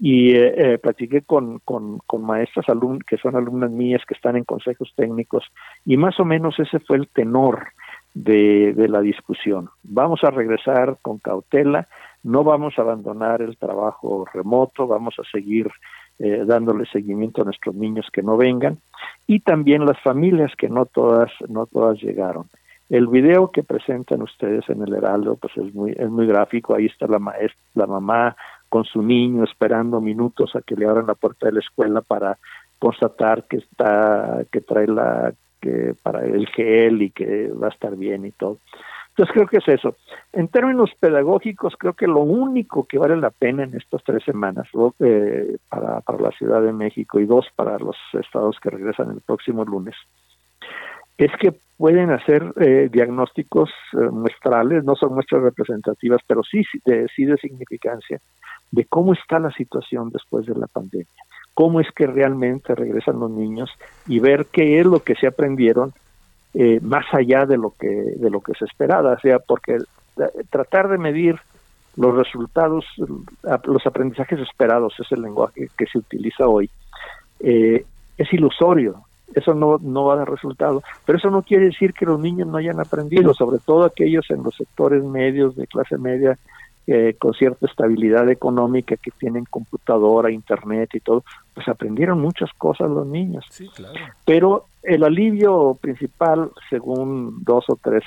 Y 0.00 0.32
eh, 0.32 0.74
eh, 0.74 0.78
platiqué 0.78 1.22
con, 1.22 1.58
con, 1.60 1.98
con 2.06 2.24
maestras 2.24 2.68
alum 2.68 2.98
que 3.00 3.16
son 3.16 3.34
alumnas 3.34 3.70
mías 3.70 4.02
que 4.06 4.14
están 4.14 4.36
en 4.36 4.44
consejos 4.44 4.92
técnicos 4.94 5.44
y 5.84 5.96
más 5.96 6.20
o 6.20 6.24
menos 6.24 6.58
ese 6.60 6.78
fue 6.78 6.98
el 6.98 7.08
tenor 7.08 7.68
de, 8.14 8.74
de 8.74 8.88
la 8.88 9.00
discusión. 9.00 9.70
Vamos 9.82 10.22
a 10.24 10.30
regresar 10.30 10.98
con 11.02 11.18
cautela, 11.18 11.88
no 12.22 12.44
vamos 12.44 12.78
a 12.78 12.82
abandonar 12.82 13.42
el 13.42 13.56
trabajo 13.56 14.24
remoto, 14.32 14.86
vamos 14.86 15.14
a 15.18 15.28
seguir 15.30 15.68
eh, 16.18 16.42
dándole 16.44 16.84
seguimiento 16.86 17.42
a 17.42 17.44
nuestros 17.44 17.76
niños 17.76 18.08
que 18.12 18.22
no 18.22 18.36
vengan 18.36 18.78
y 19.28 19.38
también 19.38 19.86
las 19.86 20.00
familias 20.00 20.52
que 20.56 20.68
no 20.68 20.86
todas 20.86 21.30
no 21.48 21.66
todas 21.66 22.02
llegaron. 22.02 22.46
El 22.90 23.06
video 23.06 23.52
que 23.52 23.62
presentan 23.62 24.22
ustedes 24.22 24.68
en 24.68 24.82
el 24.82 24.94
Heraldo 24.94 25.36
pues 25.36 25.56
es 25.56 25.72
muy 25.74 25.92
es 25.92 26.10
muy 26.10 26.26
gráfico, 26.26 26.74
ahí 26.74 26.86
está 26.86 27.06
la 27.06 27.20
maestra, 27.20 27.60
la 27.74 27.86
mamá 27.86 28.36
con 28.68 28.84
su 28.84 29.02
niño 29.02 29.44
esperando 29.44 30.00
minutos 30.00 30.54
a 30.54 30.62
que 30.62 30.76
le 30.76 30.86
abran 30.86 31.06
la 31.06 31.14
puerta 31.14 31.46
de 31.46 31.52
la 31.52 31.60
escuela 31.60 32.00
para 32.00 32.38
constatar 32.78 33.44
que 33.44 33.58
está 33.58 34.44
que 34.52 34.60
trae 34.60 34.86
la 34.86 35.32
que 35.60 35.94
para 36.02 36.24
el 36.24 36.46
gel 36.48 37.02
y 37.02 37.10
que 37.10 37.48
va 37.48 37.68
a 37.68 37.70
estar 37.70 37.96
bien 37.96 38.24
y 38.24 38.30
todo. 38.30 38.58
Entonces 39.18 39.34
creo 39.34 39.48
que 39.48 39.56
es 39.56 39.66
eso. 39.80 39.96
En 40.32 40.46
términos 40.46 40.90
pedagógicos, 41.00 41.74
creo 41.76 41.94
que 41.94 42.06
lo 42.06 42.20
único 42.20 42.84
que 42.84 42.98
vale 42.98 43.16
la 43.16 43.30
pena 43.30 43.64
en 43.64 43.74
estas 43.74 44.04
tres 44.04 44.22
semanas 44.22 44.68
eh, 45.00 45.56
para, 45.68 46.00
para 46.02 46.20
la 46.20 46.30
Ciudad 46.30 46.62
de 46.62 46.72
México 46.72 47.18
y 47.18 47.26
dos 47.26 47.46
para 47.56 47.80
los 47.80 47.96
estados 48.12 48.60
que 48.60 48.70
regresan 48.70 49.10
el 49.10 49.20
próximo 49.20 49.64
lunes, 49.64 49.96
es 51.18 51.32
que 51.40 51.52
pueden 51.76 52.10
hacer 52.10 52.52
eh, 52.60 52.88
diagnósticos 52.90 53.70
eh, 53.92 54.08
muestrales, 54.10 54.84
no 54.84 54.94
son 54.96 55.14
muestras 55.14 55.42
representativas, 55.42 56.20
pero 56.26 56.42
sí 56.42 56.62
de, 56.84 57.08
sí 57.14 57.24
de 57.24 57.36
significancia, 57.36 58.20
de 58.70 58.84
cómo 58.84 59.12
está 59.12 59.38
la 59.38 59.52
situación 59.52 60.10
después 60.10 60.46
de 60.46 60.54
la 60.54 60.66
pandemia, 60.66 61.06
cómo 61.54 61.80
es 61.80 61.88
que 61.92 62.06
realmente 62.06 62.74
regresan 62.74 63.20
los 63.20 63.30
niños 63.30 63.70
y 64.06 64.20
ver 64.20 64.46
qué 64.46 64.80
es 64.80 64.86
lo 64.86 65.00
que 65.00 65.14
se 65.16 65.26
aprendieron 65.26 65.92
eh, 66.54 66.80
más 66.80 67.04
allá 67.12 67.44
de 67.46 67.58
lo 67.58 67.74
que 67.78 67.88
de 67.88 68.30
lo 68.30 68.40
que 68.40 68.54
se 68.54 68.64
esperaba, 68.64 69.12
o 69.12 69.20
sea, 69.20 69.38
porque 69.38 69.74
eh, 69.74 70.44
tratar 70.50 70.88
de 70.88 70.98
medir 70.98 71.38
los 71.96 72.14
resultados, 72.14 72.84
los 73.64 73.86
aprendizajes 73.86 74.38
esperados, 74.40 74.94
es 74.98 75.10
el 75.12 75.22
lenguaje 75.22 75.68
que 75.76 75.86
se 75.86 75.98
utiliza 75.98 76.46
hoy, 76.46 76.70
eh, 77.40 77.84
es 78.16 78.32
ilusorio, 78.32 79.02
eso 79.34 79.54
no, 79.54 79.78
no 79.78 80.04
va 80.04 80.14
a 80.14 80.18
dar 80.18 80.30
resultado, 80.30 80.82
pero 81.04 81.18
eso 81.18 81.30
no 81.30 81.42
quiere 81.42 81.66
decir 81.66 81.92
que 81.92 82.06
los 82.06 82.18
niños 82.18 82.48
no 82.48 82.56
hayan 82.56 82.80
aprendido, 82.80 83.34
sobre 83.34 83.58
todo 83.58 83.84
aquellos 83.84 84.30
en 84.30 84.42
los 84.42 84.54
sectores 84.56 85.02
medios 85.04 85.56
de 85.56 85.66
clase 85.66 85.98
media 85.98 86.38
eh, 86.86 87.16
con 87.18 87.34
cierta 87.34 87.66
estabilidad 87.66 88.30
económica 88.30 88.96
que 88.96 89.10
tienen 89.10 89.44
computadora, 89.44 90.30
internet 90.30 90.88
y 90.94 91.00
todo, 91.00 91.22
pues 91.52 91.68
aprendieron 91.68 92.18
muchas 92.18 92.50
cosas 92.56 92.88
los 92.88 93.06
niños. 93.06 93.44
Sí, 93.50 93.68
claro. 93.74 93.94
Pero 94.24 94.64
el 94.82 95.04
alivio 95.04 95.76
principal, 95.78 96.50
según 96.70 97.44
dos 97.44 97.66
o 97.68 97.76
tres 97.76 98.04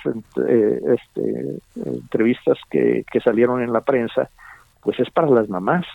eh, 0.48 0.82
este, 0.96 1.60
entrevistas 1.86 2.58
que, 2.72 3.06
que 3.12 3.20
salieron 3.20 3.62
en 3.62 3.72
la 3.72 3.82
prensa, 3.82 4.32
pues 4.82 5.00
es 5.00 5.12
para 5.12 5.30
las 5.30 5.48
mamás 5.48 5.86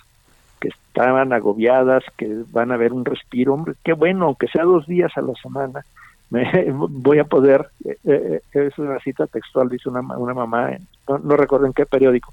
que 0.68 0.78
estaban 0.88 1.32
agobiadas, 1.32 2.02
que 2.16 2.43
van 2.51 2.72
a 2.72 2.76
ver 2.76 2.93
un 2.93 3.05
respiro, 3.05 3.55
hombre, 3.55 3.74
qué 3.84 3.93
bueno, 3.93 4.26
aunque 4.26 4.48
sea 4.48 4.64
dos 4.64 4.86
días 4.86 5.12
a 5.16 5.22
la 5.22 5.34
semana, 5.34 5.84
me, 6.30 6.72
voy 6.72 7.18
a 7.18 7.24
poder, 7.24 7.68
eh, 7.84 7.97
eh, 8.05 8.40
es 8.52 8.78
una 8.78 8.98
cita 9.01 9.26
textual, 9.26 9.68
dice 9.68 9.88
una, 9.88 10.01
una 10.01 10.34
mamá, 10.34 10.70
no, 11.09 11.18
no 11.18 11.36
recuerdo 11.36 11.66
en 11.66 11.72
qué 11.72 11.86
periódico, 11.86 12.32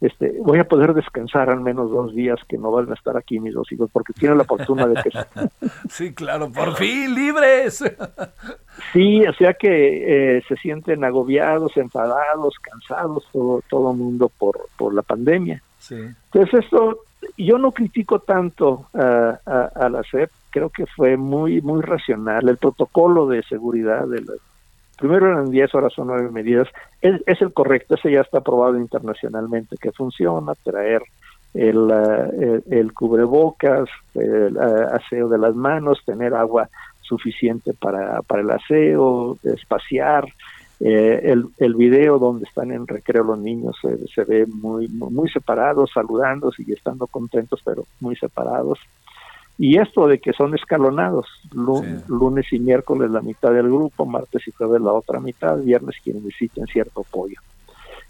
este, 0.00 0.34
voy 0.40 0.58
a 0.58 0.64
poder 0.64 0.94
descansar 0.94 1.50
al 1.50 1.60
menos 1.60 1.90
dos 1.90 2.14
días 2.14 2.38
que 2.48 2.56
no 2.56 2.70
van 2.70 2.90
a 2.90 2.94
estar 2.94 3.18
aquí 3.18 3.38
mis 3.38 3.52
dos 3.52 3.70
hijos, 3.70 3.90
porque 3.92 4.14
tienen 4.14 4.38
la 4.38 4.44
fortuna 4.44 4.86
de 4.86 4.94
que... 5.02 5.10
sí, 5.90 6.14
claro, 6.14 6.50
por 6.50 6.74
fin, 6.76 7.14
libres. 7.14 7.84
sí, 8.94 9.26
o 9.26 9.32
sea 9.34 9.52
que 9.52 10.38
eh, 10.38 10.42
se 10.48 10.56
sienten 10.56 11.04
agobiados, 11.04 11.76
enfadados, 11.76 12.54
cansados, 12.62 13.28
todo 13.30 13.62
todo 13.68 13.92
mundo 13.92 14.30
por, 14.38 14.68
por 14.78 14.94
la 14.94 15.02
pandemia. 15.02 15.62
Sí. 15.78 15.96
Entonces 16.32 16.64
esto, 16.64 17.00
yo 17.36 17.58
no 17.58 17.72
critico 17.72 18.20
tanto 18.20 18.86
a, 18.94 19.38
a, 19.74 19.88
la 19.88 20.02
SEP, 20.02 20.30
creo 20.50 20.70
que 20.70 20.86
fue 20.86 21.16
muy, 21.16 21.60
muy 21.60 21.82
racional. 21.82 22.48
El 22.48 22.56
protocolo 22.56 23.26
de 23.26 23.42
seguridad 23.42 24.06
de 24.06 24.22
la 24.22 24.32
primero 25.00 25.28
eran 25.28 25.50
10, 25.50 25.74
ahora 25.74 25.88
son 25.88 26.08
9 26.08 26.30
medidas, 26.30 26.68
es, 27.00 27.20
es, 27.26 27.40
el 27.40 27.54
correcto, 27.54 27.94
ese 27.94 28.12
ya 28.12 28.20
está 28.20 28.38
aprobado 28.38 28.76
internacionalmente 28.76 29.76
que 29.80 29.92
funciona, 29.92 30.52
traer 30.62 31.02
el, 31.54 31.90
el, 31.90 32.62
el 32.70 32.92
cubrebocas, 32.92 33.88
el 34.14 34.58
aseo 34.58 35.28
de 35.28 35.38
las 35.38 35.54
manos, 35.56 36.02
tener 36.04 36.34
agua 36.34 36.68
suficiente 37.00 37.72
para, 37.72 38.20
para 38.22 38.42
el 38.42 38.50
aseo, 38.50 39.38
espaciar, 39.42 40.26
eh, 40.80 41.20
el, 41.24 41.46
el 41.58 41.74
video 41.74 42.18
donde 42.18 42.44
están 42.44 42.72
en 42.72 42.86
recreo 42.86 43.22
los 43.22 43.38
niños 43.38 43.76
se, 43.82 43.98
se 44.08 44.24
ve 44.24 44.46
muy, 44.46 44.88
muy 44.88 45.28
separados, 45.28 45.90
saludándose 45.92 46.64
y 46.66 46.72
estando 46.72 47.06
contentos, 47.06 47.60
pero 47.64 47.84
muy 48.00 48.16
separados. 48.16 48.78
Y 49.58 49.76
esto 49.76 50.06
de 50.06 50.18
que 50.20 50.32
son 50.32 50.54
escalonados, 50.54 51.26
lunes, 51.52 52.00
sí. 52.00 52.04
lunes 52.08 52.46
y 52.50 52.58
miércoles 52.58 53.10
la 53.10 53.20
mitad 53.20 53.52
del 53.52 53.66
grupo, 53.66 54.06
martes 54.06 54.48
y 54.48 54.52
jueves 54.52 54.80
la 54.80 54.92
otra 54.92 55.20
mitad, 55.20 55.58
viernes 55.58 55.96
quienes 56.02 56.22
necesiten 56.22 56.66
cierto 56.66 57.02
apoyo. 57.02 57.38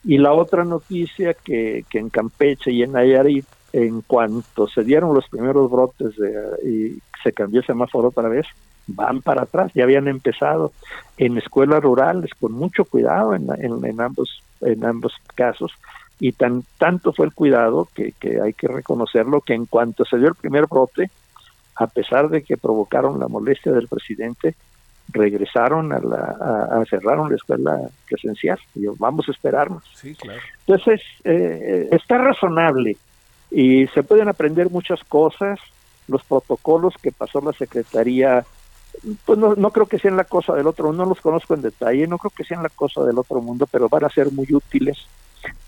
Y 0.05 0.19
la 0.19 0.33
otra 0.33 0.65
noticia 0.65 1.35
que, 1.35 1.85
que 1.91 1.99
en 1.99 2.09
Campeche 2.09 2.71
y 2.71 2.85
en 2.85 2.93
Nayarit, 2.93 3.47
en 3.73 4.01
cuanto 4.03 4.69
se 4.69 4.85
dieron 4.85 5.13
los 5.13 5.29
primeros 5.29 5.69
brotes 5.69 6.17
de, 6.17 6.71
y 6.71 7.03
se 7.23 7.33
cambió 7.33 7.61
el 7.61 7.67
semáforo 7.67 8.09
otra 8.09 8.29
vez, 8.29 8.47
van 8.87 9.23
para 9.23 9.43
atrás, 9.43 9.71
ya 9.75 9.85
habían 9.85 10.09
empezado 10.09 10.73
en 11.17 11.39
escuelas 11.39 11.83
rurales 11.83 12.31
con 12.41 12.53
mucho 12.53 12.85
cuidado 12.85 13.35
en, 13.35 13.49
en, 13.59 13.85
en 13.85 14.01
ambos, 14.01 14.43
en 14.61 14.85
ambos 14.85 15.15
casos, 15.35 15.73
y 16.19 16.33
tan 16.33 16.65
tanto 16.79 17.13
fue 17.13 17.27
el 17.27 17.33
cuidado 17.33 17.89
que, 17.95 18.13
que 18.19 18.41
hay 18.41 18.53
que 18.53 18.69
reconocerlo 18.69 19.41
que 19.41 19.55
en 19.55 19.67
cuanto 19.67 20.05
se 20.05 20.19
dio 20.19 20.29
el 20.29 20.35
primer 20.35 20.67
brote, 20.67 21.11
a 21.77 21.87
pesar 21.87 22.29
de 22.29 22.43
que 22.43 22.59
provocaron 22.59 23.19
la 23.19 23.29
molestia 23.29 23.73
del 23.73 23.89
presidente, 23.89 24.55
regresaron 25.13 25.93
a, 25.93 25.99
la, 25.99 26.37
a, 26.41 26.81
a 26.81 26.85
cerraron 26.85 27.31
la 27.31 27.37
escuela 27.37 27.81
presencial. 28.09 28.59
Y 28.75 28.83
yo, 28.83 28.95
vamos 28.99 29.29
a 29.29 29.33
esperarnos. 29.33 29.83
Sí, 29.95 30.15
claro. 30.15 30.41
Entonces, 30.67 31.01
eh, 31.25 31.89
está 31.91 32.19
razonable 32.19 32.97
y 33.51 33.87
se 33.89 34.03
pueden 34.03 34.29
aprender 34.29 34.69
muchas 34.71 35.03
cosas. 35.05 35.59
Los 36.07 36.23
protocolos 36.25 36.95
que 37.03 37.13
pasó 37.13 37.41
la 37.41 37.53
Secretaría, 37.53 38.45
pues 39.25 39.39
no, 39.39 39.55
no 39.55 39.71
creo 39.71 39.87
que 39.87 39.99
sean 39.99 40.17
la 40.17 40.25
cosa 40.25 40.55
del 40.55 40.67
otro, 40.67 40.93
no 40.93 41.05
los 41.05 41.21
conozco 41.21 41.55
en 41.55 41.63
detalle, 41.63 42.07
no 42.07 42.19
creo 42.19 42.31
que 42.31 42.45
sean 42.45 42.63
la 42.63 42.69
cosa 42.69 43.03
del 43.05 43.19
otro 43.19 43.41
mundo, 43.41 43.67
pero 43.71 43.89
van 43.89 44.05
a 44.05 44.11
ser 44.11 44.31
muy 44.31 44.47
útiles 44.53 44.99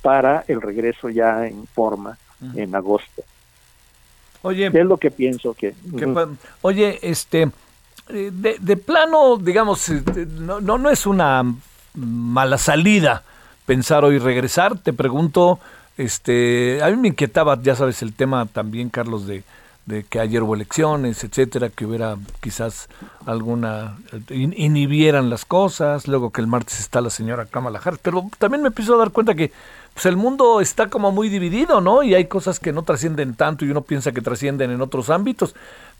para 0.02 0.44
el 0.48 0.60
regreso 0.60 1.08
ya 1.08 1.46
en 1.46 1.66
forma 1.66 2.18
en 2.54 2.74
agosto. 2.74 3.22
Oye, 4.42 4.66
es 4.66 4.86
lo 4.86 4.96
que 4.96 5.10
pienso 5.10 5.54
que. 5.54 5.74
que 5.96 6.26
oye, 6.62 6.98
este, 7.02 7.50
de, 8.08 8.56
de 8.58 8.76
plano, 8.76 9.36
digamos, 9.36 9.88
no, 9.88 10.60
no, 10.60 10.78
no 10.78 10.90
es 10.90 11.06
una 11.06 11.44
mala 11.94 12.58
salida 12.58 13.22
pensar 13.66 14.04
hoy 14.04 14.18
regresar. 14.18 14.78
Te 14.78 14.92
pregunto, 14.92 15.60
este, 15.96 16.82
a 16.82 16.90
mí 16.90 16.96
me 16.96 17.08
inquietaba, 17.08 17.60
ya 17.62 17.76
sabes, 17.76 18.02
el 18.02 18.12
tema 18.12 18.46
también, 18.46 18.90
Carlos, 18.90 19.26
de, 19.26 19.44
de 19.86 20.04
que 20.04 20.20
ayer 20.20 20.42
hubo 20.42 20.54
elecciones, 20.54 21.24
etcétera, 21.24 21.68
que 21.68 21.84
hubiera 21.84 22.16
quizás 22.40 22.88
alguna 23.26 23.98
in, 24.30 24.54
inhibieran 24.56 25.28
las 25.28 25.44
cosas, 25.44 26.06
luego 26.06 26.30
que 26.30 26.40
el 26.40 26.46
martes 26.46 26.78
está 26.78 27.00
la 27.00 27.10
señora 27.10 27.46
Kamala 27.46 27.80
Harris, 27.82 28.00
pero 28.02 28.28
también 28.38 28.62
me 28.62 28.68
empiezo 28.68 28.94
a 28.94 28.98
dar 28.98 29.10
cuenta 29.10 29.34
que 29.34 29.52
pues 29.94 30.06
el 30.06 30.16
mundo 30.16 30.60
está 30.60 30.88
como 30.88 31.12
muy 31.12 31.28
dividido, 31.28 31.80
¿no? 31.80 32.02
Y 32.02 32.14
hay 32.14 32.26
cosas 32.26 32.58
que 32.58 32.72
no 32.72 32.82
trascienden 32.82 33.34
tanto 33.34 33.64
y 33.64 33.70
uno 33.70 33.82
piensa 33.82 34.12
que 34.12 34.22
trascienden 34.22 34.70
en 34.70 34.80
otros 34.80 35.10
ámbitos. 35.10 35.54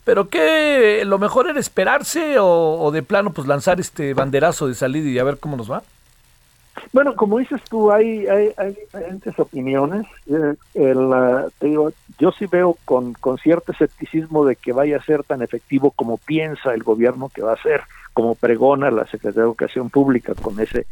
Pero 0.04 0.28
que 0.28 1.04
lo 1.04 1.18
mejor 1.18 1.48
era 1.48 1.60
esperarse 1.60 2.38
o, 2.38 2.78
o, 2.80 2.90
de 2.90 3.02
plano 3.02 3.32
pues 3.32 3.46
lanzar 3.46 3.80
este 3.80 4.14
banderazo 4.14 4.66
de 4.66 4.74
salida 4.74 5.08
y 5.08 5.18
a 5.18 5.24
ver 5.24 5.38
cómo 5.38 5.56
nos 5.56 5.70
va. 5.70 5.82
Bueno, 6.92 7.14
como 7.14 7.38
dices 7.38 7.60
tú, 7.68 7.90
hay, 7.90 8.26
hay, 8.26 8.50
hay 8.56 8.74
diferentes 8.74 9.38
opiniones. 9.38 10.06
Eh, 10.26 10.54
el, 10.74 10.98
uh, 10.98 11.50
te 11.58 11.66
digo, 11.66 11.92
yo 12.18 12.32
sí 12.32 12.46
veo 12.46 12.76
con, 12.84 13.14
con 13.14 13.38
cierto 13.38 13.72
escepticismo 13.72 14.44
de 14.44 14.56
que 14.56 14.72
vaya 14.72 14.96
a 14.96 15.04
ser 15.04 15.22
tan 15.24 15.42
efectivo 15.42 15.90
como 15.90 16.18
piensa 16.18 16.74
el 16.74 16.82
gobierno 16.82 17.28
que 17.28 17.42
va 17.42 17.52
a 17.52 17.62
ser, 17.62 17.82
como 18.12 18.34
pregona 18.34 18.90
la 18.90 19.04
Secretaría 19.06 19.42
de 19.42 19.48
Educación 19.48 19.90
Pública 19.90 20.34
con 20.34 20.60
ese 20.60 20.86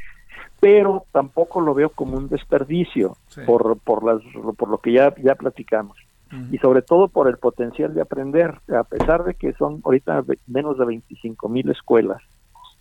pero 0.60 1.06
tampoco 1.10 1.62
lo 1.62 1.72
veo 1.72 1.88
como 1.88 2.18
un 2.18 2.28
desperdicio 2.28 3.16
sí. 3.28 3.40
por, 3.46 3.78
por, 3.78 4.04
las, 4.04 4.20
por 4.56 4.68
lo 4.68 4.76
que 4.78 4.92
ya, 4.92 5.14
ya 5.16 5.34
platicamos. 5.34 5.96
Uh 6.30 6.36
-huh. 6.36 6.54
Y 6.54 6.58
sobre 6.58 6.82
todo 6.82 7.08
por 7.08 7.28
el 7.28 7.38
potencial 7.38 7.94
de 7.94 8.02
aprender, 8.02 8.60
a 8.68 8.84
pesar 8.84 9.24
de 9.24 9.34
que 9.34 9.54
son 9.54 9.80
ahorita 9.82 10.22
menos 10.46 10.78
de 10.78 10.84
25 10.84 11.48
mil 11.48 11.70
escuelas 11.70 12.20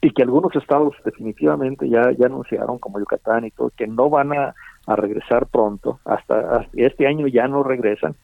y 0.02 0.12
que 0.12 0.24
algunos 0.24 0.56
estados 0.56 0.96
definitivamente 1.04 1.90
ya, 1.90 2.12
ya 2.18 2.28
anunciaron, 2.28 2.80
como 2.80 3.00
Yucatán 3.00 3.46
y 3.46 3.52
todo, 3.52 3.72
que 3.76 3.88
no 3.88 4.10
van 4.10 4.34
a, 4.34 4.56
a 4.88 4.96
regresar 4.96 5.48
pronto, 5.48 6.00
hasta, 6.06 6.40
hasta 6.58 6.70
este 6.74 7.06
año 7.06 7.28
ya 7.28 7.48
no 7.48 7.64
regresan, 7.64 8.16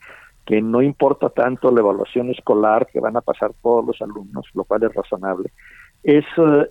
que 0.46 0.62
no 0.62 0.82
importa 0.82 1.30
tanto 1.30 1.72
la 1.72 1.82
evaluación 1.82 2.30
escolar 2.30 2.88
que 2.88 3.00
van 3.00 3.18
a 3.18 3.22
pasar 3.22 3.52
todos 3.62 3.86
los 3.86 4.02
alumnos, 4.02 4.46
lo 4.54 4.64
cual 4.64 4.84
es 4.84 4.94
razonable 4.94 5.52
es 6.06 6.24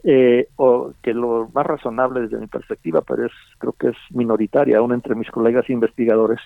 eh, 0.04 0.46
o, 0.54 0.92
que 1.02 1.12
lo 1.12 1.50
más 1.52 1.66
razonable 1.66 2.20
desde 2.20 2.38
mi 2.38 2.46
perspectiva, 2.46 3.02
pero 3.02 3.26
es 3.26 3.32
creo 3.58 3.72
que 3.72 3.88
es 3.88 3.96
minoritaria 4.10 4.78
aún 4.78 4.92
entre 4.92 5.16
mis 5.16 5.28
colegas 5.28 5.68
investigadores, 5.68 6.38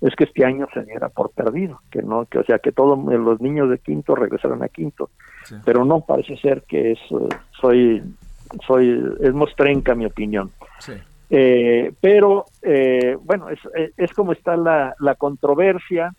es 0.00 0.16
que 0.16 0.24
este 0.24 0.42
año 0.42 0.66
se 0.72 0.82
diera 0.84 1.10
por 1.10 1.30
perdido, 1.32 1.82
que 1.90 2.00
no, 2.00 2.24
que 2.24 2.38
o 2.38 2.44
sea 2.44 2.58
que 2.58 2.72
todos 2.72 2.98
los 2.98 3.40
niños 3.42 3.68
de 3.68 3.78
quinto 3.78 4.14
regresaron 4.14 4.62
a 4.62 4.68
quinto, 4.68 5.10
sí. 5.44 5.56
pero 5.62 5.84
no 5.84 6.00
parece 6.00 6.38
ser 6.38 6.62
que 6.62 6.92
es 6.92 6.98
soy 7.60 8.02
soy 8.66 9.14
es 9.20 9.34
mostrenca 9.34 9.94
mi 9.94 10.06
opinión. 10.06 10.50
Sí. 10.78 10.94
Eh, 11.28 11.92
pero 12.00 12.46
eh, 12.62 13.14
bueno 13.22 13.50
es, 13.50 13.60
es 13.98 14.10
como 14.14 14.32
está 14.32 14.56
la, 14.56 14.94
la 15.00 15.16
controversia. 15.16 16.14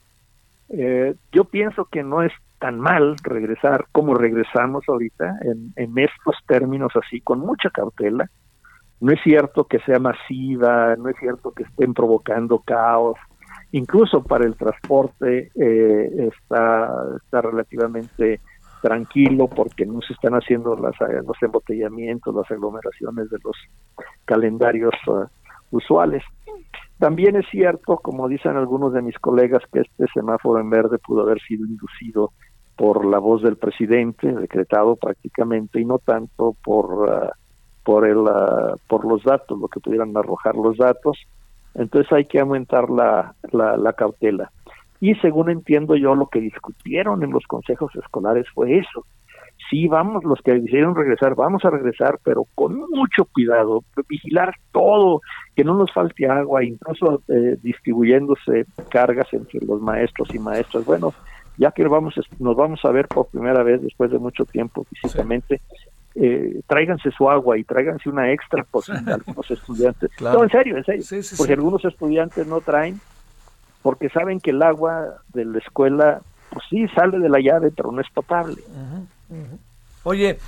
Eh, 0.70 1.16
yo 1.32 1.46
pienso 1.46 1.86
que 1.86 2.04
no 2.04 2.22
es 2.22 2.32
tan 2.64 2.80
mal 2.80 3.18
regresar 3.22 3.88
como 3.92 4.14
regresamos 4.14 4.86
ahorita 4.88 5.38
en, 5.42 5.74
en 5.76 5.98
estos 5.98 6.38
términos 6.48 6.94
así, 6.96 7.20
con 7.20 7.42
mucha 7.42 7.70
cautela. 7.70 8.30
No 9.02 9.12
es 9.12 9.20
cierto 9.22 9.66
que 9.66 9.80
sea 9.80 10.00
masiva, 10.00 10.96
no 10.96 11.10
es 11.10 11.18
cierto 11.20 11.52
que 11.52 11.64
estén 11.64 11.94
provocando 11.94 12.60
caos, 12.60 13.18
incluso 13.74 14.24
para 14.24 14.46
el 14.46 14.56
transporte 14.56 15.52
eh, 15.56 16.30
está, 16.32 16.90
está 17.22 17.42
relativamente 17.42 18.40
tranquilo 18.82 19.50
porque 19.50 19.86
no 19.86 20.00
se 20.00 20.14
están 20.14 20.36
haciendo 20.36 20.78
las, 20.78 20.96
los 21.28 21.38
embotellamientos, 21.42 22.34
las 22.34 22.50
aglomeraciones 22.50 23.30
de 23.30 23.40
los 23.44 23.58
calendarios 24.24 24.94
uh, 25.08 25.26
usuales. 25.72 26.24
También 26.98 27.36
es 27.36 27.46
cierto, 27.52 27.98
como 27.98 28.30
dicen 28.30 28.56
algunos 28.56 28.94
de 28.94 29.02
mis 29.02 29.20
colegas, 29.20 29.62
que 29.74 29.82
este 29.82 30.06
semáforo 30.14 30.62
en 30.62 30.70
verde 30.70 30.98
pudo 31.00 31.24
haber 31.24 31.42
sido 31.42 31.66
inducido 31.66 32.32
por 32.76 33.06
la 33.06 33.20
voz 33.20 33.42
del 33.42 33.56
presidente, 33.56 34.32
decretado 34.34 34.96
prácticamente, 34.96 35.80
y 35.80 35.86
no 35.86 36.00
tanto 36.00 36.56
por, 36.64 36.86
uh, 37.10 37.30
por, 37.84 38.08
el, 38.08 38.18
uh, 38.18 38.78
por 38.88 39.06
los 39.06 39.24
datos, 39.24 39.60
lo 39.60 39.68
que 39.68 39.80
pudieran 39.80 40.16
arrojar 40.18 40.56
los 40.56 40.78
datos. 40.78 41.18
Entonces 41.76 42.12
hay 42.12 42.26
que 42.26 42.40
aumentar 42.40 42.90
la, 42.90 43.36
la, 43.52 43.78
la 43.78 43.94
cautela. 43.94 44.52
Y 45.00 45.16
según 45.16 45.50
entiendo 45.50 45.96
yo, 45.96 46.16
lo 46.16 46.28
que 46.28 46.40
discutieron 46.40 47.24
en 47.24 47.32
los 47.32 47.46
consejos 47.46 47.94
escolares 47.96 48.46
fue 48.54 48.78
eso. 48.78 49.06
Sí, 49.70 49.88
vamos, 49.88 50.24
los 50.24 50.42
que 50.42 50.54
decidieron 50.54 50.96
regresar, 50.96 51.36
vamos 51.36 51.64
a 51.64 51.70
regresar, 51.70 52.20
pero 52.24 52.46
con 52.56 52.80
mucho 52.90 53.26
cuidado, 53.26 53.84
vigilar 54.10 54.54
todo, 54.72 55.22
que 55.56 55.64
no 55.64 55.74
nos 55.74 55.92
falte 55.94 56.28
agua, 56.28 56.64
incluso 56.64 57.22
eh, 57.28 57.58
distribuyéndose 57.62 58.66
cargas 58.90 59.28
entre 59.34 59.66
los 59.66 59.82
maestros 59.82 60.34
y 60.34 60.40
maestras. 60.40 60.86
Bueno, 60.86 61.14
ya 61.58 61.72
que 61.72 61.88
vamos, 61.88 62.16
nos 62.40 62.56
vamos 62.56 62.80
a 62.84 62.92
ver 62.92 63.08
por 63.08 63.28
primera 63.28 63.64
vez 63.64 63.82
después 63.82 64.12
de 64.12 64.20
mucho 64.20 64.46
tiempo 64.46 64.86
físicamente, 64.86 65.62
eh, 66.16 66.62
tráiganse 66.68 67.12
su 67.12 67.30
agua 67.30 67.58
y 67.58 67.64
tráiganse 67.64 68.10
una 68.10 68.32
extra 68.32 68.64
por 68.64 68.84
si 68.84 68.92
algunos 68.92 69.50
estudiantes. 69.50 70.12
No, 70.22 70.44
en 70.44 70.50
serio, 70.50 70.78
en 70.78 70.84
serio. 70.84 71.22
porque 71.38 71.54
algunos 71.54 71.84
estudiantes 71.86 72.46
no 72.48 72.62
traen 72.62 73.00
porque 73.84 74.10
saben 74.10 74.40
que 74.40 74.52
el 74.52 74.64
agua 74.64 75.18
de 75.34 75.46
la 75.46 75.60
escuela, 75.60 76.22
pues 76.50 76.66
sí, 76.70 76.88
sale 76.96 77.20
de 77.20 77.30
la 77.30 77.40
llave, 77.40 77.70
pero 77.76 77.92
no 77.92 78.02
es 78.02 78.10
potable. 78.10 78.56
Oye, 80.04 80.40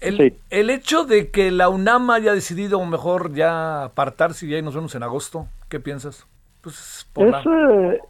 el, 0.00 0.34
el, 0.50 0.70
hecho 0.70 1.04
de 1.04 1.30
que 1.30 1.50
la 1.50 1.68
UNAM 1.68 2.10
haya 2.10 2.32
decidido 2.32 2.84
mejor 2.84 3.32
ya 3.34 3.84
apartarse 3.84 4.46
y 4.46 4.50
ya 4.50 4.62
nos 4.62 4.74
vemos 4.74 4.94
en 4.94 5.02
agosto, 5.02 5.46
¿qué 5.68 5.78
piensas? 5.78 6.26
Pues 6.60 7.06
por 7.12 7.28
eh, 7.28 8.00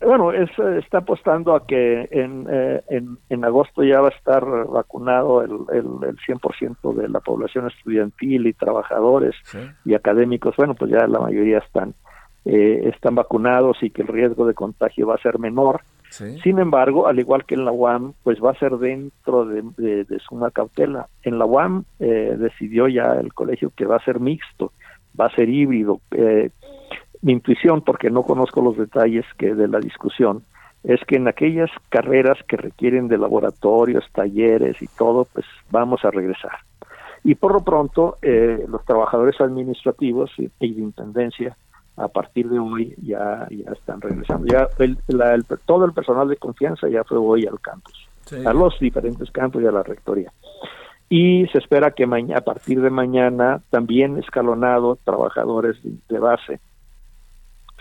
bueno, 0.00 0.32
es, 0.32 0.50
está 0.78 0.98
apostando 0.98 1.54
a 1.54 1.66
que 1.66 2.08
en, 2.10 2.46
eh, 2.50 2.82
en, 2.88 3.18
en, 3.28 3.44
agosto 3.44 3.82
ya 3.82 4.00
va 4.00 4.08
a 4.08 4.16
estar 4.16 4.44
vacunado 4.68 5.42
el, 5.42 5.52
el, 5.72 5.86
el 6.08 6.16
100% 6.18 6.94
de 6.94 7.08
la 7.08 7.20
población 7.20 7.66
estudiantil 7.66 8.46
y 8.46 8.52
trabajadores 8.52 9.34
y 9.84 9.94
académicos. 9.94 10.54
Bueno, 10.56 10.74
pues 10.74 10.90
ya 10.90 11.06
la 11.06 11.20
mayoría 11.20 11.58
están 11.58 11.94
eh, 12.44 12.88
están 12.94 13.14
vacunados 13.14 13.82
y 13.82 13.90
que 13.90 14.00
el 14.00 14.08
riesgo 14.08 14.46
de 14.46 14.54
contagio 14.54 15.06
va 15.06 15.16
a 15.16 15.22
ser 15.22 15.38
menor. 15.38 15.82
Sin 16.10 16.58
embargo, 16.58 17.06
al 17.06 17.18
igual 17.18 17.44
que 17.44 17.54
en 17.54 17.66
la 17.66 17.72
UAM, 17.72 18.14
pues 18.22 18.42
va 18.42 18.52
a 18.52 18.58
ser 18.58 18.78
dentro 18.78 19.44
de, 19.44 19.62
de, 19.76 20.18
suma 20.26 20.50
cautela. 20.50 21.08
En 21.22 21.38
la 21.38 21.44
UAM 21.44 21.84
eh, 22.00 22.34
decidió 22.38 22.88
ya 22.88 23.12
el 23.20 23.34
colegio 23.34 23.70
que 23.76 23.84
va 23.84 23.96
a 23.96 24.04
ser 24.04 24.18
mixto, 24.18 24.72
va 25.20 25.26
a 25.26 25.34
ser 25.34 25.50
híbrido. 25.50 26.00
Eh, 26.12 26.48
mi 27.22 27.32
intuición, 27.32 27.82
porque 27.82 28.10
no 28.10 28.22
conozco 28.22 28.60
los 28.60 28.76
detalles 28.76 29.24
que 29.36 29.54
de 29.54 29.68
la 29.68 29.80
discusión, 29.80 30.44
es 30.84 31.00
que 31.06 31.16
en 31.16 31.28
aquellas 31.28 31.70
carreras 31.88 32.38
que 32.46 32.56
requieren 32.56 33.08
de 33.08 33.18
laboratorios, 33.18 34.04
talleres 34.12 34.80
y 34.80 34.86
todo, 34.86 35.26
pues 35.32 35.44
vamos 35.70 36.04
a 36.04 36.10
regresar. 36.10 36.52
Y 37.24 37.34
por 37.34 37.52
lo 37.52 37.60
pronto, 37.60 38.16
eh, 38.22 38.64
los 38.68 38.84
trabajadores 38.84 39.40
administrativos 39.40 40.30
y, 40.38 40.50
y 40.60 40.74
de 40.74 40.82
intendencia 40.82 41.56
a 41.98 42.08
partir 42.08 42.48
de 42.48 42.58
hoy 42.58 42.94
ya, 43.02 43.46
ya 43.50 43.72
están 43.72 44.00
regresando. 44.00 44.46
Ya 44.46 44.68
el, 44.78 44.98
todo 45.66 45.84
el 45.84 45.92
personal 45.92 46.28
de 46.28 46.36
confianza 46.36 46.88
ya 46.88 47.04
fue 47.04 47.18
hoy 47.18 47.46
al 47.46 47.60
campus, 47.60 48.08
a 48.46 48.52
los 48.52 48.78
diferentes 48.78 49.30
campos 49.30 49.62
y 49.62 49.66
a 49.66 49.72
la 49.72 49.82
rectoría. 49.82 50.32
Y 51.08 51.46
se 51.48 51.58
espera 51.58 51.92
que 51.92 52.06
mañana, 52.06 52.38
a 52.38 52.44
partir 52.44 52.80
de 52.80 52.90
mañana 52.90 53.62
también 53.70 54.18
escalonado 54.18 54.98
trabajadores 55.04 55.76
de, 55.82 56.18
base, 56.18 56.60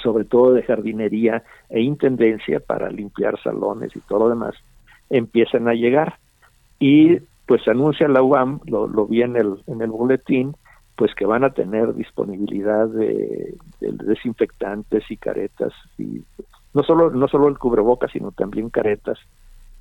sobre 0.07 0.23
todo 0.23 0.53
de 0.53 0.63
jardinería 0.63 1.43
e 1.69 1.81
intendencia 1.81 2.61
para 2.61 2.89
limpiar 2.89 3.38
salones 3.43 3.93
y 3.93 3.99
todo 3.99 4.19
lo 4.19 4.29
demás, 4.29 4.55
empiecen 5.09 5.67
a 5.67 5.73
llegar. 5.73 6.17
Y 6.79 7.17
pues 7.45 7.67
anuncia 7.67 8.07
la 8.07 8.23
UAM, 8.23 8.61
lo, 8.67 8.88
lo 8.88 9.05
vi 9.05 9.21
en 9.21 9.35
el, 9.35 9.55
en 9.67 9.81
el 9.81 9.89
boletín, 9.89 10.55
pues 10.95 11.13
que 11.13 11.25
van 11.25 11.43
a 11.43 11.49
tener 11.49 11.93
disponibilidad 11.93 12.88
de, 12.88 13.53
desinfectantes 13.81 15.03
y 15.11 15.17
caretas 15.17 15.73
y 15.97 16.23
no 16.73 16.84
solo 16.84 17.09
no 17.09 17.27
solo 17.27 17.49
el 17.49 17.57
cubrebocas 17.57 18.11
sino 18.11 18.31
también 18.31 18.69
caretas 18.69 19.19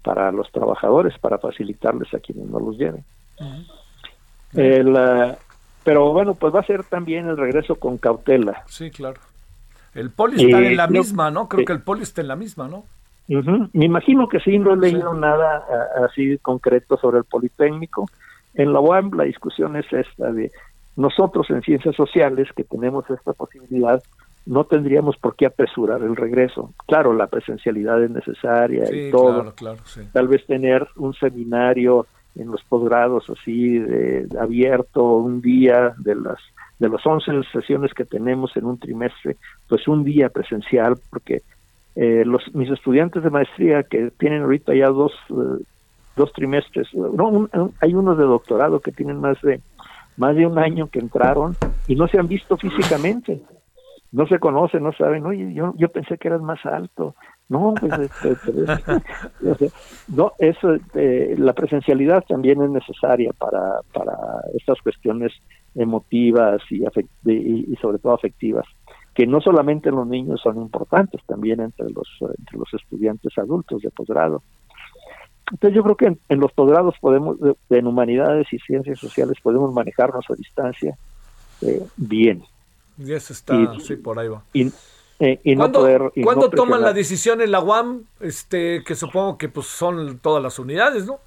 para 0.03 0.33
los 0.33 0.51
trabajadores 0.51 1.17
para 1.21 1.39
facilitarles 1.39 2.13
a 2.15 2.19
quienes 2.19 2.49
no 2.49 2.59
los 2.59 2.77
lleven. 2.77 3.05
Pero 5.85 6.13
bueno 6.13 6.35
pues 6.35 6.53
va 6.53 6.61
a 6.61 6.67
ser 6.67 6.83
también 6.83 7.29
el 7.29 7.37
regreso 7.37 7.77
con 7.77 7.97
cautela. 7.97 8.65
Sí 8.67 8.91
claro 8.91 9.21
el 9.97 10.11
poli 10.11 10.45
está 10.45 10.59
en 10.59 10.77
la 10.77 10.87
misma 10.87 11.31
no 11.31 11.49
creo 11.49 11.65
que 11.65 11.73
el 11.73 11.83
poli 11.83 12.03
está 12.03 12.21
en 12.21 12.29
la 12.29 12.37
misma 12.37 12.69
no 12.69 12.85
me 13.29 13.85
imagino 13.85 14.29
que 14.29 14.41
sí 14.41 14.59
no 14.59 14.75
he 14.75 14.77
leído 14.77 15.13
nada 15.15 15.65
así 16.05 16.39
concreto 16.39 16.97
sobre 16.97 17.19
el 17.19 17.25
politécnico. 17.25 18.09
En 18.55 18.73
la 18.73 18.81
UAM 18.81 19.11
la 19.15 19.25
discusión 19.25 19.77
es 19.77 19.93
esta 19.93 20.33
de 20.33 20.51
nosotros 20.97 21.51
en 21.51 21.61
ciencias 21.63 21.95
sociales, 21.95 22.49
que 22.57 22.65
tenemos 22.65 23.09
esta 23.11 23.33
posibilidad, 23.35 24.03
no 24.47 24.65
tendríamos 24.65 25.17
por 25.19 25.37
qué 25.37 25.47
apresurar 25.47 26.03
el 26.03 26.17
regreso. 26.17 26.73
Claro, 26.87 27.13
la 27.13 27.27
presencialidad 27.27 28.03
es 28.03 28.11
necesaria 28.11 28.85
y 28.91 29.11
todo. 29.11 29.53
Tal 30.13 30.29
vez 30.29 30.47
tener 30.47 30.87
un 30.97 31.13
seminario 31.15 32.07
en 32.37 32.51
los 32.51 32.63
posgrados 32.65 33.29
así 33.31 33.79
de, 33.79 34.29
abierto 34.41 35.03
un 35.17 35.41
día 35.41 35.95
de 35.99 36.15
las 36.15 36.39
de 36.79 36.89
las 36.91 37.05
11 37.07 37.43
sesiones 37.53 37.95
que 37.95 38.05
tenemos 38.05 38.55
en 38.57 38.67
un 38.67 38.79
trimestre, 38.79 39.37
pues 39.67 39.89
un 39.89 40.05
día 40.05 40.29
presencial, 40.29 40.97
porque 41.09 41.43
eh, 41.95 42.23
los 42.27 42.55
mis 42.55 42.71
estudiantes 42.71 43.23
de 43.23 43.31
maestría 43.31 43.83
que 43.83 44.11
tienen 44.19 44.43
ahorita 44.43 44.75
ya 44.75 44.89
dos, 44.89 45.13
eh, 45.31 45.65
dos 46.17 46.33
trimestres, 46.35 46.93
no, 46.93 47.49
hay 47.81 47.95
unos 47.95 48.19
de 48.19 48.25
doctorado 48.25 48.81
que 48.81 48.93
tienen 48.93 49.21
más 49.21 49.41
de 49.41 49.61
más 50.19 50.35
de 50.35 50.47
un 50.47 50.59
año 50.59 50.89
que 50.89 50.99
entraron 50.99 51.57
y 51.89 51.95
no 51.95 52.09
se 52.09 52.19
han 52.19 52.29
visto 52.29 52.57
físicamente. 52.57 53.43
No 54.13 54.27
se 54.27 54.39
conocen, 54.39 54.83
no 54.83 54.93
saben, 54.93 55.27
oye, 55.27 55.53
yo, 55.53 55.75
yo 55.77 55.89
pensé 55.89 56.17
que 56.17 56.29
eras 56.29 56.41
más 56.41 56.65
alto. 56.65 57.15
No, 57.49 57.75
pues, 57.79 57.93
este, 58.01 59.71
no, 60.09 60.33
eso, 60.39 60.75
eh, 60.95 61.37
la 61.39 61.53
presencialidad 61.53 62.25
también 62.27 62.61
es 62.61 62.71
necesaria 62.71 63.33
para, 63.39 63.83
para 63.93 64.17
estas 64.55 64.81
cuestiones 64.83 65.33
emotivas 65.77 66.61
y, 66.71 66.83
y, 67.31 67.77
sobre 67.77 67.99
todo 67.99 68.15
afectivas, 68.15 68.67
que 69.15 69.27
no 69.27 69.41
solamente 69.41 69.91
en 69.91 69.97
los 69.97 70.09
niños 70.09 70.41
son 70.43 70.57
importantes, 70.57 71.21
también 71.27 71.61
entre 71.61 71.89
los, 71.91 72.09
entre 72.21 72.59
los 72.59 72.75
estudiantes 72.75 73.37
adultos 73.39 73.81
de 73.83 73.91
posgrado. 73.91 74.43
Entonces 75.53 75.77
yo 75.77 75.85
creo 75.85 75.97
que 75.97 76.19
en, 76.29 76.41
los 76.41 76.53
posgrados 76.53 76.97
podemos, 77.01 77.37
en 77.71 77.87
humanidades 77.87 78.53
y 78.53 78.59
ciencias 78.59 78.99
sociales 78.99 79.39
podemos 79.41 79.73
manejarnos 79.73 80.25
a 80.29 80.35
distancia 80.35 80.97
eh, 81.63 81.87
bien. 81.97 82.43
Y 82.99 83.13
eso 83.13 83.33
está, 83.33 83.79
sí, 83.79 83.95
por 83.95 84.19
ahí 84.19 84.29
va. 84.29 84.43
Y, 84.53 84.73
eh, 85.19 85.41
no 85.57 85.73
poder, 85.73 86.13
¿cuándo 86.23 86.51
toman 86.51 86.83
la 86.83 86.93
decisión 86.93 87.41
en 87.41 87.51
la 87.51 87.61
UAM? 87.61 88.03
Este, 88.21 88.83
que 88.85 88.95
supongo 88.95 89.39
que 89.39 89.49
pues 89.49 89.67
son 89.67 90.19
todas 90.19 90.43
las 90.43 90.59
unidades, 90.59 91.07
¿no? 91.07 91.19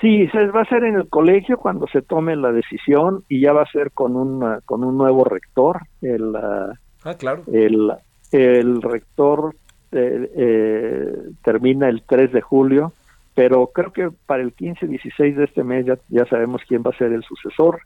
Sí, 0.00 0.26
se 0.28 0.46
va 0.46 0.62
a 0.62 0.68
ser 0.68 0.84
en 0.84 0.96
el 0.96 1.08
colegio 1.08 1.58
cuando 1.58 1.86
se 1.88 2.00
tome 2.00 2.34
la 2.34 2.52
decisión 2.52 3.24
y 3.28 3.40
ya 3.40 3.52
va 3.52 3.62
a 3.62 3.70
ser 3.70 3.92
con 3.92 4.16
un 4.16 4.60
con 4.64 4.82
un 4.82 4.96
nuevo 4.96 5.24
rector. 5.24 5.80
El, 6.00 6.34
ah, 6.34 7.14
claro. 7.18 7.42
El, 7.52 7.92
el 8.32 8.80
rector 8.80 9.54
eh, 9.92 11.12
termina 11.44 11.88
el 11.88 12.02
3 12.06 12.32
de 12.32 12.40
julio 12.40 12.94
pero 13.34 13.68
creo 13.68 13.92
que 13.92 14.10
para 14.26 14.42
el 14.42 14.52
15, 14.52 14.86
16 14.86 15.36
de 15.36 15.44
este 15.44 15.64
mes 15.64 15.86
ya, 15.86 15.98
ya 16.08 16.26
sabemos 16.26 16.62
quién 16.68 16.82
va 16.82 16.90
a 16.90 16.98
ser 16.98 17.12
el 17.12 17.22
sucesor. 17.22 17.80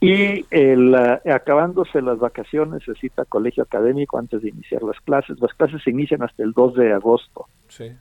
Y 0.00 0.46
el, 0.50 0.94
acabándose 0.94 2.00
las 2.00 2.18
vacaciones 2.18 2.82
se 2.84 2.94
cita 2.94 3.26
colegio 3.26 3.62
académico 3.62 4.18
antes 4.18 4.40
de 4.40 4.48
iniciar 4.48 4.82
las 4.82 4.98
clases. 5.00 5.38
Las 5.40 5.52
clases 5.52 5.82
se 5.82 5.90
inician 5.90 6.22
hasta 6.22 6.42
el 6.42 6.52
2 6.52 6.74
de 6.74 6.92
agosto, 6.92 7.46
sí. 7.68 7.92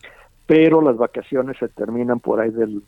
pero 0.46 0.82
las 0.82 0.96
vacaciones 0.96 1.58
se 1.58 1.68
terminan 1.68 2.22
por 2.22 2.40
ahí 2.40 2.52
del 2.52 2.84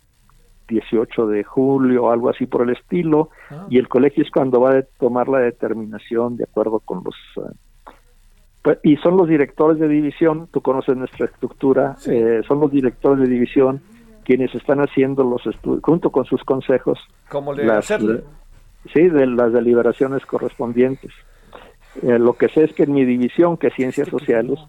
18 0.70 1.28
de 1.28 1.44
julio 1.44 2.10
algo 2.10 2.30
así 2.30 2.46
por 2.46 2.62
el 2.62 2.70
estilo, 2.70 3.30
ah. 3.50 3.68
y 3.70 3.78
el 3.78 3.90
colegio 3.90 4.24
es 4.24 4.32
cuando 4.32 4.62
va 4.62 4.78
a 4.78 4.82
tomar 5.00 5.28
la 5.28 5.40
determinación 5.40 6.38
de 6.38 6.46
acuerdo 6.46 6.80
con 6.80 7.04
los 7.04 7.16
eh, 7.46 7.54
pues, 8.62 8.80
y 8.84 8.96
son 8.98 9.18
los 9.18 9.28
directores 9.28 9.80
de 9.80 9.88
división, 9.88 10.48
tú 10.52 10.62
conoces 10.62 10.96
nuestra 10.96 11.26
estructura, 11.26 11.98
eh, 12.06 12.42
son 12.48 12.60
los 12.60 12.72
directores 12.72 13.28
de 13.28 13.34
división 13.34 13.82
quienes 14.24 14.54
están 14.54 14.80
haciendo 14.80 15.24
los 15.24 15.46
estudios, 15.48 15.82
junto 15.84 16.12
con 16.12 16.26
sus 16.26 16.44
consejos, 16.44 17.00
¿Cómo 17.28 17.54
le 17.54 17.66
las, 17.66 17.92
sí, 18.94 19.10
de 19.10 19.28
las 19.28 19.54
deliberaciones 19.54 20.26
correspondientes. 20.26 21.12
Eh, 22.02 22.20
lo 22.20 22.34
que 22.34 22.50
sé 22.50 22.64
es 22.64 22.74
que 22.74 22.84
en 22.84 22.94
mi 22.94 23.06
división, 23.06 23.58
que 23.58 23.68
es 23.68 23.74
ciencias 23.74 24.08
sociales, 24.08 24.60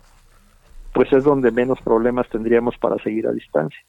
pues 0.93 1.13
es 1.13 1.25
donde 1.25 1.51
menos 1.51 1.81
problemas 1.81 2.29
tendríamos 2.29 2.77
para 2.79 2.97
seguir 3.03 3.27
a 3.27 3.33
distancia. 3.33 3.81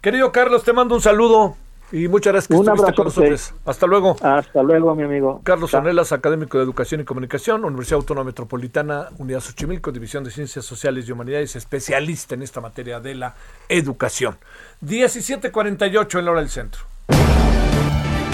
Querido 0.00 0.32
Carlos, 0.32 0.64
te 0.64 0.72
mando 0.72 0.94
un 0.94 1.00
saludo. 1.00 1.56
Y 1.92 2.08
muchas 2.08 2.32
gracias 2.32 2.48
que 2.48 2.54
Un 2.54 2.68
estuviste 2.68 2.94
con 2.94 3.04
nosotros. 3.04 3.54
Hasta 3.64 3.86
luego. 3.86 4.16
Hasta 4.20 4.62
luego, 4.62 4.94
mi 4.94 5.04
amigo. 5.04 5.40
Carlos 5.44 5.72
Ornelas, 5.74 6.12
académico 6.12 6.58
de 6.58 6.64
Educación 6.64 7.02
y 7.02 7.04
Comunicación, 7.04 7.64
Universidad 7.64 8.00
Autónoma 8.00 8.24
Metropolitana, 8.24 9.08
Unidad 9.18 9.40
Xochimilco, 9.40 9.92
División 9.92 10.24
de 10.24 10.30
Ciencias 10.30 10.64
Sociales 10.64 11.06
y 11.06 11.12
Humanidades, 11.12 11.54
especialista 11.56 12.34
en 12.34 12.42
esta 12.42 12.60
materia 12.60 13.00
de 13.00 13.14
la 13.14 13.34
educación. 13.68 14.36
17:48 14.80 16.18
en 16.18 16.24
la 16.24 16.30
hora 16.32 16.40
del 16.40 16.50
centro. 16.50 16.93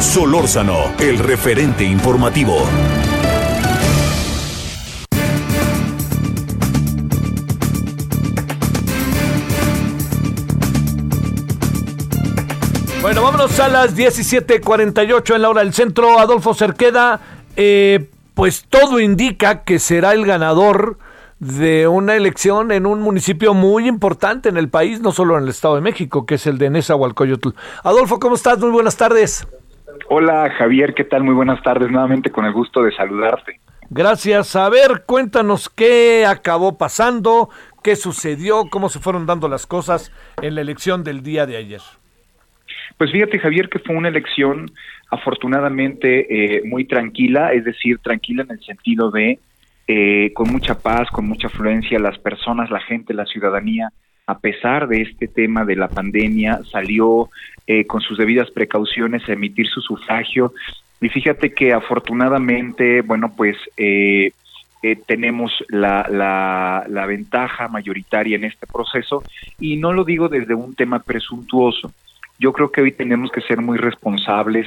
Solórzano, 0.00 0.94
el 0.98 1.18
referente 1.18 1.84
informativo. 1.84 2.56
Bueno, 13.02 13.22
vámonos 13.22 13.60
a 13.60 13.68
las 13.68 13.94
17:48 13.94 15.34
en 15.36 15.42
la 15.42 15.50
hora 15.50 15.60
del 15.60 15.74
centro. 15.74 16.18
Adolfo 16.18 16.54
Cerqueda, 16.54 17.20
eh, 17.56 18.08
pues 18.32 18.64
todo 18.70 19.00
indica 19.00 19.64
que 19.64 19.78
será 19.78 20.14
el 20.14 20.24
ganador 20.24 20.96
de 21.40 21.88
una 21.88 22.16
elección 22.16 22.72
en 22.72 22.86
un 22.86 23.02
municipio 23.02 23.52
muy 23.52 23.86
importante 23.86 24.48
en 24.48 24.56
el 24.56 24.70
país, 24.70 25.00
no 25.00 25.12
solo 25.12 25.36
en 25.36 25.44
el 25.44 25.50
Estado 25.50 25.74
de 25.74 25.82
México, 25.82 26.24
que 26.24 26.36
es 26.36 26.46
el 26.46 26.56
de 26.56 26.70
Nezahualcoyotl. 26.70 27.50
Adolfo, 27.84 28.18
¿cómo 28.18 28.34
estás? 28.34 28.58
Muy 28.58 28.70
buenas 28.70 28.96
tardes. 28.96 29.46
Hola 30.12 30.50
Javier, 30.58 30.92
¿qué 30.92 31.04
tal? 31.04 31.22
Muy 31.22 31.34
buenas 31.34 31.62
tardes, 31.62 31.88
nuevamente 31.88 32.30
con 32.30 32.44
el 32.44 32.52
gusto 32.52 32.82
de 32.82 32.90
saludarte. 32.90 33.60
Gracias. 33.90 34.56
A 34.56 34.68
ver, 34.68 35.04
cuéntanos 35.06 35.70
qué 35.70 36.26
acabó 36.26 36.76
pasando, 36.76 37.48
qué 37.84 37.94
sucedió, 37.94 38.64
cómo 38.70 38.88
se 38.88 38.98
fueron 38.98 39.24
dando 39.24 39.48
las 39.48 39.68
cosas 39.68 40.10
en 40.42 40.56
la 40.56 40.62
elección 40.62 41.04
del 41.04 41.22
día 41.22 41.46
de 41.46 41.58
ayer. 41.58 41.80
Pues 42.98 43.12
fíjate 43.12 43.38
Javier 43.38 43.68
que 43.68 43.78
fue 43.78 43.94
una 43.94 44.08
elección 44.08 44.72
afortunadamente 45.12 46.56
eh, 46.56 46.62
muy 46.64 46.86
tranquila, 46.86 47.52
es 47.52 47.64
decir, 47.64 48.00
tranquila 48.00 48.42
en 48.42 48.50
el 48.50 48.64
sentido 48.64 49.12
de 49.12 49.38
eh, 49.86 50.32
con 50.34 50.50
mucha 50.50 50.76
paz, 50.76 51.08
con 51.12 51.28
mucha 51.28 51.46
afluencia, 51.46 52.00
las 52.00 52.18
personas, 52.18 52.68
la 52.68 52.80
gente, 52.80 53.14
la 53.14 53.26
ciudadanía, 53.26 53.90
a 54.30 54.38
pesar 54.38 54.86
de 54.86 55.02
este 55.02 55.26
tema 55.26 55.64
de 55.64 55.76
la 55.76 55.88
pandemia, 55.88 56.60
salió 56.70 57.28
eh, 57.66 57.84
con 57.84 58.00
sus 58.00 58.16
debidas 58.16 58.50
precauciones 58.50 59.28
a 59.28 59.32
emitir 59.32 59.66
su 59.66 59.80
sufragio. 59.80 60.52
Y 61.00 61.08
fíjate 61.08 61.52
que 61.52 61.72
afortunadamente, 61.72 63.02
bueno, 63.02 63.32
pues 63.36 63.56
eh, 63.76 64.32
tenemos 65.06 65.52
la, 65.68 66.06
la, 66.08 66.84
la 66.88 67.06
ventaja 67.06 67.68
mayoritaria 67.68 68.36
en 68.36 68.44
este 68.44 68.66
proceso 68.66 69.22
y 69.58 69.76
no 69.76 69.92
lo 69.92 70.04
digo 70.04 70.28
desde 70.28 70.54
un 70.54 70.74
tema 70.74 71.00
presuntuoso. 71.00 71.92
Yo 72.38 72.52
creo 72.52 72.70
que 72.70 72.80
hoy 72.80 72.92
tenemos 72.92 73.30
que 73.30 73.42
ser 73.42 73.60
muy 73.60 73.78
responsables 73.78 74.66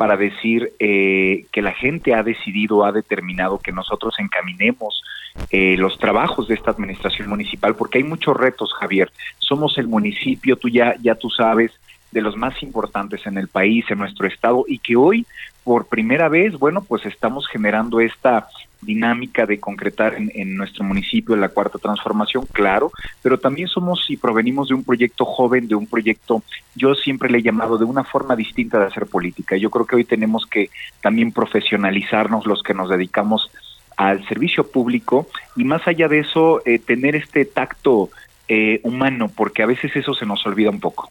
para 0.00 0.16
decir 0.16 0.72
eh, 0.78 1.44
que 1.52 1.60
la 1.60 1.72
gente 1.72 2.14
ha 2.14 2.22
decidido, 2.22 2.86
ha 2.86 2.90
determinado 2.90 3.58
que 3.58 3.70
nosotros 3.70 4.14
encaminemos 4.18 5.02
eh, 5.50 5.76
los 5.76 5.98
trabajos 5.98 6.48
de 6.48 6.54
esta 6.54 6.70
administración 6.70 7.28
municipal, 7.28 7.76
porque 7.76 7.98
hay 7.98 8.04
muchos 8.04 8.34
retos, 8.34 8.72
Javier. 8.80 9.12
Somos 9.38 9.76
el 9.76 9.88
municipio, 9.88 10.56
tú 10.56 10.70
ya, 10.70 10.94
ya 11.02 11.16
tú 11.16 11.28
sabes, 11.28 11.72
de 12.10 12.20
los 12.20 12.36
más 12.36 12.62
importantes 12.62 13.26
en 13.26 13.38
el 13.38 13.48
país, 13.48 13.84
en 13.90 13.98
nuestro 13.98 14.26
estado, 14.26 14.64
y 14.66 14.78
que 14.78 14.96
hoy, 14.96 15.26
por 15.64 15.86
primera 15.86 16.28
vez, 16.28 16.58
bueno, 16.58 16.82
pues 16.82 17.06
estamos 17.06 17.46
generando 17.48 18.00
esta 18.00 18.48
dinámica 18.82 19.46
de 19.46 19.60
concretar 19.60 20.16
en, 20.16 20.56
nuestro 20.56 20.84
municipio 20.84 21.36
la 21.36 21.50
cuarta 21.50 21.78
transformación, 21.78 22.46
claro, 22.50 22.90
pero 23.22 23.38
también 23.38 23.68
somos 23.68 24.08
y 24.08 24.16
provenimos 24.16 24.68
de 24.68 24.74
un 24.74 24.84
proyecto 24.84 25.24
joven, 25.24 25.68
de 25.68 25.74
un 25.74 25.86
proyecto, 25.86 26.42
yo 26.74 26.94
siempre 26.94 27.30
le 27.30 27.38
he 27.38 27.42
llamado 27.42 27.76
de 27.76 27.84
una 27.84 28.04
forma 28.04 28.36
distinta 28.36 28.78
de 28.78 28.86
hacer 28.86 29.06
política. 29.06 29.56
Yo 29.56 29.70
creo 29.70 29.86
que 29.86 29.96
hoy 29.96 30.04
tenemos 30.04 30.46
que 30.46 30.70
también 31.02 31.32
profesionalizarnos 31.32 32.46
los 32.46 32.62
que 32.62 32.74
nos 32.74 32.88
dedicamos 32.88 33.50
al 33.96 34.26
servicio 34.26 34.70
público 34.70 35.26
y 35.56 35.64
más 35.64 35.86
allá 35.86 36.08
de 36.08 36.20
eso, 36.20 36.62
eh, 36.64 36.78
tener 36.78 37.14
este 37.16 37.44
tacto 37.44 38.08
eh, 38.52 38.80
humano, 38.82 39.30
porque 39.32 39.62
a 39.62 39.66
veces 39.66 39.94
eso 39.94 40.12
se 40.12 40.26
nos 40.26 40.44
olvida 40.44 40.70
un 40.70 40.80
poco. 40.80 41.08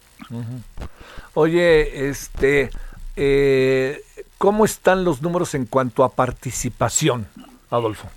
Oye, 1.32 2.10
este, 2.10 2.68
eh, 3.16 3.98
¿cómo 4.36 4.66
están 4.66 5.04
los 5.04 5.22
números 5.22 5.54
en 5.54 5.64
cuanto 5.64 6.04
a 6.04 6.14
participación? 6.14 7.26
Adolfo? 7.70 8.10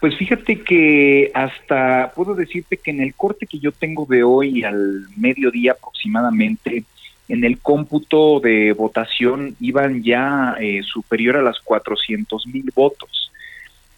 Pues 0.00 0.16
fíjate 0.16 0.62
que 0.62 1.30
hasta 1.34 2.10
puedo 2.16 2.34
decirte 2.34 2.78
que 2.78 2.90
en 2.90 3.02
el 3.02 3.12
corte 3.14 3.46
que 3.46 3.58
yo 3.58 3.70
tengo 3.70 4.06
de 4.08 4.22
hoy 4.22 4.64
al 4.64 5.08
mediodía 5.18 5.72
aproximadamente, 5.72 6.84
en 7.28 7.44
el 7.44 7.58
cómputo 7.58 8.40
de 8.40 8.72
votación 8.72 9.56
iban 9.60 10.02
ya 10.02 10.56
eh, 10.58 10.80
superior 10.84 11.36
a 11.36 11.42
las 11.42 11.60
400 11.60 12.46
mil 12.46 12.72
votos. 12.74 13.30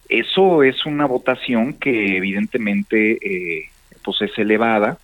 Eso 0.09 0.61
es 0.63 0.85
una 0.85 1.05
votación 1.05 1.71
que 1.75 2.17
evidentemente 2.17 3.17
eh, 3.21 3.69
pues 4.09 4.31
es 4.31 4.37
elevada 4.39 4.97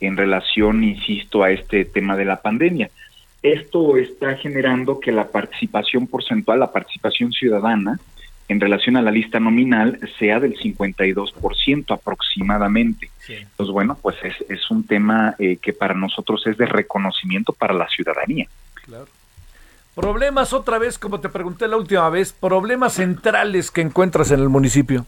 en 0.00 0.16
relación, 0.16 0.82
insisto, 0.82 1.42
a 1.42 1.50
este 1.50 1.84
tema 1.84 2.16
de 2.16 2.24
la 2.24 2.40
pandemia. 2.40 2.90
Esto 3.42 3.96
está 3.96 4.36
generando 4.36 4.98
que 4.98 5.12
la 5.12 5.28
participación 5.28 6.06
porcentual, 6.06 6.60
la 6.60 6.72
participación 6.72 7.32
ciudadana, 7.32 8.00
en 8.48 8.58
relación 8.58 8.96
a 8.96 9.02
la 9.02 9.12
lista 9.12 9.38
nominal 9.38 10.00
sea 10.18 10.40
del 10.40 10.58
52% 10.58 11.94
aproximadamente. 11.94 13.08
Entonces, 13.28 13.72
bueno, 13.72 13.96
pues 14.02 14.16
es, 14.24 14.34
es 14.48 14.68
un 14.70 14.84
tema 14.84 15.36
eh, 15.38 15.58
que 15.58 15.72
para 15.72 15.94
nosotros 15.94 16.44
es 16.48 16.58
de 16.58 16.66
reconocimiento 16.66 17.52
para 17.52 17.72
la 17.72 17.86
ciudadanía. 17.88 18.48
Claro. 18.74 19.06
Problemas 19.94 20.52
otra 20.52 20.78
vez, 20.78 20.98
como 20.98 21.20
te 21.20 21.28
pregunté 21.28 21.68
la 21.68 21.76
última 21.76 22.08
vez, 22.10 22.32
problemas 22.32 22.94
centrales 22.94 23.70
que 23.70 23.82
encuentras 23.82 24.32
en 24.32 24.40
el 24.40 24.48
municipio. 24.48 25.06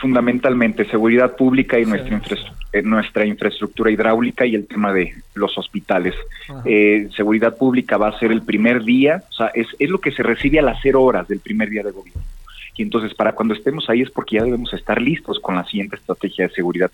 Fundamentalmente 0.00 0.84
seguridad 0.86 1.36
pública 1.36 1.78
y 1.78 1.84
nuestra, 1.84 2.20
eh, 2.72 2.82
nuestra 2.82 3.26
infraestructura 3.26 3.90
hidráulica 3.90 4.46
y 4.46 4.54
el 4.54 4.66
tema 4.66 4.92
de 4.92 5.12
los 5.34 5.56
hospitales. 5.58 6.14
Eh, 6.64 7.08
seguridad 7.14 7.56
pública 7.56 7.96
va 7.96 8.08
a 8.08 8.18
ser 8.18 8.32
el 8.32 8.42
primer 8.42 8.82
día, 8.82 9.22
o 9.28 9.32
sea, 9.32 9.48
es, 9.48 9.66
es 9.78 9.90
lo 9.90 10.00
que 10.00 10.12
se 10.12 10.22
recibe 10.22 10.58
a 10.58 10.62
las 10.62 10.78
cero 10.82 11.02
horas 11.02 11.28
del 11.28 11.40
primer 11.40 11.68
día 11.68 11.82
de 11.82 11.90
gobierno. 11.90 12.22
Y 12.76 12.82
entonces, 12.82 13.12
para 13.12 13.32
cuando 13.32 13.52
estemos 13.52 13.90
ahí 13.90 14.00
es 14.00 14.10
porque 14.10 14.36
ya 14.36 14.44
debemos 14.44 14.72
estar 14.72 15.02
listos 15.02 15.38
con 15.40 15.54
la 15.54 15.64
siguiente 15.64 15.96
estrategia 15.96 16.48
de 16.48 16.54
seguridad 16.54 16.90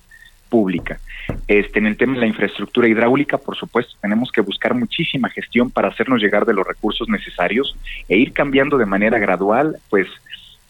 pública. 0.49 1.01
Este, 1.49 1.79
en 1.79 1.87
el 1.87 1.97
tema 1.97 2.15
de 2.15 2.21
la 2.21 2.27
infraestructura 2.27 2.89
hidráulica, 2.89 3.39
por 3.39 3.57
supuesto, 3.57 3.95
tenemos 4.01 4.31
que 4.33 4.41
buscar 4.41 4.75
muchísima 4.75 5.29
gestión 5.29 5.71
para 5.71 5.89
hacernos 5.89 6.21
llegar 6.21 6.45
de 6.45 6.55
los 6.55 6.67
recursos 6.67 7.09
necesarios 7.09 7.77
e 8.09 8.17
ir 8.17 8.33
cambiando 8.33 8.79
de 8.79 8.87
manera 8.87 9.19
gradual, 9.19 9.77
pues, 9.91 10.09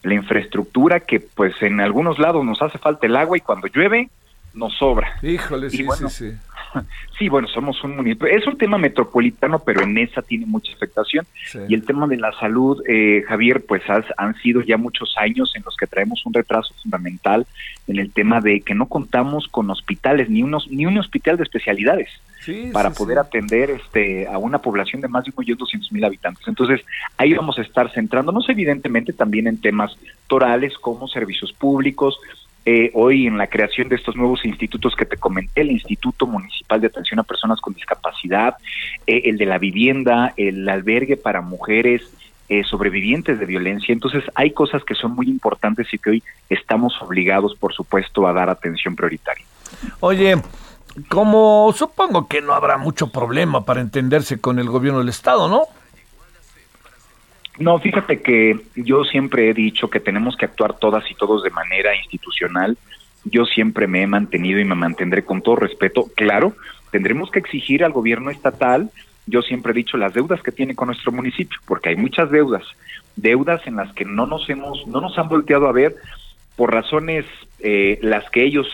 la 0.07 0.15
infraestructura 0.15 1.01
que, 1.01 1.19
pues, 1.19 1.61
en 1.61 1.81
algunos 1.81 2.17
lados 2.17 2.43
nos 2.45 2.61
hace 2.61 2.77
falta 2.77 3.05
el 3.05 3.15
agua 3.15 3.37
y 3.37 3.41
cuando 3.41 3.67
llueve 3.67 4.09
nos 4.53 4.73
sobra. 4.75 5.19
Híjole, 5.21 5.69
sí, 5.69 5.85
sí, 5.97 6.09
sí. 6.09 6.33
Sí, 7.17 7.29
bueno, 7.29 7.47
somos 7.47 7.83
un 7.83 7.95
municipio. 7.95 8.27
Es 8.27 8.45
un 8.45 8.59
tema 8.59 8.77
metropolitano, 8.77 9.57
pero 9.57 9.81
en 9.81 9.97
esa 9.97 10.21
tiene 10.21 10.45
mucha 10.45 10.71
afectación. 10.73 11.25
Y 11.67 11.73
el 11.73 11.83
tema 11.83 12.05
de 12.05 12.17
la 12.17 12.31
salud, 12.33 12.83
eh, 12.87 13.23
Javier, 13.27 13.65
pues 13.67 13.81
han 13.89 14.35
sido 14.35 14.61
ya 14.61 14.77
muchos 14.77 15.15
años 15.17 15.51
en 15.55 15.63
los 15.63 15.75
que 15.75 15.87
traemos 15.87 16.23
un 16.27 16.33
retraso 16.35 16.75
fundamental 16.83 17.47
en 17.87 17.97
el 17.97 18.11
tema 18.11 18.39
de 18.39 18.61
que 18.61 18.75
no 18.75 18.85
contamos 18.85 19.47
con 19.47 19.69
hospitales, 19.71 20.29
ni, 20.29 20.43
unos, 20.43 20.69
ni 20.69 20.85
un 20.85 20.97
hospital 20.99 21.37
de 21.37 21.43
especialidades. 21.43 22.09
para 22.71 22.91
poder 22.91 23.17
atender 23.17 23.71
este 23.71 24.27
a 24.27 24.37
una 24.37 24.59
población 24.59 25.01
de 25.01 25.07
más 25.07 25.25
de 25.25 25.31
un 25.31 25.35
millón 25.39 25.57
doscientos 25.57 25.91
mil 25.91 26.03
habitantes. 26.03 26.47
Entonces, 26.47 26.81
ahí 27.17 27.33
vamos 27.33 27.57
a 27.57 27.61
estar 27.61 27.91
centrándonos 27.91 28.47
evidentemente 28.47 29.11
también 29.11 29.47
en 29.47 29.59
temas 29.59 29.97
torales 30.27 30.77
como 30.77 31.07
servicios 31.07 31.51
públicos, 31.51 32.19
eh, 32.69 32.91
hoy 32.95 33.27
en 33.27 33.37
la 33.37 33.47
creación 33.47 33.87
de 33.87 33.95
estos 33.95 34.17
nuevos 34.17 34.43
institutos 34.43 34.93
que 34.93 35.05
te 35.05 35.15
comenté, 35.15 35.61
el 35.61 35.71
Instituto 35.71 36.27
Municipal 36.27 36.81
de 36.81 36.87
Atención 36.87 37.17
a 37.17 37.23
Personas 37.23 37.61
con 37.61 37.73
Discapacidad, 37.73 38.57
eh, 39.07 39.21
el 39.23 39.37
de 39.37 39.45
la 39.45 39.57
vivienda, 39.57 40.33
el 40.35 40.67
albergue 40.67 41.15
para 41.15 41.39
mujeres 41.39 42.01
eh, 42.49 42.65
sobrevivientes 42.65 43.39
de 43.39 43.45
violencia. 43.45 43.93
Entonces 43.93 44.25
hay 44.35 44.51
cosas 44.51 44.83
que 44.83 44.95
son 44.95 45.15
muy 45.15 45.29
importantes 45.29 45.87
y 45.93 45.97
que 45.97 46.09
hoy 46.09 46.23
estamos 46.49 47.01
obligados, 47.01 47.55
por 47.55 47.73
supuesto, 47.73 48.27
a 48.27 48.33
dar 48.33 48.49
atención 48.49 48.97
prioritaria. 48.97 49.45
Oye, 50.01 50.35
como 51.07 51.71
supongo 51.73 52.27
que 52.27 52.41
no 52.41 52.53
habrá 52.53 52.77
mucho 52.77 53.13
problema 53.13 53.63
para 53.63 53.79
entenderse 53.79 54.41
con 54.41 54.59
el 54.59 54.67
gobierno 54.67 54.99
del 54.99 55.07
Estado, 55.07 55.47
¿no? 55.47 55.67
No, 57.59 57.79
fíjate 57.79 58.21
que 58.21 58.59
yo 58.75 59.03
siempre 59.03 59.49
he 59.49 59.53
dicho 59.53 59.89
que 59.89 59.99
tenemos 59.99 60.35
que 60.37 60.45
actuar 60.45 60.77
todas 60.77 61.09
y 61.09 61.15
todos 61.15 61.43
de 61.43 61.49
manera 61.49 61.95
institucional. 61.95 62.77
Yo 63.23 63.45
siempre 63.45 63.87
me 63.87 64.03
he 64.03 64.07
mantenido 64.07 64.59
y 64.59 64.65
me 64.65 64.75
mantendré 64.75 65.25
con 65.25 65.41
todo 65.41 65.55
respeto. 65.55 66.05
Claro, 66.15 66.53
tendremos 66.91 67.31
que 67.31 67.39
exigir 67.39 67.83
al 67.83 67.91
gobierno 67.93 68.29
estatal, 68.29 68.91
yo 69.25 69.41
siempre 69.41 69.71
he 69.71 69.75
dicho, 69.75 69.97
las 69.97 70.13
deudas 70.13 70.41
que 70.41 70.53
tiene 70.53 70.75
con 70.75 70.87
nuestro 70.87 71.11
municipio, 71.11 71.59
porque 71.65 71.89
hay 71.89 71.95
muchas 71.97 72.31
deudas, 72.31 72.63
deudas 73.15 73.65
en 73.67 73.75
las 73.75 73.93
que 73.93 74.05
no 74.05 74.25
nos 74.25 74.49
hemos, 74.49 74.87
no 74.87 75.01
nos 75.01 75.17
han 75.17 75.27
volteado 75.27 75.67
a 75.67 75.73
ver 75.73 75.95
por 76.55 76.73
razones 76.73 77.25
eh, 77.59 77.99
las 78.01 78.29
que 78.29 78.43
ellos 78.43 78.67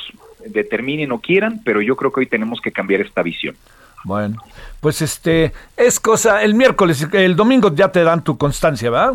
determinen 0.46 1.12
o 1.12 1.20
quieran, 1.20 1.62
pero 1.66 1.82
yo 1.82 1.96
creo 1.96 2.12
que 2.12 2.22
hoy 2.22 2.28
tenemos 2.28 2.62
que 2.62 2.72
cambiar 2.72 3.02
esta 3.02 3.24
visión. 3.24 3.56
Bueno, 4.04 4.38
pues 4.80 5.02
este 5.02 5.54
es 5.78 6.00
cosa, 6.00 6.44
el 6.44 6.56
miércoles, 6.56 7.08
el 7.14 7.36
domingo 7.36 7.74
ya 7.74 7.90
te 7.90 8.04
dan 8.04 8.24
tu 8.24 8.38
constancia, 8.38 8.90
¿verdad? 8.90 9.14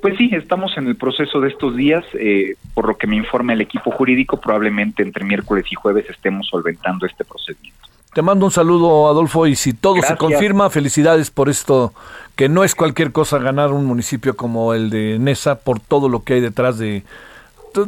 Pues 0.00 0.16
sí, 0.16 0.30
estamos 0.32 0.76
en 0.78 0.86
el 0.86 0.96
proceso 0.96 1.40
de 1.40 1.48
estos 1.48 1.76
días, 1.76 2.04
eh, 2.14 2.54
por 2.72 2.88
lo 2.88 2.96
que 2.96 3.06
me 3.06 3.16
informa 3.16 3.52
el 3.52 3.60
equipo 3.60 3.90
jurídico, 3.90 4.40
probablemente 4.40 5.02
entre 5.02 5.24
miércoles 5.24 5.66
y 5.70 5.74
jueves 5.74 6.08
estemos 6.08 6.48
solventando 6.48 7.04
este 7.04 7.24
procedimiento. 7.24 7.78
Te 8.14 8.22
mando 8.22 8.46
un 8.46 8.50
saludo, 8.50 9.08
Adolfo, 9.08 9.46
y 9.46 9.54
si 9.54 9.72
todo 9.72 10.02
se 10.02 10.16
confirma, 10.16 10.68
felicidades 10.70 11.30
por 11.30 11.48
esto, 11.48 11.92
que 12.34 12.48
no 12.48 12.64
es 12.64 12.74
cualquier 12.74 13.12
cosa 13.12 13.38
ganar 13.38 13.70
un 13.70 13.84
municipio 13.84 14.36
como 14.36 14.74
el 14.74 14.90
de 14.90 15.18
Nesa, 15.20 15.60
por 15.60 15.78
todo 15.78 16.08
lo 16.08 16.24
que 16.24 16.34
hay 16.34 16.40
detrás 16.40 16.78
de 16.78 17.04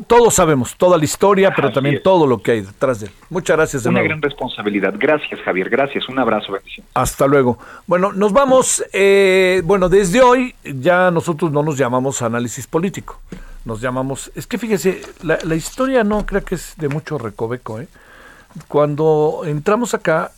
todos 0.06 0.34
sabemos 0.34 0.76
toda 0.76 0.96
la 0.98 1.04
historia, 1.04 1.52
pero 1.54 1.68
Así 1.68 1.74
también 1.74 1.96
es. 1.96 2.02
todo 2.02 2.26
lo 2.26 2.38
que 2.42 2.52
hay 2.52 2.60
detrás 2.62 3.00
de 3.00 3.06
él. 3.06 3.12
Muchas 3.30 3.56
gracias 3.56 3.82
de 3.82 3.88
Una 3.88 3.98
nuevo. 4.00 4.08
gran 4.08 4.22
responsabilidad. 4.22 4.94
Gracias, 4.96 5.40
Javier. 5.40 5.68
Gracias. 5.70 6.08
Un 6.08 6.18
abrazo. 6.18 6.52
Bendición. 6.52 6.86
Hasta 6.94 7.26
luego. 7.26 7.58
Bueno, 7.86 8.12
nos 8.12 8.32
vamos. 8.32 8.84
eh, 8.92 9.62
bueno, 9.64 9.88
desde 9.88 10.20
hoy 10.22 10.54
ya 10.64 11.10
nosotros 11.10 11.50
no 11.52 11.62
nos 11.62 11.76
llamamos 11.78 12.22
análisis 12.22 12.66
político. 12.66 13.20
Nos 13.64 13.80
llamamos. 13.80 14.30
Es 14.34 14.46
que 14.46 14.58
fíjese, 14.58 15.02
la, 15.22 15.38
la 15.44 15.54
historia 15.54 16.02
no 16.04 16.26
creo 16.26 16.44
que 16.44 16.56
es 16.56 16.74
de 16.76 16.88
mucho 16.88 17.18
recoveco. 17.18 17.80
¿eh? 17.80 17.88
Cuando 18.68 19.42
entramos 19.46 19.94
acá, 19.94 20.32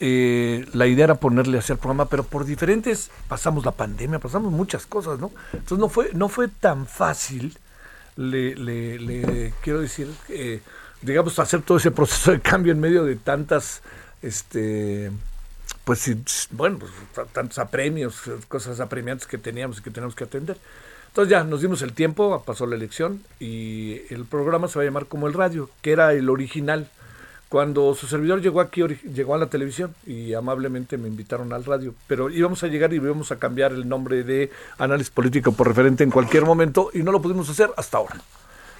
eh, 0.00 0.64
la 0.72 0.86
idea 0.86 1.04
era 1.04 1.14
ponerle 1.16 1.58
hacia 1.58 1.72
el 1.74 1.78
programa, 1.78 2.06
pero 2.06 2.22
por 2.22 2.44
diferentes. 2.44 3.10
Pasamos 3.28 3.64
la 3.64 3.72
pandemia, 3.72 4.18
pasamos 4.18 4.52
muchas 4.52 4.86
cosas, 4.86 5.18
¿no? 5.18 5.30
Entonces 5.52 5.78
no 5.78 5.88
fue, 5.88 6.10
no 6.14 6.28
fue 6.28 6.48
tan 6.48 6.86
fácil. 6.86 7.56
Le, 8.18 8.54
le- 8.56 8.98
le 8.98 9.54
quiero 9.62 9.80
decir, 9.80 10.08
eh, 10.28 10.60
digamos, 11.02 11.38
hacer 11.38 11.62
todo 11.62 11.78
ese 11.78 11.90
proceso 11.92 12.32
de 12.32 12.40
cambio 12.40 12.72
en 12.72 12.80
medio 12.80 13.04
de 13.04 13.16
tantas. 13.16 13.82
Este, 14.22 15.10
pues 15.84 16.10
bueno, 16.50 16.78
pues, 16.80 16.92
tantos 17.32 17.58
apremios, 17.58 18.22
cosas 18.48 18.80
apremiantes 18.80 19.26
que 19.28 19.38
teníamos 19.38 19.78
y 19.78 19.82
que 19.82 19.90
teníamos 19.90 20.14
que 20.16 20.24
atender. 20.24 20.58
Entonces 21.08 21.30
ya 21.30 21.44
nos 21.44 21.62
dimos 21.62 21.82
el 21.82 21.92
tiempo, 21.94 22.42
pasó 22.44 22.66
la 22.66 22.76
elección 22.76 23.22
y 23.40 24.02
el 24.12 24.24
programa 24.26 24.68
se 24.68 24.78
va 24.78 24.82
a 24.82 24.86
llamar 24.86 25.06
como 25.06 25.26
el 25.28 25.34
radio, 25.34 25.70
que 25.82 25.92
era 25.92 26.12
el 26.12 26.28
original. 26.30 26.90
Cuando 27.48 27.94
su 27.94 28.06
servidor 28.06 28.42
llegó 28.42 28.60
aquí, 28.60 28.82
llegó 29.14 29.34
a 29.34 29.38
la 29.38 29.46
televisión 29.46 29.94
y 30.06 30.34
amablemente 30.34 30.98
me 30.98 31.08
invitaron 31.08 31.52
al 31.54 31.64
radio, 31.64 31.94
pero 32.06 32.28
íbamos 32.28 32.62
a 32.62 32.66
llegar 32.66 32.92
y 32.92 32.96
íbamos 32.96 33.32
a 33.32 33.38
cambiar 33.38 33.72
el 33.72 33.88
nombre 33.88 34.22
de 34.22 34.50
análisis 34.76 35.10
político 35.10 35.52
por 35.52 35.66
referente 35.66 36.04
en 36.04 36.10
cualquier 36.10 36.44
momento 36.44 36.90
y 36.92 37.02
no 37.02 37.10
lo 37.10 37.22
pudimos 37.22 37.48
hacer 37.48 37.70
hasta 37.78 37.96
ahora. 37.96 38.16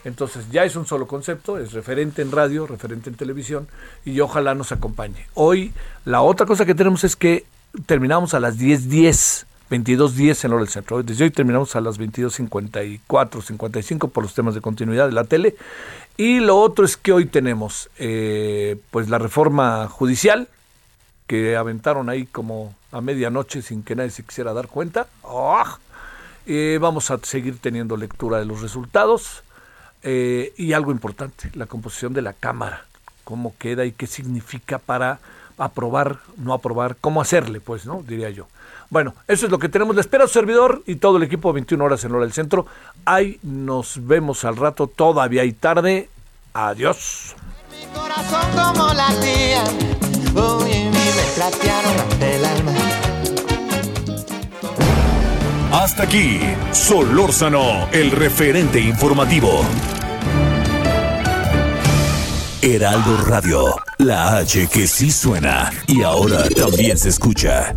Entonces 0.05 0.51
ya 0.51 0.65
es 0.65 0.77
un 0.77 0.87
solo 0.87 1.07
concepto, 1.07 1.59
es 1.59 1.73
referente 1.73 2.21
en 2.21 2.31
radio, 2.31 2.67
referente 2.67 3.09
en 3.09 3.17
televisión 3.17 3.69
y 4.05 4.21
ojalá 4.21 4.55
nos 4.55 4.71
acompañe. 4.71 5.27
Hoy 5.35 5.73
la 6.05 6.21
otra 6.21 6.47
cosa 6.47 6.67
que 6.67 6.75
tenemos 6.75 7.05
es 7.05 7.17
que 7.17 7.47
terminamos 7.87 8.35
a 8.35 8.41
las 8.41 8.59
10.10, 8.59 9.47
22.10 9.71 10.45
en 10.45 10.53
hora 10.53 10.61
del 10.61 10.69
centro. 10.69 11.03
Desde 11.03 11.25
hoy 11.25 11.31
terminamos 11.31 11.75
a 11.75 11.81
las 11.81 11.99
22.54, 11.99 13.43
55 13.43 14.09
por 14.09 14.25
los 14.25 14.35
temas 14.35 14.55
de 14.55 14.61
continuidad 14.61 15.07
de 15.07 15.13
la 15.13 15.25
tele. 15.25 15.57
Y 16.21 16.41
lo 16.41 16.59
otro 16.59 16.85
es 16.85 16.97
que 16.97 17.13
hoy 17.13 17.27
tenemos 17.27 17.91
eh, 17.97 18.77
pues 18.91 19.09
la 19.09 19.19
reforma 19.19 19.87
judicial 19.87 20.49
que 21.29 21.57
aventaron 21.57 22.09
ahí 22.09 22.27
como 22.27 22.75
a 22.91 23.01
medianoche 23.01 23.63
sin 23.63 23.85
que 23.85 23.95
nadie 23.95 24.11
se 24.11 24.25
quisiera 24.25 24.53
dar 24.53 24.67
cuenta. 24.67 25.07
¡Ah! 25.23 25.79
Eh, 26.45 26.79
vamos 26.81 27.13
a 27.13 27.19
seguir 27.23 27.59
teniendo 27.61 27.97
lectura 27.97 28.41
de 28.41 28.47
los 28.47 28.63
resultados. 28.63 29.45
Eh, 30.03 30.53
y 30.57 30.73
algo 30.73 30.91
importante, 30.91 31.53
la 31.55 31.67
composición 31.67 32.15
de 32.15 32.23
la 32.23 32.33
Cámara, 32.33 32.85
cómo 33.23 33.55
queda 33.57 33.85
y 33.85 33.93
qué 33.93 34.09
significa 34.09 34.79
para 34.79 35.21
aprobar, 35.57 36.19
no 36.37 36.53
aprobar, 36.53 36.97
cómo 37.01 37.21
hacerle, 37.21 37.61
pues, 37.61 37.87
¿no? 37.87 38.03
Diría 38.03 38.31
yo. 38.31 38.49
Bueno, 38.91 39.15
eso 39.27 39.47
es 39.47 39.53
lo 39.53 39.59
que 39.59 39.69
tenemos. 39.69 39.95
Le 39.95 40.01
espera 40.01 40.27
su 40.27 40.35
servidor 40.35 40.83
y 40.87 40.97
todo 40.97 41.19
el 41.19 41.23
equipo 41.23 41.53
21 41.53 41.85
horas 41.85 42.05
en 42.05 42.13
hora 42.13 42.25
del 42.25 42.33
centro. 42.33 42.67
Ahí 43.05 43.39
nos 43.43 44.07
vemos 44.07 44.45
al 44.45 44.57
rato, 44.57 44.87
todavía 44.87 45.43
hay 45.43 45.53
tarde. 45.53 46.09
Adiós. 46.55 47.35
Corazón 47.95 48.51
como 48.53 48.93
latía, 48.93 49.65
uy, 50.35 50.71
y 50.71 50.85
me 50.91 51.13
platearon 51.37 52.01
ante 52.01 52.37
el 52.37 52.45
alma. 52.45 52.73
Hasta 55.73 56.05
aquí, 56.05 56.41
Solórzano, 56.73 57.89
el 57.93 58.11
referente 58.11 58.81
informativo. 58.81 59.61
Heraldo 62.63 63.17
Radio, 63.27 63.77
la 63.99 64.39
H 64.39 64.67
que 64.69 64.87
sí 64.89 65.11
suena 65.13 65.71
y 65.87 66.03
ahora 66.03 66.49
también 66.49 66.99
se 66.99 67.11
escucha. 67.11 67.77